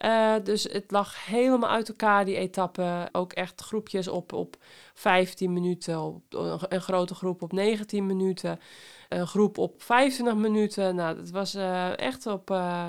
Uh, 0.05 0.35
dus 0.45 0.63
het 0.63 0.91
lag 0.91 1.27
helemaal 1.27 1.71
uit 1.71 1.89
elkaar, 1.89 2.25
die 2.25 2.37
etappe. 2.37 3.09
Ook 3.13 3.33
echt 3.33 3.61
groepjes 3.61 4.09
op, 4.09 4.33
op 4.33 4.57
15 4.95 5.53
minuten, 5.53 6.23
een 6.69 6.81
grote 6.81 7.15
groep 7.15 7.43
op 7.43 7.53
19 7.53 8.07
minuten, 8.07 8.61
een 9.09 9.27
groep 9.27 9.59
op 9.59 9.83
25 9.83 10.35
minuten. 10.35 10.95
Nou, 10.95 11.17
het 11.17 11.31
was 11.31 11.55
uh, 11.55 11.99
echt 11.99 12.27
op, 12.27 12.51
uh, 12.51 12.87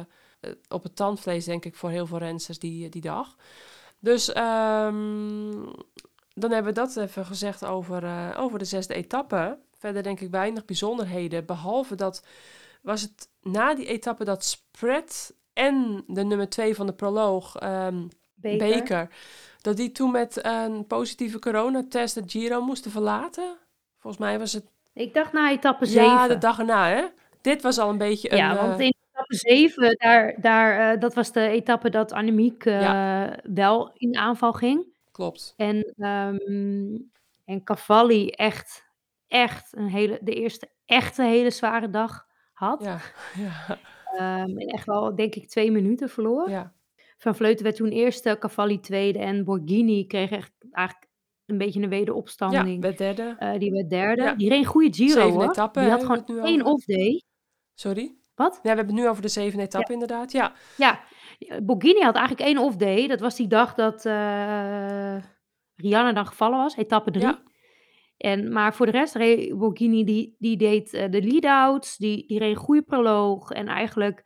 op 0.70 0.84
het 0.84 0.96
tandvlees, 0.96 1.46
denk 1.46 1.66
ik, 1.66 1.76
voor 1.76 1.90
heel 1.90 2.06
veel 2.06 2.18
rensters 2.18 2.60
die, 2.60 2.90
die 2.90 3.02
dag. 3.02 3.36
Dus 4.00 4.28
um, 4.28 5.72
dan 6.34 6.52
hebben 6.52 6.74
we 6.74 6.80
dat 6.80 6.98
even 6.98 7.26
gezegd 7.26 7.66
over, 7.66 8.34
over 8.38 8.60
de 8.60 8.66
zesde 8.66 8.94
etappe. 8.94 9.58
Verder 9.82 10.04
denk 10.04 10.20
ik 10.20 10.32
weinig 10.32 10.66
bijzonderheden, 10.66 11.46
behalve 11.46 11.96
dat 11.96 12.24
was 12.82 13.02
het 13.02 13.30
na 13.42 13.76
die 13.76 13.86
etappe 13.86 14.24
dat 14.24 14.46
spread 14.46 15.34
en 15.54 16.04
de 16.08 16.24
nummer 16.24 16.50
twee 16.50 16.76
van 16.76 16.86
de 16.86 16.94
proloog, 16.94 17.64
um, 17.64 18.08
Beker. 18.36 19.10
dat 19.62 19.78
die 19.78 19.92
toen 19.92 20.12
met 20.12 20.46
een 20.46 20.88
positieve 20.88 21.40
coronatest 21.40 22.16
de 22.16 22.24
Giro 22.26 22.62
moesten 22.62 22.92
verlaten. 22.92 23.58
Volgens 23.98 24.24
mij 24.24 24.40
was 24.40 24.54
het... 24.54 24.66
Ik 24.94 25.14
dacht 25.14 25.34
na 25.34 25.52
etappe 25.52 25.86
7. 25.86 26.04
Ja, 26.04 26.28
de 26.28 26.38
dag 26.38 26.60
erna, 26.60 26.90
hè? 26.90 27.06
Dit 27.42 27.62
was 27.62 27.78
al 27.78 27.90
een 27.90 27.98
beetje 27.98 28.32
een... 28.32 28.38
Ja, 28.38 28.56
want 28.56 28.80
in 28.80 28.94
etappe 29.12 29.36
7, 29.36 29.96
daar, 29.98 30.36
daar, 30.42 30.94
uh, 30.94 31.02
dat 31.02 31.14
was 31.14 31.32
de 31.32 31.48
etappe 31.48 31.90
dat 31.90 32.12
Annemiek 32.12 32.66
uh, 32.66 32.82
ja. 32.82 33.36
wel 33.44 33.92
in 33.94 34.18
aanval 34.18 34.54
ging. 34.54 34.86
Klopt. 35.12 35.54
En, 35.58 35.94
um, 35.98 37.12
en 37.46 37.64
Cavalli 37.64 38.30
echt, 38.30 38.90
echt 39.32 39.76
een 39.76 39.88
hele, 39.88 40.20
de 40.22 40.34
eerste 40.34 40.70
echte 40.86 41.24
hele 41.24 41.50
zware 41.50 41.90
dag 41.90 42.28
had. 42.54 42.84
Ja, 42.84 43.00
ja. 43.44 43.78
Um, 44.44 44.58
en 44.58 44.68
echt 44.68 44.86
wel, 44.86 45.16
denk 45.16 45.36
ik, 45.36 45.50
twee 45.50 45.72
minuten 45.72 46.10
verloor. 46.10 46.50
Ja. 46.50 46.74
Van 47.18 47.36
Vleuten 47.36 47.64
werd 47.64 47.76
toen 47.76 47.90
eerste, 47.90 48.38
Cavalli 48.40 48.80
tweede 48.80 49.20
en 49.20 49.44
Borghini 49.44 50.06
kreeg 50.06 50.32
echt 50.32 50.52
eigenlijk 50.72 51.10
een 51.46 51.58
beetje 51.58 51.82
een 51.82 51.90
wederopstanding. 51.90 52.76
Ja, 52.76 52.80
werd 52.80 52.98
derde. 52.98 53.36
Uh, 53.40 53.60
die 53.60 53.72
werd 53.72 53.90
derde. 53.90 54.22
Ja. 54.22 54.34
Die 54.34 54.50
reed 54.50 54.60
een 54.60 54.66
goede 54.66 54.94
Giro 54.94 55.22
Zeven 55.22 55.32
hoor. 55.32 55.50
etappen, 55.50 55.82
die 55.82 55.92
had 55.92 56.04
gewoon 56.04 56.46
één 56.46 56.66
off-day. 56.66 57.24
Sorry? 57.74 58.16
Wat? 58.36 58.54
Ja, 58.54 58.60
we 58.62 58.68
hebben 58.68 58.86
het 58.86 58.96
nu 58.96 59.10
over 59.10 59.22
de 59.22 59.28
zeven 59.28 59.60
etappen 59.60 59.94
inderdaad, 59.94 60.32
ja. 60.32 60.54
Ja, 60.78 61.00
Borghini 61.64 62.02
had 62.02 62.16
eigenlijk 62.16 62.48
één 62.48 62.58
off-day. 62.58 63.08
Dat 63.08 63.20
was 63.20 63.36
die 63.36 63.48
dag 63.48 63.74
dat 63.74 64.06
uh, 64.06 65.18
Rihanna 65.76 66.14
dan 66.14 66.28
gevallen 66.28 66.58
was, 66.58 66.76
etappe 66.76 67.12
drie. 67.12 67.26
Ja. 67.26 67.42
En, 68.22 68.52
maar 68.52 68.74
voor 68.74 68.86
de 68.86 68.92
rest 68.92 69.18
Borghini, 69.58 70.04
die, 70.04 70.36
die 70.40 70.58
deed 70.58 70.94
uh, 70.94 71.10
de 71.10 71.22
lead-outs, 71.22 71.98
die, 71.98 72.28
die 72.28 72.40
reed 72.40 72.56
een 72.56 72.62
goede 72.62 72.82
proloog. 72.82 73.52
En 73.52 73.68
eigenlijk 73.68 74.24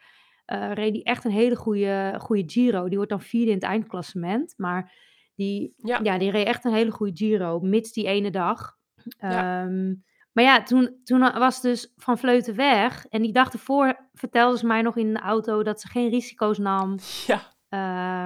uh, 0.53 0.71
reed 0.73 0.93
hij 0.93 1.03
echt 1.03 1.23
een 1.23 1.31
hele 1.31 1.55
goede, 1.55 2.15
goede 2.17 2.43
Giro. 2.45 2.87
Die 2.87 2.95
wordt 2.95 3.11
dan 3.11 3.21
vierde 3.21 3.49
in 3.49 3.55
het 3.55 3.63
eindklassement. 3.63 4.53
Maar 4.57 4.93
die, 5.35 5.73
ja. 5.77 5.99
ja 6.03 6.17
die 6.17 6.31
reed 6.31 6.47
echt 6.47 6.65
een 6.65 6.73
hele 6.73 6.91
goede 6.91 7.15
Giro, 7.15 7.59
mits 7.59 7.91
die 7.91 8.07
ene 8.07 8.31
dag. 8.31 8.73
Ja. 9.19 9.63
Um, 9.63 10.03
maar 10.31 10.43
ja, 10.43 10.63
toen, 10.63 10.99
toen 11.03 11.19
was 11.19 11.61
dus 11.61 11.93
Van 11.95 12.17
Vleuten 12.17 12.55
weg. 12.55 13.05
En 13.05 13.21
die 13.21 13.33
dag 13.33 13.53
ervoor 13.53 14.09
vertelde 14.13 14.57
ze 14.57 14.65
mij 14.65 14.81
nog 14.81 14.97
in 14.97 15.13
de 15.13 15.19
auto 15.19 15.63
dat 15.63 15.81
ze 15.81 15.87
geen 15.87 16.09
risico's 16.09 16.57
nam. 16.57 16.95
Ja. 17.27 17.53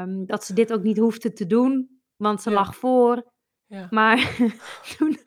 Um, 0.02 0.26
dat 0.26 0.44
ze 0.44 0.54
dit 0.54 0.74
ook 0.74 0.84
niet 0.84 0.98
hoefde 0.98 1.34
te 1.34 1.48
doen, 1.48 2.02
want 2.16 2.42
ze 2.42 2.50
ja. 2.50 2.56
lag 2.56 2.76
voor. 2.76 3.32
Ja. 3.66 3.88
Maar 3.90 4.36
toen, 4.98 5.18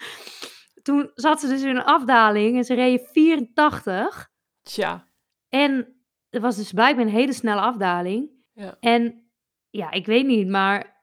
toen 0.83 1.11
zat 1.15 1.41
ze 1.41 1.49
dus 1.49 1.63
in 1.63 1.77
een 1.77 1.85
afdaling 1.85 2.57
en 2.57 2.65
ze 2.65 2.75
reed 2.75 3.09
84. 3.13 4.31
Tja. 4.63 5.07
En 5.49 5.97
het 6.31 6.43
was 6.43 6.57
dus 6.57 6.73
blijkbaar 6.73 7.05
een 7.05 7.11
hele 7.13 7.33
snelle 7.33 7.61
afdaling. 7.61 8.31
Ja. 8.53 8.77
En 8.81 9.31
ja, 9.71 9.91
ik 9.91 10.07
weet 10.07 10.27
niet, 10.27 10.49
maar 10.49 11.03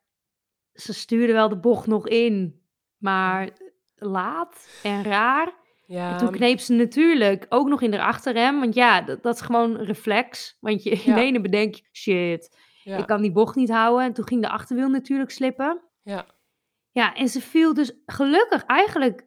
ze 0.74 0.94
stuurde 0.94 1.34
wel 1.34 1.50
de 1.50 1.58
bocht 1.60 1.88
nog 1.88 2.08
in. 2.08 2.62
Maar 2.98 3.50
laat 3.96 4.68
en 4.84 5.04
raar. 5.04 5.54
Ja. 5.86 6.12
En 6.12 6.18
toen 6.18 6.32
kneep 6.32 6.60
ze 6.60 6.74
natuurlijk 6.74 7.46
ook 7.50 7.68
nog 7.68 7.82
in 7.82 7.92
de 7.92 8.02
achterrem. 8.02 8.60
Want 8.60 8.74
ja, 8.76 9.02
dat, 9.02 9.24
dat 9.24 9.36
is 9.36 9.42
gewoon 9.42 9.76
een 9.76 9.86
reflex. 9.86 10.58
Want 10.60 10.84
je 10.84 11.02
Ja. 11.06 11.18
ene 11.18 11.42
bedenk 11.42 11.76
je, 11.76 11.84
shit, 11.92 12.58
Ja. 12.84 12.98
ik 12.98 13.06
kan 13.08 13.22
die 13.22 13.32
bocht 13.32 13.56
niet 13.56 13.70
houden. 13.70 14.06
En 14.06 14.14
toen 14.14 14.28
ging 14.28 14.42
de 14.42 14.50
achterwiel 14.50 14.90
natuurlijk 14.90 15.32
slippen. 15.32 15.82
Ja. 16.04 16.26
Ja, 16.92 17.14
en 17.16 17.28
ze 17.28 17.42
viel 17.42 17.74
dus 17.74 17.92
gelukkig 18.06 18.64
eigenlijk 18.66 19.26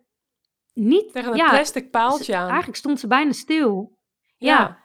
niet... 0.74 1.12
Tegen 1.12 1.30
een 1.30 1.36
ja, 1.36 1.48
plastic 1.48 1.90
paaltje 1.90 2.24
ze- 2.24 2.36
aan. 2.36 2.48
Eigenlijk 2.48 2.76
stond 2.78 3.00
ze 3.00 3.06
bijna 3.06 3.32
stil. 3.32 3.98
ja. 4.36 4.58
ja. 4.58 4.80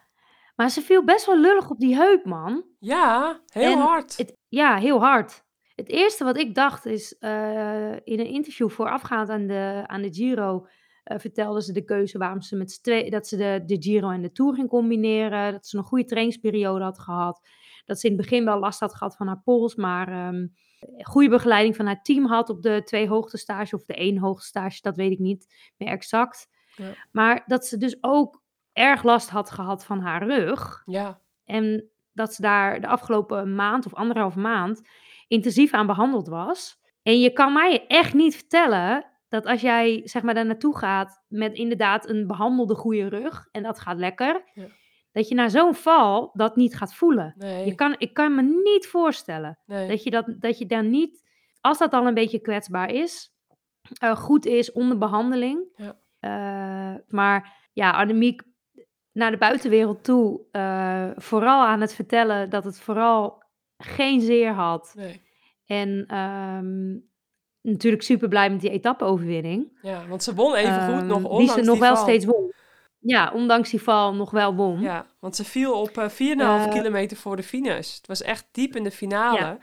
Maar 0.55 0.69
ze 0.69 0.81
viel 0.81 1.03
best 1.03 1.25
wel 1.25 1.39
lullig 1.39 1.69
op 1.69 1.79
die 1.79 1.95
heup, 1.95 2.25
man. 2.25 2.63
Ja, 2.79 3.41
heel 3.45 3.71
En 3.71 3.77
hard. 3.77 4.17
Het, 4.17 4.33
ja, 4.47 4.75
heel 4.77 4.99
hard. 4.99 5.43
Het 5.75 5.89
eerste 5.89 6.23
wat 6.23 6.37
ik 6.37 6.55
dacht 6.55 6.85
is, 6.85 7.17
eh, 7.17 7.91
in 7.91 8.19
een 8.19 8.25
interview 8.27 8.69
voorafgaand 8.69 9.29
aan 9.29 9.47
de, 9.47 9.83
aan 9.85 10.01
de 10.01 10.13
Giro, 10.13 10.67
eh 11.03 11.19
vertelde 11.19 11.61
ze 11.61 11.73
de 11.73 11.83
keuze 11.83 12.17
waarom 12.17 12.41
ze 12.41 12.55
met 12.55 12.83
twee, 12.83 13.09
dat 13.09 13.27
ze 13.27 13.37
de, 13.37 13.61
de 13.65 13.81
Giro 13.81 14.09
en 14.09 14.21
de 14.21 14.31
Tour 14.31 14.53
ging 14.53 14.69
combineren. 14.69 15.51
Dat 15.51 15.67
ze 15.67 15.77
een 15.77 15.83
goede 15.83 16.05
trainingsperiode 16.05 16.83
had 16.83 16.99
gehad. 16.99 17.47
Dat 17.85 17.99
ze 17.99 18.07
in 18.07 18.13
het 18.13 18.21
begin 18.21 18.45
wel 18.45 18.59
last 18.59 18.79
had 18.79 18.95
gehad 18.95 19.15
van 19.15 19.27
haar 19.27 19.41
pols, 19.43 19.75
maar 19.75 20.07
ehm, 20.07 20.47
goede 20.97 21.29
begeleiding 21.29 21.75
van 21.75 21.85
haar 21.85 22.01
team 22.01 22.25
had 22.25 22.49
op 22.49 22.61
de 22.61 22.81
twee 22.83 23.07
hoogtestage 23.07 23.75
of 23.75 23.85
de 23.85 23.93
één 23.93 24.17
hoogtestage, 24.17 24.81
dat 24.81 24.95
weet 24.95 25.11
ik 25.11 25.19
niet 25.19 25.71
meer 25.77 25.89
exact. 25.89 26.47
Ja. 26.75 26.93
Maar 27.11 27.43
dat 27.45 27.65
ze 27.65 27.77
dus 27.77 27.97
ook 28.01 28.41
erg 28.73 29.03
last 29.03 29.29
had 29.29 29.51
gehad 29.51 29.85
van 29.85 29.99
haar 29.99 30.27
rug. 30.27 30.81
Ja. 30.85 31.21
En 31.45 31.89
dat 32.13 32.33
ze 32.33 32.41
daar 32.41 32.81
de 32.81 32.87
afgelopen 32.87 33.55
maand 33.55 33.85
of 33.85 33.93
anderhalf 33.93 34.35
maand 34.35 34.81
intensief 35.27 35.73
aan 35.73 35.87
behandeld 35.87 36.27
was. 36.27 36.79
En 37.03 37.19
je 37.19 37.33
kan 37.33 37.53
mij 37.53 37.85
echt 37.87 38.13
niet 38.13 38.35
vertellen 38.35 39.05
dat 39.27 39.45
als 39.45 39.61
jij 39.61 40.01
zeg 40.03 40.21
maar 40.21 40.33
daar 40.33 40.45
naartoe 40.45 40.77
gaat 40.77 41.23
met 41.27 41.53
inderdaad 41.53 42.09
een 42.09 42.27
behandelde 42.27 42.75
goede 42.75 43.07
rug 43.07 43.47
en 43.51 43.63
dat 43.63 43.79
gaat 43.79 43.97
lekker, 43.97 44.43
Ja. 44.53 44.67
Dat 45.11 45.27
je 45.27 45.35
na 45.35 45.49
zo'n 45.49 45.75
val 45.75 46.29
dat 46.33 46.55
niet 46.55 46.75
gaat 46.75 46.93
voelen. 46.93 47.33
Nee. 47.37 47.65
Je 47.65 47.75
kan, 47.75 47.95
ik 47.97 48.13
kan 48.13 48.35
me 48.35 48.41
niet 48.41 48.87
voorstellen 48.87 49.59
nee. 49.65 49.87
dat 49.87 50.03
je, 50.03 50.09
dat, 50.09 50.25
dat 50.39 50.57
je 50.57 50.65
dan 50.65 50.89
niet, 50.89 51.23
als 51.61 51.77
dat 51.77 51.93
al 51.93 52.07
een 52.07 52.13
beetje 52.13 52.39
kwetsbaar 52.39 52.89
is, 52.93 53.31
eh, 53.99 54.15
goed 54.15 54.45
is 54.45 54.71
onder 54.71 54.97
behandeling. 54.97 55.63
Ja. 55.75 55.99
Eh, 56.19 56.99
maar 57.07 57.69
ja, 57.73 57.91
Annemiek 57.91 58.41
naar 59.11 59.31
de 59.31 59.37
buitenwereld 59.37 60.03
toe, 60.03 60.41
eh, 60.51 61.09
vooral 61.15 61.65
aan 61.65 61.81
het 61.81 61.93
vertellen 61.93 62.49
dat 62.49 62.63
het 62.63 62.79
vooral 62.79 63.43
geen 63.77 64.21
zeer 64.21 64.51
had. 64.51 64.93
nee. 64.95 65.25
En 65.65 66.03
ehm, 66.07 66.97
natuurlijk 67.61 68.03
super 68.03 68.27
blij 68.27 68.49
met 68.49 68.61
die 68.61 68.69
etappe-overwinning. 68.69 69.77
Ja, 69.81 70.07
want 70.07 70.23
ze 70.23 70.33
won 70.33 70.55
even 70.55 70.73
goed 70.73 70.93
Ehm, 70.93 71.05
nog, 71.07 71.17
die 71.19 71.27
ondanks 71.29 71.53
ze 71.53 71.61
nog 71.61 71.71
die 71.71 71.79
wel 71.83 71.95
val. 71.95 72.03
steeds 72.03 72.25
won. 72.25 72.46
Ja, 73.07 73.31
ondanks 73.33 73.69
die 73.69 73.81
val 73.81 74.13
nog 74.15 74.31
wel 74.31 74.55
won. 74.55 74.79
Ja, 74.81 75.05
want 75.19 75.35
ze 75.35 75.43
viel 75.43 75.81
op 75.81 75.97
eh 75.97 76.09
4,5 76.09 76.65
Eh, 76.65 76.67
kilometer 76.69 77.17
voor 77.17 77.35
de 77.35 77.43
finish. 77.43 77.95
Het 77.95 78.07
was 78.07 78.21
echt 78.21 78.45
diep 78.51 78.75
in 78.75 78.83
de 78.83 78.91
finale. 78.91 79.37
Ja. 79.39 79.57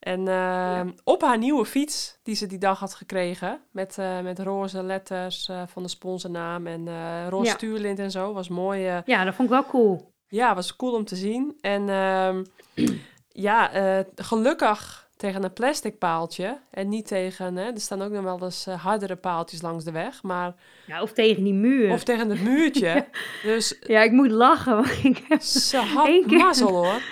En 0.00 0.28
eh, 0.28 0.80
op 1.04 1.22
haar 1.22 1.38
nieuwe 1.38 1.64
fiets, 1.64 2.18
die 2.22 2.34
ze 2.34 2.46
die 2.46 2.58
dag 2.58 2.78
had 2.78 2.94
gekregen, 2.94 3.60
met, 3.72 3.98
eh, 3.98 4.20
met 4.20 4.38
roze 4.38 4.82
letters 4.82 5.50
van 5.66 5.82
de 5.82 5.88
sponsornaam 5.88 6.66
en 6.66 6.88
roze 7.28 7.44
Ja. 7.50 7.52
stuurlint 7.54 7.98
en 7.98 8.10
zo, 8.10 8.32
was 8.32 8.48
mooi. 8.48 8.80
Ja, 9.04 9.24
dat 9.24 9.34
vond 9.34 9.48
ik 9.48 9.54
wel 9.54 9.66
cool. 9.66 10.12
ja, 10.28 10.54
was 10.54 10.76
cool 10.76 10.92
om 10.94 11.04
te 11.04 11.16
zien. 11.16 11.56
En 11.60 11.88
ehm, 11.88 12.44
ja, 13.48 13.70
gelukkig 14.16 15.08
tegen 15.20 15.44
een 15.44 15.52
plastic 15.52 15.98
paaltje 15.98 16.60
en 16.70 16.88
niet 16.88 17.06
tegen, 17.06 17.56
hè, 17.56 17.64
er 17.70 17.80
staan 17.80 18.02
ook 18.02 18.10
nog 18.10 18.22
wel 18.24 18.42
eens 18.42 18.66
eh, 18.66 18.84
hardere 18.84 19.16
paaltjes 19.16 19.62
langs 19.62 19.84
de 19.84 19.92
weg, 19.92 20.22
maar 20.22 20.54
Ja, 20.86 21.02
of 21.02 21.12
tegen 21.12 21.44
die 21.44 21.54
muur. 21.54 21.90
of 21.92 22.02
tegen 22.04 22.30
het 22.30 22.42
muurtje. 22.42 23.08
Dus 23.42 23.76
Ja, 23.86 24.02
ik 24.02 24.12
moet 24.12 24.30
lachen. 24.30 24.74
want 24.74 25.04
ik 25.04 25.24
heb... 25.28 25.40
ze 25.40 25.76
had 25.76 26.08
Eén 26.14 26.26
keer- 26.26 26.38
mazzel 26.38 26.70
hoor. 26.84 27.02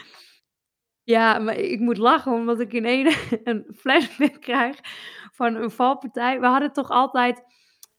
Ja, 1.03 1.39
maar 1.39 1.57
ik 1.57 1.81
moet 1.81 1.99
lachen 1.99 2.33
omdat 2.33 2.61
ik 2.61 2.73
in 2.73 2.85
een, 2.87 3.13
een 3.45 3.75
flashback 3.77 4.41
krijg 4.41 4.77
van 5.35 5.55
een 5.55 5.71
valpartij. 5.71 6.41
We 6.41 6.47
hadden 6.47 6.73
toch 6.73 6.91
altijd 6.91 7.43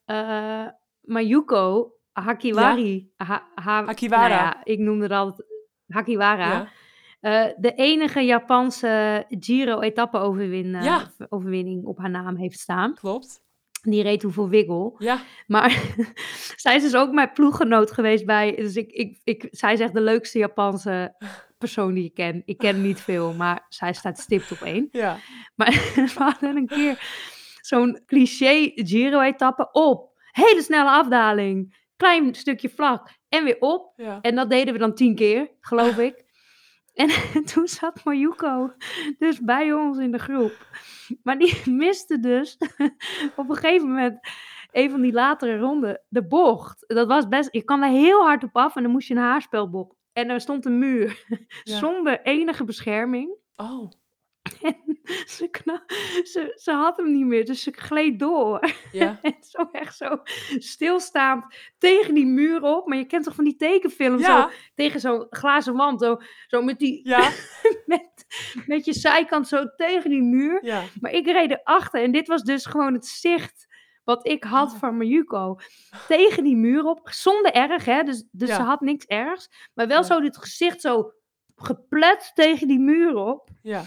eh 0.05 0.67
Mayuko 1.01 1.93
Hakiwari. 2.11 3.11
Ha, 3.15 3.47
ha- 3.55 3.85
Hakiwara. 3.85 4.27
nou 4.27 4.41
ja, 4.41 4.61
ik 4.63 4.79
noemde 4.79 5.15
altijd 5.15 5.47
Hakiwara. 5.87 6.47
Ja. 6.51 6.67
Eh, 7.19 7.45
de 7.57 7.73
enige 7.73 8.19
Japanse 8.21 9.25
Giro-etappe-overwinning 9.29 10.83
Ja. 10.83 11.11
overwinning 11.29 11.85
op 11.85 11.97
haar 11.97 12.09
naam 12.09 12.35
heeft 12.35 12.59
staan. 12.59 12.93
Klopt. 12.93 13.41
Die 13.81 14.03
reed 14.03 14.19
toen 14.19 14.31
voor 14.31 14.49
Wiggle. 14.49 14.93
Ja, 14.97 15.19
Maar 15.47 15.83
zij 16.55 16.75
is 16.75 16.81
dus 16.81 16.95
ook 16.95 17.11
mijn 17.11 17.31
ploeggenoot 17.33 17.91
geweest 17.91 18.25
bij. 18.25 18.55
Dus 18.55 18.75
ik, 18.75 18.91
ik, 18.91 19.19
ik, 19.23 19.47
zij 19.51 19.73
is 19.73 19.79
echt 19.79 19.93
de 19.93 20.01
leukste 20.01 20.37
Japanse 20.37 21.15
persoon 21.57 21.93
die 21.93 22.03
ik 22.05 22.13
ken. 22.13 22.41
Ik 22.45 22.57
ken 22.57 22.81
niet 22.81 23.01
veel, 23.01 23.33
maar 23.33 23.65
zij 23.69 23.93
staat 23.93 24.19
stipt 24.19 24.51
op 24.51 24.61
één. 24.61 24.87
ja, 24.91 25.17
Maar 25.55 25.69
we 25.95 26.11
hadden 26.15 26.55
een 26.57 26.67
keer 26.67 26.97
zo'n 27.61 28.01
cliché 28.05 28.71
Giro-etappe 28.75 29.69
op. 29.71 30.17
Hele 30.31 30.61
snelle 30.61 30.89
afdaling. 30.89 31.77
Klein 31.97 32.35
stukje 32.35 32.69
vlak. 32.69 33.09
En 33.29 33.43
weer 33.43 33.57
op. 33.59 33.93
ja. 33.95 34.19
En 34.21 34.35
dat 34.35 34.49
deden 34.49 34.73
we 34.73 34.79
dan 34.79 34.93
tien 34.95 35.15
keer, 35.15 35.49
geloof 35.59 35.97
ik. 36.09 36.27
En 36.99 37.09
toen 37.53 37.67
zat 37.67 38.03
Mayuko 38.03 38.73
dus 39.17 39.39
bij 39.39 39.73
ons 39.73 39.97
in 39.97 40.11
de 40.11 40.19
groep. 40.19 40.67
Maar 41.23 41.37
die 41.37 41.61
miste 41.85 42.19
dus 42.19 42.57
op 43.35 43.49
een 43.49 43.55
gegeven 43.55 43.87
moment, 43.87 44.19
een 44.71 44.89
van 44.91 45.01
die 45.01 45.11
latere 45.13 45.57
ronden, 45.57 46.01
de 46.09 46.27
bocht. 46.27 46.83
Dat 46.87 47.07
was 47.07 47.27
best, 47.27 47.49
je 47.51 47.63
kwam 47.63 47.81
daar 47.81 47.89
heel 47.89 48.21
hard 48.21 48.43
op 48.43 48.55
af 48.55 48.75
en 48.75 48.83
dan 48.83 48.91
moest 48.91 49.07
je 49.07 49.13
een 49.13 49.19
haarspelbocht. 49.21 49.95
En 50.13 50.29
er 50.29 50.41
stond 50.41 50.65
een 50.65 50.79
muur 50.79 51.23
Ja. 51.63 51.77
zonder 51.77 52.21
enige 52.21 52.63
bescherming. 52.63 53.35
Oh, 53.55 53.91
En 54.61 54.99
ze, 55.27 55.49
ze, 56.23 56.51
ze 56.55 56.71
had 56.71 56.97
hem 56.97 57.11
niet 57.11 57.25
meer, 57.25 57.45
dus 57.45 57.63
ze 57.63 57.71
gleed 57.75 58.19
door. 58.19 58.71
ja. 58.91 59.19
En 59.21 59.35
zo 59.41 59.69
echt 59.71 59.95
zo 59.97 60.21
stilstaand 60.57 61.45
tegen 61.77 62.13
die 62.13 62.25
muur 62.25 62.61
op. 62.61 62.87
Maar 62.87 62.97
je 62.97 63.05
kent 63.05 63.23
toch 63.23 63.35
van 63.35 63.43
die 63.43 63.55
tekenfilms, 63.55 64.25
zo 64.25 64.31
Ja, 64.31 64.49
tegen 64.75 64.99
zo'n 64.99 65.27
glazen 65.29 65.73
wand. 65.75 66.01
Zo, 66.01 66.17
zo 66.47 66.61
met, 66.61 66.79
die, 66.79 67.07
ja, 67.07 67.29
met, 67.85 68.25
met 68.65 68.85
je 68.85 68.93
zijkant 68.93 69.47
zo 69.47 69.65
tegen 69.75 70.09
die 70.09 70.21
muur. 70.21 70.65
ja. 70.65 70.83
Maar 71.01 71.11
ik 71.11 71.25
reed 71.25 71.51
erachter 71.51 72.03
en 72.03 72.11
dit 72.11 72.27
was 72.27 72.43
dus 72.43 72.65
gewoon 72.65 72.93
het 72.93 73.05
zicht 73.05 73.67
wat 74.03 74.27
ik 74.27 74.43
had 74.43 74.75
van 74.77 74.97
Mayuko. 74.97 75.59
Tegen 76.07 76.43
die 76.43 76.55
muur 76.55 76.83
op, 76.83 76.99
zonder 77.03 77.51
erg 77.51 77.85
hè, 77.85 78.03
dus, 78.03 78.23
dus 78.31 78.49
Ja. 78.49 78.55
ze 78.55 78.61
had 78.61 78.81
niks 78.81 79.05
ergs. 79.05 79.49
Maar 79.73 79.87
wel 79.87 80.03
zo 80.03 80.19
dit 80.19 80.37
gezicht 80.37 80.81
zo 80.81 81.11
geplet 81.61 82.31
tegen 82.35 82.67
die 82.67 82.79
muur 82.79 83.15
op. 83.15 83.49
Ja, 83.61 83.83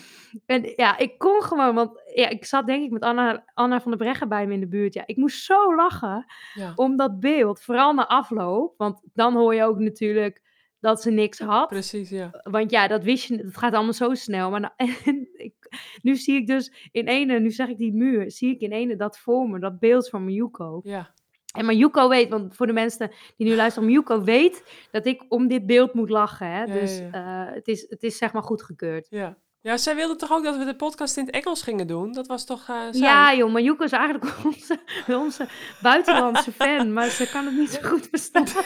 En 0.46 0.72
ja, 0.76 0.98
ik 0.98 1.18
kon 1.18 1.42
gewoon, 1.42 1.74
want 1.74 2.02
ja, 2.14 2.28
ik 2.28 2.44
zat 2.44 2.66
denk 2.66 2.84
ik 2.84 2.90
met 2.90 3.02
Anna, 3.02 3.44
Anna 3.54 3.80
van 3.80 3.90
der 3.90 4.00
Breggen 4.00 4.28
bij 4.28 4.46
me 4.46 4.54
in 4.54 4.60
de 4.60 4.68
buurt. 4.68 4.94
Ja, 4.94 5.02
ik 5.06 5.16
moest 5.16 5.44
zo 5.44 5.74
lachen 5.74 6.24
ja. 6.54 6.72
om 6.74 6.96
dat 6.96 7.20
beeld, 7.20 7.60
vooral 7.60 7.94
na 7.94 8.08
afloop. 8.08 8.74
Want 8.76 9.02
dan 9.14 9.34
hoor 9.34 9.54
je 9.54 9.64
ook 9.64 9.78
natuurlijk 9.78 10.42
dat 10.80 11.02
ze 11.02 11.10
niks 11.10 11.38
had. 11.38 11.68
Precies, 11.68 12.10
ja. 12.10 12.30
Want 12.42 12.70
ja, 12.70 12.88
dat 12.88 13.04
wist 13.04 13.28
je, 13.28 13.36
het 13.36 13.56
gaat 13.56 13.74
allemaal 13.74 13.92
zo 13.92 14.14
snel. 14.14 14.50
Maar 14.50 14.60
nou, 14.60 14.72
en 15.04 15.28
ik, 15.32 15.54
nu 16.02 16.16
zie 16.16 16.36
ik 16.36 16.46
dus 16.46 16.88
in 16.92 17.06
ene, 17.06 17.40
nu 17.40 17.50
zeg 17.50 17.68
ik 17.68 17.78
die 17.78 17.92
muur, 17.92 18.30
zie 18.30 18.54
ik 18.54 18.60
in 18.60 18.72
ene 18.72 18.96
dat 18.96 19.18
voor 19.18 19.48
me, 19.48 19.58
dat 19.58 19.78
beeld 19.78 20.08
van 20.08 20.24
Mayuko. 20.24 20.80
Ja, 20.84 21.14
En 21.53 21.64
Mayuko 21.64 22.09
weet, 22.09 22.28
want 22.28 22.57
voor 22.57 22.66
de 22.66 22.72
mensen 22.72 23.11
die 23.36 23.46
nu 23.48 23.55
luisteren, 23.57 23.88
Mayuko 23.88 24.22
weet 24.22 24.64
dat 24.90 25.07
ik 25.07 25.22
om 25.28 25.48
dit 25.48 25.66
beeld 25.66 25.94
moet 25.94 26.11
lachen. 26.11 26.46
Hè? 26.46 26.64
Ja, 26.64 26.72
dus 26.80 26.98
ja, 26.98 27.46
eh, 27.48 27.55
het, 27.55 27.68
is, 27.68 27.86
het 27.88 28.03
is 28.03 28.16
zeg 28.16 28.32
maar 28.32 28.42
goedgekeurd. 28.42 29.07
ja. 29.11 29.36
Ja, 29.61 29.76
zij 29.76 29.94
wilde 29.94 30.16
toch 30.16 30.32
ook 30.32 30.44
dat 30.44 30.57
we 30.57 30.64
de 30.64 30.76
podcast 30.76 31.16
in 31.16 31.26
het 31.26 31.34
Engels 31.34 31.62
gingen 31.62 31.86
doen? 31.86 32.12
Dat 32.12 32.26
was 32.26 32.44
toch 32.44 32.68
uh, 32.70 32.76
zij? 32.90 33.00
Ja, 33.00 33.34
joh, 33.34 33.53
Mayuko 33.53 33.84
is 33.84 33.92
eigenlijk 33.92 34.34
onze, 34.44 34.78
onze 35.07 35.46
buitenlandse 35.82 36.53
fan, 36.62 36.92
maar 36.92 37.09
ze 37.09 37.28
kan 37.30 37.44
het 37.44 37.55
niet 37.57 37.70
zo 37.70 37.88
goed 37.88 38.07
verstaan. 38.11 38.44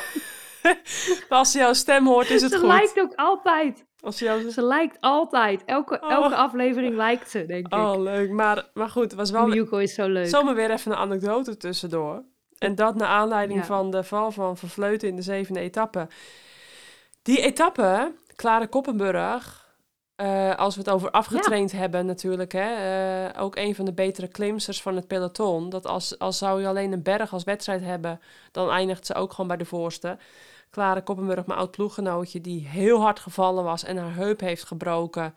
Maar 1.29 1.39
als 1.39 1.53
ze 1.53 1.59
jouw 1.59 1.73
stem 1.73 2.07
hoort, 2.07 2.31
is 2.31 2.43
het 2.43 2.51
ze 2.53 2.59
goed. 2.59 2.67
lijkt 2.69 3.01
ook 3.01 3.13
altijd. 3.15 3.87
Als 4.01 4.17
ze 4.17 4.25
jou... 4.25 4.51
Ze 4.51 4.63
lijkt 4.63 4.97
altijd. 5.01 5.65
Elke, 5.65 6.01
Oh. 6.03 6.11
elke 6.11 6.35
aflevering 6.35 6.95
lijkt 6.97 7.31
ze, 7.31 7.47
denk 7.47 7.67
ik. 7.67 7.75
Oh, 7.75 8.01
leuk. 8.03 8.31
Maar, 8.31 8.71
maar 8.75 8.89
goed, 8.89 9.03
het 9.03 9.15
was 9.15 9.31
wel 9.31 9.47
Mayuko 9.47 9.77
is 9.77 9.95
zo 9.95 10.09
leuk. 10.09 10.27
zomaar 10.27 10.55
weer 10.55 10.71
even 10.71 10.93
een 10.93 10.99
anekdote 10.99 11.57
tussendoor. 11.57 12.25
En 12.59 12.75
dat 12.75 12.95
naar 12.95 13.09
aanleiding 13.09 13.61
Ja. 13.61 13.67
van 13.67 13.91
de 13.91 14.05
val 14.05 14.31
van 14.31 14.57
Vervleuten 14.57 15.09
in 15.09 15.17
de 15.17 15.23
zevende 15.23 15.61
etappe. 15.61 16.09
Die 17.23 17.41
etappe, 17.41 18.13
Klare 18.37 18.67
Koppenburg, 18.69 19.65
eh, 20.17 20.57
als 20.57 20.75
we 20.75 20.81
het 20.81 20.91
over 20.91 21.11
afgetraind 21.11 21.73
hebben 21.73 22.07
natuurlijk, 22.07 22.53
hè, 22.53 22.75
eh, 23.29 23.43
ook 23.43 23.57
een 23.57 23.75
van 23.75 23.85
de 23.85 23.93
betere 23.93 24.29
klimsters 24.29 24.83
van 24.83 24.97
het 24.97 25.07
peloton. 25.07 25.69
Dat 25.71 25.87
als, 25.87 26.19
als 26.19 26.39
zou 26.39 26.61
je 26.61 26.67
alleen 26.67 26.93
een 26.93 27.03
berg 27.03 27.33
als 27.33 27.45
wedstrijd 27.45 27.83
hebben, 27.83 28.21
dan 28.53 28.71
eindigt 28.71 29.07
ze 29.07 29.15
ook 29.15 29.31
gewoon 29.31 29.47
bij 29.49 29.57
de 29.57 29.65
voorste. 29.65 30.19
Klare 30.71 31.03
Koppenburg, 31.03 31.47
mijn 31.47 31.59
oud 31.59 31.71
ploeggenootje, 31.71 32.41
die 32.41 32.67
heel 32.69 33.01
hard 33.01 33.21
gevallen 33.21 33.65
was 33.65 33.85
en 33.85 33.97
haar 33.97 34.15
heup 34.15 34.41
heeft 34.41 34.65
gebroken. 34.65 35.35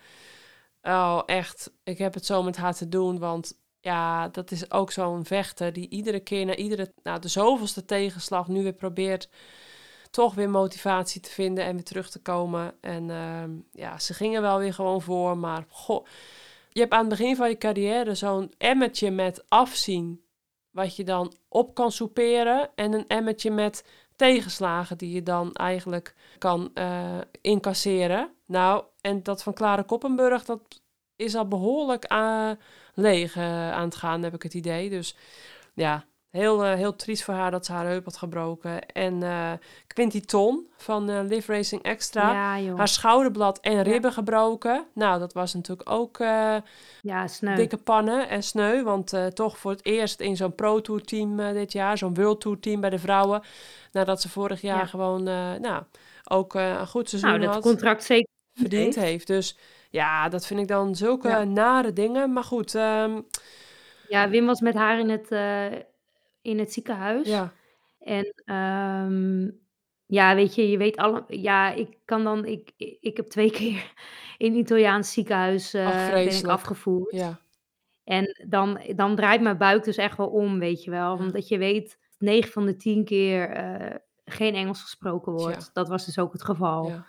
Oh, 0.82 1.22
echt. 1.26 1.72
Ik 1.84 1.97
heb 1.97 2.13
het 2.13 2.26
zo 2.26 2.43
met 2.43 2.57
haar 2.57 2.74
te 2.76 2.89
doen, 2.89 3.20
want 3.20 3.57
ja, 3.80 4.27
dat 4.27 4.51
is 4.51 4.71
ook 4.71 4.91
zo'n 4.91 5.25
vechter 5.25 5.73
die 5.73 5.89
iedere 5.89 6.19
keer 6.19 6.45
na 6.45 6.55
iedere, 6.55 6.93
nou, 7.03 7.19
de 7.19 7.27
zoveelste 7.27 7.86
tegenslag 7.86 8.47
nu 8.47 8.63
weer 8.63 8.73
probeert 8.73 9.30
toch 10.11 10.36
weer 10.36 10.49
motivatie 10.49 11.21
te 11.21 11.30
vinden 11.30 11.63
en 11.63 11.73
weer 11.73 11.84
terug 11.84 12.09
te 12.09 12.21
komen. 12.21 12.73
En 12.82 13.09
ehm, 13.09 13.51
ja, 13.71 13.99
ze 13.99 14.13
gingen 14.13 14.41
wel 14.41 14.57
weer 14.57 14.73
gewoon 14.73 15.01
voor, 15.01 15.38
maar 15.38 15.65
goh, 15.69 16.05
je 16.69 16.80
hebt 16.80 16.93
aan 16.93 16.99
het 16.99 17.09
begin 17.09 17.36
van 17.36 17.49
je 17.49 17.57
carrière 17.57 18.15
zo'n 18.15 18.53
emmetje 18.57 19.11
met 19.11 19.43
afzien, 19.47 20.21
wat 20.71 20.95
je 20.95 21.03
dan 21.03 21.34
op 21.47 21.73
kan 21.73 21.91
soeperen, 21.91 22.69
en 22.75 22.93
een 22.93 23.07
emmetje 23.07 23.51
met 23.51 23.84
tegenslagen 24.15 24.97
die 24.97 25.11
je 25.11 25.23
dan 25.23 25.53
eigenlijk 25.53 26.15
kan 26.38 26.71
eh, 26.73 27.17
incasseren. 27.41 28.32
Nou, 28.45 28.84
en 29.01 29.23
dat 29.23 29.43
van 29.43 29.53
Klare 29.53 29.84
Koppenburg, 29.84 30.45
dat 30.45 30.82
is 31.20 31.36
al 31.36 31.47
behoorlijk 31.47 32.03
eh, 32.03 32.49
leeg 32.93 33.36
eh, 33.36 33.72
aan 33.72 33.84
het 33.86 33.95
gaan, 33.95 34.24
heb 34.24 34.34
ik 34.34 34.43
het 34.43 34.53
idee. 34.53 34.89
Dus 34.89 35.15
ja, 35.74 36.03
heel, 36.30 36.63
eh, 36.65 36.74
heel 36.74 36.95
triest 36.95 37.24
voor 37.24 37.34
haar 37.34 37.51
dat 37.51 37.65
ze 37.65 37.72
haar 37.72 37.86
heup 37.86 38.05
had 38.05 38.17
gebroken. 38.17 38.86
En 38.86 39.24
Quinty 39.88 40.22
Ton 40.22 40.67
van 40.78 41.26
Live 41.28 41.53
Racing 41.53 41.82
Extra, 41.82 42.57
Ja, 42.57 42.76
haar 42.76 42.88
schouderblad 42.88 43.59
en 43.59 43.84
ribben 43.84 44.13
gebroken. 44.13 44.86
Nou, 44.93 45.20
dat 45.20 45.34
was 45.34 45.53
natuurlijk 45.53 45.89
ook 45.89 46.17
Ja, 47.01 47.28
sneu. 47.28 47.55
dikke 47.55 47.78
pannen 47.78 48.30
en 48.30 48.43
sneu. 48.43 48.84
Want 48.84 49.13
toch 49.34 49.57
voor 49.57 49.72
het 49.72 49.86
eerst 49.86 50.20
in 50.20 50.36
zo'n 50.36 50.55
Pro 50.55 50.82
Tour 50.82 51.01
team 51.01 51.38
dit 51.53 51.72
jaar, 51.72 51.97
zo'n 51.97 52.13
World 52.13 52.41
Tour 52.41 52.59
team 52.59 52.82
bij 52.82 52.89
de 52.89 52.99
vrouwen. 52.99 53.41
Nadat 53.91 54.22
ze 54.22 54.30
vorig 54.30 54.61
jaar 54.61 54.78
Ja. 54.78 54.86
gewoon, 54.86 55.24
nou, 55.61 55.84
ook 56.24 56.53
een 56.53 56.88
goed 56.88 57.09
seizoen 57.09 57.30
Nou, 57.30 57.41
dat 57.41 57.53
had 57.53 57.63
contract 57.63 58.03
zeker 58.03 58.28
verdiend 58.53 58.95
heeft. 58.95 59.07
heeft. 59.07 59.28
Dus 59.28 59.57
ja, 59.90 60.30
dat 60.30 60.46
vind 60.46 60.60
ik 60.60 60.68
dan 60.68 60.96
zulke 60.96 61.28
Ja. 61.28 61.44
nare 61.44 61.94
dingen. 61.94 62.34
Maar 62.34 62.44
goed, 62.44 62.76
ehm, 62.76 63.22
Ja, 64.08 64.30
Wim 64.30 64.46
was 64.46 64.60
met 64.62 64.74
haar 64.74 65.00
in 65.00 65.10
het, 65.10 65.32
eh, 65.32 65.72
in 66.42 66.60
het 66.60 66.74
ziekenhuis. 66.74 67.28
ja, 67.28 67.52
En 68.00 68.34
ehm, 68.46 69.50
ja, 70.06 70.36
weet 70.36 70.56
je, 70.56 70.70
je 70.70 70.78
weet 70.78 70.98
alle. 70.98 71.24
Ja, 71.28 71.72
ik 71.74 71.98
kan 72.06 72.24
dan. 72.24 72.46
Ik, 72.46 72.72
ik 73.00 73.18
heb 73.18 73.26
twee 73.28 73.52
keer 73.60 73.92
in 74.38 74.56
Italiaans 74.56 75.14
ziekenhuis 75.14 75.76
Ach, 75.76 76.10
ben 76.12 76.28
ik 76.38 76.48
afgevoerd. 76.48 77.12
ja, 77.12 77.40
En 78.04 78.46
dan, 78.48 78.82
dan 78.96 79.16
draait 79.16 79.42
mijn 79.42 79.58
buik 79.58 79.84
dus 79.84 79.98
echt 79.98 80.18
wel 80.18 80.28
om, 80.28 80.60
weet 80.60 80.84
je 80.84 80.92
wel. 80.92 81.14
Omdat 81.18 81.48
je 81.48 81.58
weet, 81.58 82.00
9 82.18 82.52
van 82.52 82.66
de 82.66 82.76
10 82.76 83.06
keer 83.06 83.50
eh, 83.50 83.96
geen 84.26 84.56
Engels 84.56 84.82
gesproken 84.82 85.32
wordt. 85.32 85.70
Dat 85.74 85.88
was 85.90 86.06
dus 86.06 86.20
ook 86.20 86.34
het 86.34 86.44
geval. 86.44 86.88
ja, 86.88 87.06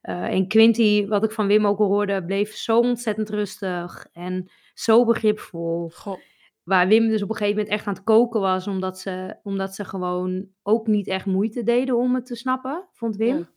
Eh, 0.00 0.24
en 0.24 0.48
Quinty, 0.48 1.06
wat 1.06 1.24
ik 1.24 1.30
van 1.30 1.46
Wim 1.46 1.66
ook 1.66 1.78
al 1.78 1.86
hoorde, 1.86 2.24
bleef 2.24 2.54
zo 2.54 2.78
ontzettend 2.78 3.30
rustig 3.30 4.06
en 4.12 4.50
zo 4.74 5.04
begripvol. 5.04 5.90
goh, 5.90 6.18
Waar 6.62 6.88
Wim 6.88 7.08
dus 7.08 7.22
op 7.22 7.28
een 7.28 7.36
gegeven 7.36 7.56
moment 7.56 7.74
echt 7.74 7.86
aan 7.86 7.94
het 7.94 8.04
koken 8.04 8.40
was, 8.40 8.66
omdat 8.66 8.98
ze, 8.98 9.36
omdat 9.42 9.74
ze 9.74 9.84
gewoon 9.84 10.48
ook 10.62 10.86
niet 10.86 11.08
echt 11.08 11.26
moeite 11.26 11.62
deden 11.62 11.96
om 11.96 12.14
het 12.14 12.26
te 12.26 12.36
snappen, 12.36 12.88
vond 12.92 13.16
Wim. 13.16 13.38
ja, 13.38 13.50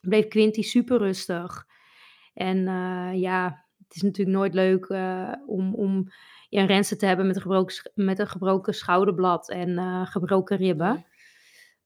Bleef 0.00 0.28
Quinty 0.28 0.62
super 0.62 0.98
rustig. 0.98 1.66
En 2.34 2.68
eh, 2.68 3.20
ja, 3.20 3.64
het 3.86 3.96
is 3.96 4.02
natuurlijk 4.02 4.36
nooit 4.36 4.54
leuk 4.54 4.84
eh, 4.84 5.32
om, 5.46 5.74
om 5.74 6.08
een 6.50 6.66
renster 6.66 6.98
te 6.98 7.06
hebben 7.06 7.26
met 7.26 7.36
een 7.36 7.42
gebroken, 7.42 7.90
met 7.94 8.18
een 8.18 8.28
gebroken 8.28 8.74
schouderblad 8.74 9.50
en 9.50 10.06
gebroken 10.06 10.56
ribben. 10.56 11.06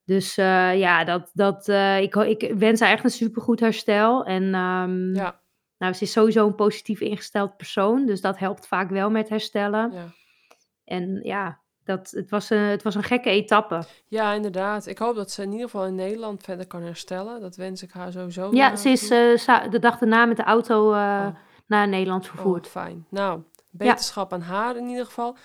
Dus 0.05 0.37
eh, 0.37 0.79
ja, 0.79 1.05
dat, 1.05 1.31
dat, 1.33 1.69
eh, 1.69 2.01
ik, 2.01 2.15
ik 2.15 2.53
wens 2.59 2.81
haar 2.81 2.91
echt 2.91 3.05
een 3.05 3.11
supergoed 3.11 3.61
herstel. 3.61 4.25
En 4.25 4.55
ehm, 4.55 5.15
ja, 5.15 5.41
nou, 5.79 5.93
ze 5.95 6.03
is 6.05 6.13
sowieso 6.13 6.47
een 6.47 6.55
positief 6.55 7.01
ingesteld 7.01 7.57
persoon. 7.57 8.07
Dus 8.07 8.21
dat 8.21 8.39
helpt 8.39 8.67
vaak 8.67 8.91
wel 8.91 9.11
met 9.11 9.29
herstellen. 9.29 9.91
ja. 9.93 10.05
En 10.85 11.21
ja, 11.23 11.59
dat, 11.85 12.11
het, 12.11 12.31
was 12.31 12.51
een, 12.51 12.59
het 12.59 12.83
was 12.83 12.95
een 12.95 13.03
gekke 13.03 13.31
etappe. 13.31 13.83
Ja, 14.09 14.33
inderdaad. 14.33 14.87
Ik 14.87 14.99
hoop 14.99 15.15
dat 15.17 15.31
ze 15.31 15.43
in 15.43 15.53
ieder 15.53 15.69
geval 15.69 15.87
in 15.87 15.95
Nederland 15.95 16.43
verder 16.43 16.67
kan 16.67 16.83
herstellen. 16.83 17.41
Dat 17.41 17.57
wens 17.57 17.83
ik 17.83 17.91
haar 17.91 18.13
sowieso. 18.13 18.49
Ja, 18.53 18.77
ze 18.77 18.89
is 18.89 19.11
eh, 19.11 19.71
de 19.71 19.79
dag 19.81 19.99
daarna 19.99 20.25
met 20.27 20.37
de 20.37 20.43
auto 20.43 20.89
Oh. 20.91 21.27
naar 21.67 21.89
Nederland 21.89 22.25
Oh, 22.25 22.31
vervoerd. 22.31 22.69
fijn. 22.69 23.07
Nou, 23.11 23.41
beterschap 23.71 24.33
aan 24.33 24.41
haar 24.41 24.77
in 24.77 24.89
ieder 24.89 25.05
geval. 25.05 25.37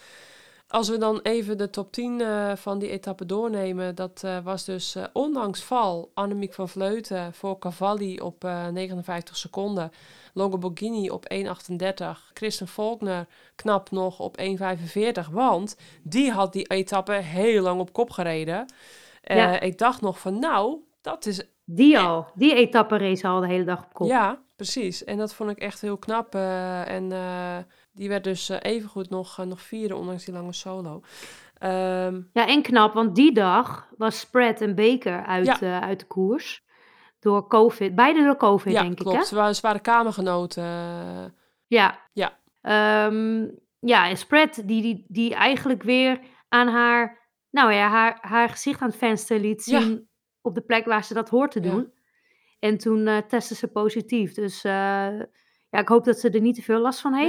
Als 0.70 0.90
we 0.90 0.98
dan 0.98 1.20
even 1.24 1.58
de 1.58 1.70
top 1.70 1.92
10 1.92 2.22
eh, 2.22 2.56
van 2.56 2.80
die 2.80 2.90
etappe 2.90 3.26
doornemen. 3.26 3.96
Dat 3.96 4.22
eh, 4.24 4.38
was 4.44 4.66
dus 4.66 4.96
eh, 4.96 5.04
ondanks 5.14 5.64
val 5.64 6.12
Annemiek 6.14 6.54
van 6.54 6.70
Vleuten 6.70 7.34
voor 7.34 7.60
Cavalli 7.60 8.20
op 8.20 8.44
eh, 8.44 8.68
59 8.68 9.38
seconden. 9.38 9.92
Longo 10.34 10.58
Borghini 10.58 11.10
op 11.10 11.34
1,38. 11.34 12.34
Kristen 12.34 12.68
Faulkner 12.68 13.28
knap 13.56 13.92
nog 13.92 14.20
op 14.20 14.38
1,45. 14.42 15.32
Want 15.32 15.78
die 16.04 16.32
had 16.32 16.54
die 16.54 16.68
etappe 16.68 17.14
heel 17.14 17.62
lang 17.62 17.80
op 17.80 17.94
kop 17.94 18.10
gereden. 18.10 18.66
Ja. 19.24 19.60
Ik 19.60 19.78
dacht 19.78 20.02
nog 20.02 20.20
van 20.20 20.40
nou, 20.40 20.78
dat 21.02 21.26
is 21.26 21.44
Die 21.66 22.00
al, 22.00 22.28
die 22.36 22.56
etappe 22.56 22.98
race 22.98 23.28
al 23.28 23.40
de 23.40 23.48
hele 23.48 23.64
dag 23.64 23.84
op 23.84 23.94
kop. 23.94 24.08
ja, 24.08 24.42
precies. 24.56 25.04
En 25.04 25.18
dat 25.18 25.34
vond 25.34 25.50
ik 25.50 25.58
echt 25.58 25.82
heel 25.82 25.98
knap. 25.98 26.36
en 26.36 27.12
die 27.98 28.10
werd 28.10 28.24
dus 28.24 28.50
eh, 28.50 28.58
evengoed 28.62 29.10
nog, 29.10 29.40
eh, 29.40 29.46
nog 29.46 29.62
vierde, 29.62 29.96
ondanks 29.96 30.26
die 30.26 30.34
lange 30.34 30.54
solo. 30.54 31.02
Ehm, 31.58 32.22
Ja, 32.34 32.48
en 32.48 32.62
knap, 32.62 32.94
want 32.94 33.16
die 33.16 33.34
dag 33.34 33.88
was 33.98 34.20
Spread 34.20 34.62
en 34.62 34.76
Baker 34.76 35.26
uit, 35.26 35.46
Ja. 35.46 35.60
eh, 35.62 35.80
uit 35.80 36.00
de 36.00 36.06
koers. 36.06 36.66
Door 37.20 37.48
COVID. 37.48 37.96
Beide 37.96 38.24
door 38.24 38.36
COVID, 38.38 38.74
ja, 38.74 38.82
denk 38.82 38.96
klopt. 38.98 39.18
ik? 39.18 39.24
Ze 39.24 39.36
waren, 39.36 39.56
ze 39.56 39.62
waren 39.62 39.82
kamergenoten. 39.82 40.64
Ja. 41.68 42.00
Ja. 42.14 42.38
Ehm, 42.62 43.48
ja, 43.80 44.10
en 44.10 44.18
Spread, 44.18 44.56
die, 44.66 44.82
die, 44.82 45.06
die 45.08 45.34
eigenlijk 45.36 45.84
weer 45.84 46.20
aan 46.50 46.68
haar, 46.68 47.20
nou 47.52 47.74
ja, 47.74 47.88
haar, 47.90 48.18
haar 48.22 48.50
gezicht 48.50 48.82
aan 48.82 48.88
het 48.90 48.98
venster 48.98 49.40
liet 49.40 49.66
Ja. 49.66 49.82
zien 49.82 50.10
op 50.42 50.56
de 50.56 50.62
plek 50.62 50.86
waar 50.86 51.04
ze 51.04 51.14
dat 51.14 51.30
hoort 51.30 51.52
te 51.52 51.62
Ja. 51.64 51.72
doen. 51.72 51.94
En 52.60 52.78
toen 52.78 53.08
eh 53.08 53.18
testte 53.18 53.56
ze 53.56 53.68
positief. 53.68 54.34
Dus 54.34 54.62
ja, 54.62 55.80
ik 55.80 55.88
hoop 55.88 56.06
dat 56.06 56.20
ze 56.20 56.30
er 56.30 56.42
niet 56.42 56.56
te 56.56 56.62
veel 56.62 56.80
last 56.80 57.00
van 57.00 57.12
Nee. 57.12 57.26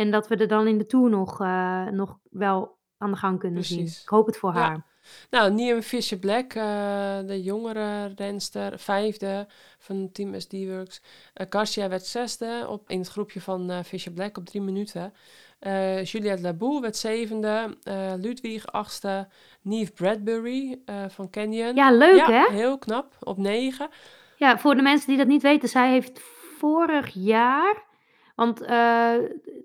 En 0.00 0.10
dat 0.10 0.28
we 0.28 0.36
er 0.36 0.48
dan 0.48 0.66
in 0.66 0.78
de 0.78 0.86
Tour 0.86 1.10
nog, 1.10 1.40
eh, 1.40 1.86
nog 1.86 2.18
wel 2.30 2.78
aan 2.98 3.10
de 3.10 3.16
gang 3.16 3.38
kunnen 3.38 3.64
zien. 3.64 3.86
Ik 3.86 4.08
hoop 4.08 4.26
het 4.26 4.36
voor 4.36 4.54
Ja. 4.54 4.58
haar. 4.60 4.84
Nou, 5.30 5.52
Niam 5.52 5.82
Fisher 5.82 6.18
Black, 6.18 6.52
eh, 6.52 7.18
de 7.26 7.42
jongere 7.42 8.12
renster, 8.16 8.78
vijfde 8.78 9.46
van 9.78 10.12
Team 10.12 10.40
SD 10.40 10.52
Works. 10.52 11.02
Eh 11.34 11.46
Garcia 11.50 11.88
werd 11.88 12.06
zesde 12.06 12.66
op, 12.68 12.88
in 12.90 12.98
het 12.98 13.08
groepje 13.08 13.40
van 13.40 13.70
eh, 13.70 13.78
Fisher 13.84 14.12
Black 14.12 14.36
op 14.36 14.44
drie 14.46 14.62
minuten. 14.62 15.12
Juliette 16.02 16.42
Labou 16.42 16.80
werd 16.80 16.96
zevende. 16.96 17.76
Ludwig 18.18 18.66
achtste. 18.66 19.28
Neve 19.62 19.92
Bradbury 19.92 20.80
van 21.08 21.30
Canyon. 21.30 21.74
Ja, 21.74 21.90
leuk 21.92 22.16
ja, 22.16 22.30
hè? 22.30 22.54
heel 22.54 22.78
knap. 22.78 23.16
Op 23.20 23.36
negen. 23.36 23.88
Ja, 24.36 24.58
voor 24.58 24.74
de 24.74 24.82
mensen 24.82 25.08
die 25.08 25.16
dat 25.16 25.26
niet 25.26 25.42
weten, 25.42 25.68
zij 25.68 25.90
heeft 25.90 26.20
vorig 26.58 27.10
jaar, 27.14 27.84
want 28.40 28.60
eh 28.60 29.14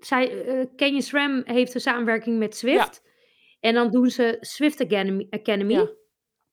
zij, 0.00 0.44
eh 0.46 0.66
Canyon 0.76 1.02
SRAM 1.02 1.42
heeft 1.44 1.74
een 1.74 1.80
samenwerking 1.80 2.38
met 2.38 2.56
Swift. 2.56 3.02
En 3.60 3.74
dan 3.74 3.90
doen 3.90 4.10
ze 4.10 4.36
Swift 4.40 4.80
Academy. 4.80 5.26
Academy. 5.30 5.72
Ja. 5.72 5.88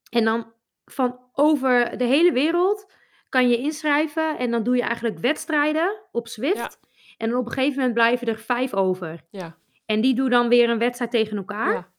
En 0.09 0.23
dan 0.23 0.53
van 0.85 1.19
over 1.33 1.97
de 1.97 2.03
hele 2.03 2.31
wereld 2.31 2.91
kan 3.29 3.49
je 3.49 3.57
inschrijven 3.57 4.37
en 4.37 4.51
dan 4.51 4.63
doe 4.63 4.75
je 4.75 4.81
eigenlijk 4.81 5.19
wedstrijden 5.19 6.01
op 6.11 6.27
Zwift. 6.27 6.55
Ja. 6.57 6.71
En 7.17 7.29
dan 7.29 7.39
op 7.39 7.45
een 7.45 7.51
gegeven 7.51 7.75
moment 7.77 7.93
blijven 7.93 8.27
er 8.27 8.39
vijf 8.39 8.73
over. 8.73 9.21
Ja. 9.29 9.57
En 9.85 10.01
die 10.01 10.15
doen 10.15 10.29
dan 10.29 10.49
weer 10.49 10.69
een 10.69 10.77
wedstrijd 10.77 11.11
tegen 11.11 11.37
elkaar. 11.37 11.73
Ja, 11.73 11.91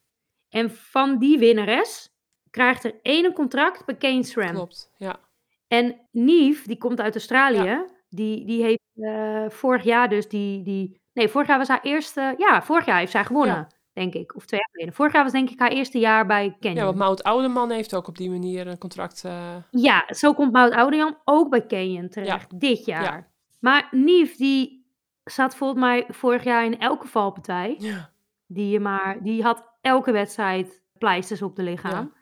En 0.49 0.71
van 0.71 1.19
die 1.19 1.39
winnares 1.39 2.13
krijgt 2.51 2.85
er 2.85 2.95
één 3.03 3.25
een 3.25 3.33
contract 3.33 3.85
bij 3.85 3.95
Kane 3.97 4.23
SRAM. 4.23 4.55
klopt. 4.55 4.93
Ja. 4.97 5.21
En 5.69 6.01
Nief, 6.11 6.67
die 6.67 6.79
komt 6.79 7.01
uit 7.01 7.15
Australië, 7.15 7.85
die, 8.15 8.45
die 8.47 8.63
heeft 8.63 8.81
eh, 8.95 9.45
vorig 9.49 9.83
jaar 9.85 10.09
dus 10.09 10.29
die, 10.29 10.63
die... 10.63 11.01
Nee, 11.13 11.29
vorig 11.29 11.49
jaar 11.49 11.59
was 11.59 11.69
haar 11.69 11.83
eerste... 11.83 12.35
Ja, 12.39 12.63
vorig 12.63 12.87
jaar 12.87 12.99
heeft 12.99 13.11
zij 13.13 13.25
gewonnen, 13.25 13.55
Ja. 13.55 13.69
denk 13.93 14.15
ik. 14.15 14.35
Of 14.37 14.45
twee 14.47 14.61
jaar 14.61 14.69
geleden. 14.73 14.95
Vorig 14.95 15.13
jaar 15.13 15.23
was 15.23 15.33
denk 15.33 15.51
ik 15.51 15.59
haar 15.61 15.71
eerste 15.71 15.99
jaar 15.99 16.27
bij 16.27 16.57
Canyon. 16.61 16.79
ja, 16.79 16.85
want 16.85 16.97
Mout 16.97 17.23
Oudeman 17.23 17.71
heeft 17.71 17.95
ook 17.95 18.09
op 18.09 18.17
die 18.17 18.31
manier 18.31 18.67
een 18.67 18.79
contract. 18.79 19.25
eh, 19.25 19.55
Ja, 19.71 20.05
zo 20.09 20.33
komt 20.35 20.53
Mout 20.53 20.73
Oudejan 20.73 21.17
ook 21.25 21.51
bij 21.51 21.67
Canyon 21.67 22.09
terecht, 22.09 22.61
dit 22.61 22.85
jaar. 22.85 23.03
Ja. 23.03 23.27
Maar 23.61 23.89
Nief, 23.91 24.37
die 24.37 24.87
zat 25.25 25.57
volgens 25.57 25.81
mij 25.81 26.05
vorig 26.09 26.45
jaar 26.45 26.65
in 26.65 26.79
elke 26.79 27.07
valpartij. 27.07 27.75
ja. 27.79 28.13
Die, 28.47 28.69
je 28.71 28.81
maar, 28.81 29.23
die 29.23 29.43
had 29.43 29.65
elke 29.81 30.13
wedstrijd 30.13 30.83
pleisters 30.99 31.43
op 31.43 31.57
de 31.57 31.63
lichaam. 31.63 32.13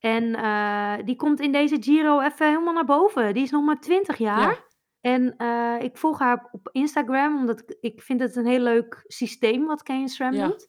En 0.00 0.34
eh, 0.34 0.92
die 1.04 1.16
komt 1.16 1.40
in 1.40 1.52
deze 1.52 1.76
Giro 1.80 2.20
even 2.20 2.46
helemaal 2.48 2.72
naar 2.74 2.84
boven. 2.84 3.34
Die 3.34 3.42
is 3.42 3.50
nog 3.50 3.64
maar 3.64 3.80
20 3.80 4.18
jaar. 4.18 4.64
Ja. 5.00 5.10
En 5.12 5.34
eh, 5.36 5.84
ik 5.84 5.96
volg 5.96 6.18
haar 6.18 6.48
op 6.52 6.68
Instagram, 6.72 7.36
omdat 7.36 7.60
ik, 7.60 7.76
ik 7.80 8.02
vind 8.02 8.20
het 8.20 8.36
een 8.36 8.46
heel 8.46 8.60
leuk 8.62 9.04
systeem 9.06 9.66
wat 9.66 9.82
Kane 9.82 10.08
Ja. 10.16 10.46
doet. 10.46 10.68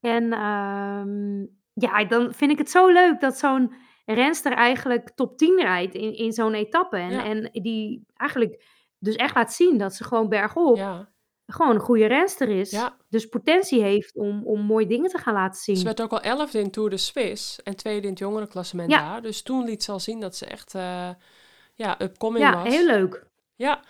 En 0.00 0.32
ehm, 0.32 1.40
ja, 1.72 2.04
dan 2.04 2.34
vind 2.34 2.50
ik 2.50 2.58
het 2.58 2.70
zo 2.70 2.88
leuk 2.88 3.20
dat 3.20 3.38
zo'n 3.38 3.74
renster 4.04 4.52
eigenlijk 4.52 5.10
top 5.14 5.38
10 5.38 5.60
rijdt 5.60 5.94
in, 5.94 6.16
in 6.16 6.32
zo'n 6.32 6.54
etappe. 6.54 6.96
En, 6.96 7.10
Ja. 7.10 7.24
en 7.24 7.48
die 7.52 8.06
eigenlijk 8.14 8.64
dus 8.98 9.14
echt 9.14 9.34
laat 9.34 9.52
zien 9.52 9.78
dat 9.78 9.94
ze 9.94 10.04
gewoon 10.04 10.28
bergop 10.28 10.76
ja. 10.76 11.08
gewoon 11.46 11.74
een 11.74 11.80
goede 11.80 12.06
renster 12.06 12.48
is. 12.48 12.70
Ja. 12.70 12.96
Dus 13.08 13.26
potentie 13.26 13.82
heeft 13.82 14.16
om, 14.16 14.46
om 14.46 14.60
mooie 14.60 14.86
dingen 14.86 15.10
te 15.10 15.18
gaan 15.18 15.34
laten 15.34 15.60
zien. 15.62 15.76
Ze 15.76 15.84
werd 15.84 16.02
ook 16.02 16.12
al 16.12 16.20
elfde 16.20 16.58
in 16.60 16.70
Tour 16.70 16.90
de 16.90 16.96
Suisse 16.96 17.62
en 17.62 17.76
tweede 17.76 18.02
in 18.02 18.10
het 18.10 18.18
jongerenklassement 18.18 18.90
Ja. 18.90 19.08
daar. 19.10 19.22
Dus 19.22 19.42
toen 19.42 19.64
liet 19.64 19.82
ze 19.82 19.92
al 19.92 20.00
zien 20.00 20.20
dat 20.20 20.36
ze 20.36 20.46
echt 20.46 20.74
eh 20.74 21.10
ja, 21.74 22.02
upcoming 22.02 22.44
ja, 22.44 22.62
was. 22.62 22.74
heel 22.74 22.86
leuk. 22.86 23.26
Ja, 23.56 23.80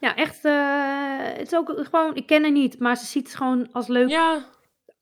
Ja, 0.00 0.16
echt. 0.16 0.44
eh, 0.44 1.38
het 1.38 1.52
is 1.52 1.54
ook 1.58 1.72
gewoon, 1.76 2.14
ik 2.16 2.26
ken 2.26 2.42
haar 2.42 2.50
niet, 2.52 2.78
maar 2.78 2.96
ze 2.96 3.04
ziet 3.04 3.30
er 3.30 3.36
gewoon 3.36 3.68
als, 3.72 3.86
leuk, 3.86 4.08
ja 4.08 4.44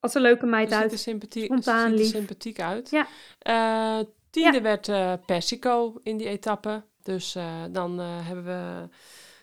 als 0.00 0.14
een 0.14 0.22
leuke 0.22 0.40
ze 0.44 0.46
meid 0.46 0.68
ziet 0.68 0.76
er 0.76 0.82
uit. 0.90 0.98
sympathiek, 0.98 1.44
Spontaan, 1.44 1.90
ze 1.90 1.96
ziet 1.96 2.06
er 2.14 2.18
sympathiek 2.18 2.60
uit. 2.60 2.90
Ja. 2.90 3.06
Eh, 3.38 4.06
tiende 4.30 4.60
werd 4.60 4.88
eh, 4.88 5.12
Persico 5.26 5.94
in 6.02 6.16
die 6.16 6.28
etappe. 6.28 6.82
Dus 7.02 7.36
dan 7.70 7.98
hebben 7.98 8.44
we 8.44 8.88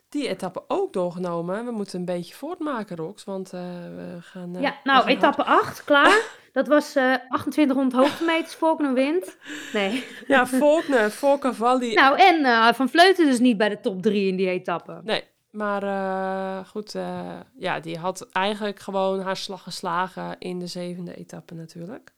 die 0.10 0.28
etappe 0.28 0.64
ook 0.68 0.94
doorgenomen. 0.94 1.66
We 1.66 1.72
moeten 1.72 2.00
een 2.00 2.06
beetje 2.06 2.36
voortmaken, 2.36 2.96
Rox, 2.96 3.24
want 3.24 3.54
eh, 3.54 3.60
we 3.96 4.18
gaan... 4.20 4.56
eh, 4.56 4.62
ja, 4.62 4.76
nou, 4.84 5.00
gaan 5.00 5.10
etappe 5.10 5.44
8, 5.44 5.84
klaar. 5.84 6.22
Dat 6.54 6.68
was 6.68 6.96
eh 6.96 7.14
2800 7.30 7.94
hoogtemeters, 7.94 8.56
Volkner 8.56 8.94
wint. 8.94 9.38
Nee. 9.74 10.06
Ja, 10.28 10.48
Faulkner, 10.48 11.12
voor 11.12 11.40
Cavalli. 11.40 11.94
Nou, 11.94 12.20
en 12.20 12.46
eh, 12.46 12.74
Van 12.74 12.90
Vleuten 12.90 13.26
dus 13.26 13.40
niet 13.40 13.58
bij 13.58 13.70
de 13.70 13.80
top 13.80 14.02
3 14.02 14.28
in 14.28 14.36
die 14.36 14.50
etappe. 14.50 15.00
Nee, 15.04 15.24
maar 15.50 15.84
eh, 15.84 16.68
goed, 16.68 16.96
eh, 16.96 17.40
ja, 17.58 17.80
die 17.80 17.98
had 17.98 18.28
eigenlijk 18.32 18.80
gewoon 18.80 19.22
haar 19.22 19.38
slag 19.38 19.64
geslagen 19.64 20.36
in 20.40 20.60
de 20.60 20.68
zevende 20.68 21.16
etappe 21.16 21.54
natuurlijk. 21.54 22.12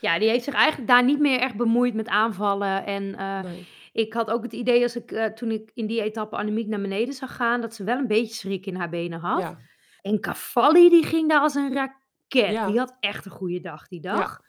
Ja, 0.00 0.18
die 0.18 0.28
heeft 0.28 0.44
zich 0.44 0.54
eigenlijk 0.54 0.88
daar 0.88 1.04
niet 1.04 1.20
meer 1.20 1.40
echt 1.40 1.54
bemoeid 1.54 1.94
met 1.94 2.08
aanvallen. 2.08 2.86
En 2.86 3.14
eh, 3.18 3.40
Nee. 3.42 3.66
Ik 3.96 4.12
had 4.12 4.30
ook 4.30 4.42
het 4.42 4.52
idee, 4.52 4.82
als 4.82 4.96
ik, 4.96 5.12
eh, 5.12 5.24
toen 5.24 5.50
ik 5.50 5.70
in 5.74 5.86
die 5.86 6.02
etappe 6.02 6.36
Annemiek 6.36 6.66
naar 6.66 6.80
beneden 6.80 7.14
zag 7.14 7.36
gaan, 7.36 7.60
dat 7.60 7.74
ze 7.74 7.84
wel 7.84 7.98
een 7.98 8.06
beetje 8.06 8.34
schrik 8.34 8.66
in 8.66 8.74
haar 8.76 8.88
benen 8.88 9.20
had. 9.20 9.40
Ja, 9.40 9.58
En 10.02 10.20
Cavalli, 10.20 10.88
die 10.88 11.04
ging 11.04 11.28
daar 11.28 11.40
als 11.40 11.54
een 11.54 11.72
raket. 11.74 12.52
Ja. 12.52 12.66
Die 12.66 12.78
had 12.78 12.96
echt 13.00 13.24
een 13.24 13.30
goede 13.30 13.60
dag 13.60 13.88
die 13.88 14.00
dag. 14.00 14.40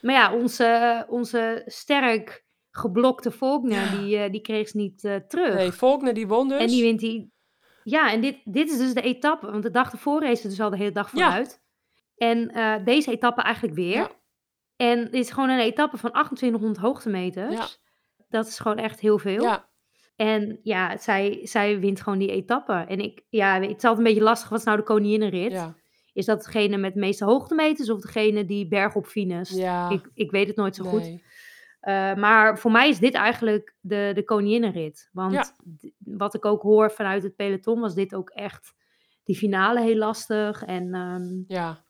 Maar 0.00 0.14
ja, 0.14 0.34
onze, 0.34 1.04
onze 1.08 1.62
sterk 1.66 2.44
geblokte 2.70 3.30
Volkner, 3.30 3.78
Ja. 3.94 3.96
die, 4.00 4.16
eh, 4.18 4.30
die 4.30 4.40
kreeg 4.40 4.68
ze 4.68 4.76
niet 4.76 5.04
eh, 5.04 5.14
terug. 5.16 5.54
nee, 5.54 5.72
Faulkner 5.72 6.14
die 6.14 6.26
won 6.26 6.48
dus. 6.48 6.60
En 6.60 6.66
die 6.66 6.82
wint 6.82 7.00
die... 7.00 7.32
Ja, 7.82 8.10
en 8.12 8.20
dit, 8.20 8.40
dit 8.44 8.70
is 8.70 8.78
dus 8.78 8.94
de 8.94 9.00
etappe. 9.02 9.50
Want 9.50 9.62
de 9.62 9.70
dag 9.70 9.92
ervoor 9.92 10.20
race 10.22 10.40
ze 10.42 10.48
dus 10.48 10.60
al 10.60 10.70
de 10.70 10.76
hele 10.76 10.92
dag 10.92 11.12
Ja. 11.12 11.24
vooruit. 11.24 11.62
En 12.16 12.52
deze 12.84 13.10
etappe 13.10 13.42
eigenlijk 13.42 13.74
weer. 13.74 13.94
Ja. 13.94 14.10
En 14.76 15.04
dit 15.04 15.14
is 15.14 15.30
gewoon 15.30 15.48
een 15.48 15.58
etappe 15.58 15.96
van 15.96 16.10
2800 16.10 16.76
hoogtemeters. 16.80 17.86
Dat 18.28 18.46
is 18.46 18.58
gewoon 18.58 18.78
echt 18.78 19.00
heel 19.00 19.18
veel. 19.18 19.42
Ja, 19.42 19.68
En 20.16 20.60
ja, 20.62 20.96
zij, 20.96 21.40
zij 21.42 21.78
wint 21.80 22.00
gewoon 22.00 22.18
die 22.18 22.30
etappe. 22.30 22.72
En 22.72 22.98
ik, 23.00 23.22
ja, 23.28 23.54
het 23.54 23.62
is 23.64 23.70
altijd 23.70 23.98
een 23.98 24.02
beetje 24.04 24.22
lastig. 24.22 24.48
Wat 24.48 24.58
is 24.58 24.64
nou 24.64 24.76
de 24.76 24.82
koninginnenrit? 24.82 25.52
ja, 25.52 25.74
Is 26.12 26.26
dat 26.26 26.44
degene 26.44 26.76
met 26.76 26.94
de 26.94 27.00
meeste 27.00 27.24
hoogtemeters 27.24 27.90
of 27.90 28.00
degene 28.00 28.44
die 28.44 28.68
bergop 28.68 29.06
finest? 29.06 29.56
ja. 29.56 29.90
Ik, 29.90 30.10
ik 30.14 30.30
weet 30.30 30.46
het 30.46 30.56
nooit 30.56 30.76
zo 30.76 30.84
goed. 30.84 31.20
Eh, 31.80 32.14
maar 32.14 32.58
voor 32.58 32.70
mij 32.70 32.88
is 32.88 32.98
dit 32.98 33.14
eigenlijk 33.14 33.74
de, 33.80 34.10
de 34.14 34.24
koninginnenrit. 34.24 35.08
Want 35.12 35.32
Ja. 35.32 35.44
wat 35.98 36.34
ik 36.34 36.44
ook 36.44 36.62
hoor 36.62 36.90
vanuit 36.90 37.22
het 37.22 37.36
peloton 37.36 37.80
was 37.80 37.94
dit 37.94 38.14
ook 38.14 38.30
echt 38.30 38.74
die 39.24 39.36
finale 39.36 39.80
heel 39.80 39.96
lastig. 39.96 40.64
En, 40.64 40.94
ehm, 40.94 41.24
Ja. 41.46 41.84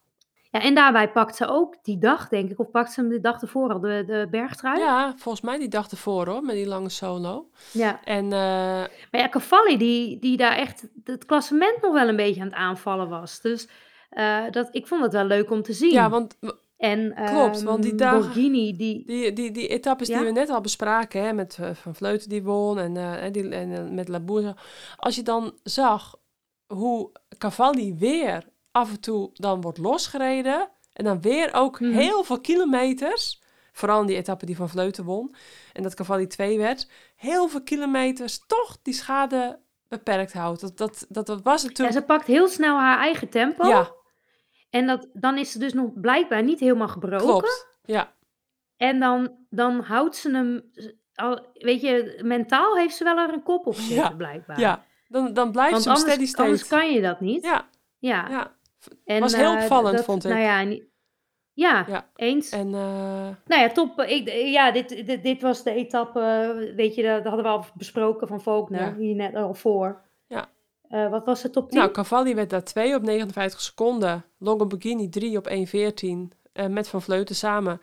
Ja, 0.50 0.60
en 0.62 0.74
daarbij 0.74 1.10
pakt 1.10 1.36
ze 1.36 1.46
ook 1.46 1.76
die 1.82 1.98
dag, 1.98 2.28
denk 2.28 2.50
ik, 2.50 2.58
of 2.58 2.70
pakt 2.70 2.92
ze 2.92 3.00
hem 3.00 3.10
de 3.10 3.20
dag 3.20 3.40
ervoor 3.42 3.72
al, 3.72 3.80
de, 3.80 4.04
de 4.06 4.26
bergtrui. 4.30 4.78
ja, 4.78 5.14
volgens 5.16 5.44
mij 5.44 5.58
die 5.58 5.68
dag 5.68 5.90
ervoor 5.90 6.26
hoor, 6.28 6.42
met 6.42 6.54
die 6.54 6.66
lange 6.66 6.88
solo. 6.88 7.48
Ja. 7.72 8.00
En 8.04 8.24
eh, 8.24 8.30
Maar 8.30 9.20
ja, 9.20 9.28
Cavalli, 9.28 9.76
die, 9.78 10.18
die 10.18 10.36
daar 10.36 10.56
echt 10.56 10.88
het 11.04 11.24
klassement 11.24 11.80
nog 11.82 11.92
wel 11.92 12.08
een 12.08 12.16
beetje 12.16 12.40
aan 12.40 12.46
het 12.46 12.56
aanvallen 12.56 13.08
was. 13.08 13.40
Dus 13.40 13.68
eh, 14.10 14.44
dat, 14.50 14.68
ik 14.70 14.86
vond 14.86 15.02
het 15.02 15.12
wel 15.12 15.24
leuk 15.24 15.50
om 15.50 15.62
te 15.62 15.72
zien. 15.72 15.92
ja, 15.92 16.10
want 16.10 16.38
en, 16.76 17.14
klopt, 17.24 17.62
want 17.62 17.82
die 17.82 17.90
ehm, 17.90 18.00
dagen- 18.00 18.20
Borghini, 18.20 18.76
die... 18.76 19.06
die, 19.06 19.32
die, 19.32 19.50
die 19.50 19.68
etappes 19.68 20.08
Ja? 20.08 20.16
die 20.18 20.26
we 20.26 20.32
net 20.32 20.50
al 20.50 20.60
bespraken, 20.60 21.22
hè, 21.22 21.32
met 21.32 21.58
eh, 21.60 21.70
Van 21.74 21.94
Vleuten 21.94 22.28
die 22.28 22.42
won 22.42 22.78
en, 22.78 22.96
en, 22.96 23.32
die, 23.32 23.48
en 23.48 23.94
met 23.94 24.08
Labour. 24.08 24.54
Als 24.96 25.14
je 25.16 25.22
dan 25.22 25.52
zag 25.62 26.14
hoe 26.66 27.12
Cavalli 27.38 27.94
weer 27.94 28.44
af 28.70 28.90
en 28.90 29.00
toe 29.00 29.30
dan 29.32 29.60
wordt 29.60 29.78
losgereden. 29.78 30.68
En 30.92 31.04
dan 31.04 31.20
weer 31.20 31.54
ook 31.54 31.80
Mhm. 31.80 31.92
heel 31.92 32.24
veel 32.24 32.40
kilometers. 32.40 33.42
Vooral 33.72 34.00
in 34.00 34.06
die 34.06 34.16
etappe 34.16 34.46
die 34.46 34.56
Van 34.56 34.68
Vleuten 34.68 35.04
won. 35.04 35.34
En 35.72 35.82
dat 35.82 35.94
Cavalli 35.94 36.26
2 36.26 36.58
werd. 36.58 36.90
Heel 37.16 37.48
veel 37.48 37.62
kilometers 37.62 38.46
toch 38.46 38.78
die 38.82 38.94
schade 38.94 39.58
beperkt 39.88 40.32
houdt. 40.32 40.60
Dat, 40.60 40.76
dat, 40.76 41.06
dat, 41.08 41.26
dat 41.26 41.42
was 41.42 41.62
Ja, 41.62 41.68
natuurlijk... 41.68 41.96
ze 41.98 42.04
pakt 42.04 42.26
heel 42.26 42.48
snel 42.48 42.78
haar 42.78 42.98
eigen 42.98 43.28
tempo. 43.28 43.66
Ja, 43.68 43.92
En 44.70 44.86
dat, 44.86 45.08
dan 45.12 45.38
is 45.38 45.52
ze 45.52 45.58
dus 45.58 45.72
nog 45.72 45.90
blijkbaar 46.00 46.42
niet 46.42 46.60
helemaal 46.60 46.88
gebroken. 46.88 47.26
klopt. 47.26 47.66
Ja, 47.84 48.12
En 48.76 49.00
dan, 49.00 49.36
dan 49.50 49.80
houdt 49.80 50.16
ze 50.16 50.30
hem... 50.30 50.72
Al, 51.14 51.46
weet 51.54 51.80
je, 51.80 52.20
mentaal 52.24 52.76
heeft 52.76 52.96
ze 52.96 53.04
wel 53.04 53.16
er 53.18 53.32
een 53.32 53.42
kop 53.42 53.66
op 53.66 53.74
zitten, 53.74 53.94
Ja, 53.96 54.10
blijkbaar. 54.10 54.60
ja. 54.60 54.84
Dan, 55.08 55.32
dan 55.32 55.52
blijft 55.52 55.70
Want 55.72 55.82
ze 55.82 55.90
een 55.90 55.96
steady 55.96 56.12
anders, 56.12 56.30
state. 56.30 56.48
anders 56.48 56.68
kan 56.68 56.92
je 56.92 57.00
dat 57.00 57.20
niet. 57.20 57.44
Ja, 57.44 57.68
Ja. 57.98 58.28
ja. 58.28 58.56
En, 59.04 59.20
was 59.20 59.36
heel 59.36 59.54
eh, 59.56 59.62
opvallend, 59.62 59.96
dat- 59.96 60.04
vond 60.04 60.24
ik. 60.24 60.30
Nou 60.30 60.42
ja, 60.42 60.60
en- 60.60 60.86
ja, 61.52 61.84
Ja. 61.88 62.08
eens. 62.14 62.50
En 62.50 62.66
eh, 62.66 63.28
Nou 63.46 63.62
ja, 63.62 63.68
top. 63.68 64.00
Ik, 64.00 64.28
ja, 64.30 64.70
dit, 64.72 64.88
dit, 65.06 65.22
dit 65.22 65.42
was 65.42 65.62
de 65.62 65.70
etappe, 65.74 66.20
eh, 66.20 66.74
weet 66.76 66.94
je, 66.94 67.02
dat 67.02 67.24
hadden 67.24 67.42
we 67.42 67.48
al 67.50 67.64
besproken 67.74 68.40
van 68.40 68.68
Ja. 68.70 68.94
hier 68.98 69.14
net 69.14 69.34
al 69.34 69.54
voor. 69.54 70.00
Ja. 70.26 70.48
Wat 71.10 71.24
was 71.24 71.42
de 71.42 71.50
top 71.50 71.70
10? 71.70 71.78
Nou, 71.78 71.90
Cavalli 71.90 72.34
werd 72.34 72.50
daar 72.50 72.64
2 72.64 72.94
op 72.94 73.02
59 73.02 73.60
seconden. 73.60 74.24
Longoborghini 74.38 75.08
3 75.08 75.36
op 75.38 75.46
1.14. 75.48 76.32
eh 76.52 76.66
met 76.66 76.88
Van 76.88 77.02
Vleuten 77.02 77.34
samen. 77.34 77.80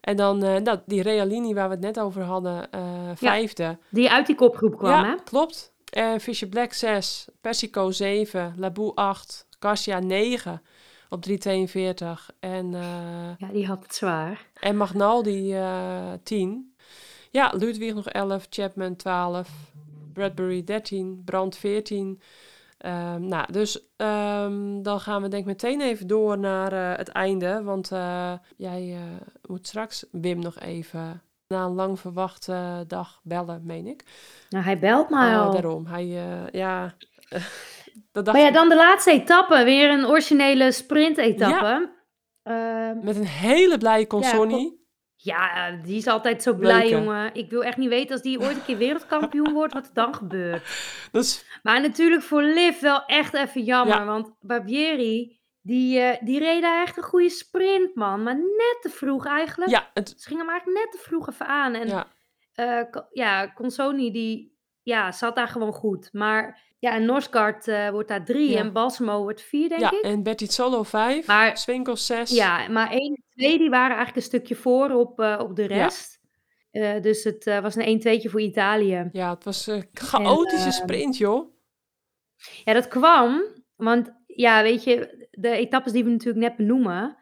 En 0.00 0.16
dan 0.16 0.38
nou, 0.38 0.78
die 0.86 1.02
Realini 1.02 1.54
waar 1.54 1.68
we 1.68 1.74
het 1.74 1.84
net 1.84 2.00
over 2.00 2.22
hadden, 2.22 2.68
vijfde. 3.14 3.78
Die 3.90 4.10
uit 4.10 4.26
die 4.26 4.34
kopgroep 4.36 4.76
kwam, 4.78 4.90
ja, 4.90 5.04
hè? 5.04 5.14
klopt. 5.24 5.72
En 5.92 6.20
Fisher 6.20 6.48
Black 6.48 6.72
6, 6.72 7.28
Persico 7.40 7.90
7, 7.90 8.54
Labou 8.58 8.92
8, 8.94 9.46
Garcia 9.64 9.98
9 9.98 10.62
op 11.08 11.24
3.42. 11.28 11.34
En, 12.40 12.74
eh 12.74 13.36
Ja, 13.38 13.48
die 13.52 13.66
had 13.66 13.82
het 13.82 13.94
zwaar. 13.94 14.46
en 14.60 14.76
Magnaldi 14.76 15.54
eh 15.54 16.12
10. 16.22 16.74
Ja, 17.30 17.52
Ludwig 17.56 17.94
nog 17.94 18.08
11, 18.08 18.46
Chapman 18.50 18.96
12, 18.96 19.48
Bradbury 20.12 20.64
13, 20.64 21.22
Brandt 21.24 21.56
14. 21.56 22.20
Ehm, 22.78 23.26
nou, 23.28 23.52
dus 23.52 23.86
ehm, 23.96 24.82
dan 24.82 25.00
gaan 25.00 25.22
we 25.22 25.28
denk 25.28 25.42
ik 25.42 25.48
meteen 25.48 25.80
even 25.80 26.06
door 26.06 26.38
naar 26.38 26.72
eh, 26.72 26.96
het 26.98 27.08
einde. 27.08 27.62
Want 27.62 27.90
jij 28.56 28.96
moet 29.48 29.66
straks 29.66 30.04
Wim 30.10 30.38
nog 30.38 30.58
even 30.60 31.22
na 31.48 31.64
een 31.64 31.74
lang 31.74 32.00
verwachte 32.00 32.84
dag 32.86 33.20
bellen, 33.22 33.60
meen 33.64 33.86
ik. 33.86 34.04
Nou, 34.50 34.64
hij 34.64 34.78
belt 34.78 35.10
mij 35.10 35.34
Oh, 35.34 35.40
al. 35.42 35.52
daarom. 35.52 35.86
Hij, 35.86 36.06
ja... 36.52 36.94
dat 38.12 38.24
dacht 38.24 38.36
Maar 38.36 38.46
ja, 38.46 38.52
dan 38.52 38.68
de 38.68 38.76
laatste 38.76 39.10
etappe. 39.10 39.64
Weer 39.64 39.90
een 39.90 40.06
originele 40.06 40.72
sprint-etappe. 40.72 41.92
Ja. 42.42 42.94
Met 43.02 43.16
een 43.16 43.26
hele 43.26 43.78
blije 43.78 44.06
Consonni. 44.06 44.82
Ja, 45.16 45.70
die 45.82 45.96
is 45.96 46.06
altijd 46.06 46.42
zo 46.42 46.54
blij, 46.54 46.88
jongen. 46.88 47.34
Ik 47.34 47.50
wil 47.50 47.64
echt 47.64 47.76
niet 47.76 47.88
weten 47.88 48.12
als 48.12 48.22
die 48.22 48.40
ooit 48.40 48.56
een 48.56 48.64
keer 48.64 48.76
wereldkampioen 48.76 49.52
wordt, 49.52 49.72
wat 49.72 49.86
er 49.86 49.94
dan 49.94 50.14
gebeurt. 50.14 50.62
Maar 51.62 51.80
natuurlijk 51.80 52.22
voor 52.22 52.42
Liv 52.42 52.80
wel 52.80 53.04
echt 53.04 53.34
even 53.34 53.62
jammer, 53.62 54.04
want 54.04 54.34
Barbieri, 54.40 55.40
die, 55.60 56.00
uh, 56.00 56.16
die 56.20 56.38
reed 56.38 56.62
daar 56.62 56.82
echt 56.82 56.96
een 56.96 57.02
goede 57.02 57.30
sprint, 57.30 57.94
man. 57.94 58.22
Maar 58.22 58.34
net 58.34 58.76
te 58.80 58.88
vroeg 58.88 59.26
eigenlijk. 59.26 59.70
Ja, 59.70 59.90
het... 59.94 60.14
Ze 60.16 60.28
gingen 60.28 60.44
hem 60.44 60.52
eigenlijk 60.52 60.84
net 60.84 60.92
te 60.92 61.08
vroeg 61.08 61.28
even 61.28 61.46
aan. 61.46 61.74
En 61.74 61.88
ja, 61.88 62.06
uh, 62.56 63.02
ja 63.12 63.52
Consoni, 63.52 64.10
die 64.12 64.58
ja, 64.82 65.12
zat 65.12 65.36
daar 65.36 65.48
gewoon 65.48 65.72
goed. 65.72 66.12
Maar 66.12 66.62
ja, 66.84 66.94
en 66.94 67.04
Norsgaard 67.04 67.66
uh, 67.66 67.90
wordt 67.90 68.08
daar 68.08 68.24
drie 68.24 68.56
en 68.58 68.72
Balsamo 68.72 69.22
wordt 69.22 69.42
vier, 69.42 69.68
denk 69.68 69.80
ja, 69.80 69.92
ik. 69.92 70.02
Ja, 70.02 70.10
en 70.10 70.22
Betty 70.22 70.46
Solo 70.46 70.82
vijf, 70.82 71.26
maar, 71.26 71.58
Swinkels 71.58 72.06
zes. 72.06 72.30
Ja, 72.30 72.68
maar 72.68 72.90
één 72.90 73.14
en 73.14 73.24
twee 73.28 73.58
die 73.58 73.70
waren 73.70 73.96
eigenlijk 73.96 74.16
een 74.16 74.32
stukje 74.32 74.54
voor 74.54 74.90
op, 74.90 75.20
uh, 75.20 75.40
op 75.42 75.56
de 75.56 75.66
rest. 75.66 76.20
Ja. 76.70 76.96
Uh, 76.96 77.02
dus 77.02 77.24
het 77.24 77.44
was 77.44 77.74
een 77.74 78.00
1-2'tje 78.00 78.30
voor 78.30 78.40
Italië. 78.40 79.08
Ja, 79.12 79.34
het 79.34 79.44
was 79.44 79.66
een 79.66 79.88
chaotische 79.92 80.66
en, 80.66 80.72
sprint, 80.72 81.16
joh. 81.16 81.52
Ja, 82.64 82.72
dat 82.72 82.88
kwam, 82.88 83.42
want 83.76 84.12
ja, 84.26 84.62
weet 84.62 84.84
je, 84.84 85.28
de 85.30 85.50
etappes 85.50 85.92
die 85.92 86.04
we 86.04 86.10
natuurlijk 86.10 86.46
net 86.46 86.56
benoemen, 86.56 87.16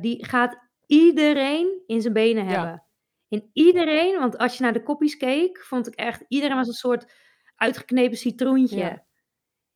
die 0.00 0.26
gaat 0.26 0.58
iedereen 0.86 1.82
in 1.86 2.00
zijn 2.00 2.12
benen 2.12 2.46
hebben. 2.46 2.84
In 3.28 3.50
iedereen, 3.52 4.18
want 4.18 4.38
als 4.38 4.56
je 4.56 4.62
naar 4.62 4.72
de 4.72 4.82
koppies 4.82 5.16
keek, 5.16 5.58
vond 5.58 5.86
ik 5.86 5.94
echt, 5.94 6.24
iedereen 6.28 6.56
was 6.56 6.68
een 6.68 6.72
soort 6.72 7.12
uitgeknepen 7.60 8.16
citroentje. 8.16 8.76
Ja. 8.76 9.04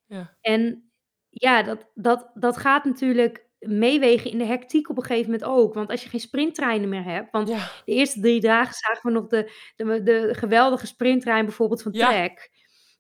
ja. 0.06 0.36
En 0.40 0.92
ja, 1.28 1.62
dat, 1.62 1.90
dat, 1.94 2.30
dat 2.34 2.56
gaat 2.56 2.84
natuurlijk 2.84 3.48
meewegen 3.58 4.30
in 4.30 4.38
de 4.38 4.44
hectiek 4.44 4.90
op 4.90 4.96
een 4.96 5.02
gegeven 5.02 5.30
moment 5.30 5.50
ook. 5.50 5.74
Want 5.74 5.90
als 5.90 6.02
je 6.02 6.08
geen 6.08 6.20
sprinttreinen 6.20 6.88
meer 6.88 7.04
hebt. 7.04 7.30
Want 7.30 7.46
de 7.48 7.92
eerste 7.92 8.20
drie 8.20 8.40
dagen 8.40 8.74
zagen 8.74 9.02
we 9.02 9.10
nog 9.10 9.26
de, 9.26 9.52
de, 9.76 10.02
de 10.02 10.34
geweldige 10.34 10.86
sprinttrein 10.86 11.44
bijvoorbeeld 11.44 11.82
van 11.82 11.92
Trek. 11.92 12.50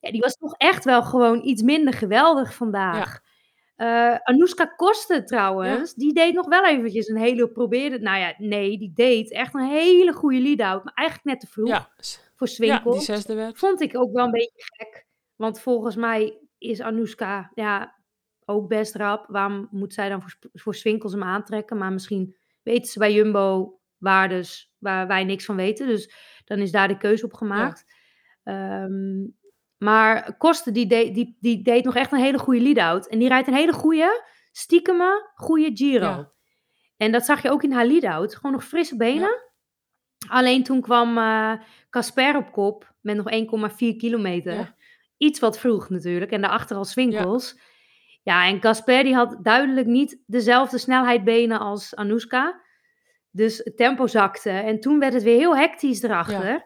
Ja, 0.00 0.10
die 0.10 0.20
was 0.20 0.36
toch 0.36 0.54
echt 0.56 0.84
wel 0.84 1.02
gewoon 1.02 1.44
iets 1.44 1.62
minder 1.62 1.94
geweldig 1.94 2.54
vandaag. 2.54 3.20
Uh, 3.76 4.14
Anouska 4.22 4.64
Kosten 4.64 5.26
trouwens, 5.26 5.94
die 5.94 6.12
deed 6.12 6.34
nog 6.34 6.46
wel 6.46 6.66
eventjes 6.66 7.08
een 7.08 7.16
hele, 7.16 7.48
probeerde, 7.48 7.98
nou 7.98 8.18
ja, 8.18 8.34
nee, 8.38 8.78
die 8.78 8.92
deed 8.94 9.32
echt 9.32 9.54
een 9.54 9.68
hele 9.68 10.12
goede 10.12 10.40
lead-out, 10.40 10.84
maar 10.84 10.94
eigenlijk 10.94 11.28
net 11.28 11.40
te 11.40 11.46
vroeg 11.46 11.68
ja. 11.68 11.90
Voor 12.34 12.48
Swinkel. 12.48 12.92
Ja, 12.92 12.98
die 12.98 13.06
zesde 13.06 13.34
werd. 13.34 13.58
Vond 13.58 13.80
ik 13.80 13.96
ook 13.96 14.12
wel 14.12 14.24
een 14.24 14.30
beetje 14.30 14.62
gek, 14.76 15.06
want 15.36 15.60
volgens 15.60 15.96
mij 15.96 16.38
is 16.58 16.80
Anouska, 16.80 17.50
ja, 17.54 18.02
ook 18.44 18.68
best 18.68 18.94
rap. 18.94 19.26
Waarom 19.28 19.68
moet 19.70 19.94
zij 19.94 20.08
dan 20.08 20.22
voor, 20.22 20.36
voor 20.52 20.74
Swinkels 20.74 21.12
hem 21.12 21.22
aantrekken? 21.22 21.76
Maar 21.76 21.92
misschien 21.92 22.36
weten 22.62 22.92
ze 22.92 22.98
bij 22.98 23.12
Jumbo 23.12 23.78
waardes 23.98 24.72
waar 24.78 25.06
wij 25.06 25.24
niks 25.24 25.44
van 25.44 25.56
weten, 25.56 25.86
dus 25.86 26.14
dan 26.44 26.58
is 26.58 26.70
daar 26.70 26.88
de 26.88 26.96
keuze 26.96 27.24
op 27.24 27.34
gemaakt. 27.34 27.84
Ja. 28.42 28.82
Um, 28.82 29.36
maar 29.78 30.36
Kosten 30.36 30.72
die, 30.72 30.86
deed, 30.86 31.14
die, 31.14 31.36
die 31.40 31.62
deed 31.62 31.84
nog 31.84 31.94
echt 31.94 32.12
een 32.12 32.18
hele 32.18 32.38
goede 32.38 32.60
lead-out. 32.60 33.06
En 33.06 33.18
die 33.18 33.28
rijdt 33.28 33.48
een 33.48 33.54
hele 33.54 33.72
goede, 33.72 34.22
stiekeme, 34.52 35.30
goede 35.34 35.70
Giro. 35.74 36.32
En 36.96 37.12
dat 37.12 37.24
zag 37.24 37.42
je 37.42 37.50
ook 37.50 37.62
in 37.62 37.72
haar 37.72 37.86
lead-out. 37.86 38.34
Gewoon 38.34 38.52
nog 38.52 38.64
frisse 38.64 38.96
benen. 38.96 39.43
Alleen 40.28 40.62
toen 40.62 40.80
kwam 40.80 41.14
Casper 41.90 42.30
uh, 42.30 42.36
op 42.36 42.52
kop 42.52 42.92
met 43.00 43.16
nog 43.16 43.70
1,4 43.70 43.76
kilometer. 43.76 44.74
Iets 45.16 45.40
wat 45.40 45.58
vroeg 45.58 45.90
natuurlijk. 45.90 46.30
En 46.30 46.40
daarachter 46.40 46.76
al 46.76 46.84
Swinkels. 46.84 47.58
Ja, 48.22 48.46
en 48.46 48.60
Casper 48.60 49.02
die 49.02 49.14
had 49.14 49.36
duidelijk 49.42 49.86
niet 49.86 50.22
dezelfde 50.26 50.78
snelheid 50.78 51.24
benen 51.24 51.58
als 51.58 51.94
Anouska. 51.94 52.60
Dus 53.30 53.58
het 53.58 53.76
tempo 53.76 54.06
zakte. 54.06 54.50
En 54.50 54.80
toen 54.80 54.98
werd 54.98 55.12
het 55.12 55.22
weer 55.22 55.38
heel 55.38 55.56
hectisch 55.56 56.02
erachter. 56.02 56.64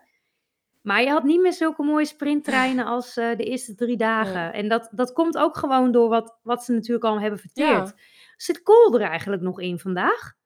Maar 0.83 1.03
je 1.03 1.11
had 1.11 1.25
niet 1.25 1.41
meer 1.41 1.53
zulke 1.53 1.83
mooie 1.83 2.05
sprinttreinen 2.05 2.85
als 2.87 3.17
uh, 3.17 3.37
de 3.37 3.45
eerste 3.45 3.75
drie 3.75 3.97
dagen. 3.97 4.53
En 4.53 4.69
dat, 4.69 4.89
dat 4.93 5.13
komt 5.13 5.39
ook 5.39 5.57
gewoon 5.57 5.93
door 5.93 6.09
wat, 6.09 6.39
wat 6.43 6.65
ze 6.65 6.73
natuurlijk 6.73 7.05
al 7.05 7.21
hebben 7.21 7.39
verteerd. 7.39 7.89
Ja. 7.89 7.95
Zit 8.37 8.63
Kool 8.63 8.95
er 8.95 9.09
eigenlijk 9.09 9.43
nog 9.43 9.61
in 9.61 9.79
vandaag? 9.79 10.37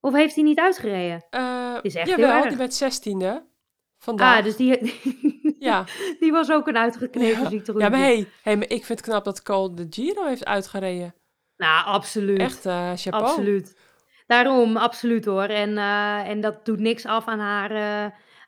Of 0.00 0.12
heeft 0.12 0.34
hij 0.34 0.44
niet 0.44 0.58
uitgereden? 0.58 1.24
Uh, 1.30 1.76
is 1.82 1.94
echt 1.94 2.08
jawel, 2.08 2.26
heel 2.26 2.36
erg. 2.36 2.48
die 2.48 2.56
werd 2.56 2.74
zestiende 2.74 3.46
vandaag. 3.98 4.38
Ah, 4.38 4.44
dus 4.44 4.56
die, 4.56 5.00
ja. 5.68 5.84
die 6.18 6.32
was 6.32 6.50
ook 6.50 6.66
een 6.66 6.76
uitgeknepen 6.76 7.42
ja. 7.42 7.48
ziekte. 7.48 7.72
Ja, 7.78 7.88
maar 7.88 7.98
hey, 7.98 8.28
hey, 8.42 8.56
maar 8.56 8.68
ik 8.68 8.84
vind 8.84 8.98
het 8.98 9.08
knap 9.08 9.24
dat 9.24 9.42
Kool 9.42 9.74
de 9.74 9.86
Giro 9.90 10.26
heeft 10.26 10.44
uitgereden. 10.44 11.14
Nou, 11.56 11.86
absoluut. 11.86 12.38
Echt, 12.38 12.66
uh, 12.66 12.92
chapeau. 12.94 13.24
Absoluut. 13.24 13.78
Daarom, 14.26 14.76
absoluut 14.76 15.24
hoor. 15.24 15.42
En, 15.42 15.70
uh, 15.70 16.28
en 16.28 16.40
dat 16.40 16.64
doet 16.64 16.78
niks 16.78 17.06
af 17.06 17.26
aan 17.26 17.38
haar 17.38 17.70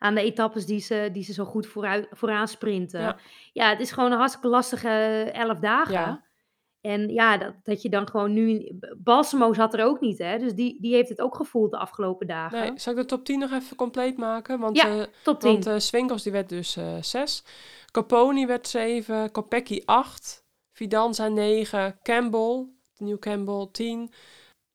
aan 0.03 0.15
de 0.15 0.23
etappes 0.23 0.66
die 0.66 0.81
ze, 0.81 1.09
die 1.12 1.23
ze 1.23 1.33
zo 1.33 1.45
goed 1.45 1.66
vooruit, 1.66 2.07
vooraan 2.11 2.49
sprinten. 2.49 3.01
Ja. 3.01 3.16
ja 3.53 3.69
het 3.69 3.81
is 3.81 3.91
gewoon 3.91 4.12
een 4.12 4.19
hartstikke 4.19 4.49
lastige 4.49 4.89
elf 5.33 5.59
dagen. 5.59 5.93
Ja. 5.93 6.23
En 6.83 7.09
ja, 7.09 7.37
dat, 7.37 7.55
dat 7.63 7.83
je 7.83 7.89
dan 7.89 8.09
gewoon 8.09 8.33
nu... 8.33 8.79
Balsamo 8.99 9.53
zat 9.53 9.75
er 9.75 9.85
ook 9.85 10.01
niet, 10.01 10.19
hè? 10.19 10.39
Dus 10.39 10.55
die, 10.55 10.81
die 10.81 10.95
heeft 10.95 11.09
het 11.09 11.21
ook 11.21 11.37
gevoeld 11.37 11.71
de 11.71 11.79
afgelopen 11.79 12.27
dagen. 12.27 12.61
Nee, 12.61 12.73
zal 12.79 12.93
ik 12.93 12.99
de 12.99 13.05
top 13.05 13.25
10 13.25 13.39
nog 13.39 13.53
even 13.53 13.77
compleet 13.77 14.17
maken? 14.17 14.59
Want, 14.59 14.77
ja, 14.77 14.97
uh, 14.97 15.03
top 15.23 15.41
10. 15.41 15.53
Want 15.53 15.67
uh, 15.67 15.79
Swinkels 15.79 16.23
die 16.23 16.33
werd 16.33 16.49
dus 16.49 16.77
uh, 16.77 16.97
eh, 16.97 17.03
6. 17.03 17.45
Caponi 17.91 18.47
werd 18.47 18.69
7. 18.69 19.31
Kopecky 19.31 19.83
8. 19.85 20.45
Fidanza 20.73 21.29
9. 21.29 21.99
Campbell, 22.03 22.67
de 22.95 23.05
nieuw 23.05 23.19
Campbell 23.19 23.69
10. 23.73 24.11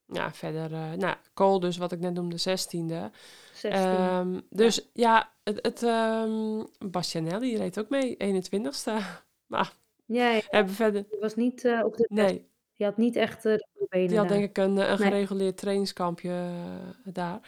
Ja, 0.05 0.31
verder... 0.33 0.97
nou, 0.97 1.15
Cole 1.33 1.59
dus, 1.59 1.77
wat 1.77 1.91
ik 1.91 1.99
net 1.99 2.13
noemde, 2.13 2.39
16e. 2.39 3.15
Um, 3.63 4.41
dus 4.49 4.89
ja, 4.93 5.33
het, 5.43 5.59
het 5.61 5.81
um, 5.81 6.67
Bastianelli 6.89 7.57
reed 7.57 7.79
ook 7.79 7.89
mee, 7.89 8.17
21ste. 8.23 8.91
Maar 9.47 9.73
ja, 10.07 10.29
ja. 10.35 10.41
hebben 10.47 10.73
verder... 10.73 11.05
Die 11.09 11.19
was 11.19 11.35
niet 11.35 11.63
uh, 11.63 11.85
op 11.85 11.97
de 11.97 12.05
Nee. 12.09 12.45
Die 12.75 12.85
had 12.85 12.97
niet 12.97 13.15
echt 13.15 13.45
uh, 13.45 13.53
de 13.53 13.85
benen 13.89 14.07
Die 14.07 14.17
had 14.17 14.27
denk 14.27 14.43
ik 14.43 14.57
een, 14.57 14.77
een 14.77 14.97
gereguleerd 14.97 15.39
nee. 15.39 15.53
trainingskampje 15.53 16.29
uh, 16.29 17.13
daar. 17.13 17.39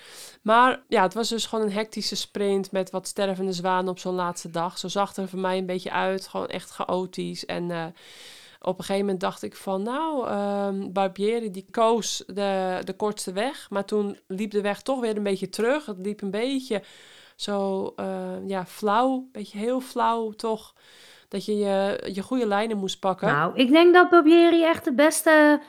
Maar 0.42 0.84
ja, 0.88 1.02
het 1.02 1.14
was 1.14 1.30
dus 1.30 1.46
gewoon 1.46 1.66
een 1.66 1.72
hectische 1.72 2.16
sprint 2.16 2.72
met 2.72 2.92
wat 2.92 3.08
stervende 3.08 3.54
zwanen 3.54 3.92
op 3.92 4.00
zo'n 4.00 4.16
laatste 4.16 4.50
dag. 4.50 4.78
Zo 4.78 4.88
zag 4.88 5.16
er 5.16 5.28
voor 5.28 5.40
mij 5.40 5.58
een 5.58 5.66
beetje 5.66 5.92
uit. 5.92 6.28
Gewoon 6.28 6.48
echt 6.48 6.70
chaotisch 6.70 7.46
en 7.46 7.94
op 8.62 8.78
een 8.78 8.84
gegeven 8.84 9.06
moment 9.06 9.20
dacht 9.20 9.44
ik 9.44 9.56
van, 9.56 9.84
nou, 9.84 10.30
um, 10.32 10.94
Barbieri 10.94 11.52
die 11.52 11.66
koos 11.72 12.24
de, 12.28 12.82
de 12.84 12.94
kortste 12.94 13.32
weg. 13.32 13.70
Maar 13.70 13.86
toen 13.86 14.18
liep 14.28 14.52
de 14.52 14.62
weg 14.62 14.82
toch 14.82 15.00
weer 15.00 15.18
een 15.18 15.24
beetje 15.24 15.50
terug. 15.50 15.86
Het 15.86 15.98
liep 15.98 16.22
een 16.22 16.32
beetje 16.32 16.84
zo, 17.36 17.94
uh, 17.96 18.48
ja, 18.48 18.66
flauw. 18.66 19.14
Een 19.14 19.30
beetje 19.32 19.58
heel 19.58 19.82
flauw 19.82 20.32
toch. 20.32 20.74
Dat 21.30 21.46
je 21.46 21.58
je, 21.58 22.10
je 22.14 22.22
goede 22.22 22.48
lijnen 22.48 22.78
moest 22.78 23.00
pakken. 23.00 23.28
Nou, 23.28 23.52
ik 23.56 23.72
denk 23.72 23.94
dat 23.94 24.10
Barbieri 24.10 24.64
echt 24.64 24.84
de 24.86 24.94
beste 24.94 25.60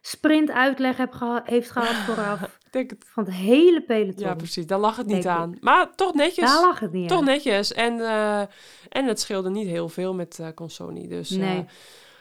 sprint 0.00 0.50
uitleg 0.50 0.96
heb 0.96 1.12
geha 1.12 1.42
heeft 1.44 1.70
gehad 1.70 1.94
vooraf. 2.06 2.58
denk 2.70 2.90
het. 2.90 3.04
Van 3.12 3.24
het 3.24 3.34
hele 3.34 3.82
peloton. 3.82 4.24
Ja, 4.26 4.34
precies. 4.34 4.66
Daar 4.66 4.78
lag 4.78 4.96
het 4.96 5.06
niet 5.06 5.26
aan. 5.26 5.52
Ik. 5.54 5.62
Maar 5.62 5.94
toch 5.94 6.14
netjes. 6.14 6.50
Daar 6.50 6.60
lag 6.60 6.78
het 6.78 6.92
niet 6.92 7.08
Toch 7.08 7.18
aan. 7.18 7.24
netjes. 7.24 7.72
En, 7.72 7.94
uh, 7.98 8.40
en 8.88 9.06
het 9.06 9.20
scheelde 9.20 9.50
niet 9.50 9.68
heel 9.68 9.88
veel 9.88 10.14
met 10.14 10.38
uh, 10.40 10.46
Consoni. 10.54 11.08
Dus, 11.08 11.30
nee. 11.30 11.64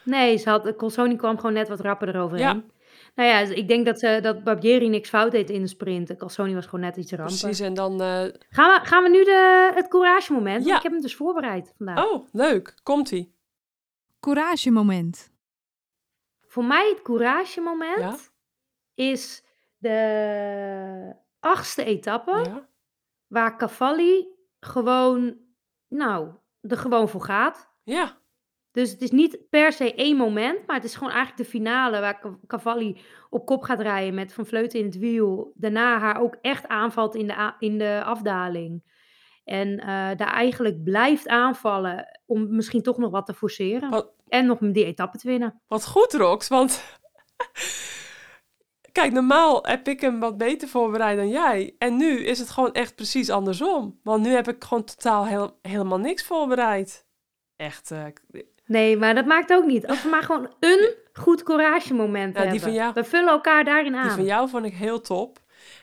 Nee, 0.03 0.37
ze 0.37 0.49
had, 0.49 0.75
Colsoni 0.75 1.15
kwam 1.15 1.35
gewoon 1.35 1.53
net 1.53 1.67
wat 1.67 1.79
rapper 1.79 2.07
eroverheen. 2.15 2.47
Ja. 2.47 2.61
Nou 3.19 3.31
ja, 3.31 3.55
ik 3.55 3.67
denk 3.67 3.85
dat, 3.85 3.99
ze, 3.99 4.19
dat 4.21 4.43
Barbieri 4.43 4.89
niks 4.89 5.09
fout 5.09 5.31
deed 5.31 5.49
in 5.49 5.61
de 5.61 5.67
sprint. 5.67 6.17
Colsoni 6.17 6.53
was 6.53 6.65
gewoon 6.65 6.79
net 6.79 6.97
iets 6.97 7.11
ramper. 7.11 7.37
Precies, 7.37 7.59
en 7.59 7.73
dan... 7.73 7.91
Uh... 7.91 8.23
Gaan, 8.49 8.79
we, 8.79 8.79
gaan 8.83 9.03
we 9.03 9.09
nu 9.09 9.23
de, 9.23 9.71
het 9.75 9.87
courage 9.87 10.33
moment? 10.33 10.65
Ja. 10.65 10.75
Ik 10.75 10.83
heb 10.83 10.91
hem 10.91 11.01
dus 11.01 11.15
voorbereid 11.15 11.73
vandaag. 11.77 12.05
Oh, 12.05 12.27
leuk. 12.31 12.79
Komt-ie. 12.83 13.35
Courage 14.19 14.71
moment. 14.71 15.31
Voor 16.47 16.63
mij 16.63 16.89
het 16.89 17.01
courage 17.01 17.61
moment 17.61 17.99
ja? 17.99 18.15
is 18.93 19.43
de 19.77 21.15
achtste 21.39 21.83
etappe. 21.83 22.31
Ja? 22.31 22.69
Waar 23.27 23.57
Cavalli 23.57 24.27
gewoon, 24.59 25.37
nou, 25.87 26.31
er 26.61 26.77
gewoon 26.77 27.09
voor 27.09 27.21
gaat. 27.21 27.69
Ja. 27.83 28.18
Dus 28.79 28.91
het 28.91 29.01
is 29.01 29.11
niet 29.11 29.39
per 29.49 29.71
se 29.71 29.93
één 29.93 30.17
moment, 30.17 30.67
maar 30.67 30.75
het 30.75 30.85
is 30.85 30.95
gewoon 30.95 31.13
eigenlijk 31.13 31.43
de 31.43 31.57
finale 31.57 31.99
waar 31.99 32.37
Cavalli 32.47 33.01
op 33.29 33.45
kop 33.45 33.61
gaat 33.61 33.79
rijden 33.79 34.13
met 34.13 34.33
Van 34.33 34.45
Vleuten 34.45 34.79
in 34.79 34.85
het 34.85 34.97
wiel. 34.97 35.51
Daarna 35.55 35.99
haar 35.99 36.21
ook 36.21 36.37
echt 36.41 36.67
aanvalt 36.67 37.15
in 37.15 37.27
de, 37.27 37.53
in 37.59 37.77
de 37.77 38.01
afdaling. 38.05 38.83
En 39.43 39.67
uh, 39.67 39.85
daar 39.85 40.33
eigenlijk 40.33 40.83
blijft 40.83 41.27
aanvallen 41.27 42.19
om 42.25 42.55
misschien 42.55 42.81
toch 42.81 42.97
nog 42.97 43.11
wat 43.11 43.25
te 43.25 43.33
forceren. 43.33 43.89
Wat, 43.89 44.11
en 44.27 44.45
nog 44.45 44.57
die 44.59 44.85
etappe 44.85 45.17
te 45.17 45.27
winnen. 45.27 45.61
Wat 45.67 45.87
goed, 45.87 46.13
Rox, 46.13 46.47
want... 46.47 46.81
Kijk, 48.91 49.11
normaal 49.11 49.65
heb 49.65 49.87
ik 49.87 50.01
hem 50.01 50.19
wat 50.19 50.37
beter 50.37 50.67
voorbereid 50.67 51.17
dan 51.17 51.29
jij. 51.29 51.75
En 51.77 51.97
nu 51.97 52.25
is 52.25 52.39
het 52.39 52.49
gewoon 52.49 52.73
echt 52.73 52.95
precies 52.95 53.29
andersom. 53.29 53.99
Want 54.03 54.23
nu 54.23 54.29
heb 54.29 54.47
ik 54.47 54.63
gewoon 54.63 54.83
totaal 54.83 55.25
heel, 55.25 55.59
helemaal 55.61 55.99
niks 55.99 56.23
voorbereid. 56.23 57.07
Echt, 57.55 57.91
uh, 57.91 58.05
Nee, 58.69 58.97
maar 58.97 59.15
dat 59.15 59.25
maakt 59.25 59.53
ook 59.53 59.65
niet. 59.65 59.87
Als 59.87 60.03
we 60.03 60.09
maar 60.09 60.23
gewoon 60.23 60.53
een 60.59 60.93
goed 61.13 61.43
courage 61.43 61.93
moment 61.93 62.35
ja, 62.35 62.43
hebben. 62.43 62.73
Jou, 62.73 62.93
we 62.93 63.03
vullen 63.03 63.29
elkaar 63.29 63.63
daarin 63.63 63.95
aan. 63.95 64.07
Die 64.07 64.11
van 64.11 64.25
jou 64.25 64.49
vond 64.49 64.65
ik 64.65 64.73
heel 64.73 65.01
top. 65.01 65.39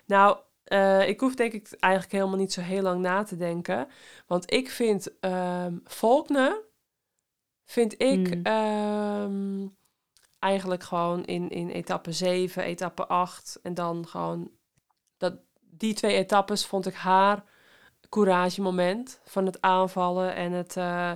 Nou, 0.07 0.39
Uh, 0.73 1.09
ik 1.09 1.21
hoef 1.21 1.35
denk 1.35 1.53
ik 1.53 1.69
eigenlijk 1.79 2.13
helemaal 2.13 2.39
niet 2.39 2.53
zo 2.53 2.61
heel 2.61 2.83
lang 2.83 3.01
na 3.01 3.23
te 3.23 3.37
denken. 3.37 3.89
Want 4.27 4.53
ik 4.53 4.71
vind 4.71 5.11
um, 5.21 5.83
Faulkner, 5.85 6.63
vind 7.65 8.03
ik 8.03 8.27
Hmm. 8.27 8.41
ehm, 8.43 9.67
eigenlijk 10.39 10.83
gewoon 10.83 11.25
in, 11.25 11.49
in 11.51 11.69
etappe 11.71 12.13
7, 12.13 12.63
etappe 12.63 13.07
8 13.07 13.59
en 13.63 13.75
dan 13.75 14.07
gewoon 14.07 14.51
dat, 15.17 15.35
die 15.61 15.95
twee 15.95 16.15
etappes 16.17 16.67
vond 16.67 16.87
ik 16.87 16.95
haar 16.95 17.45
courage 18.09 18.63
moment 18.63 19.21
van 19.25 19.47
het 19.47 19.61
aanvallen 19.61 20.35
en 20.35 20.53
het... 20.53 20.77
eh, 20.77 21.13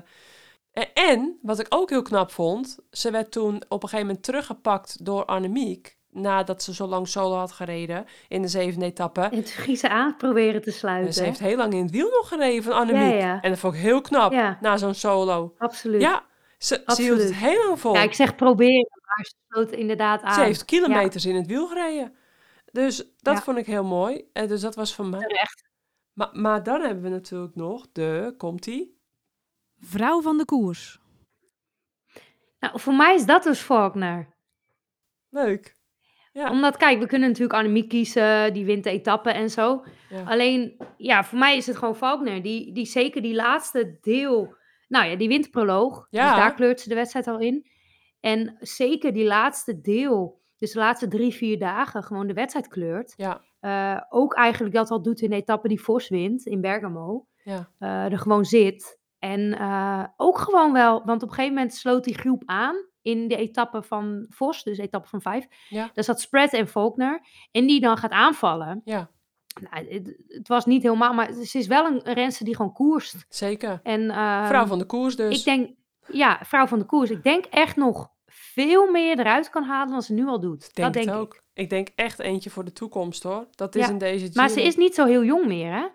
en, 0.95 1.39
wat 1.43 1.59
ik 1.59 1.67
ook 1.69 1.91
heel 1.91 2.03
knap 2.03 2.31
vond, 2.31 2.79
ze 2.91 3.11
werd 3.11 3.31
toen 3.33 3.55
op 3.69 3.83
een 3.83 3.89
gegeven 3.89 4.07
moment 4.07 4.25
teruggepakt 4.25 5.05
door 5.05 5.25
Annemiek. 5.25 5.99
Nadat 6.13 6.63
ze 6.63 6.75
zo 6.75 6.87
lang 6.87 7.09
solo 7.09 7.35
had 7.37 7.53
gereden 7.53 8.05
in 8.29 8.43
de 8.43 8.49
zevende 8.49 8.85
etappe. 8.87 9.21
En 9.21 9.31
toen 9.31 9.45
ging 9.45 9.79
ze 9.79 9.89
aan 9.89 10.17
proberen 10.17 10.61
te 10.63 10.71
En 10.71 10.77
sluiten. 10.77 11.13
ze 11.15 11.23
heeft 11.25 11.39
heel 11.39 11.57
lang 11.57 11.73
in 11.73 11.83
het 11.83 11.91
wiel 11.91 12.11
nog 12.11 12.29
gereden 12.29 12.63
van 12.63 12.73
Annemiek. 12.73 13.13
Ja, 13.13 13.19
ja. 13.27 13.41
En 13.41 13.51
dat 13.51 13.59
vond 13.59 13.75
ik 13.75 13.81
heel 13.81 14.01
knap, 14.01 14.33
Ja. 14.33 14.59
na 14.61 14.77
zo'n 14.77 14.95
solo. 14.95 15.55
Absoluut. 15.59 16.01
Ja, 16.01 16.25
ze, 16.59 16.83
ze 16.87 17.03
hield 17.03 17.19
het 17.19 17.31
Absoluut. 17.31 17.35
heel 17.35 17.67
lang 17.67 17.81
vol. 17.81 17.95
Ja, 17.95 18.03
ik 18.03 18.15
zeg 18.15 18.35
proberen, 18.37 18.89
maar 19.05 19.25
ze 19.25 19.35
sloot 19.49 19.71
inderdaad 19.73 20.23
aan. 20.23 20.35
ze 20.35 20.41
heeft 20.41 20.65
kilometers 20.65 21.25
in 21.25 21.35
het 21.35 21.47
wiel 21.47 21.67
gereden. 21.67 22.15
Dus 22.73 23.05
dat 23.19 23.43
vond 23.43 23.59
ik 23.59 23.67
heel 23.67 23.85
mooi. 23.85 24.25
En 24.33 24.49
dus 24.49 24.61
dat 24.61 24.75
was 24.75 24.95
van 24.95 25.11
mij. 25.11 25.21
Terecht. 25.21 25.65
Maar, 26.13 26.29
maar 26.33 26.63
dan 26.63 26.81
hebben 26.81 27.03
we 27.03 27.09
natuurlijk 27.09 27.55
nog 27.55 27.87
de, 27.93 28.35
komt-ie? 28.37 28.99
Vrouw 29.81 30.21
van 30.23 30.37
de 30.39 30.45
koers. 30.45 30.99
Nou, 32.61 32.81
voor 32.81 32.95
mij 32.95 33.15
is 33.15 33.27
dat 33.27 33.43
dus 33.43 33.61
Faulkner. 33.61 34.29
Leuk. 35.31 35.79
Ja. 36.33 36.51
Omdat, 36.51 36.77
kijk, 36.77 36.99
we 36.99 37.07
kunnen 37.07 37.29
natuurlijk 37.29 37.59
Annemiek 37.59 37.89
kiezen, 37.89 38.53
die 38.53 38.65
wint 38.65 38.85
de 38.85 38.91
etappe 38.91 39.31
en 39.31 39.51
zo. 39.51 39.85
Ja. 40.11 40.23
Alleen, 40.23 40.77
ja, 40.97 41.25
voor 41.25 41.39
mij 41.39 41.57
is 41.57 41.67
het 41.67 41.77
gewoon 41.77 41.97
Faulkner. 41.97 42.43
Die, 42.43 42.73
die 42.73 42.85
zeker 42.87 43.23
die 43.23 43.35
laatste 43.35 43.99
deel, 44.01 44.55
nou 44.89 45.07
ja, 45.07 45.17
die 45.17 45.29
wint 45.29 45.45
de 45.45 45.51
proloog. 45.51 46.07
Ja. 46.11 46.29
Dus 46.29 46.39
daar 46.39 46.55
kleurt 46.55 46.81
ze 46.81 46.89
de 46.89 46.95
wedstrijd 46.95 47.27
al 47.27 47.39
in. 47.39 47.67
En 48.21 48.57
zeker 48.59 49.13
die 49.13 49.25
laatste 49.27 49.81
deel, 49.81 50.41
dus 50.59 50.73
de 50.73 50.79
laatste 50.79 51.09
drie, 51.09 51.33
vier 51.35 51.59
dagen, 51.59 52.03
gewoon 52.03 52.27
de 52.27 52.35
wedstrijd 52.35 52.69
kleurt. 52.69 53.15
Ja, 53.17 53.49
Eh, 53.61 54.01
ook 54.09 54.35
eigenlijk 54.35 54.75
dat 54.75 54.91
al 54.91 55.03
doet 55.03 55.21
in 55.21 55.31
de 55.31 55.37
etappe 55.37 55.69
die 55.69 55.81
Vos 55.83 56.09
wint 56.09 56.47
in 56.47 56.61
Bergamo. 56.61 57.27
ja, 57.45 57.71
eh, 57.79 58.13
er 58.13 58.19
gewoon 58.19 58.45
zit. 58.45 59.00
En 59.21 59.59
eh, 59.59 60.05
ook 60.17 60.39
gewoon 60.39 60.73
wel, 60.73 61.03
want 61.05 61.23
op 61.23 61.29
een 61.29 61.35
gegeven 61.35 61.55
moment 61.55 61.75
sloot 61.75 62.05
die 62.05 62.19
groep 62.19 62.43
aan 62.47 62.77
in 63.03 63.29
de 63.29 63.37
etappe 63.37 63.83
van 63.83 64.27
Vos, 64.29 64.63
dus 64.63 64.79
etappe 64.79 65.09
van 65.09 65.21
vijf. 65.21 65.47
Ja. 65.69 65.91
Daar 65.95 66.05
zat 66.05 66.21
Spread 66.21 66.53
en 66.53 66.69
Faulkner. 66.69 67.21
En 67.51 67.67
die 67.67 67.81
dan 67.81 67.97
gaat 67.97 68.11
aanvallen. 68.11 68.81
ja, 68.85 69.11
Nou, 69.71 69.87
het, 69.89 70.17
het 70.29 70.49
was 70.49 70.67
niet 70.67 70.83
helemaal, 70.83 71.13
maar 71.15 71.33
ze 71.33 71.59
is 71.59 71.67
wel 71.67 71.87
een 71.87 72.01
renster 72.15 72.45
die 72.45 72.57
gewoon 72.57 72.73
koerst. 72.73 73.25
zeker. 73.29 73.81
En, 73.83 74.11
ehm, 74.11 74.47
Vrouw 74.47 74.67
van 74.67 74.79
de 74.79 74.85
koers 74.87 75.17
dus. 75.17 75.39
Ik 75.39 75.45
denk, 75.45 75.71
ja, 76.07 76.41
vrouw 76.43 76.67
van 76.67 76.79
de 76.79 76.85
koers. 76.85 77.11
Ik 77.11 77.23
denk 77.23 77.45
echt 77.45 77.77
nog 77.77 78.11
veel 78.27 78.91
meer 78.91 79.19
eruit 79.19 79.51
kan 79.51 79.63
halen 79.65 79.93
dan 79.93 80.03
ze 80.03 80.13
nu 80.13 80.27
al 80.27 80.41
doet. 80.41 80.75
denk 80.75 80.93
dat 80.95 81.03
denk 81.05 81.17
ik. 81.17 81.23
ook. 81.23 81.43
Ik. 81.53 81.71
denk 81.71 81.89
echt 81.95 82.19
eentje 82.19 82.51
voor 82.51 82.65
de 82.65 82.73
toekomst 82.73 83.23
hoor. 83.23 83.47
Dat 83.51 83.75
is 83.75 83.87
Ja, 83.87 83.91
in 83.93 83.99
deze 83.99 84.31
Maar 84.35 84.49
ze 84.49 84.55
Giro. 84.55 84.67
is 84.67 84.77
niet 84.77 84.95
zo 84.95 85.07
heel 85.07 85.25
jong 85.25 85.47
meer, 85.47 85.73
hè? 85.73 85.87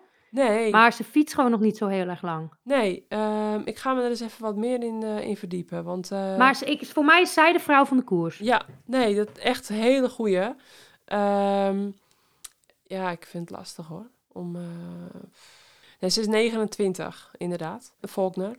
Nee, 0.44 0.70
Maar 0.70 0.92
ze 0.92 1.04
fietst 1.04 1.34
gewoon 1.34 1.50
nog 1.50 1.60
niet 1.60 1.76
zo 1.76 1.86
heel 1.86 2.08
erg 2.08 2.22
lang. 2.22 2.52
nee. 2.62 3.04
ehm, 3.08 3.60
ik 3.64 3.78
ga 3.78 3.92
me 3.92 4.02
er 4.02 4.08
eens 4.08 4.20
even 4.20 4.42
wat 4.42 4.56
meer 4.56 4.82
in, 4.82 5.02
eh, 5.02 5.20
in 5.20 5.36
verdiepen. 5.36 5.84
Want, 5.84 6.10
eh, 6.10 6.36
Maar 6.36 6.56
ze, 6.56 6.64
ik, 6.64 6.86
voor 6.86 7.04
mij 7.04 7.20
is 7.20 7.32
zij 7.32 7.52
de 7.52 7.60
vrouw 7.60 7.84
van 7.84 7.96
de 7.96 8.02
koers. 8.02 8.38
Ja, 8.38 8.62
nee, 8.84 9.14
dat 9.14 9.38
echt 9.38 9.68
een 9.68 9.76
hele 9.76 10.08
goeie. 10.08 10.54
Ehm, 11.04 11.90
ja, 12.82 13.10
ik 13.10 13.26
vind 13.26 13.48
het 13.48 13.58
lastig 13.58 13.86
hoor. 13.86 14.10
Om, 14.32 14.56
eh, 14.56 14.62
nee, 16.00 16.10
ze 16.10 16.20
is 16.20 16.26
29, 16.26 17.32
inderdaad, 17.36 17.94
Faulkner. 18.00 18.56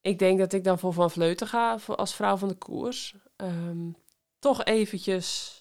Ik 0.00 0.18
denk 0.18 0.38
dat 0.38 0.52
ik 0.52 0.64
dan 0.64 0.78
voor 0.78 0.92
Van 0.92 1.10
Vleuten 1.10 1.46
ga 1.46 1.78
voor 1.78 1.96
als 1.96 2.14
vrouw 2.14 2.36
van 2.36 2.48
de 2.48 2.54
koers. 2.54 3.14
Ehm, 3.36 3.90
toch 4.38 4.64
eventjes, 4.64 5.56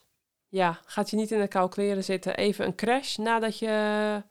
ja, 0.48 0.80
gaat 0.86 1.10
je 1.10 1.16
niet 1.16 1.32
in 1.32 1.40
de 1.40 1.48
koude 1.48 1.74
kleren 1.74 2.04
zitten. 2.04 2.36
Even 2.36 2.66
een 2.66 2.76
crash 2.76 3.18
nadat 3.18 3.60
je, 3.60 4.24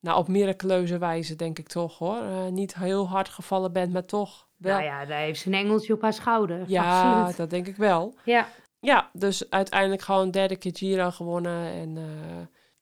nou 0.00 0.18
op 0.18 0.28
miraculeuze 0.28 0.98
wijze 0.98 1.36
denk 1.36 1.58
ik 1.58 1.68
toch 1.68 1.98
hoor. 1.98 2.16
Eh, 2.16 2.46
niet 2.46 2.74
heel 2.74 3.08
hard 3.08 3.28
gevallen 3.28 3.72
bent, 3.72 3.92
maar 3.92 4.04
toch 4.04 4.48
wel. 4.56 4.72
Nou 4.72 4.84
ja, 4.84 5.04
daar 5.04 5.18
heeft 5.18 5.40
ze 5.40 5.46
een 5.48 5.54
engeltje 5.54 5.92
op 5.92 6.02
haar 6.02 6.12
schouder. 6.12 6.64
ja 6.66 7.10
Absoluut. 7.12 7.36
dat 7.36 7.50
denk 7.50 7.66
ik 7.66 7.76
wel. 7.76 8.14
Ja, 8.24 8.48
Ja, 8.80 9.10
dus 9.12 9.50
uiteindelijk 9.50 10.02
gewoon 10.02 10.30
derde 10.30 10.56
keer 10.56 10.72
Giro 10.76 11.10
gewonnen. 11.10 11.72
En 11.72 11.96
eh, 11.96 12.36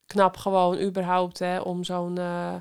knap 0.07 0.37
gewoon 0.37 0.79
überhaupt 0.81 1.39
hè, 1.39 1.61
om 1.61 1.85
zo'n... 1.85 2.19
eh, 2.19 2.55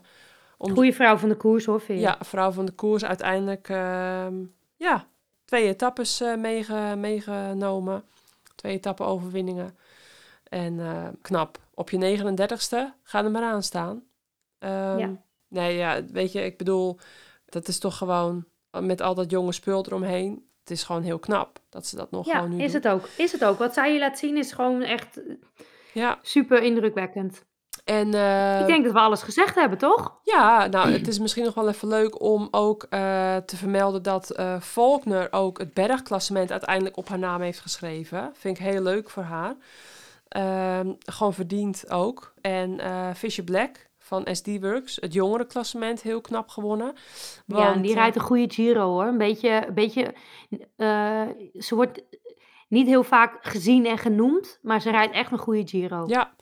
om, 0.58 0.74
goede 0.74 0.94
vrouw 0.94 1.18
van 1.18 1.30
de 1.30 1.36
koers 1.36 1.66
hoor, 1.66 1.82
vind 1.82 2.00
je? 2.00 2.06
ja, 2.06 2.18
vrouw 2.22 2.52
van 2.52 2.66
de 2.66 2.72
koers 2.72 3.06
uiteindelijk... 3.06 3.70
ehm, 3.70 4.36
ja, 4.76 5.08
twee 5.46 5.68
etappes 5.68 6.24
meege- 6.38 6.96
meegenomen. 6.98 8.04
Twee 8.56 8.74
etappe 8.74 9.04
overwinningen. 9.04 9.78
En 10.50 10.80
knap. 11.22 11.60
Op 11.74 11.90
je 11.90 12.18
39ste, 12.18 12.78
ga 13.04 13.24
er 13.24 13.32
maar 13.32 13.44
aan 13.44 13.64
staan. 13.64 14.04
Ehm, 14.60 14.98
Ja. 14.98 15.12
Nee, 15.50 15.78
ja, 15.78 16.04
weet 16.12 16.32
je, 16.32 16.46
ik 16.46 16.58
bedoel... 16.58 17.00
Dat 17.46 17.68
is 17.68 17.80
toch 17.80 17.98
gewoon 17.98 18.46
met 18.80 19.02
al 19.02 19.16
dat 19.16 19.32
jonge 19.32 19.52
spul 19.52 19.86
eromheen. 19.86 20.46
Het 20.60 20.72
is 20.72 20.84
gewoon 20.84 21.02
heel 21.04 21.20
knap 21.20 21.60
dat 21.70 21.86
ze 21.86 21.96
dat 21.96 22.12
nog 22.12 22.26
Ja, 22.26 22.36
gewoon 22.36 22.50
nu 22.58 22.64
is 22.64 22.72
doen. 22.72 22.82
het 22.82 22.92
ook. 22.92 23.08
Is 23.18 23.32
het 23.32 23.44
ook. 23.46 23.58
Wat 23.60 23.74
zij 23.74 23.94
je 23.94 24.00
laat 24.00 24.20
zien 24.20 24.38
is 24.38 24.52
gewoon 24.52 24.82
echt 24.82 25.18
eh, 25.18 25.34
Ja, 25.94 26.20
super 26.22 26.64
indrukwekkend. 26.64 27.46
en... 27.86 28.14
eh, 28.14 28.60
ik 28.60 28.68
denk 28.68 28.84
dat 28.84 28.94
we 28.94 29.00
alles 29.00 29.22
gezegd 29.24 29.56
hebben, 29.56 29.78
toch? 29.78 30.20
Ja, 30.24 30.66
nou, 30.68 30.92
het 30.92 31.08
is 31.08 31.20
misschien 31.20 31.44
nog 31.46 31.54
wel 31.54 31.70
even 31.70 31.88
leuk 31.88 32.22
om 32.22 32.48
ook 32.52 32.84
eh, 32.90 33.36
te 33.38 33.58
vermelden 33.58 34.04
dat 34.04 34.30
eh 34.32 34.62
Faulkner 34.62 35.28
ook 35.32 35.58
het 35.58 35.74
bergklassement 35.74 36.52
uiteindelijk 36.52 36.98
op 36.98 37.08
haar 37.10 37.20
naam 37.20 37.42
heeft 37.42 37.60
geschreven. 37.60 38.32
Vind 38.34 38.58
ik 38.60 38.64
heel 38.66 38.82
leuk 38.82 39.10
voor 39.10 39.24
haar. 39.24 39.56
Ehm, 40.28 40.94
gewoon 41.00 41.34
verdiend 41.34 41.90
ook. 41.92 42.34
En 42.42 42.80
eh 42.80 43.10
Fisher 43.16 43.44
Black 43.44 43.87
van 44.08 44.28
SD 44.32 44.48
Works, 44.60 44.98
het 45.02 45.14
jongerenklassement, 45.14 46.02
heel 46.02 46.22
knap 46.22 46.50
gewonnen. 46.50 46.94
ja, 47.46 47.74
en 47.74 47.82
die 47.82 47.92
eh, 47.92 47.98
rijdt 47.98 48.16
een 48.16 48.22
goede 48.22 48.54
Giro 48.54 48.90
hoor. 48.90 49.06
Een 49.06 49.18
beetje, 49.18 49.68
een 49.68 49.74
beetje 49.74 50.14
eh, 50.76 51.22
ze 51.54 51.76
wordt 51.76 52.04
niet 52.68 52.88
heel 52.88 53.04
vaak 53.04 53.38
gezien 53.42 53.86
en 53.86 53.98
genoemd, 53.98 54.60
maar 54.62 54.82
ze 54.82 54.92
rijdt 54.92 55.14
echt 55.14 55.32
een 55.32 55.38
goede 55.38 55.68
Giro. 55.68 56.04
Ja, 56.08 56.34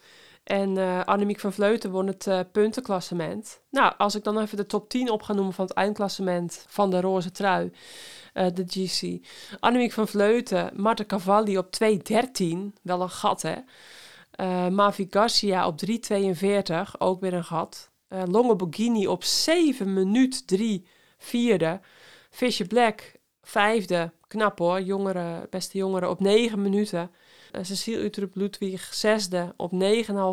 en 0.44 0.78
eh 0.78 1.04
Annemiek 1.04 1.40
van 1.40 1.54
Vleuten 1.54 1.92
won 1.92 2.08
het 2.08 2.52
puntenklassement. 2.52 3.62
Nou, 3.70 3.94
als 3.98 4.16
ik 4.16 4.24
dan 4.24 4.40
even 4.40 4.58
de 4.58 4.66
top 4.66 4.90
10 4.90 5.12
op 5.12 5.22
ga 5.22 5.34
noemen 5.34 5.54
van 5.54 5.66
het 5.66 5.74
eindklassement 5.74 6.66
van 6.68 6.90
de 6.90 7.02
roze 7.02 7.32
trui, 7.32 7.72
de 8.34 8.64
GC. 8.68 9.26
Annemiek 9.60 9.92
van 9.92 10.08
Vleuten, 10.08 10.72
Marta 10.76 11.04
Cavalli 11.06 11.58
op 11.58 11.68
2.13, 11.84 12.58
wel 12.82 13.02
een 13.02 13.10
gat 13.10 13.42
hè. 13.42 13.56
Eh 14.36 14.68
Mavi 14.68 15.08
Garcia 15.10 15.68
op 15.68 15.80
3.42, 15.90 16.98
ook 16.98 17.20
weer 17.20 17.34
een 17.34 17.44
gat. 17.44 17.92
Eh 18.08 18.22
Longo 18.26 18.56
Borghini 18.56 19.08
op 19.08 19.24
7 19.24 19.94
minuut 19.94 20.48
3, 20.48 20.88
vierde. 21.18 21.80
Fisher 22.30 22.68
Black, 22.68 23.14
vijfde, 23.42 24.12
knap 24.28 24.60
hoor, 24.60 24.82
jongere, 24.82 25.48
beste 25.50 25.78
jongere 25.78 26.10
op 26.10 26.20
9 26.20 26.62
minuten. 26.62 27.12
Uh, 27.56 27.64
Cecile 27.64 28.04
Utrup 28.04 28.36
Ludwig 28.36 28.94
zesde 28.94 29.54
op 29.58 29.72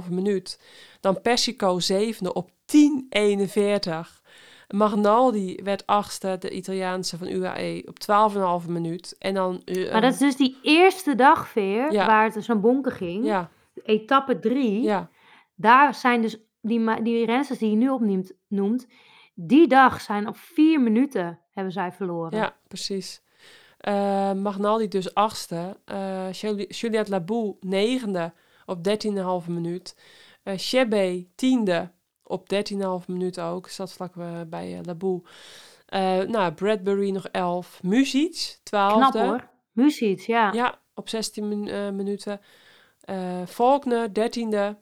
9,5 0.05 0.11
minuut. 0.11 0.61
Dan 1.01 1.21
Persico 1.21 1.79
zevende 1.81 2.33
op 2.33 2.51
10,41. 2.51 4.21
Magnaldi 4.69 5.61
werd 5.65 5.87
achtste, 5.87 6.37
de 6.39 6.51
Italiaanse 6.51 7.19
van 7.19 7.29
UAE, 7.29 7.83
op 7.87 8.63
12,5 8.65 8.69
minuut. 8.71 9.17
En 9.19 9.35
dan... 9.35 9.63
uh, 9.65 9.93
Maar 9.93 10.01
dat 10.01 10.13
is 10.13 10.19
dus 10.19 10.37
die 10.37 10.57
eerste 10.63 11.15
dag 11.15 11.55
weer, 11.55 11.93
Ja. 11.93 12.07
waar 12.07 12.33
het 12.33 12.45
zo'n 12.45 12.61
bonken 12.61 12.93
ging. 12.93 13.25
Ja, 13.25 13.51
Etappe 13.85 14.39
3. 14.39 14.83
ja, 14.83 15.11
Daar 15.55 15.95
zijn 15.95 16.23
dus 16.23 16.39
die, 16.61 17.03
die 17.03 17.27
rensters 17.27 17.59
die 17.59 17.71
je 17.71 17.77
nu 17.77 17.89
opnoemt, 17.89 18.33
noemt, 18.49 18.87
die 19.35 19.67
dag 19.69 20.01
zijn 20.01 20.29
op 20.29 20.37
vier 20.37 20.81
minuten 20.81 21.41
hebben 21.51 21.73
zij 21.73 21.93
verloren. 21.93 22.39
ja, 22.39 22.57
precies. 22.69 23.23
Eh 23.79 24.33
Magnaldi 24.33 24.89
dus 24.89 25.15
achtste. 25.15 25.77
Juli- 26.33 26.67
Juliette 26.69 27.11
Labou 27.11 27.57
negende 27.61 28.33
op 28.67 28.85
13,5 29.45 29.49
minuut. 29.49 29.97
Eh 30.43 30.55
Chebe 30.57 31.27
tiende 31.35 31.91
op 32.23 32.49
13,5 32.49 33.07
minuut 33.07 33.41
ook. 33.41 33.69
Zat 33.69 33.93
vlak 33.93 34.15
bij 34.49 34.81
Labou. 34.85 35.23
Nou, 36.29 36.53
Bradbury 36.53 37.11
nog 37.11 37.27
11. 37.27 37.83
Muzic, 37.83 38.59
12e. 38.59 38.97
Knap 38.97 39.13
hoor. 39.13 39.49
Muziek, 39.73 40.21
ja. 40.21 40.53
Ja, 40.53 40.81
op 40.95 41.09
16 41.09 41.49
min- 41.49 41.97
minuten. 41.97 42.41
Eh 43.03 43.47
Faulkner, 43.47 44.09
13e. 44.09 44.77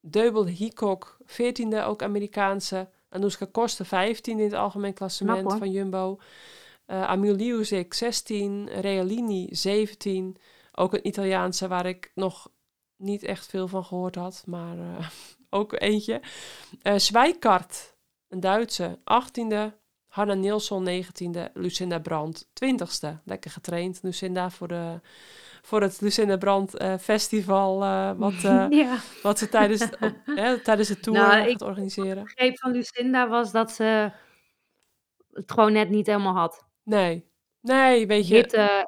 Deubel 0.00 0.46
Hickok, 0.46 1.18
14e, 1.26 1.84
ook 1.84 2.02
Amerikaanse. 2.02 2.88
Anouska 3.08 3.46
Koster, 3.46 3.86
15e 3.86 4.20
in 4.22 4.38
het 4.38 4.52
algemeen 4.52 4.94
klassement 4.94 5.46
Knap, 5.46 5.58
van 5.58 5.70
Jumbo. 5.70 6.18
Eh 6.86 7.08
Amil 7.08 7.34
Liuzik, 7.34 7.94
16. 7.94 8.68
Realini, 8.68 9.48
17. 9.50 10.36
Ook 10.72 10.94
een 10.94 11.06
Italiaanse 11.06 11.68
waar 11.68 11.86
ik 11.86 12.10
nog 12.14 12.48
niet 12.96 13.22
echt 13.22 13.46
veel 13.46 13.68
van 13.68 13.84
gehoord 13.84 14.14
had. 14.14 14.42
Maar 14.46 14.78
eh, 14.78 15.08
ook 15.58 15.80
eentje. 15.80 16.20
Uh, 16.82 16.96
Zwijkart, 16.96 17.96
een 18.28 18.40
Duitse, 18.40 18.98
18e. 18.98 19.84
Hanna 20.06 20.34
Nilsson, 20.34 20.88
19e. 20.88 21.52
Lucinda 21.52 21.98
Brandt, 21.98 22.46
20e. 22.46 23.08
Lekker 23.24 23.50
getraind, 23.50 23.98
Lucinda, 24.02 24.50
voor, 24.50 24.68
de, 24.68 25.00
voor 25.66 25.80
het 25.80 26.00
Lucinda 26.00 26.36
Brandt 26.36 26.82
uh, 26.82 26.94
Festival. 26.96 27.82
Uh, 27.82 28.10
wat, 28.16 28.40
ja. 28.70 28.98
wat 29.22 29.38
ze 29.38 29.48
tijdens, 29.48 29.88
tijdens 30.64 30.88
de 30.88 31.00
tour 31.00 31.18
nou, 31.18 31.50
gaat 31.50 31.62
organiseren. 31.62 32.16
Het 32.16 32.22
begreep 32.22 32.58
van 32.58 32.70
Lucinda 32.70 33.28
was 33.28 33.52
dat 33.52 33.70
ze 33.70 34.12
het 35.32 35.52
gewoon 35.52 35.72
net 35.72 35.90
niet 35.90 36.06
helemaal 36.06 36.34
had. 36.34 36.66
Nee, 36.82 37.30
nee, 37.60 38.06
weet 38.06 38.28
je. 38.28 38.34
Hitte 38.34 38.86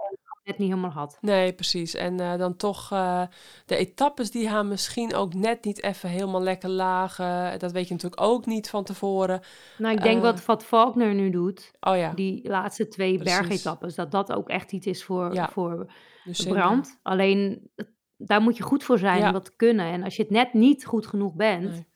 net 0.48 0.58
niet 0.58 0.68
helemaal 0.68 0.90
had. 0.90 1.18
Nee, 1.20 1.52
precies. 1.52 1.94
En 1.94 2.20
uh, 2.20 2.36
dan 2.36 2.56
toch 2.56 2.90
uh, 2.92 3.22
de 3.66 3.76
etappes 3.76 4.30
die 4.30 4.48
haar 4.48 4.66
misschien 4.66 5.14
ook 5.14 5.34
net 5.34 5.64
niet 5.64 5.82
even 5.82 6.08
helemaal 6.08 6.42
lekker 6.42 6.68
lagen. 6.68 7.58
Dat 7.58 7.72
weet 7.72 7.88
je 7.88 7.94
natuurlijk 7.94 8.22
ook 8.22 8.46
niet 8.46 8.70
van 8.70 8.84
tevoren. 8.84 9.40
Nou, 9.78 9.94
ik 9.94 10.02
denk 10.02 10.16
uh, 10.16 10.22
wat, 10.22 10.44
wat 10.44 10.64
Faulkner 10.64 11.14
nu 11.14 11.30
doet, 11.30 11.70
oh 11.80 11.96
ja. 11.96 12.12
die 12.12 12.48
laatste 12.48 12.88
twee 12.88 13.18
precies. 13.18 13.38
bergetappes, 13.38 13.94
dat 13.94 14.10
dat 14.10 14.32
ook 14.32 14.48
echt 14.48 14.72
iets 14.72 14.86
is 14.86 15.04
voor, 15.04 15.34
ja. 15.34 15.48
voor 15.48 15.86
dus 16.24 16.46
brand. 16.46 16.98
Alleen, 17.02 17.70
daar 18.16 18.40
moet 18.40 18.56
je 18.56 18.62
goed 18.62 18.84
voor 18.84 18.98
zijn 18.98 19.18
ja. 19.18 19.26
om 19.26 19.32
dat 19.32 19.44
te 19.44 19.56
kunnen. 19.56 19.86
En 19.86 20.02
als 20.02 20.16
je 20.16 20.22
het 20.22 20.30
net 20.30 20.52
niet 20.52 20.86
goed 20.86 21.06
genoeg 21.06 21.34
bent... 21.34 21.70
Nee. 21.70 21.86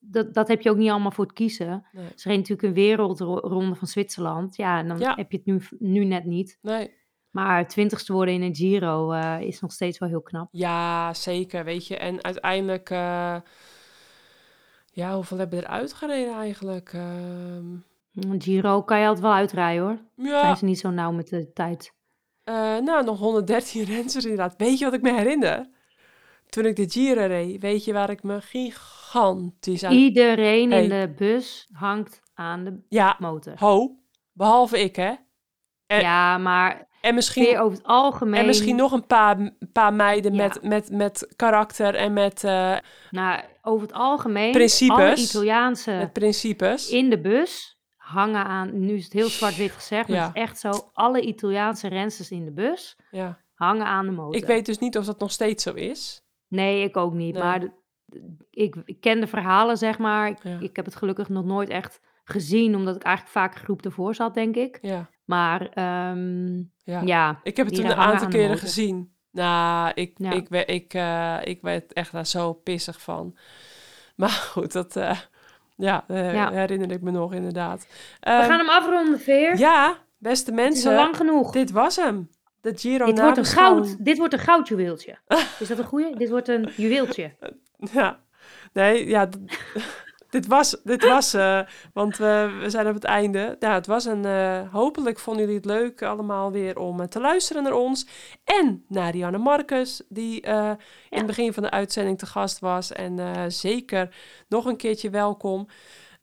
Dat, 0.00 0.34
dat 0.34 0.48
heb 0.48 0.60
je 0.60 0.70
ook 0.70 0.76
niet 0.76 0.90
allemaal 0.90 1.10
voor 1.10 1.24
het 1.24 1.34
kiezen. 1.34 1.86
Nee. 1.92 2.04
Er 2.04 2.12
is 2.14 2.24
natuurlijk 2.24 2.62
een 2.62 2.74
wereldronde 2.74 3.74
van 3.74 3.88
Zwitserland. 3.88 4.56
Ja, 4.56 4.78
en 4.78 4.88
dan 4.88 4.98
ja. 4.98 5.14
heb 5.14 5.30
je 5.30 5.36
het 5.36 5.46
nu, 5.46 5.62
nu 5.78 6.04
net 6.04 6.24
niet. 6.24 6.58
Nee. 6.62 6.96
Maar 7.30 7.68
twintigste 7.68 8.12
worden 8.12 8.34
in 8.34 8.42
een 8.42 8.54
Giro 8.54 9.12
uh, 9.12 9.40
is 9.40 9.60
nog 9.60 9.72
steeds 9.72 9.98
wel 9.98 10.08
heel 10.08 10.22
knap. 10.22 10.48
Ja, 10.50 11.14
zeker, 11.14 11.64
weet 11.64 11.86
je. 11.86 11.96
En 11.96 12.24
uiteindelijk, 12.24 12.90
uh, 12.90 13.36
ja, 14.92 15.14
hoeveel 15.14 15.38
hebben 15.38 15.58
we 15.58 15.64
eruit 15.64 15.92
gereden 15.92 16.34
eigenlijk? 16.34 16.92
Uh... 16.92 18.32
Giro 18.38 18.82
kan 18.82 18.98
je 18.98 19.06
altijd 19.06 19.24
wel 19.24 19.34
uitrijden 19.34 19.84
hoor. 19.84 19.98
Ja. 20.14 20.40
Zijn 20.40 20.56
ze 20.56 20.64
niet 20.64 20.78
zo 20.78 20.90
nauw 20.90 21.12
met 21.12 21.28
de 21.28 21.52
tijd. 21.52 21.94
Uh, 22.48 22.78
nou, 22.78 23.04
nog 23.04 23.18
113 23.18 23.84
renners 23.94 24.14
inderdaad. 24.14 24.54
Weet 24.56 24.78
je 24.78 24.84
wat 24.84 24.94
ik 24.94 25.02
me 25.02 25.12
herinner? 25.12 25.68
Toen 26.48 26.64
ik 26.64 26.76
de 26.76 26.90
Giro 26.90 27.26
reed, 27.26 27.60
weet 27.60 27.84
je 27.84 27.92
waar 27.92 28.10
ik 28.10 28.22
me 28.22 28.40
gigantisch 28.40 29.84
aan... 29.84 29.92
Iedereen 29.92 30.70
hey. 30.70 30.82
in 30.82 30.88
de 30.88 31.14
bus 31.16 31.68
hangt 31.72 32.20
aan 32.34 32.64
de 32.64 32.80
ja, 32.88 33.16
motor. 33.18 33.52
ho, 33.56 33.96
behalve 34.32 34.80
ik 34.80 34.96
hè. 34.96 35.14
En, 35.86 36.00
ja, 36.00 36.38
maar 36.38 36.88
en 37.00 37.14
misschien, 37.14 37.58
over 37.58 37.78
het 37.78 37.86
algemeen... 37.86 38.40
En 38.40 38.46
misschien 38.46 38.76
nog 38.76 38.92
een 38.92 39.06
paar, 39.06 39.50
paar 39.72 39.94
meiden 39.94 40.34
ja. 40.34 40.42
met, 40.42 40.62
met, 40.62 40.90
met 40.90 41.32
karakter 41.36 41.94
en 41.94 42.12
met... 42.12 42.44
Uh, 42.44 42.76
nou, 43.10 43.40
over 43.62 43.86
het 43.86 43.96
algemeen... 43.96 44.52
Principes. 44.52 44.96
Alle 44.96 45.16
Italiaanse... 45.16 45.90
Met 45.90 46.12
principes. 46.12 46.90
In 46.90 47.10
de 47.10 47.20
bus 47.20 47.77
hangen 48.08 48.44
aan... 48.44 48.80
Nu 48.80 48.94
is 48.94 49.04
het 49.04 49.12
heel 49.12 49.28
zwart-wit 49.28 49.70
gezegd, 49.70 50.08
maar 50.08 50.16
ja. 50.16 50.26
het 50.26 50.36
is 50.36 50.42
echt 50.42 50.58
zo. 50.58 50.90
Alle 50.92 51.20
Italiaanse 51.20 51.88
rensters 51.88 52.30
in 52.30 52.44
de 52.44 52.52
bus 52.52 52.96
ja. 53.10 53.38
hangen 53.54 53.86
aan 53.86 54.06
de 54.06 54.12
motor. 54.12 54.34
Ik 54.34 54.46
weet 54.46 54.66
dus 54.66 54.78
niet 54.78 54.98
of 54.98 55.04
dat 55.04 55.18
nog 55.18 55.30
steeds 55.30 55.62
zo 55.62 55.72
is. 55.72 56.22
Nee, 56.48 56.82
ik 56.82 56.96
ook 56.96 57.12
niet. 57.12 57.34
Nee. 57.34 57.42
Maar 57.42 57.60
de, 57.60 57.70
ik, 58.50 58.76
ik, 58.84 59.00
ken 59.00 59.20
de 59.20 59.26
verhalen, 59.26 59.76
zeg 59.76 59.98
maar. 59.98 60.28
Ik, 60.28 60.44
ik 60.60 60.76
heb 60.76 60.84
het 60.84 60.96
gelukkig 60.96 61.28
nog 61.28 61.44
nooit 61.44 61.68
echt 61.68 62.00
gezien, 62.24 62.76
omdat 62.76 62.96
ik 62.96 63.02
eigenlijk 63.02 63.36
vaak 63.36 63.56
groep 63.56 63.84
ervoor 63.84 64.14
zat, 64.14 64.34
denk 64.34 64.56
ik. 64.56 64.78
Ja. 64.82 65.10
Maar 65.24 65.62
um, 66.10 66.72
ja. 66.84 67.40
ik 67.42 67.56
heb 67.56 67.66
het 67.66 67.74
toen 67.74 67.84
een 67.84 67.94
aantal 67.94 68.28
keren 68.28 68.58
gezien. 68.58 69.16
Nou, 69.30 69.92
ik, 69.94 70.18
ik, 70.18 70.48
ik, 70.48 70.68
ik, 70.68 70.94
uh, 70.94 71.38
ik 71.42 71.62
werd 71.62 71.92
echt 71.92 72.12
daar 72.12 72.26
zo 72.26 72.52
pissig 72.52 73.02
van. 73.02 73.36
Maar 74.16 74.30
goed, 74.50 74.72
dat 74.72 74.96
uh, 74.96 75.18
ja, 75.78 76.04
uh, 76.08 76.34
ja, 76.34 76.50
herinner 76.50 76.90
ik 76.90 77.02
me 77.02 77.10
nog 77.10 77.32
inderdaad. 77.32 77.86
We 78.20 78.30
um, 78.30 78.42
gaan 78.42 78.58
hem 78.58 78.68
afronden, 78.68 79.20
Veer. 79.20 79.58
Ja, 79.58 79.96
beste 80.18 80.52
mensen. 80.52 80.94
lang 80.94 81.16
genoeg. 81.16 81.52
Dit 81.52 81.70
was 81.70 81.96
hem. 81.96 82.30
De 82.60 82.72
Giro 82.76 83.06
dit 83.06 83.20
wordt, 83.20 83.38
een 83.38 83.44
goud, 83.44 84.04
dit 84.04 84.18
wordt 84.18 84.32
een 84.32 84.38
goudjuweeltje. 84.38 85.18
Is 85.58 85.68
dat 85.68 85.78
een 85.78 85.84
goeie? 85.84 86.16
dit 86.16 86.30
wordt 86.30 86.48
een 86.48 86.70
juweeltje. 86.76 87.34
Ja. 87.92 88.18
Nee, 88.72 89.06
ja... 89.06 89.28
dit 90.30 90.46
was, 90.46 90.76
dit 90.84 91.04
was 91.04 91.34
uh, 91.34 91.60
want 91.92 92.16
we, 92.16 92.58
we 92.60 92.70
zijn 92.70 92.88
op 92.88 92.94
het 92.94 93.04
einde. 93.04 93.56
Ja, 93.60 93.74
het 93.74 93.86
was 93.86 94.04
een, 94.04 94.24
uh, 94.24 94.72
hopelijk 94.72 95.18
vonden 95.18 95.42
jullie 95.42 95.56
het 95.56 95.66
leuk 95.66 96.02
allemaal 96.02 96.52
weer 96.52 96.78
om 96.78 97.08
te 97.08 97.20
luisteren 97.20 97.62
naar 97.62 97.72
ons. 97.72 98.06
En 98.44 98.84
naar 98.88 99.10
Rianne 99.10 99.38
Marcus, 99.38 100.02
die 100.08 100.46
ja. 100.46 100.78
in 101.10 101.18
het 101.18 101.26
begin 101.26 101.52
van 101.52 101.62
de 101.62 101.70
uitzending 101.70 102.18
te 102.18 102.26
gast 102.26 102.58
was. 102.58 102.92
En 102.92 103.52
zeker 103.52 104.16
nog 104.48 104.64
een 104.64 104.76
keertje 104.76 105.10
welkom. 105.10 105.66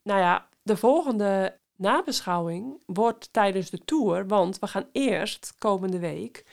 Nou 0.02 0.20
ja, 0.20 0.48
de 0.62 0.76
volgende 0.76 1.58
nabeschouwing 1.76 2.82
wordt 2.86 3.32
tijdens 3.32 3.70
de 3.70 3.84
tour, 3.84 4.26
want 4.26 4.58
we 4.58 4.66
gaan 4.66 4.88
eerst 4.92 5.54
komende 5.58 5.98
week 5.98 6.44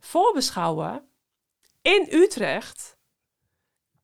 voorbeschouwen 0.00 1.02
in 1.82 2.08
Utrecht. 2.10 2.98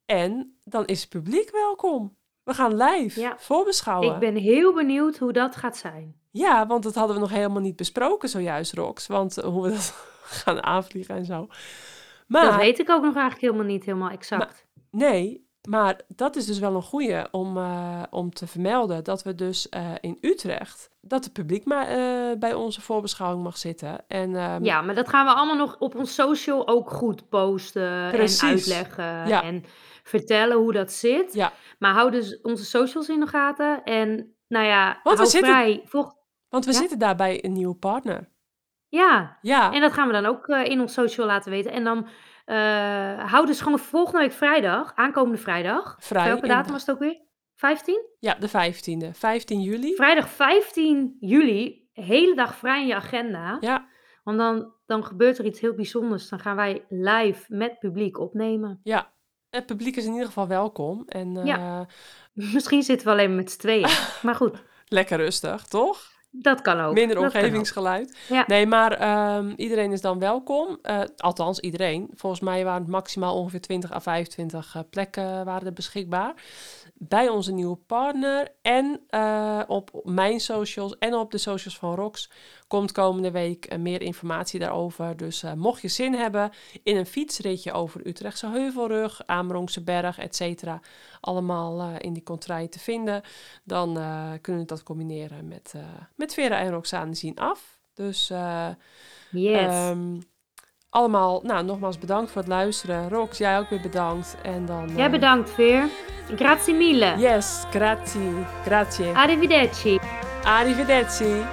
En 0.04 0.58
dan 0.64 0.86
is 0.86 1.00
het 1.00 1.08
publiek 1.08 1.50
welkom. 1.50 2.16
We 2.46 2.54
gaan 2.54 2.76
live 2.76 3.20
ja. 3.20 3.36
voorbeschouwen. 3.38 4.14
Ik 4.14 4.18
ben 4.18 4.36
heel 4.36 4.74
benieuwd 4.74 5.18
hoe 5.18 5.32
dat 5.32 5.56
gaat 5.56 5.76
zijn. 5.76 6.14
Ja, 6.30 6.66
want 6.66 6.82
dat 6.82 6.94
hadden 6.94 7.14
we 7.14 7.22
nog 7.22 7.30
helemaal 7.30 7.60
niet 7.60 7.76
besproken 7.76 8.28
zojuist, 8.28 8.72
Rox. 8.72 9.06
Want 9.06 9.36
hoe 9.36 9.62
we 9.62 9.70
dat 9.70 9.94
gaan 10.44 10.62
aanvliegen 10.62 11.14
en 11.14 11.24
zo. 11.24 11.48
Maar, 12.26 12.44
dat 12.44 12.56
weet 12.56 12.78
ik 12.78 12.90
ook 12.90 13.02
nog 13.02 13.14
eigenlijk 13.14 13.40
helemaal 13.40 13.72
niet 13.72 13.84
helemaal 13.84 14.10
exact. 14.10 14.66
Maar, 14.90 15.00
nee, 15.10 15.46
maar 15.68 16.00
dat 16.08 16.36
is 16.36 16.46
dus 16.46 16.58
wel 16.58 16.74
een 16.74 16.82
goede 16.82 17.28
om, 17.30 17.56
uh, 17.56 18.02
om 18.10 18.30
te 18.32 18.46
vermelden. 18.46 19.04
Dat 19.04 19.22
we 19.22 19.34
dus 19.34 19.66
uh, 19.70 19.90
in 20.00 20.18
Utrecht, 20.20 20.90
dat 21.00 21.24
het 21.24 21.32
publiek 21.32 21.64
maar 21.64 21.98
uh, 21.98 22.38
bij 22.38 22.54
onze 22.54 22.80
voorbeschouwing 22.80 23.42
mag 23.42 23.58
zitten. 23.58 24.08
En, 24.08 24.34
um, 24.34 24.64
ja, 24.64 24.82
maar 24.82 24.94
dat 24.94 25.08
gaan 25.08 25.26
we 25.26 25.32
allemaal 25.32 25.56
nog 25.56 25.76
op 25.78 25.94
ons 25.94 26.14
social 26.14 26.68
ook 26.68 26.90
goed 26.90 27.28
posten 27.28 28.10
Precies. 28.10 28.40
en 28.40 28.48
uitleggen. 28.48 29.28
Ja. 29.28 29.42
En 29.42 29.64
vertellen 30.08 30.56
hoe 30.56 30.72
dat 30.72 30.92
zit. 30.92 31.34
Ja. 31.34 31.52
Maar 31.78 31.92
hou 31.92 32.10
dus 32.10 32.40
onze 32.40 32.64
socials 32.64 33.08
in 33.08 33.20
de 33.20 33.26
gaten. 33.26 33.82
En 33.84 34.36
nou 34.48 34.64
ja, 34.64 35.00
want 35.02 35.18
we 35.18 35.26
vrij. 35.26 35.70
Zitten, 35.70 35.88
Volg... 35.88 36.14
Want 36.48 36.64
we 36.64 36.72
ja? 36.72 36.78
zitten 36.78 36.98
daarbij 36.98 37.44
een 37.44 37.52
nieuwe 37.52 37.74
partner. 37.74 38.34
Ja. 38.88 39.38
ja, 39.40 39.72
en 39.72 39.80
dat 39.80 39.92
gaan 39.92 40.06
we 40.06 40.12
dan 40.12 40.26
ook 40.26 40.48
uh, 40.48 40.64
in 40.64 40.80
ons 40.80 40.92
social 40.92 41.26
laten 41.26 41.50
weten. 41.50 41.72
En 41.72 41.84
dan 41.84 42.08
uh, 42.46 43.30
hou 43.32 43.46
dus 43.46 43.60
gewoon 43.60 43.78
volgende 43.78 44.18
week 44.18 44.32
vrijdag, 44.32 44.92
aankomende 44.94 45.38
vrijdag. 45.38 45.96
Vrij. 45.98 46.26
Welke 46.26 46.46
datum 46.46 46.72
was 46.72 46.80
het 46.80 46.90
ook 46.90 47.00
weer? 47.00 47.20
15? 47.54 48.06
Ja, 48.18 48.34
de 48.34 48.48
15e. 48.48 49.10
15 49.12 49.60
juli. 49.60 49.94
Vrijdag 49.94 50.28
15 50.28 51.16
juli, 51.20 51.88
hele 51.92 52.34
dag 52.34 52.56
vrij 52.56 52.80
in 52.80 52.86
je 52.86 52.94
agenda. 52.94 53.56
Ja. 53.60 53.88
Want 54.22 54.38
dan, 54.38 54.72
dan 54.86 55.04
gebeurt 55.04 55.38
er 55.38 55.44
iets 55.44 55.60
heel 55.60 55.74
bijzonders. 55.74 56.28
Dan 56.28 56.40
gaan 56.40 56.56
wij 56.56 56.84
live 56.88 57.44
met 57.48 57.78
publiek 57.78 58.18
opnemen. 58.18 58.80
Ja, 58.82 59.12
het 59.50 59.66
publiek 59.66 59.96
is 59.96 60.04
in 60.04 60.12
ieder 60.12 60.26
geval 60.26 60.46
welkom. 60.46 61.04
En, 61.08 61.44
ja. 61.44 61.86
Misschien 62.32 62.82
zitten 62.82 63.06
we 63.06 63.12
alleen 63.12 63.34
met 63.34 63.50
z'n 63.50 63.58
tweeën. 63.58 63.88
maar 64.22 64.34
goed. 64.34 64.62
Lekker 64.88 65.16
rustig, 65.16 65.64
toch? 65.64 66.14
Dat 66.30 66.62
kan 66.62 66.80
ook. 66.80 66.94
Minder 66.94 67.18
omgevingsgeluid. 67.18 68.16
Ja. 68.28 68.44
Nee, 68.46 68.66
maar 68.66 69.36
um, 69.36 69.52
iedereen 69.56 69.92
is 69.92 70.00
dan 70.00 70.18
welkom. 70.18 70.78
Uh, 70.82 71.00
althans, 71.16 71.60
iedereen. 71.60 72.10
Volgens 72.14 72.40
mij 72.40 72.64
waren 72.64 72.80
het 72.80 72.90
maximaal 72.90 73.36
ongeveer 73.36 73.60
20 73.60 73.92
à 73.92 74.00
25 74.00 74.74
uh, 74.76 74.82
plekken 74.90 75.44
waren 75.44 75.66
er 75.66 75.72
beschikbaar. 75.72 76.34
Bij 76.98 77.28
onze 77.28 77.52
nieuwe 77.52 77.76
partner. 77.76 78.54
En 78.62 79.00
uh, 79.10 79.62
op 79.66 80.00
mijn 80.04 80.40
socials 80.40 80.98
en 80.98 81.14
op 81.14 81.30
de 81.30 81.38
socials 81.38 81.78
van 81.78 81.94
Rox 81.94 82.30
komt 82.66 82.92
komende 82.92 83.30
week 83.30 83.78
meer 83.78 84.02
informatie 84.02 84.60
daarover. 84.60 85.16
Dus 85.16 85.44
mocht 85.56 85.82
je 85.82 85.88
zin 85.88 86.14
hebben 86.14 86.50
in 86.82 86.96
een 86.96 87.06
fietsritje 87.06 87.72
over 87.72 88.06
Utrechtse 88.06 88.48
Heuvelrug, 88.48 89.26
Amerongse 89.26 89.82
Berg, 89.82 90.18
et 90.18 90.36
cetera. 90.36 90.80
Allemaal 91.20 91.98
in 91.98 92.12
die 92.12 92.22
contraille 92.22 92.68
te 92.68 92.78
vinden. 92.78 93.22
Dan 93.64 93.92
kunnen 94.40 94.62
we 94.62 94.68
dat 94.68 94.82
combineren 94.82 95.48
met, 95.48 95.74
met 96.14 96.34
Vera 96.34 96.58
en 96.58 96.70
Roxane 96.70 97.14
zien 97.14 97.36
af. 97.38 97.78
Dus 97.94 98.28
yes. 99.30 99.88
um, 99.88 100.22
allemaal, 100.96 101.40
nou, 101.42 101.64
nogmaals 101.64 101.98
bedankt 101.98 102.30
voor 102.30 102.40
het 102.40 102.50
luisteren. 102.50 103.08
Rox, 103.08 103.38
jij 103.38 103.58
ook 103.58 103.70
weer 103.70 103.80
bedankt. 103.80 104.36
En 104.42 104.66
dan, 104.66 104.90
jij 104.94 105.06
uh, 105.06 105.10
bedankt, 105.10 105.50
Veer. 105.50 105.88
Grazie 106.36 106.74
mille. 106.74 107.14
Yes, 107.16 107.64
grazie. 107.70 108.34
Grazie. 108.64 109.12
Arrivederci. 109.14 109.98
Arrivederci. 110.42 111.44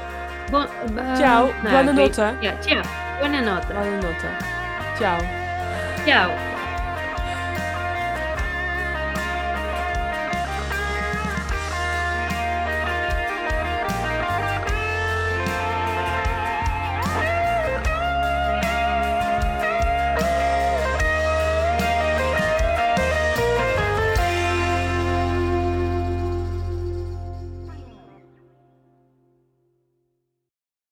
Bon, 0.52 0.66
uh, 0.96 1.16
ciao, 1.16 1.50
nou, 1.64 1.70
buonanotte. 1.70 2.34
Ja, 2.40 2.54
ciao. 2.62 2.82
Buonanotte. 3.20 3.74
Buonanotte. 3.74 4.28
Ciao. 4.98 5.20
Ciao. 6.06 6.53